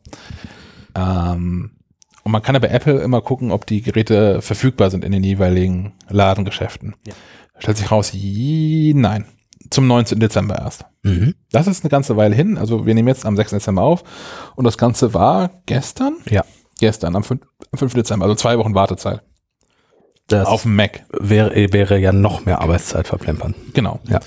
[0.96, 1.72] Ähm,
[2.24, 5.22] und man kann ja bei Apple immer gucken, ob die Geräte verfügbar sind in den
[5.22, 6.96] jeweiligen Ladengeschäften.
[7.06, 7.12] Ja.
[7.58, 9.26] Stellt sich raus, nein.
[9.70, 10.20] Zum 19.
[10.20, 10.84] Dezember erst.
[11.02, 11.34] Mhm.
[11.52, 12.58] Das ist eine ganze Weile hin.
[12.58, 13.50] Also wir nehmen jetzt am 6.
[13.50, 14.04] Dezember auf.
[14.56, 16.16] Und das Ganze war gestern?
[16.28, 16.44] Ja.
[16.80, 17.42] Gestern, am 5.
[17.72, 17.94] am 5.
[17.94, 18.24] Dezember.
[18.24, 19.22] Also zwei Wochen Wartezeit.
[20.26, 21.04] Das Auf dem Mac.
[21.12, 23.54] wäre, wäre ja noch mehr Arbeitszeit verplempern.
[23.74, 24.00] Genau.
[24.08, 24.20] Ja.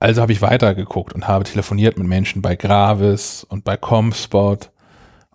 [0.00, 4.70] Also habe ich weitergeguckt und habe telefoniert mit Menschen bei Gravis und bei Comspot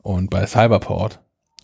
[0.01, 1.20] und bei Cyberport.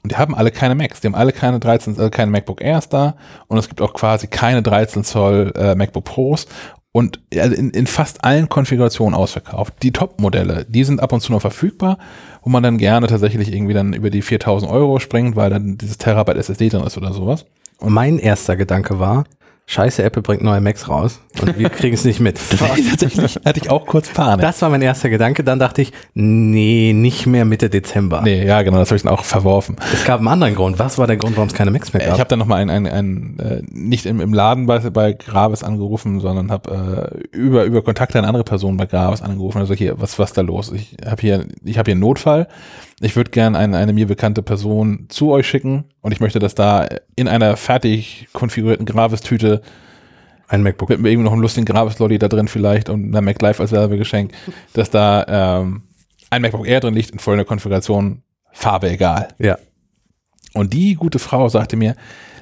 [0.08, 1.02] Und die haben alle keine Macs.
[1.02, 3.18] Die haben alle keine 13, also keine MacBook Airs da.
[3.48, 6.48] Und es gibt auch quasi keine 13 Zoll äh, MacBook Pros.
[6.94, 9.74] Und also in, in fast allen Konfigurationen ausverkauft.
[9.84, 11.98] Die Top-Modelle, die sind ab und zu noch verfügbar,
[12.42, 15.98] wo man dann gerne tatsächlich irgendwie dann über die 4000 Euro springt, weil dann dieses
[15.98, 17.46] Terabyte SSD drin ist oder sowas.
[17.80, 19.26] Und mein erster Gedanke war,
[19.68, 22.40] scheiße, Apple bringt neue Macs raus und wir kriegen es nicht mit.
[22.90, 24.42] Tatsächlich hatte ich auch kurz Panik.
[24.42, 25.44] Das war mein erster Gedanke.
[25.44, 28.22] Dann dachte ich, nee, nicht mehr Mitte Dezember.
[28.24, 29.76] nee, ja, genau, das habe ich dann auch verworfen.
[29.94, 30.80] Es gab einen anderen Grund.
[30.80, 32.16] Was war der Grund, warum es keine Macs mehr Äh, gab?
[32.16, 35.64] Ich habe dann nochmal ein, ein, ein, äh, nicht im, im Laden bei, bei Gravis
[35.64, 39.60] angerufen, sondern habe äh, über, über Kontakte eine andere Person bei Gravis angerufen.
[39.60, 40.72] Also hier, was was da los?
[40.72, 42.48] Ich habe hier, ich habe hier einen Notfall.
[43.00, 46.56] Ich würde gern eine, eine mir bekannte Person zu euch schicken und ich möchte, dass
[46.56, 49.62] da in einer fertig konfigurierten Gravis-Tüte
[50.48, 50.90] ein MacBook.
[50.90, 54.32] mit irgendwie noch einem lustigen Gravis-Lolli da drin vielleicht und einer Mac Live als Werbegeschenk,
[54.74, 55.84] dass da ähm,
[56.30, 59.28] ein MacBook Air drin liegt in voller Konfiguration, Farbe egal.
[59.38, 59.58] Ja.
[60.54, 61.96] Und die gute Frau sagte mir,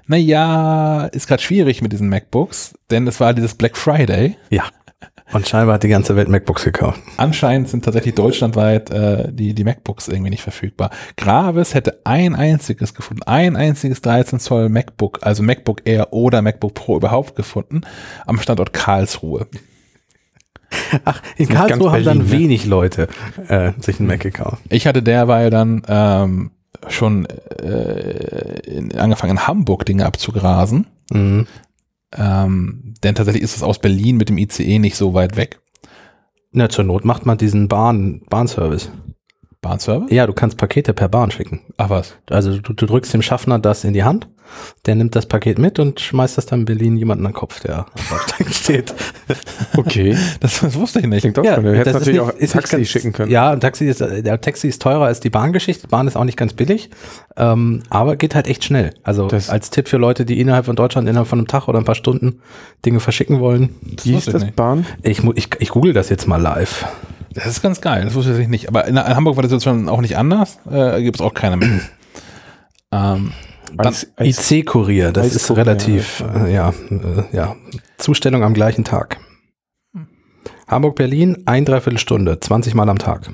[0.08, 4.38] na ja, ist gerade schwierig mit diesen MacBooks, denn es war dieses Black Friday.
[4.51, 4.66] Ja.
[5.34, 7.01] Und scheinbar hat die ganze Welt MacBooks gekauft.
[7.17, 10.92] Anscheinend sind tatsächlich deutschlandweit äh, die, die MacBooks irgendwie nicht verfügbar.
[11.17, 16.75] Gravis hätte ein einziges gefunden, ein einziges 13 Zoll MacBook, also MacBook Air oder MacBook
[16.75, 17.82] Pro überhaupt gefunden,
[18.25, 19.48] am Standort Karlsruhe.
[21.06, 22.32] Ach, in Karlsruhe haben dann ne?
[22.32, 23.08] wenig Leute
[23.48, 24.61] äh, sich einen Mac gekauft.
[24.69, 26.51] Ich hatte derweil dann ähm,
[26.88, 30.88] schon äh, angefangen, in Hamburg Dinge abzugrasen.
[31.11, 31.48] Mhm.
[32.18, 35.60] Ähm, denn tatsächlich ist es aus Berlin mit dem ICE nicht so weit weg.
[36.52, 38.92] Na, zur Not macht man diesen Bahn, Bahnservice.
[39.61, 40.11] Bahnservice?
[40.11, 41.61] Ja, du kannst Pakete per Bahn schicken.
[41.77, 42.16] Ach was.
[42.30, 44.27] Also du, du drückst dem Schaffner das in die Hand
[44.85, 47.59] Der nimmt das Paket mit und schmeißt das dann in Berlin jemanden an den Kopf,
[47.61, 48.93] der am Bordstein steht.
[49.77, 50.17] Okay.
[50.40, 51.22] Das, das wusste ich nicht.
[51.22, 53.32] Klingt auch ja, Du hättest natürlich nicht- auch Taxi ganz- schicken können.
[53.32, 55.88] Ja, ein Taxi ist, der Taxi ist teurer als die Bahngeschichte.
[55.88, 56.90] Bahn ist auch nicht ganz billig,
[57.38, 58.93] ähm, aber geht halt echt schnell.
[59.03, 61.80] Also Das- als Tipp für Leute, die innerhalb von Deutschland innerhalb von einem Tag oder
[61.80, 62.40] ein paar Stunden
[62.85, 63.69] Dinge verschicken wollen.
[64.03, 64.56] Wie ist ich das nicht.
[64.56, 64.85] Bahn?
[65.03, 66.85] Ich, ich, ich google das jetzt mal live.
[67.33, 68.67] Das ist ganz geil, das wusste ich nicht.
[68.69, 70.57] Aber in, in Hamburg war das jetzt schon auch nicht anders.
[70.72, 71.80] Äh, Gibt es auch keine mehr.
[72.91, 73.32] ähm,
[73.78, 76.45] Eis- IC-Kurier, das ist relativ, ja.
[76.45, 77.56] äh, ja, äh, ja,
[77.98, 79.20] Zustellung am gleichen Tag.
[80.68, 83.32] Hamburg-Berlin, ein Dreiviertelstunde, 20 Mal am Tag.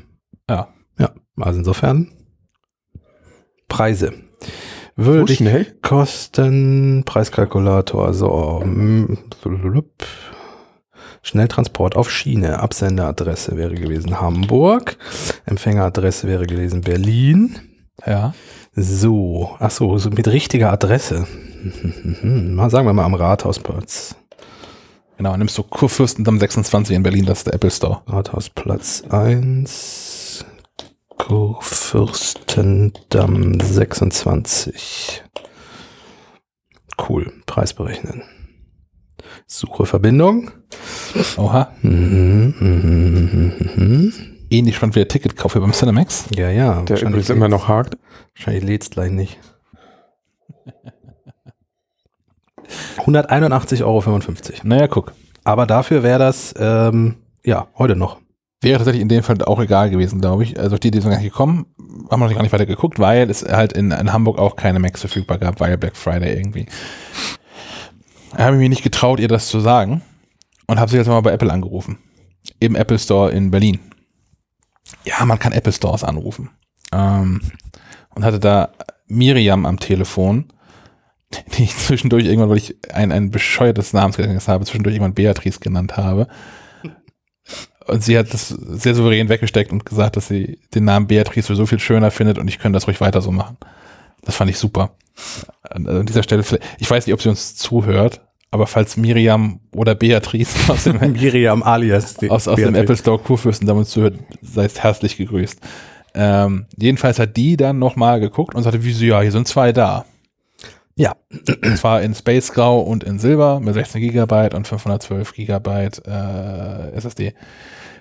[0.50, 0.68] ja.
[1.00, 2.10] Ja, also insofern
[3.68, 4.14] Preise.
[4.98, 5.66] So Würde dich schnell?
[5.82, 8.62] kosten, Preiskalkulator, so,
[9.44, 9.90] blub.
[11.24, 14.98] Schnelltransport auf Schiene, Absenderadresse wäre gewesen Hamburg,
[15.46, 17.58] Empfängeradresse wäre gewesen Berlin.
[18.06, 18.34] Ja.
[18.74, 21.28] So, ach so, so mit richtiger Adresse.
[22.24, 24.16] Mal sagen wir mal am Rathausplatz.
[25.18, 28.02] Genau, nimmst du Kurfürstendamm 26 in Berlin, das ist der Apple Store.
[28.08, 30.46] Rathausplatz 1,
[31.18, 35.24] Kurfürstendamm 26.
[37.08, 38.24] Cool, Preis berechnen.
[39.46, 40.50] Suche Verbindung.
[41.38, 41.72] Oha.
[41.84, 44.14] Mhm, mhm, mhm, mhm.
[44.52, 46.26] Ähnlich spannend wie der Ticketkauf hier beim Cinemax.
[46.36, 46.82] Ja, ja.
[46.82, 47.98] Der übrigens immer noch hakt.
[48.36, 49.40] Wahrscheinlich lädt's gleich nicht.
[52.98, 54.20] 181,55 Euro.
[54.64, 55.14] Naja, guck.
[55.46, 57.16] Aber dafür wäre das, ähm,
[57.46, 58.20] ja, heute noch.
[58.62, 60.60] Wäre tatsächlich in dem Fall auch egal gewesen, glaube ich.
[60.60, 61.66] Also die, die sind gar nicht gekommen,
[62.12, 64.80] haben wir noch gar nicht weiter geguckt, weil es halt in, in Hamburg auch keine
[64.80, 66.68] Macs verfügbar gab, weil Black Friday irgendwie.
[68.36, 70.02] Da habe ich mir nicht getraut, ihr das zu sagen
[70.68, 71.98] und habe sie jetzt mal bei Apple angerufen.
[72.60, 73.80] Im Apple Store in Berlin.
[75.04, 76.50] Ja, man kann Apple Stores anrufen.
[76.92, 77.42] Ähm,
[78.14, 78.70] und hatte da
[79.08, 80.52] Miriam am Telefon,
[81.58, 85.98] die ich zwischendurch irgendwann, weil ich ein, ein bescheuertes Namensgedächtnis habe, zwischendurch irgendwann Beatrice genannt
[85.98, 86.28] habe.
[87.88, 91.66] Und sie hat das sehr souverän weggesteckt und gesagt, dass sie den Namen Beatrice so
[91.66, 93.58] viel schöner findet und ich könnte das ruhig weiter so machen.
[94.24, 94.96] Das fand ich super.
[95.64, 96.44] An dieser Stelle,
[96.78, 101.64] ich weiß nicht, ob sie uns zuhört, aber falls Miriam oder Beatrice aus dem, Miriam
[101.64, 102.18] alias.
[102.30, 102.76] aus, aus dem.
[102.76, 105.60] Apple Store Kurfürsten damit zuhört, seid herzlich gegrüßt.
[106.14, 109.72] Ähm, jedenfalls hat die dann nochmal geguckt und sagte, wie so, ja, hier sind zwei
[109.72, 110.06] da.
[110.98, 111.16] Ja.
[111.64, 116.92] Und zwar in Space Grau und in Silber mit 16 Gigabyte und 512 Gigabyte äh,
[116.92, 117.34] SSD.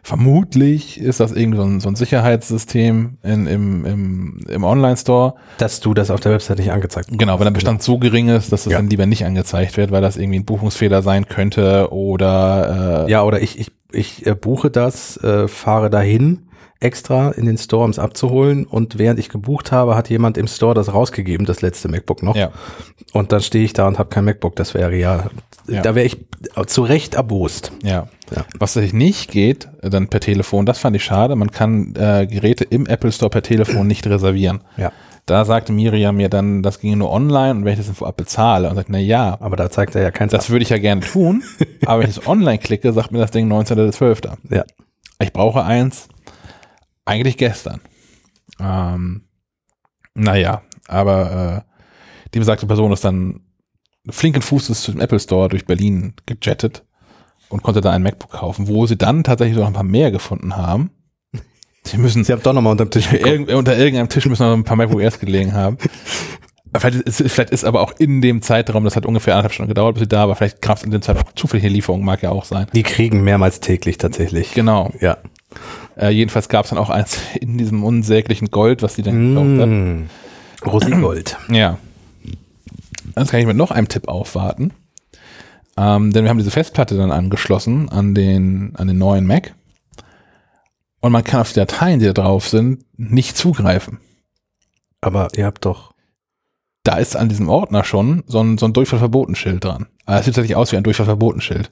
[0.03, 5.35] Vermutlich ist das irgendwie so ein, so ein Sicherheitssystem in, im, im, im Online-Store.
[5.59, 7.21] Dass du das auf der Website nicht angezeigt bekommst.
[7.21, 8.79] Genau, wenn der Bestand so gering ist, dass es Ja.
[8.79, 13.23] dann lieber nicht angezeigt wird, weil das irgendwie ein Buchungsfehler sein könnte oder äh, Ja,
[13.23, 16.41] oder ich, ich, ich äh, buche das, äh, fahre dahin
[16.81, 20.47] extra in den Store, um es abzuholen und während ich gebucht habe, hat jemand im
[20.47, 22.37] Store das rausgegeben, das letzte MacBook noch.
[22.37, 22.51] ja.
[23.13, 24.57] Und dann stehe ich da und habe kein MacBook.
[24.57, 25.31] Das wäre ja,
[25.67, 25.83] Ja.
[25.83, 26.19] da wäre ich
[26.67, 27.73] zu Recht erbost.
[27.83, 28.09] Ja.
[28.35, 28.45] Ja.
[28.59, 31.35] Was natürlich nicht geht, äh, dann per Telefon, das fand ich schade.
[31.37, 34.61] Man kann äh, Geräte im Apple Store per Telefon nicht reservieren.
[34.77, 34.93] Ja.
[35.27, 38.69] Da sagte Miriam mir dann, das ginge nur online und wenn ich das vorab bezahle
[38.71, 41.03] und sagt, na ja, Aber da zeigt er ja kein das würde ich ja gerne
[41.03, 41.43] tun,
[41.87, 44.31] aber wenn ich es online klicke, sagt mir das Ding 19.12.
[44.51, 44.65] Ja.
[45.21, 46.09] Ich brauche eins,
[47.11, 47.81] eigentlich gestern.
[48.59, 49.23] Ähm,
[50.15, 51.77] naja, aber äh,
[52.35, 53.41] die besagte Person ist dann
[54.09, 56.85] flinken Fußes zum Apple Store durch Berlin gejettet
[57.49, 60.57] und konnte da ein MacBook kaufen, wo sie dann tatsächlich noch ein paar mehr gefunden
[60.57, 60.91] haben.
[61.83, 63.27] Sie müssen Sie haben doch nochmal unterm Tisch geguckt.
[63.27, 65.77] Irgend, unter irgendeinem Tisch müssen noch ein paar MacBook Airs gelegen haben.
[66.79, 69.95] Vielleicht ist, vielleicht ist aber auch in dem Zeitraum, das hat ungefähr anderthalb Stunden gedauert,
[69.95, 72.31] bis sie da war, vielleicht gab es in dem Zeitraum auch zufällige Lieferung, mag ja
[72.31, 72.69] auch sein.
[72.73, 74.55] Die kriegen mehrmals täglich tatsächlich.
[74.55, 74.93] Genau.
[75.01, 75.19] Ja.
[75.97, 79.61] Äh, jedenfalls gab es dann auch eins in diesem unsäglichen Gold, was die dann gekauft
[79.61, 79.69] hat.
[79.69, 80.11] Mm.
[80.67, 81.37] Rosingold.
[81.51, 81.79] Ja.
[83.17, 84.73] Jetzt kann ich mit noch einem Tipp aufwarten.
[85.77, 89.55] Ähm, denn wir haben diese Festplatte dann angeschlossen an den, an den neuen Mac.
[91.01, 93.99] Und man kann auf die Dateien, die da drauf sind, nicht zugreifen.
[95.01, 95.93] Aber ihr habt doch.
[96.83, 99.87] Da ist an diesem Ordner schon so ein, so ein Durchfallverbotenschild dran.
[100.07, 101.71] Es sieht tatsächlich aus wie ein Durchfallverbotenschild.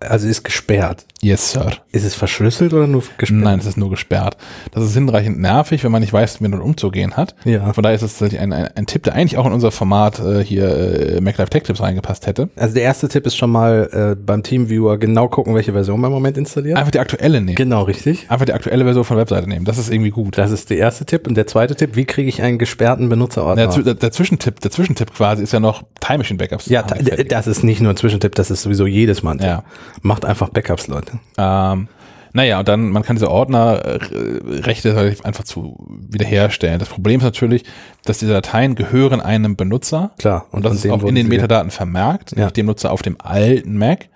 [0.00, 1.04] Also ist gesperrt.
[1.20, 1.72] Yes, Sir.
[1.90, 3.42] Ist es verschlüsselt oder nur gesperrt?
[3.42, 4.36] Nein, es ist nur gesperrt.
[4.72, 7.34] Das ist hinreichend nervig, wenn man nicht weiß, wie man umzugehen hat.
[7.44, 7.72] Ja.
[7.72, 10.20] Von daher ist es tatsächlich ein, ein, ein Tipp, der eigentlich auch in unser Format
[10.20, 12.50] äh, hier äh, MacLife Tech Tips reingepasst hätte.
[12.56, 16.10] Also der erste Tipp ist schon mal äh, beim Teamviewer genau gucken, welche Version man
[16.10, 16.76] im Moment installiert.
[16.76, 17.56] Einfach die aktuelle nehmen.
[17.56, 18.30] Genau, richtig.
[18.30, 19.64] Einfach die aktuelle Version von der Webseite nehmen.
[19.64, 20.36] Das ist irgendwie gut.
[20.36, 21.26] Das ist der erste Tipp.
[21.26, 23.66] Und der zweite Tipp, wie kriege ich einen gesperrten Benutzerordner?
[23.66, 26.66] Der, der, der, Zwischentipp, der Zwischentipp quasi ist ja noch Time Machine Backups.
[26.66, 29.40] ja, das ist nicht nur ein Zwischentipp, das ist sowieso jedes Mal.
[29.42, 29.64] Ja.
[30.02, 31.18] Macht einfach Backups, Leute.
[31.38, 31.88] Ähm,
[32.36, 35.76] Naja, und dann, man kann diese Ordnerrechte relativ einfach zu
[36.10, 36.78] wiederherstellen.
[36.78, 37.64] Das Problem ist natürlich,
[38.04, 40.10] dass diese Dateien gehören einem Benutzer.
[40.18, 40.46] Klar.
[40.50, 42.50] Und das von ist auch in den Metadaten vermerkt, Ja.
[42.50, 44.08] dem Nutzer auf dem alten Mac.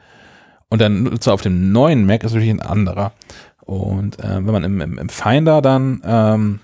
[0.68, 3.12] Und der Nutzer auf dem neuen Mac ist natürlich ein anderer.
[3.60, 6.60] Und äh, wenn man im, im, im Finder dann ähm,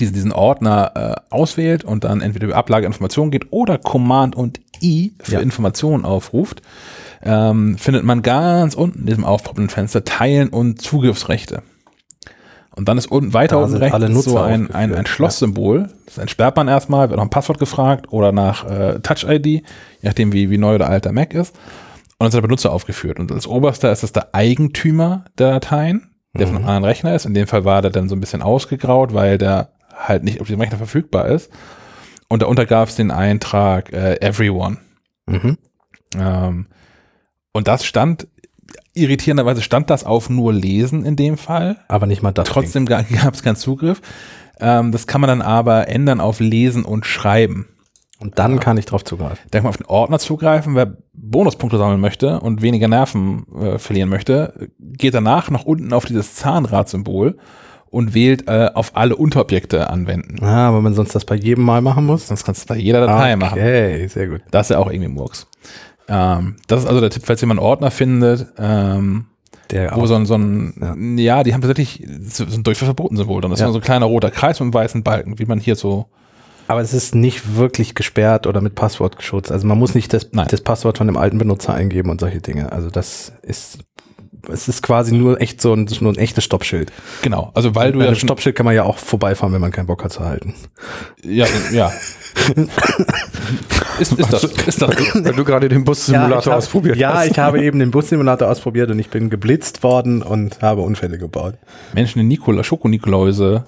[0.00, 4.60] diesen, diesen Ordner äh, auswählt und dann entweder über Ablage Informationen geht oder Command und
[4.82, 5.40] I für Ja.
[5.40, 6.62] Informationen aufruft,
[7.22, 11.62] ähm, findet man ganz unten in diesem aufpoppenden Fenster Teilen und Zugriffsrechte.
[12.76, 15.88] Und dann ist unten weiter Da unten rechts so ein, ein, ein Schlosssymbol.
[16.04, 19.62] Das entsperrt man erstmal, wird noch ein Passwort gefragt oder nach äh, Touch-ID, je
[20.02, 21.56] nachdem wie, wie neu oder alt der Mac ist.
[21.56, 23.18] Und dann ist der Benutzer aufgeführt.
[23.18, 27.24] Und als oberster ist das der Eigentümer der Dateien, der von einem anderen Rechner ist.
[27.24, 30.46] In dem Fall war der dann so ein bisschen ausgegraut, weil der halt nicht auf
[30.46, 31.50] diesem Rechner verfügbar ist.
[32.28, 34.78] Und darunter gab es den Eintrag äh, Everyone.
[35.26, 35.58] Mhm.
[36.18, 36.66] Ähm,
[37.52, 38.26] und das stand,
[38.94, 41.78] irritierenderweise stand das auf nur Lesen in dem Fall.
[41.88, 42.48] Aber nicht mal das.
[42.48, 44.00] Trotzdem ga- gab es keinen Zugriff.
[44.58, 47.68] Ähm, das kann man dann aber ändern auf Lesen und Schreiben.
[48.18, 49.38] Und dann kann ich drauf zugreifen.
[49.50, 50.74] Da kann man auf den Ordner zugreifen.
[50.74, 56.06] Wer Bonuspunkte sammeln möchte und weniger Nerven äh, verlieren möchte, geht danach nach unten auf
[56.06, 57.36] dieses Zahnradsymbol
[57.96, 60.44] und wählt äh, auf alle Unterobjekte anwenden.
[60.44, 62.28] Ah, aber man sonst das bei jedem Mal machen muss.
[62.28, 63.58] Sonst kannst du es bei jeder Datei machen.
[63.58, 64.42] Okay, sehr gut.
[64.50, 65.46] Das ist ja auch irgendwie Murks.
[66.08, 69.26] Ähm, das ist also der Tipp, falls jemand einen Ordner findet, ähm,
[69.70, 71.42] Der wo auch- so ein, so ein ja.
[71.42, 73.50] die haben tatsächlich so ein Durchfallverboten-Symbol drin.
[73.50, 73.66] Das Ja.
[73.66, 76.06] ist so ein kleiner roter Kreis mit einem weißen Balken, wie man hier so
[76.68, 79.50] Aber es ist nicht wirklich gesperrt oder mit Passwort geschützt.
[79.52, 82.72] Also man muss nicht das, das Passwort von dem alten Benutzer eingeben und solche Dinge.
[82.72, 83.78] Also das ist,
[84.52, 86.92] es ist quasi nur echt so ein, nur ein echtes Stoppschild.
[87.22, 89.60] Genau, also weil du Bei ja einem schon, Stoppschild kann man ja auch vorbeifahren, wenn
[89.60, 90.54] man keinen Bock hat zu halten.
[91.24, 91.92] ja, ja.
[93.98, 95.24] ist, ist das, ist das so?
[95.24, 97.30] Weil du gerade den Bussimulator hab- ausprobiert Ja, hast.
[97.30, 101.54] ich habe eben den Bussimulator ausprobiert und ich bin geblitzt worden und habe Unfälle gebaut.
[101.94, 103.64] Menschen in Nikola, Schokonikoläuse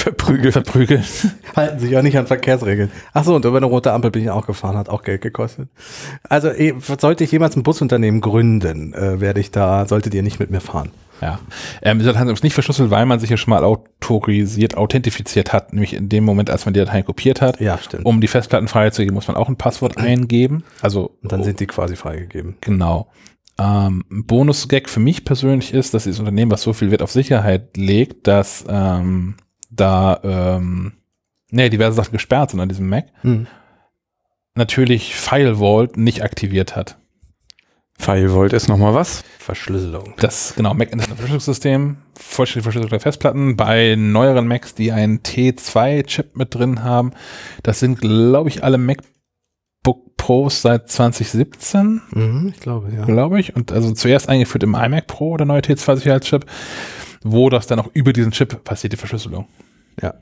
[0.00, 0.52] verprügelt.
[0.52, 1.04] verprügelt.
[1.56, 2.90] Halten sich auch nicht an Verkehrsregeln.
[3.12, 5.68] Ach so, und über eine rote Ampel bin ich auch gefahren, hat auch Geld gekostet.
[6.28, 10.40] Also eh, sollte ich jemals ein Busunternehmen gründen, äh, werde ich da, solltet ihr nicht
[10.40, 10.90] mit mir fahren.
[11.20, 11.38] Ja.
[11.82, 15.72] Ähm, diese Dateien sind nicht verschlüsselt, weil man sich ja schon mal autorisiert, authentifiziert hat,
[15.72, 17.60] nämlich in dem Moment, als man die Dateien kopiert hat.
[17.60, 18.06] Ja, stimmt.
[18.06, 20.64] Um die Festplatten freizugeben, muss man auch ein Passwort eingeben.
[20.80, 22.56] Also Und dann sind die quasi freigegeben.
[22.62, 23.08] Genau.
[23.58, 27.10] Ähm, ein Bonus-Gag für mich persönlich ist, dass dieses Unternehmen, was so viel Wert auf
[27.10, 29.34] Sicherheit legt, dass ähm,
[29.70, 30.92] da ähm,
[31.50, 33.46] nee, diverse Sachen gesperrt sind an diesem Mac, Hm.
[34.54, 36.96] natürlich Firewall nicht aktiviert hat.
[37.98, 39.22] Firewall ist nochmal was?
[39.38, 40.14] Verschlüsselung.
[40.18, 43.56] Das, genau, Mac Internet Verschlüsselungssystem, vollständig verschlüsselte Festplatten.
[43.56, 47.12] Bei neueren Macs, die einen T2-Chip mit drin haben,
[47.62, 52.00] das sind, glaube ich, alle MacBook Pros seit 2017.
[52.12, 53.04] Mhm, ich glaube, ja.
[53.04, 53.54] glaube ich.
[53.54, 56.46] Und also zuerst eingeführt im iMac Pro, der neue T2-Sicherheitschip,
[57.22, 59.46] wo das dann auch über diesen Chip passiert, die Verschlüsselung.
[60.02, 60.14] Ja.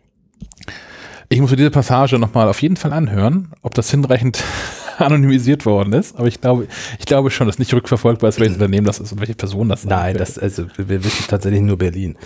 [1.28, 4.42] Ich muss mir diese Passage nochmal auf jeden Fall anhören, ob das hinreichend
[4.98, 6.16] anonymisiert worden ist.
[6.16, 6.66] Aber ich glaube,
[6.98, 9.82] ich glaube schon, dass nicht rückverfolgbar ist, welches Unternehmen das ist und welche Person das
[9.82, 12.16] sein Nein, das, also wir wissen tatsächlich nur Berlin.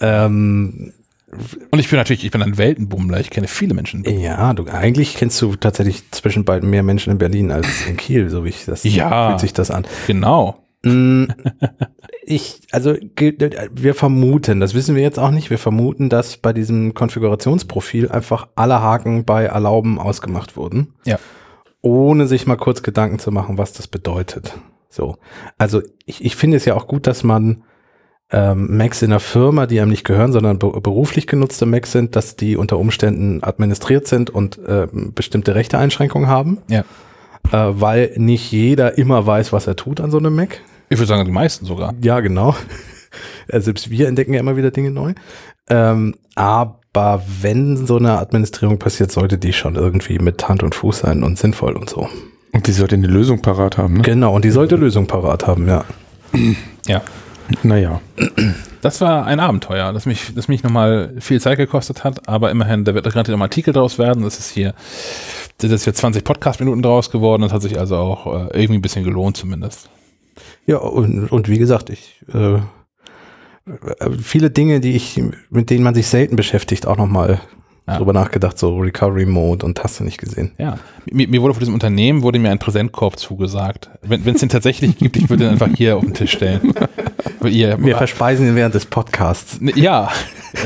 [0.00, 0.92] Ähm,
[1.70, 4.04] Und ich bin natürlich, ich bin ein Weltenbummler, ich kenne viele Menschen.
[4.04, 8.30] ja, du eigentlich kennst du tatsächlich zwischen beiden mehr Menschen in Berlin als in Kiel,
[8.30, 9.30] so wie ich das Ja.
[9.30, 9.84] fühlt sich das an.
[10.06, 10.63] Genau.
[10.84, 11.26] Mm,
[12.26, 16.94] Ich, also wir vermuten, das wissen wir jetzt auch nicht, wir vermuten, dass bei diesem
[16.94, 20.94] Konfigurationsprofil einfach alle Haken bei Erlauben ausgemacht wurden.
[21.04, 21.18] Ja.
[21.82, 24.54] Ohne sich mal kurz Gedanken zu machen, was das bedeutet.
[24.88, 25.16] So.
[25.58, 27.64] Also ich, ich finde es ja auch gut, dass man
[28.30, 32.16] ähm, Macs in der Firma, die einem nicht gehören, sondern be beruflich genutzte Macs sind,
[32.16, 36.58] dass die unter Umständen administriert sind und ähm, bestimmte Rechteeinschränkungen haben.
[36.68, 36.84] Ja.
[37.52, 40.62] Äh, weil nicht jeder immer weiß, was er tut an so einem Mac.
[40.88, 41.94] Ich würde sagen, die meisten sogar.
[42.02, 42.54] Ja, genau.
[43.46, 45.12] Äh, Selbst wir entdecken ja immer wieder Dinge neu.
[45.68, 51.00] Ähm, aber wenn so eine Administrierung passiert, sollte die schon irgendwie mit Hand und Fuß
[51.00, 52.08] sein und sinnvoll und so.
[52.52, 54.02] Und die sollte eine Lösung parat haben, ne?
[54.02, 55.84] Genau, und die sollte Lösung parat haben, ja.
[56.86, 57.02] Ja.
[57.62, 58.00] Naja.
[58.80, 62.84] Das war ein Abenteuer, das mich, das mich nochmal viel Zeit gekostet hat, aber immerhin,
[62.84, 64.22] da wird gerade noch ein Artikel draus werden.
[64.22, 64.74] Das ist hier,
[65.58, 67.42] das ist jetzt 20 Podcast-Minuten draus geworden.
[67.42, 69.88] Das hat sich also auch äh, irgendwie ein bisschen gelohnt zumindest.
[70.66, 72.58] Ja, und, und wie gesagt, ich äh,
[74.22, 75.20] viele Dinge, die ich,
[75.50, 77.40] mit denen man sich selten beschäftigt, auch nochmal
[77.86, 77.98] Ja.
[77.98, 80.52] drüber nachgedacht, so Recovery Mode und hast du nicht gesehen.
[80.58, 80.78] Ja,
[81.10, 83.90] mir, mir wurde von diesem Unternehmen wurde mir ein Präsentkorb zugesagt.
[84.02, 86.72] Wenn es den tatsächlich gibt, ich würde den einfach hier auf den Tisch stellen.
[87.44, 90.10] Ihr, Wir verspeisen ihn während des Podcasts, ja,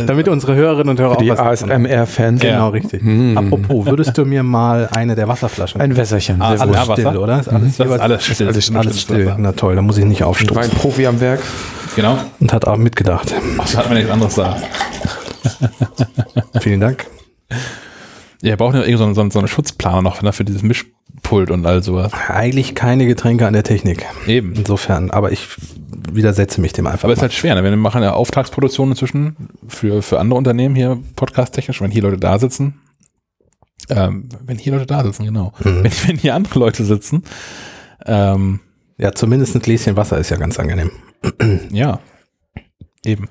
[0.07, 2.41] damit unsere Hörerinnen und Hörer Die auch was ASMR-Fans.
[2.41, 2.68] Genau, Ja.
[2.68, 3.02] richtig.
[3.02, 3.36] Hm.
[3.39, 6.41] Apropos, würdest du mir mal eine der Wasserflaschen Ein Wässerchen.
[6.42, 6.60] Ah, alles.
[6.76, 6.92] Wasser?
[6.94, 7.41] still, oder?
[7.41, 8.47] Ist alles, das ist alles still.
[8.49, 9.34] alles alles still.
[9.39, 10.55] Na toll, da muss ich nicht aufstoßen.
[10.57, 11.41] Weinprofi am Werk.
[11.97, 12.18] Genau.
[12.39, 13.34] und hat auch mitgedacht.
[13.58, 14.62] Ach, hat man nichts anderes sagen.
[16.60, 17.07] Vielen Dank.
[18.42, 20.44] Ja, wir brauchen ja irgendwie so einen, so einen, so einen Schutzplaner noch ne, für
[20.44, 22.12] dieses Mischpult und all sowas.
[22.28, 24.07] Eigentlich keine Getränke an der Technik.
[24.26, 24.52] Eben.
[24.55, 25.49] Insofern, aber ich
[26.15, 27.05] widersetze mich dem einfach.
[27.05, 27.65] Aber es ist halt schwer, ne?
[27.65, 32.39] Wir machen ja Auftragsproduktion inzwischen für, für andere Unternehmen hier, podcast-technisch, wenn hier Leute da
[32.39, 32.81] sitzen.
[33.89, 35.53] Ähm, wenn hier Leute da sitzen, genau.
[35.61, 35.85] Mhm.
[35.85, 37.23] Wenn, wenn hier andere Leute sitzen.
[38.07, 38.61] Ähm,
[38.97, 40.91] ja, zumindest ein Gläschen Wasser ist ja ganz angenehm.
[41.70, 42.01] ja.
[43.05, 43.28] Eben.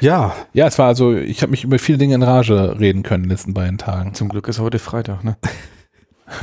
[0.00, 3.24] Ja, Ja, es war also, ich habe mich über viele Dinge in Rage reden können
[3.24, 4.14] in den letzten beiden Tagen.
[4.14, 5.36] Zum Glück ist heute Freitag, ne?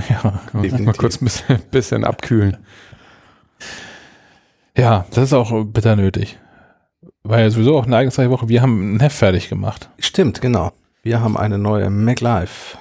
[0.09, 0.41] Ja.
[0.51, 2.57] Kann man mal kurz ein bisschen, bisschen abkühlen.
[4.77, 6.39] Ja, das ist auch bitter nötig.
[7.23, 8.49] War ja sowieso auch eine ereignisreiche Woche.
[8.49, 9.89] Wir haben ein Heft fertig gemacht.
[9.99, 10.71] stimmt, genau.
[11.01, 12.77] Wir haben eine neue Mac Live.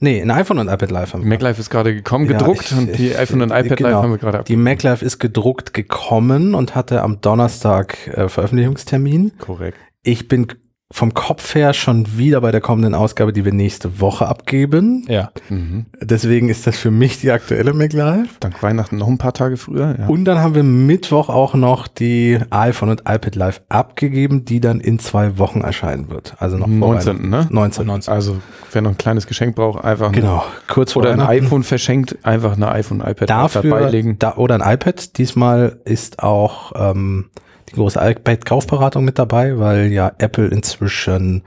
[0.00, 1.28] Nee, ein iPhone und iPad Live haben wir.
[1.28, 3.88] MacLife ist gerade gekommen, Ja, gedruckt ich- und die ich- iPhone und iPad genau.
[3.90, 8.28] Live haben wir gerade Die Mac Live ist gedruckt gekommen und hatte am Donnerstag äh,
[8.28, 9.32] Veröffentlichungstermin.
[9.38, 9.76] Korrekt.
[10.04, 10.46] Ich bin
[10.90, 15.04] vom Kopf her schon wieder bei der kommenden Ausgabe, die wir nächste Woche abgeben.
[15.06, 15.30] Ja.
[15.50, 15.84] Mhm.
[16.00, 18.38] Deswegen ist das für mich die aktuelle Mac Live.
[18.40, 19.96] Dank Weihnachten noch ein paar Tage früher.
[19.98, 20.06] Ja.
[20.06, 24.80] Und dann haben wir Mittwoch auch noch die iPhone und iPad Live abgegeben, die dann
[24.80, 26.34] in zwei Wochen erscheinen wird.
[26.38, 27.16] Also noch vor 19.
[27.16, 27.32] ne?
[27.32, 27.54] Weihnachten.
[27.54, 27.86] 19.
[27.86, 28.12] 19.
[28.14, 28.36] Also,
[28.72, 32.56] wer noch ein kleines Geschenk braucht, einfach Genau, kurz vor oder ein iPhone verschenkt, einfach
[32.56, 34.18] ein iPhone, iPad Dafür, dabei legen.
[34.18, 35.18] da, oder ein iPad.
[35.18, 37.26] Diesmal ist auch ähm,
[37.68, 41.42] die große iPad-Kaufberatung mit dabei, weil ja Apple inzwischen,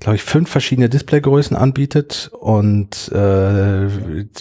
[0.00, 3.88] glaube ich, fünf verschiedene Displaygrößen anbietet und äh,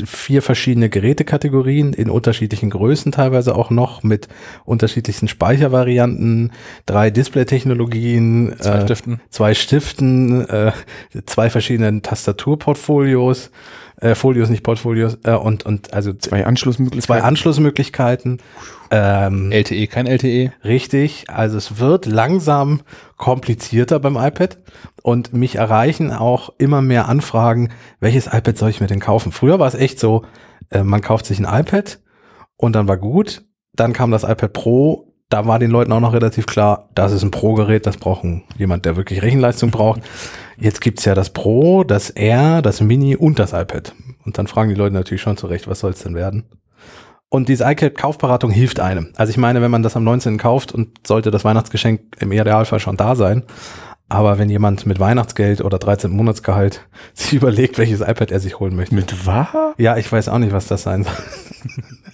[0.06, 4.28] vier verschiedene Gerätekategorien in unterschiedlichen Größen teilweise auch noch mit
[4.66, 6.52] unterschiedlichsten Speichervarianten,
[6.86, 9.22] drei Display-Technologien, Zwei äh, Stiften.
[9.30, 10.72] zwei Stiften, äh,
[11.26, 13.52] zwei verschiedenen Tastaturportfolios,
[14.02, 17.02] äh, Folios, nicht Portfolios, äh, und, und also Zwei Anschlussmöglichkeiten.
[17.02, 18.40] zwei Anschlussmöglichkeiten.
[18.90, 20.08] Ähm, LTE, kein.
[20.08, 20.52] LTE.
[20.66, 22.82] richtig, also es wird langsam
[23.16, 24.58] komplizierter beim iPad
[25.02, 29.32] und mich erreichen auch immer mehr Anfragen, welches iPad soll ich mir denn kaufen?
[29.32, 30.26] Früher war es echt so,
[30.72, 32.00] äh, man kauft sich ein iPad
[32.58, 36.14] und dann war gut, dann kam das iPad Pro, da war den Leuten auch noch
[36.14, 40.01] relativ klar, das ist ein Pro-Gerät, das braucht ein, jemand, der wirklich Rechenleistung braucht.
[40.58, 43.95] Jetzt gibt's ja das Pro, das R, das Mini und das iPad.
[44.26, 46.43] Und dann fragen die Leute natürlich schon zurecht, was soll es denn werden?
[47.30, 49.14] Und diese iCloud-Kaufberatung hilft einem.
[49.16, 50.38] Also ich meine, wenn man das am 19.
[50.38, 53.43] kauft und sollte das Weihnachtsgeschenk im Idealfall schon da sein.
[54.10, 58.76] Aber wenn jemand mit Weihnachtsgeld oder 13 Monatsgehalt sich überlegt, welches iPad er sich holen
[58.76, 58.95] möchte.
[58.95, 59.74] Mit wahr?
[59.77, 61.14] Ja, ich weiß auch nicht, was das sein soll.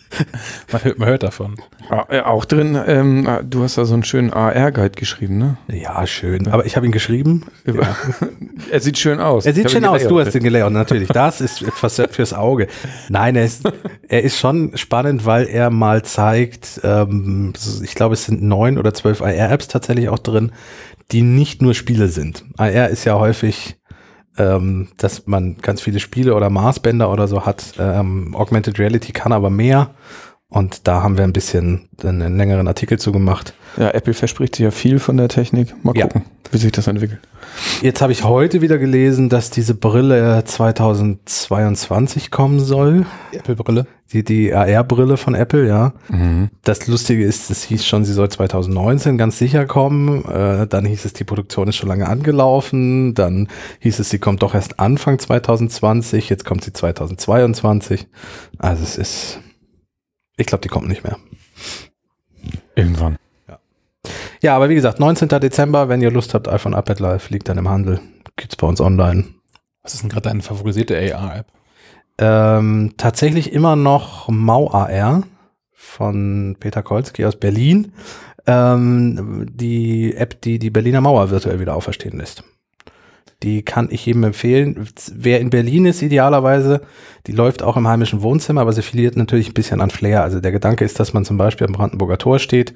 [0.72, 1.56] Man hört, man hört davon.
[1.90, 5.58] Ah, äh, auch drin, ähm, ah, du hast da so einen schönen AR-Guide geschrieben, ne?
[5.68, 6.48] Ja, schön.
[6.48, 7.46] Aber ich habe ihn geschrieben.
[8.72, 9.46] er sieht schön aus.
[9.46, 10.06] Er sieht schön ihn aus.
[10.08, 11.08] Du hast den gelayoutet, natürlich.
[11.10, 12.68] Das ist etwas fürs Auge.
[13.10, 13.64] Nein, er ist,
[14.08, 17.54] er ist schon spannend, weil er mal zeigt, ähm,
[17.84, 20.52] ich glaube, es sind neun oder zwölf AR-Apps tatsächlich auch drin,
[21.12, 22.44] die nicht nur Spiele sind.
[22.58, 23.77] AR ist ja häufig,
[24.38, 27.74] ähm, dass man ganz viele Spiele oder Maßbänder oder so hat.
[27.80, 29.92] Ähm, Augmented Reality kann aber mehr.
[30.50, 33.54] Und da haben wir ein bisschen einen längeren Artikel zu gemacht.
[33.76, 35.76] Ja, Apple verspricht sich ja viel von der Technik.
[35.84, 36.06] Mal Ja.
[36.08, 37.20] gucken, wie sich das entwickelt.
[37.82, 43.06] Jetzt habe ich heute wieder gelesen, dass diese Brille 2022 kommen soll.
[43.34, 43.88] Apple-Brille.
[44.14, 45.92] Die, die AR-Brille von Apple, ja.
[46.64, 50.24] Das Lustige ist, es hieß schon, sie soll 2019 ganz sicher kommen.
[50.24, 53.14] Äh, dann hieß es, die Produktion ist schon lange angelaufen.
[53.16, 56.30] Dann hieß es, sie kommt doch erst Anfang 2020.
[56.30, 58.08] Jetzt kommt sie 2022.
[58.60, 59.40] Also es ist,
[60.38, 61.18] ich glaube, die kommt nicht mehr.
[62.76, 63.18] Irgendwann.
[64.42, 65.30] Ja, aber wie gesagt, 19.
[65.30, 68.00] Dezember, wenn ihr Lust habt, iPhone iPad Live liegt dann im Handel.
[68.36, 69.26] Gibt's bei uns online.
[69.82, 71.48] Was ist denn gerade deine favorisierte AR-App?
[72.20, 75.24] Ähm, tatsächlich immer noch Mau AR
[75.74, 77.94] von Peter Kolski aus Berlin.
[78.46, 82.44] Ähm, die App, die die Berliner Mauer virtuell wieder auferstehen lässt.
[83.44, 84.88] Die kann ich jedem empfehlen.
[85.14, 86.82] Wer in Berlin ist, idealerweise,
[87.28, 90.24] die läuft auch im heimischen Wohnzimmer, aber sie verliert natürlich ein bisschen an Flair.
[90.24, 92.74] Also der Gedanke ist, dass man zum Beispiel am Brandenburger Tor steht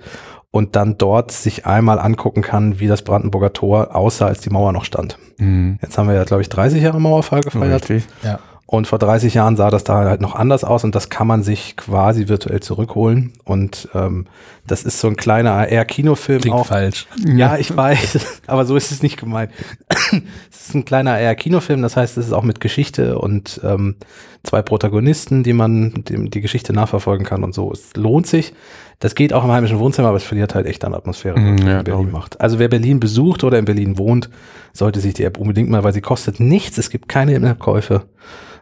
[0.51, 4.72] und dann dort sich einmal angucken kann, wie das Brandenburger Tor aussah, als die Mauer
[4.73, 5.17] noch stand.
[5.38, 5.80] Mhm.
[5.81, 7.90] Jetzt haben wir ja, glaube ich, 30 Jahre Mauerfall gefeiert.
[7.90, 8.03] Richtig.
[8.23, 8.40] Ja.
[8.72, 11.43] Und vor 30 Jahren sah das da halt noch anders aus und das kann man
[11.43, 13.33] sich quasi virtuell zurückholen.
[13.43, 14.27] Und ähm,
[14.66, 16.67] das ist so ein kleiner AR-Kinofilm Klingt auch.
[16.67, 17.06] falsch.
[17.17, 19.51] Ja, ich weiß, aber so ist es nicht gemeint.
[19.90, 23.98] es ist ein kleiner AR-Kinofilm, das heißt, es ist auch mit Geschichte und ähm,
[24.43, 27.71] zwei Protagonisten, die man dem die Geschichte nachverfolgen kann und so.
[27.71, 28.53] Es lohnt sich.
[28.99, 31.65] Das geht auch im heimischen Wohnzimmer, aber es verliert halt echt an Atmosphäre, Mhm, wenn
[31.65, 32.39] man ja, Berlin macht.
[32.41, 34.29] Also wer Berlin besucht oder in Berlin wohnt,
[34.73, 36.77] sollte sich die App unbedingt mal, weil sie kostet nichts.
[36.77, 38.03] Es gibt keine In-App-Käufe.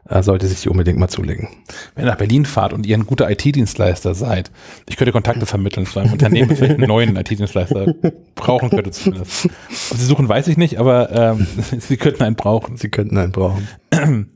[0.09, 1.49] äh, sollte sich die unbedingt mal zulegen.
[1.93, 4.49] Wenn ihr nach Berlin fahrt und ihr ein guter IT-Dienstleister seid,
[4.87, 7.93] ich könnte Kontakte vermitteln zu einem Unternehmen, das vielleicht einen neuen IT-Dienstleister
[8.35, 9.45] brauchen könnte zumindest.
[9.91, 11.45] Ob sie suchen, weiß ich nicht, aber ähm,
[11.79, 12.77] sie könnten einen brauchen.
[12.77, 13.67] Sie könnten einen brauchen.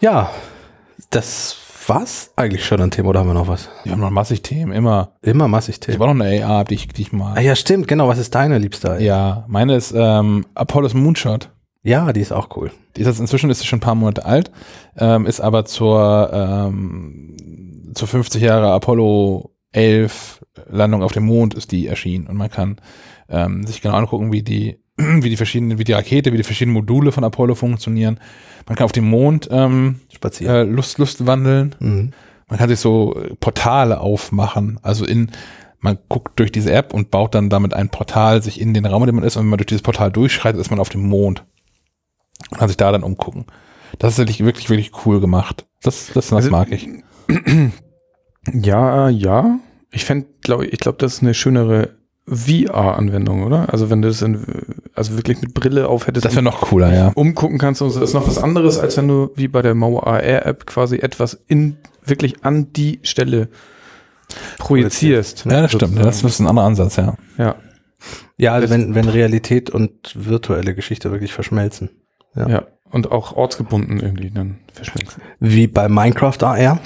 [0.00, 0.30] ja,
[1.10, 3.68] das war's eigentlich schon an Thema oder haben wir noch was?
[3.84, 5.12] Wir haben noch massig Themen, immer.
[5.22, 6.00] Immer massig Ich Themen.
[6.00, 7.34] habe auch noch eine AR, die ich, die ich mal.
[7.36, 8.08] Ah ja, stimmt, genau.
[8.08, 8.96] Was ist deine liebste?
[9.00, 11.50] Ja, meine ist ähm, Apollos Moonshot.
[11.82, 12.72] ja, die ist auch cool.
[12.96, 14.50] Die ist jetzt inzwischen ist sie schon ein paar Monate alt,
[14.96, 17.36] ähm, ist aber zur, ähm,
[17.94, 22.80] zur 50 Jahre Apollo 11 Landung auf dem Mond ist die erschienen und man kann
[23.28, 24.78] ähm, sich genau angucken, wie die,
[25.22, 28.18] wie die verschiedenen, wie die Rakete, wie die verschiedenen Module von Apollo funktionieren.
[28.66, 30.54] Man kann auf dem Mond ähm, Spazieren.
[30.54, 31.74] äh, Lust, Lust wandeln.
[31.80, 32.12] Mhm.
[32.48, 34.78] Man kann sich so äh, Portale aufmachen.
[34.82, 35.30] Also in,
[35.80, 39.02] man guckt durch diese App und baut dann damit ein Portal sich in den Raum,
[39.02, 39.36] in dem man ist.
[39.36, 41.44] Und wenn man durch dieses Portal durchschreitet, ist man auf dem Mond.
[42.50, 43.46] Und kann sich da dann umgucken.
[43.98, 45.66] Das ist wirklich, wirklich, wirklich cool gemacht.
[45.82, 46.88] Das, das, das Also- mag ich.
[48.52, 49.58] Ja, ja.
[49.90, 51.96] Ich fände, glaube ich, glaube, das ist eine schönere
[52.28, 53.72] VR-Anwendung, oder?
[53.72, 54.44] Also wenn du das in,
[54.94, 57.12] also wirklich mit Brille auf hättest Das wäre noch cooler, ja.
[57.14, 60.06] umgucken kannst und so, ist noch was anderes, als wenn du wie bei der Mauer
[60.06, 63.48] AR-App quasi etwas in wirklich an die Stelle
[64.58, 65.44] projizierst.
[65.44, 65.98] Ja, das stimmt.
[65.98, 67.14] Das ist ein anderer Ansatz, ja.
[67.38, 67.54] Ja,
[68.36, 71.90] Ja, also wenn, wenn Realität und virtuelle Geschichte wirklich verschmelzen.
[72.34, 72.48] Ja.
[72.48, 72.62] ja.
[72.90, 75.22] Und auch ortsgebunden irgendwie dann verschmelzen.
[75.40, 76.80] Wie bei Minecraft AR.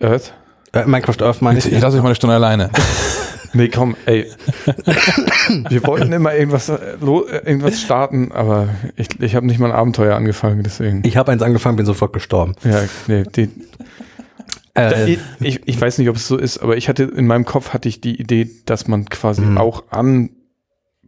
[0.00, 0.32] Earth?
[0.72, 1.72] Äh, Minecraft Earth meine Ich, ich.
[1.72, 2.70] ich lasse euch mal eine Stunde alleine.
[3.52, 4.26] Nee, komm, ey.
[5.68, 9.76] Wir wollten immer irgendwas, äh, äh, irgendwas starten, aber ich, ich habe nicht mal ein
[9.76, 11.02] Abenteuer angefangen, deswegen.
[11.04, 12.54] Ich habe eins angefangen, bin sofort gestorben.
[12.64, 13.50] Ja, nee, die,
[14.74, 17.44] Äh, ich, ich, ich weiß nicht, ob es so ist, aber ich hatte in meinem
[17.44, 19.58] Kopf hatte ich die Idee, dass man quasi Mhm.
[19.58, 20.30] auch an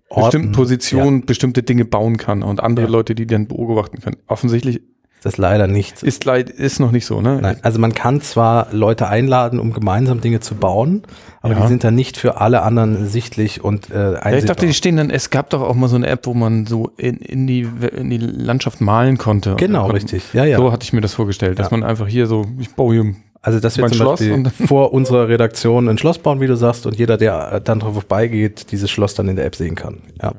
[0.09, 2.91] bestimmten Orten, Positionen bestimmte Dinge bauen kann und andere Ja.
[2.93, 4.17] Leute, die dann beobachten können.
[4.27, 4.81] Offensichtlich
[5.23, 7.39] Das ist leider nicht ist leid, ist noch nicht so, ne?
[7.43, 11.03] Nein, also man kann zwar Leute einladen, um gemeinsam Dinge zu bauen,
[11.43, 11.61] aber Ja.
[11.61, 14.31] die sind dann nicht für alle anderen sichtlich und äh, einsehbar.
[14.33, 16.33] Ja, ich dachte, die stehen dann, es gab doch auch mal so eine App, wo
[16.35, 19.57] man so in, in, die, in die Landschaft malen konnte.
[19.57, 20.23] genau, Und- richtig.
[20.33, 20.57] Ja, ja.
[20.57, 21.77] So hatte ich mir das vorgestellt, dass Ja.
[21.77, 24.53] man einfach hier so, ich baue hier also dass wir mein zum Schloss Beispiel und-
[24.69, 27.95] vor unserer Redaktion ein Schloss bauen, wie du sagst, und jeder, der äh, dann drauf
[27.95, 29.99] vorbeigeht, dieses Schloss dann in der App sehen kann.
[30.23, 30.33] Ja,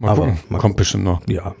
[0.00, 0.38] Mal Aber gucken.
[0.48, 1.20] mal kommt bestimmt noch.
[1.28, 1.54] ja.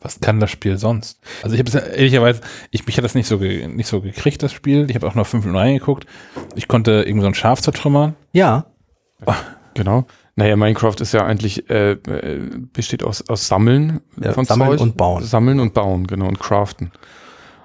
[0.00, 1.20] Was kann das Spiel sonst?
[1.42, 2.40] Also ich habe es ja- ehrlicherweise,
[2.70, 4.86] ich, mich hat das nicht so, ge, nicht so gekriegt, das Spiel.
[4.88, 6.06] Ich habe auch noch fünf Minuten reingeguckt.
[6.54, 8.14] Ich konnte irgendwie so ein Schaf zertrümmern.
[8.32, 8.66] Ja,
[9.74, 10.06] Genau.
[10.36, 14.80] Naja, Minecraft ist ja eigentlich, äh, äh, besteht aus, aus Sammeln Ja, von sammeln Zeug.
[14.80, 15.22] und bauen.
[15.24, 16.92] Sammeln und bauen, genau, und craften.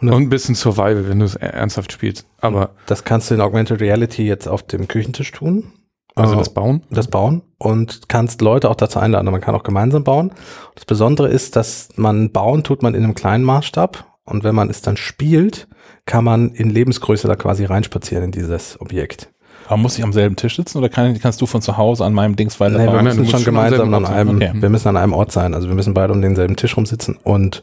[0.01, 2.25] Und ein bisschen Survival, wenn du es ernsthaft spielst.
[2.39, 5.73] Aber, das kannst du in Augmented Reality jetzt auf dem Küchentisch tun.
[6.15, 6.83] also Äh, das Bauen.
[6.89, 9.29] das Bauen und kannst Leute auch dazu einladen.
[9.31, 10.31] Man kann auch gemeinsam bauen.
[10.75, 14.69] Das Besondere ist, dass man bauen tut man in einem kleinen Maßstab und wenn man
[14.69, 15.67] es dann spielt,
[16.05, 19.29] kann man in Lebensgröße da quasi reinspazieren in dieses Objekt.
[19.67, 22.13] Aber muss ich am selben Tisch sitzen oder kann, kannst du von zu Hause an
[22.13, 23.05] meinem Dings Nee, wir weiterfahren?
[23.05, 24.51] müssen schon schon am gemeinsam an einem, Okay.
[24.55, 25.53] wir müssen an einem Ort sein.
[25.53, 27.61] Also wir müssen beide um denselben Tisch rumsitzen und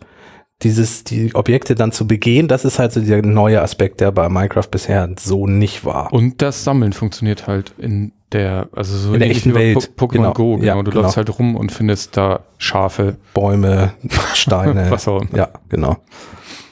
[0.62, 4.28] dieses, die Objekte dann zu begehen, das ist halt so der neue Aspekt, der bei
[4.28, 6.12] Minecraft bisher so nicht war.
[6.12, 9.94] Und das Sammeln funktioniert halt in der, also so In der echten Welt.
[9.96, 10.32] Po- Pokémon Genau.
[10.32, 10.64] Go, genau.
[10.66, 11.02] Ja, du genau.
[11.02, 13.92] läufst halt rum und findest da Schafe, Bäume,
[14.34, 14.90] Steine.
[14.90, 15.36] was auch immer.
[15.36, 15.96] Ja, genau.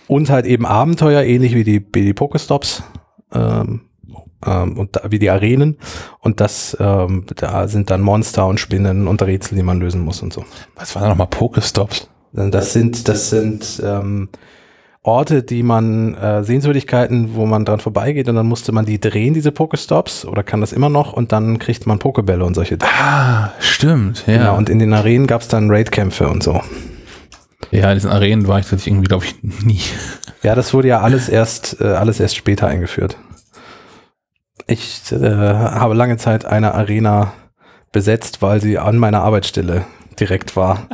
[0.08, 2.82] Und halt eben Abenteuer, ähnlich wie die, wie die Pokestops
[3.32, 3.82] ähm,
[4.44, 5.78] ähm, und da, wie die Arenen.
[6.20, 10.22] Und das, ähm, da sind dann Monster und Spinnen und Rätsel, die man lösen muss
[10.22, 10.44] und so.
[10.74, 12.08] Was war da nochmal Pokestops?
[12.32, 14.28] Das sind, das sind ähm,
[15.02, 19.34] Orte, die man, äh, Sehenswürdigkeiten, wo man dran vorbeigeht und dann musste man die drehen,
[19.34, 22.90] diese Pokestops, oder kann das immer noch und dann kriegt man Pokebälle und solche Dinge.
[22.92, 24.24] Ah, stimmt.
[24.26, 26.60] Ja, Genau, und in den Arenen gab es dann Raidkämpfe und so.
[27.70, 29.80] ja in diesen Arenen war ich tatsächlich irgendwie, glaube ich, nie.
[30.42, 33.16] Ja, das wurde ja alles erst, äh, alles erst später eingeführt.
[34.66, 37.32] Ich äh, habe lange Zeit eine Arena
[37.92, 39.84] besetzt, weil sie an meiner Arbeitsstelle
[40.18, 40.88] direkt war.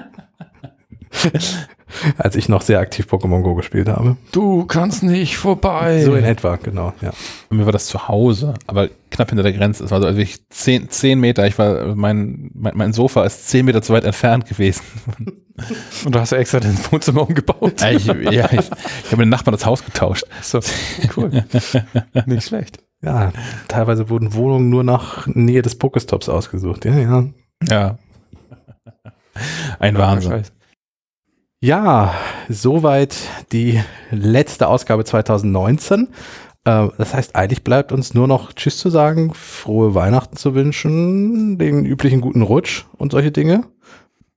[2.16, 4.16] Als ich noch sehr aktiv Pokémon Go gespielt habe.
[4.32, 6.02] Du kannst nicht vorbei.
[6.04, 7.12] So in etwa, genau, ja.
[7.50, 9.84] Bei mir war das zu Hause, aber knapp hinter der Grenze.
[9.84, 13.48] Es war so, also ich zehn, zehn Meter, ich war, mein, mein, mein Sofa ist
[13.48, 14.82] zehn Meter zu weit entfernt gewesen.
[16.04, 17.80] Und du hast ja extra dein Wohnzimmer umgebaut.
[17.80, 18.70] Ja, ich, ja, ich, ich
[19.06, 20.24] habe mit den Nachbarn das Haus getauscht.
[20.40, 20.60] So,
[21.16, 21.44] cool.
[22.26, 22.78] nicht schlecht.
[23.02, 23.32] Ja,
[23.68, 26.84] teilweise wurden Wohnungen nur nach Nähe des Pokestops ausgesucht.
[26.84, 27.24] Ja, ja.
[27.68, 27.98] Ja.
[29.78, 30.44] Ein Wahnsinn.
[31.64, 32.12] Ja,
[32.48, 33.14] soweit
[33.52, 36.08] die letzte Ausgabe 2019.
[36.64, 41.58] Äh, Das heißt, eigentlich bleibt uns nur noch Tschüss zu sagen, frohe Weihnachten zu wünschen,
[41.58, 43.62] den üblichen guten Rutsch und solche Dinge.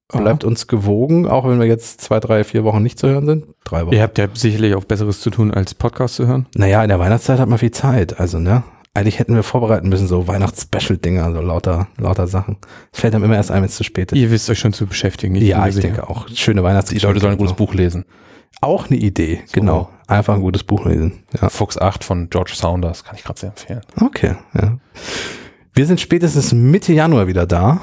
[0.10, 3.48] Bleibt uns gewogen, auch wenn wir jetzt zwei, drei, vier Wochen nicht zu hören sind.
[3.64, 3.96] Drei Wochen.
[3.96, 6.46] Ihr habt ja sicherlich auch Besseres zu tun, als Podcast zu hören.
[6.56, 8.20] Naja, in der Weihnachtszeit hat man viel Zeit.
[8.20, 8.62] Also, ne?
[8.96, 12.56] Eigentlich hätten wir vorbereiten müssen, so Weihnachts-Special-Dinger, so lauter, lauter Sachen.
[12.94, 14.18] Es fällt einem immer erst ein, wenn es zu spät ist.
[14.18, 15.36] Ihr wisst euch schon zu beschäftigen.
[15.36, 15.88] ja, ich mir sicher.
[15.90, 16.30] denke auch.
[16.30, 17.06] Schöne Die Weihnachtsgeschichte.
[17.06, 18.06] Leute sollen ein gutes Buch lesen.
[18.62, 19.90] Auch eine Idee, genau.
[20.08, 21.24] Einfach ein gutes Buch lesen.
[21.42, 21.50] Ja.
[21.50, 23.82] Fuchs 8 von George Saunders, kann ich gerade sehr empfehlen.
[24.00, 24.78] Okay, ja.
[25.74, 27.82] Wir sind spätestens Mitte Januar wieder da.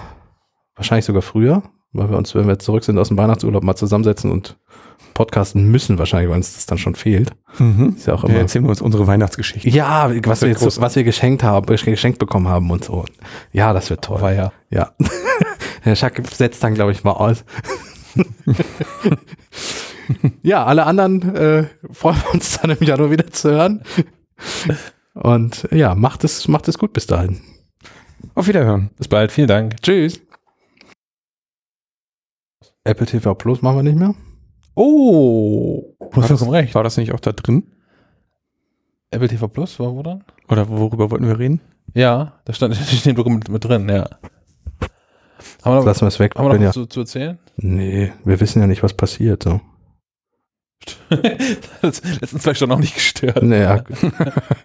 [0.77, 4.31] Wahrscheinlich sogar früher, weil wir uns, wenn wir zurück sind aus dem Weihnachtsurlaub, mal zusammensetzen
[4.31, 4.57] und
[5.15, 7.33] podcasten müssen, wahrscheinlich, weil uns das dann schon fehlt.
[7.59, 7.95] Mhm.
[7.97, 8.39] Ist ja auch Ja, immer.
[8.41, 9.69] erzählen wir uns unsere Weihnachtsgeschichte.
[9.69, 13.05] Ja, was wir, jetzt, was wir geschenkt haben, geschenkt bekommen haben und so.
[13.53, 14.21] Ja, das wird toll.
[14.23, 14.53] War ja.
[14.71, 14.93] Ja.
[15.83, 17.45] Herr Schack setzt dann, glaube ich, mal aus.
[20.43, 23.83] ja, alle anderen äh, freuen wir uns dann im Januar wieder zu hören.
[25.15, 27.41] Und ja, macht es, macht es gut bis dahin.
[28.35, 28.91] Auf Wiederhören.
[28.97, 29.77] Bis bald, vielen Dank.
[29.83, 30.21] Tschüss.
[32.85, 34.15] Apple TV Plus machen wir nicht mehr.
[34.75, 36.75] Oh, du hast vollkommen recht.
[36.75, 37.65] War das nicht auch da drin?
[39.11, 40.25] Apple TV Plus war wo dann?
[40.49, 41.61] Oder worüber wollten wir reden?
[41.95, 44.09] Ja, da stand in dem Dokument mit drin, ja.
[45.65, 46.35] Haben wir noch, Lassen wir es weg.
[46.37, 47.39] haben wir noch ja, was zu, zu erzählen?
[47.57, 49.45] nee, wir wissen ja nicht, was passiert.
[49.45, 49.61] So.
[51.83, 53.43] das letzten zwei Stunden noch nicht gestört.
[53.43, 53.85] Naja,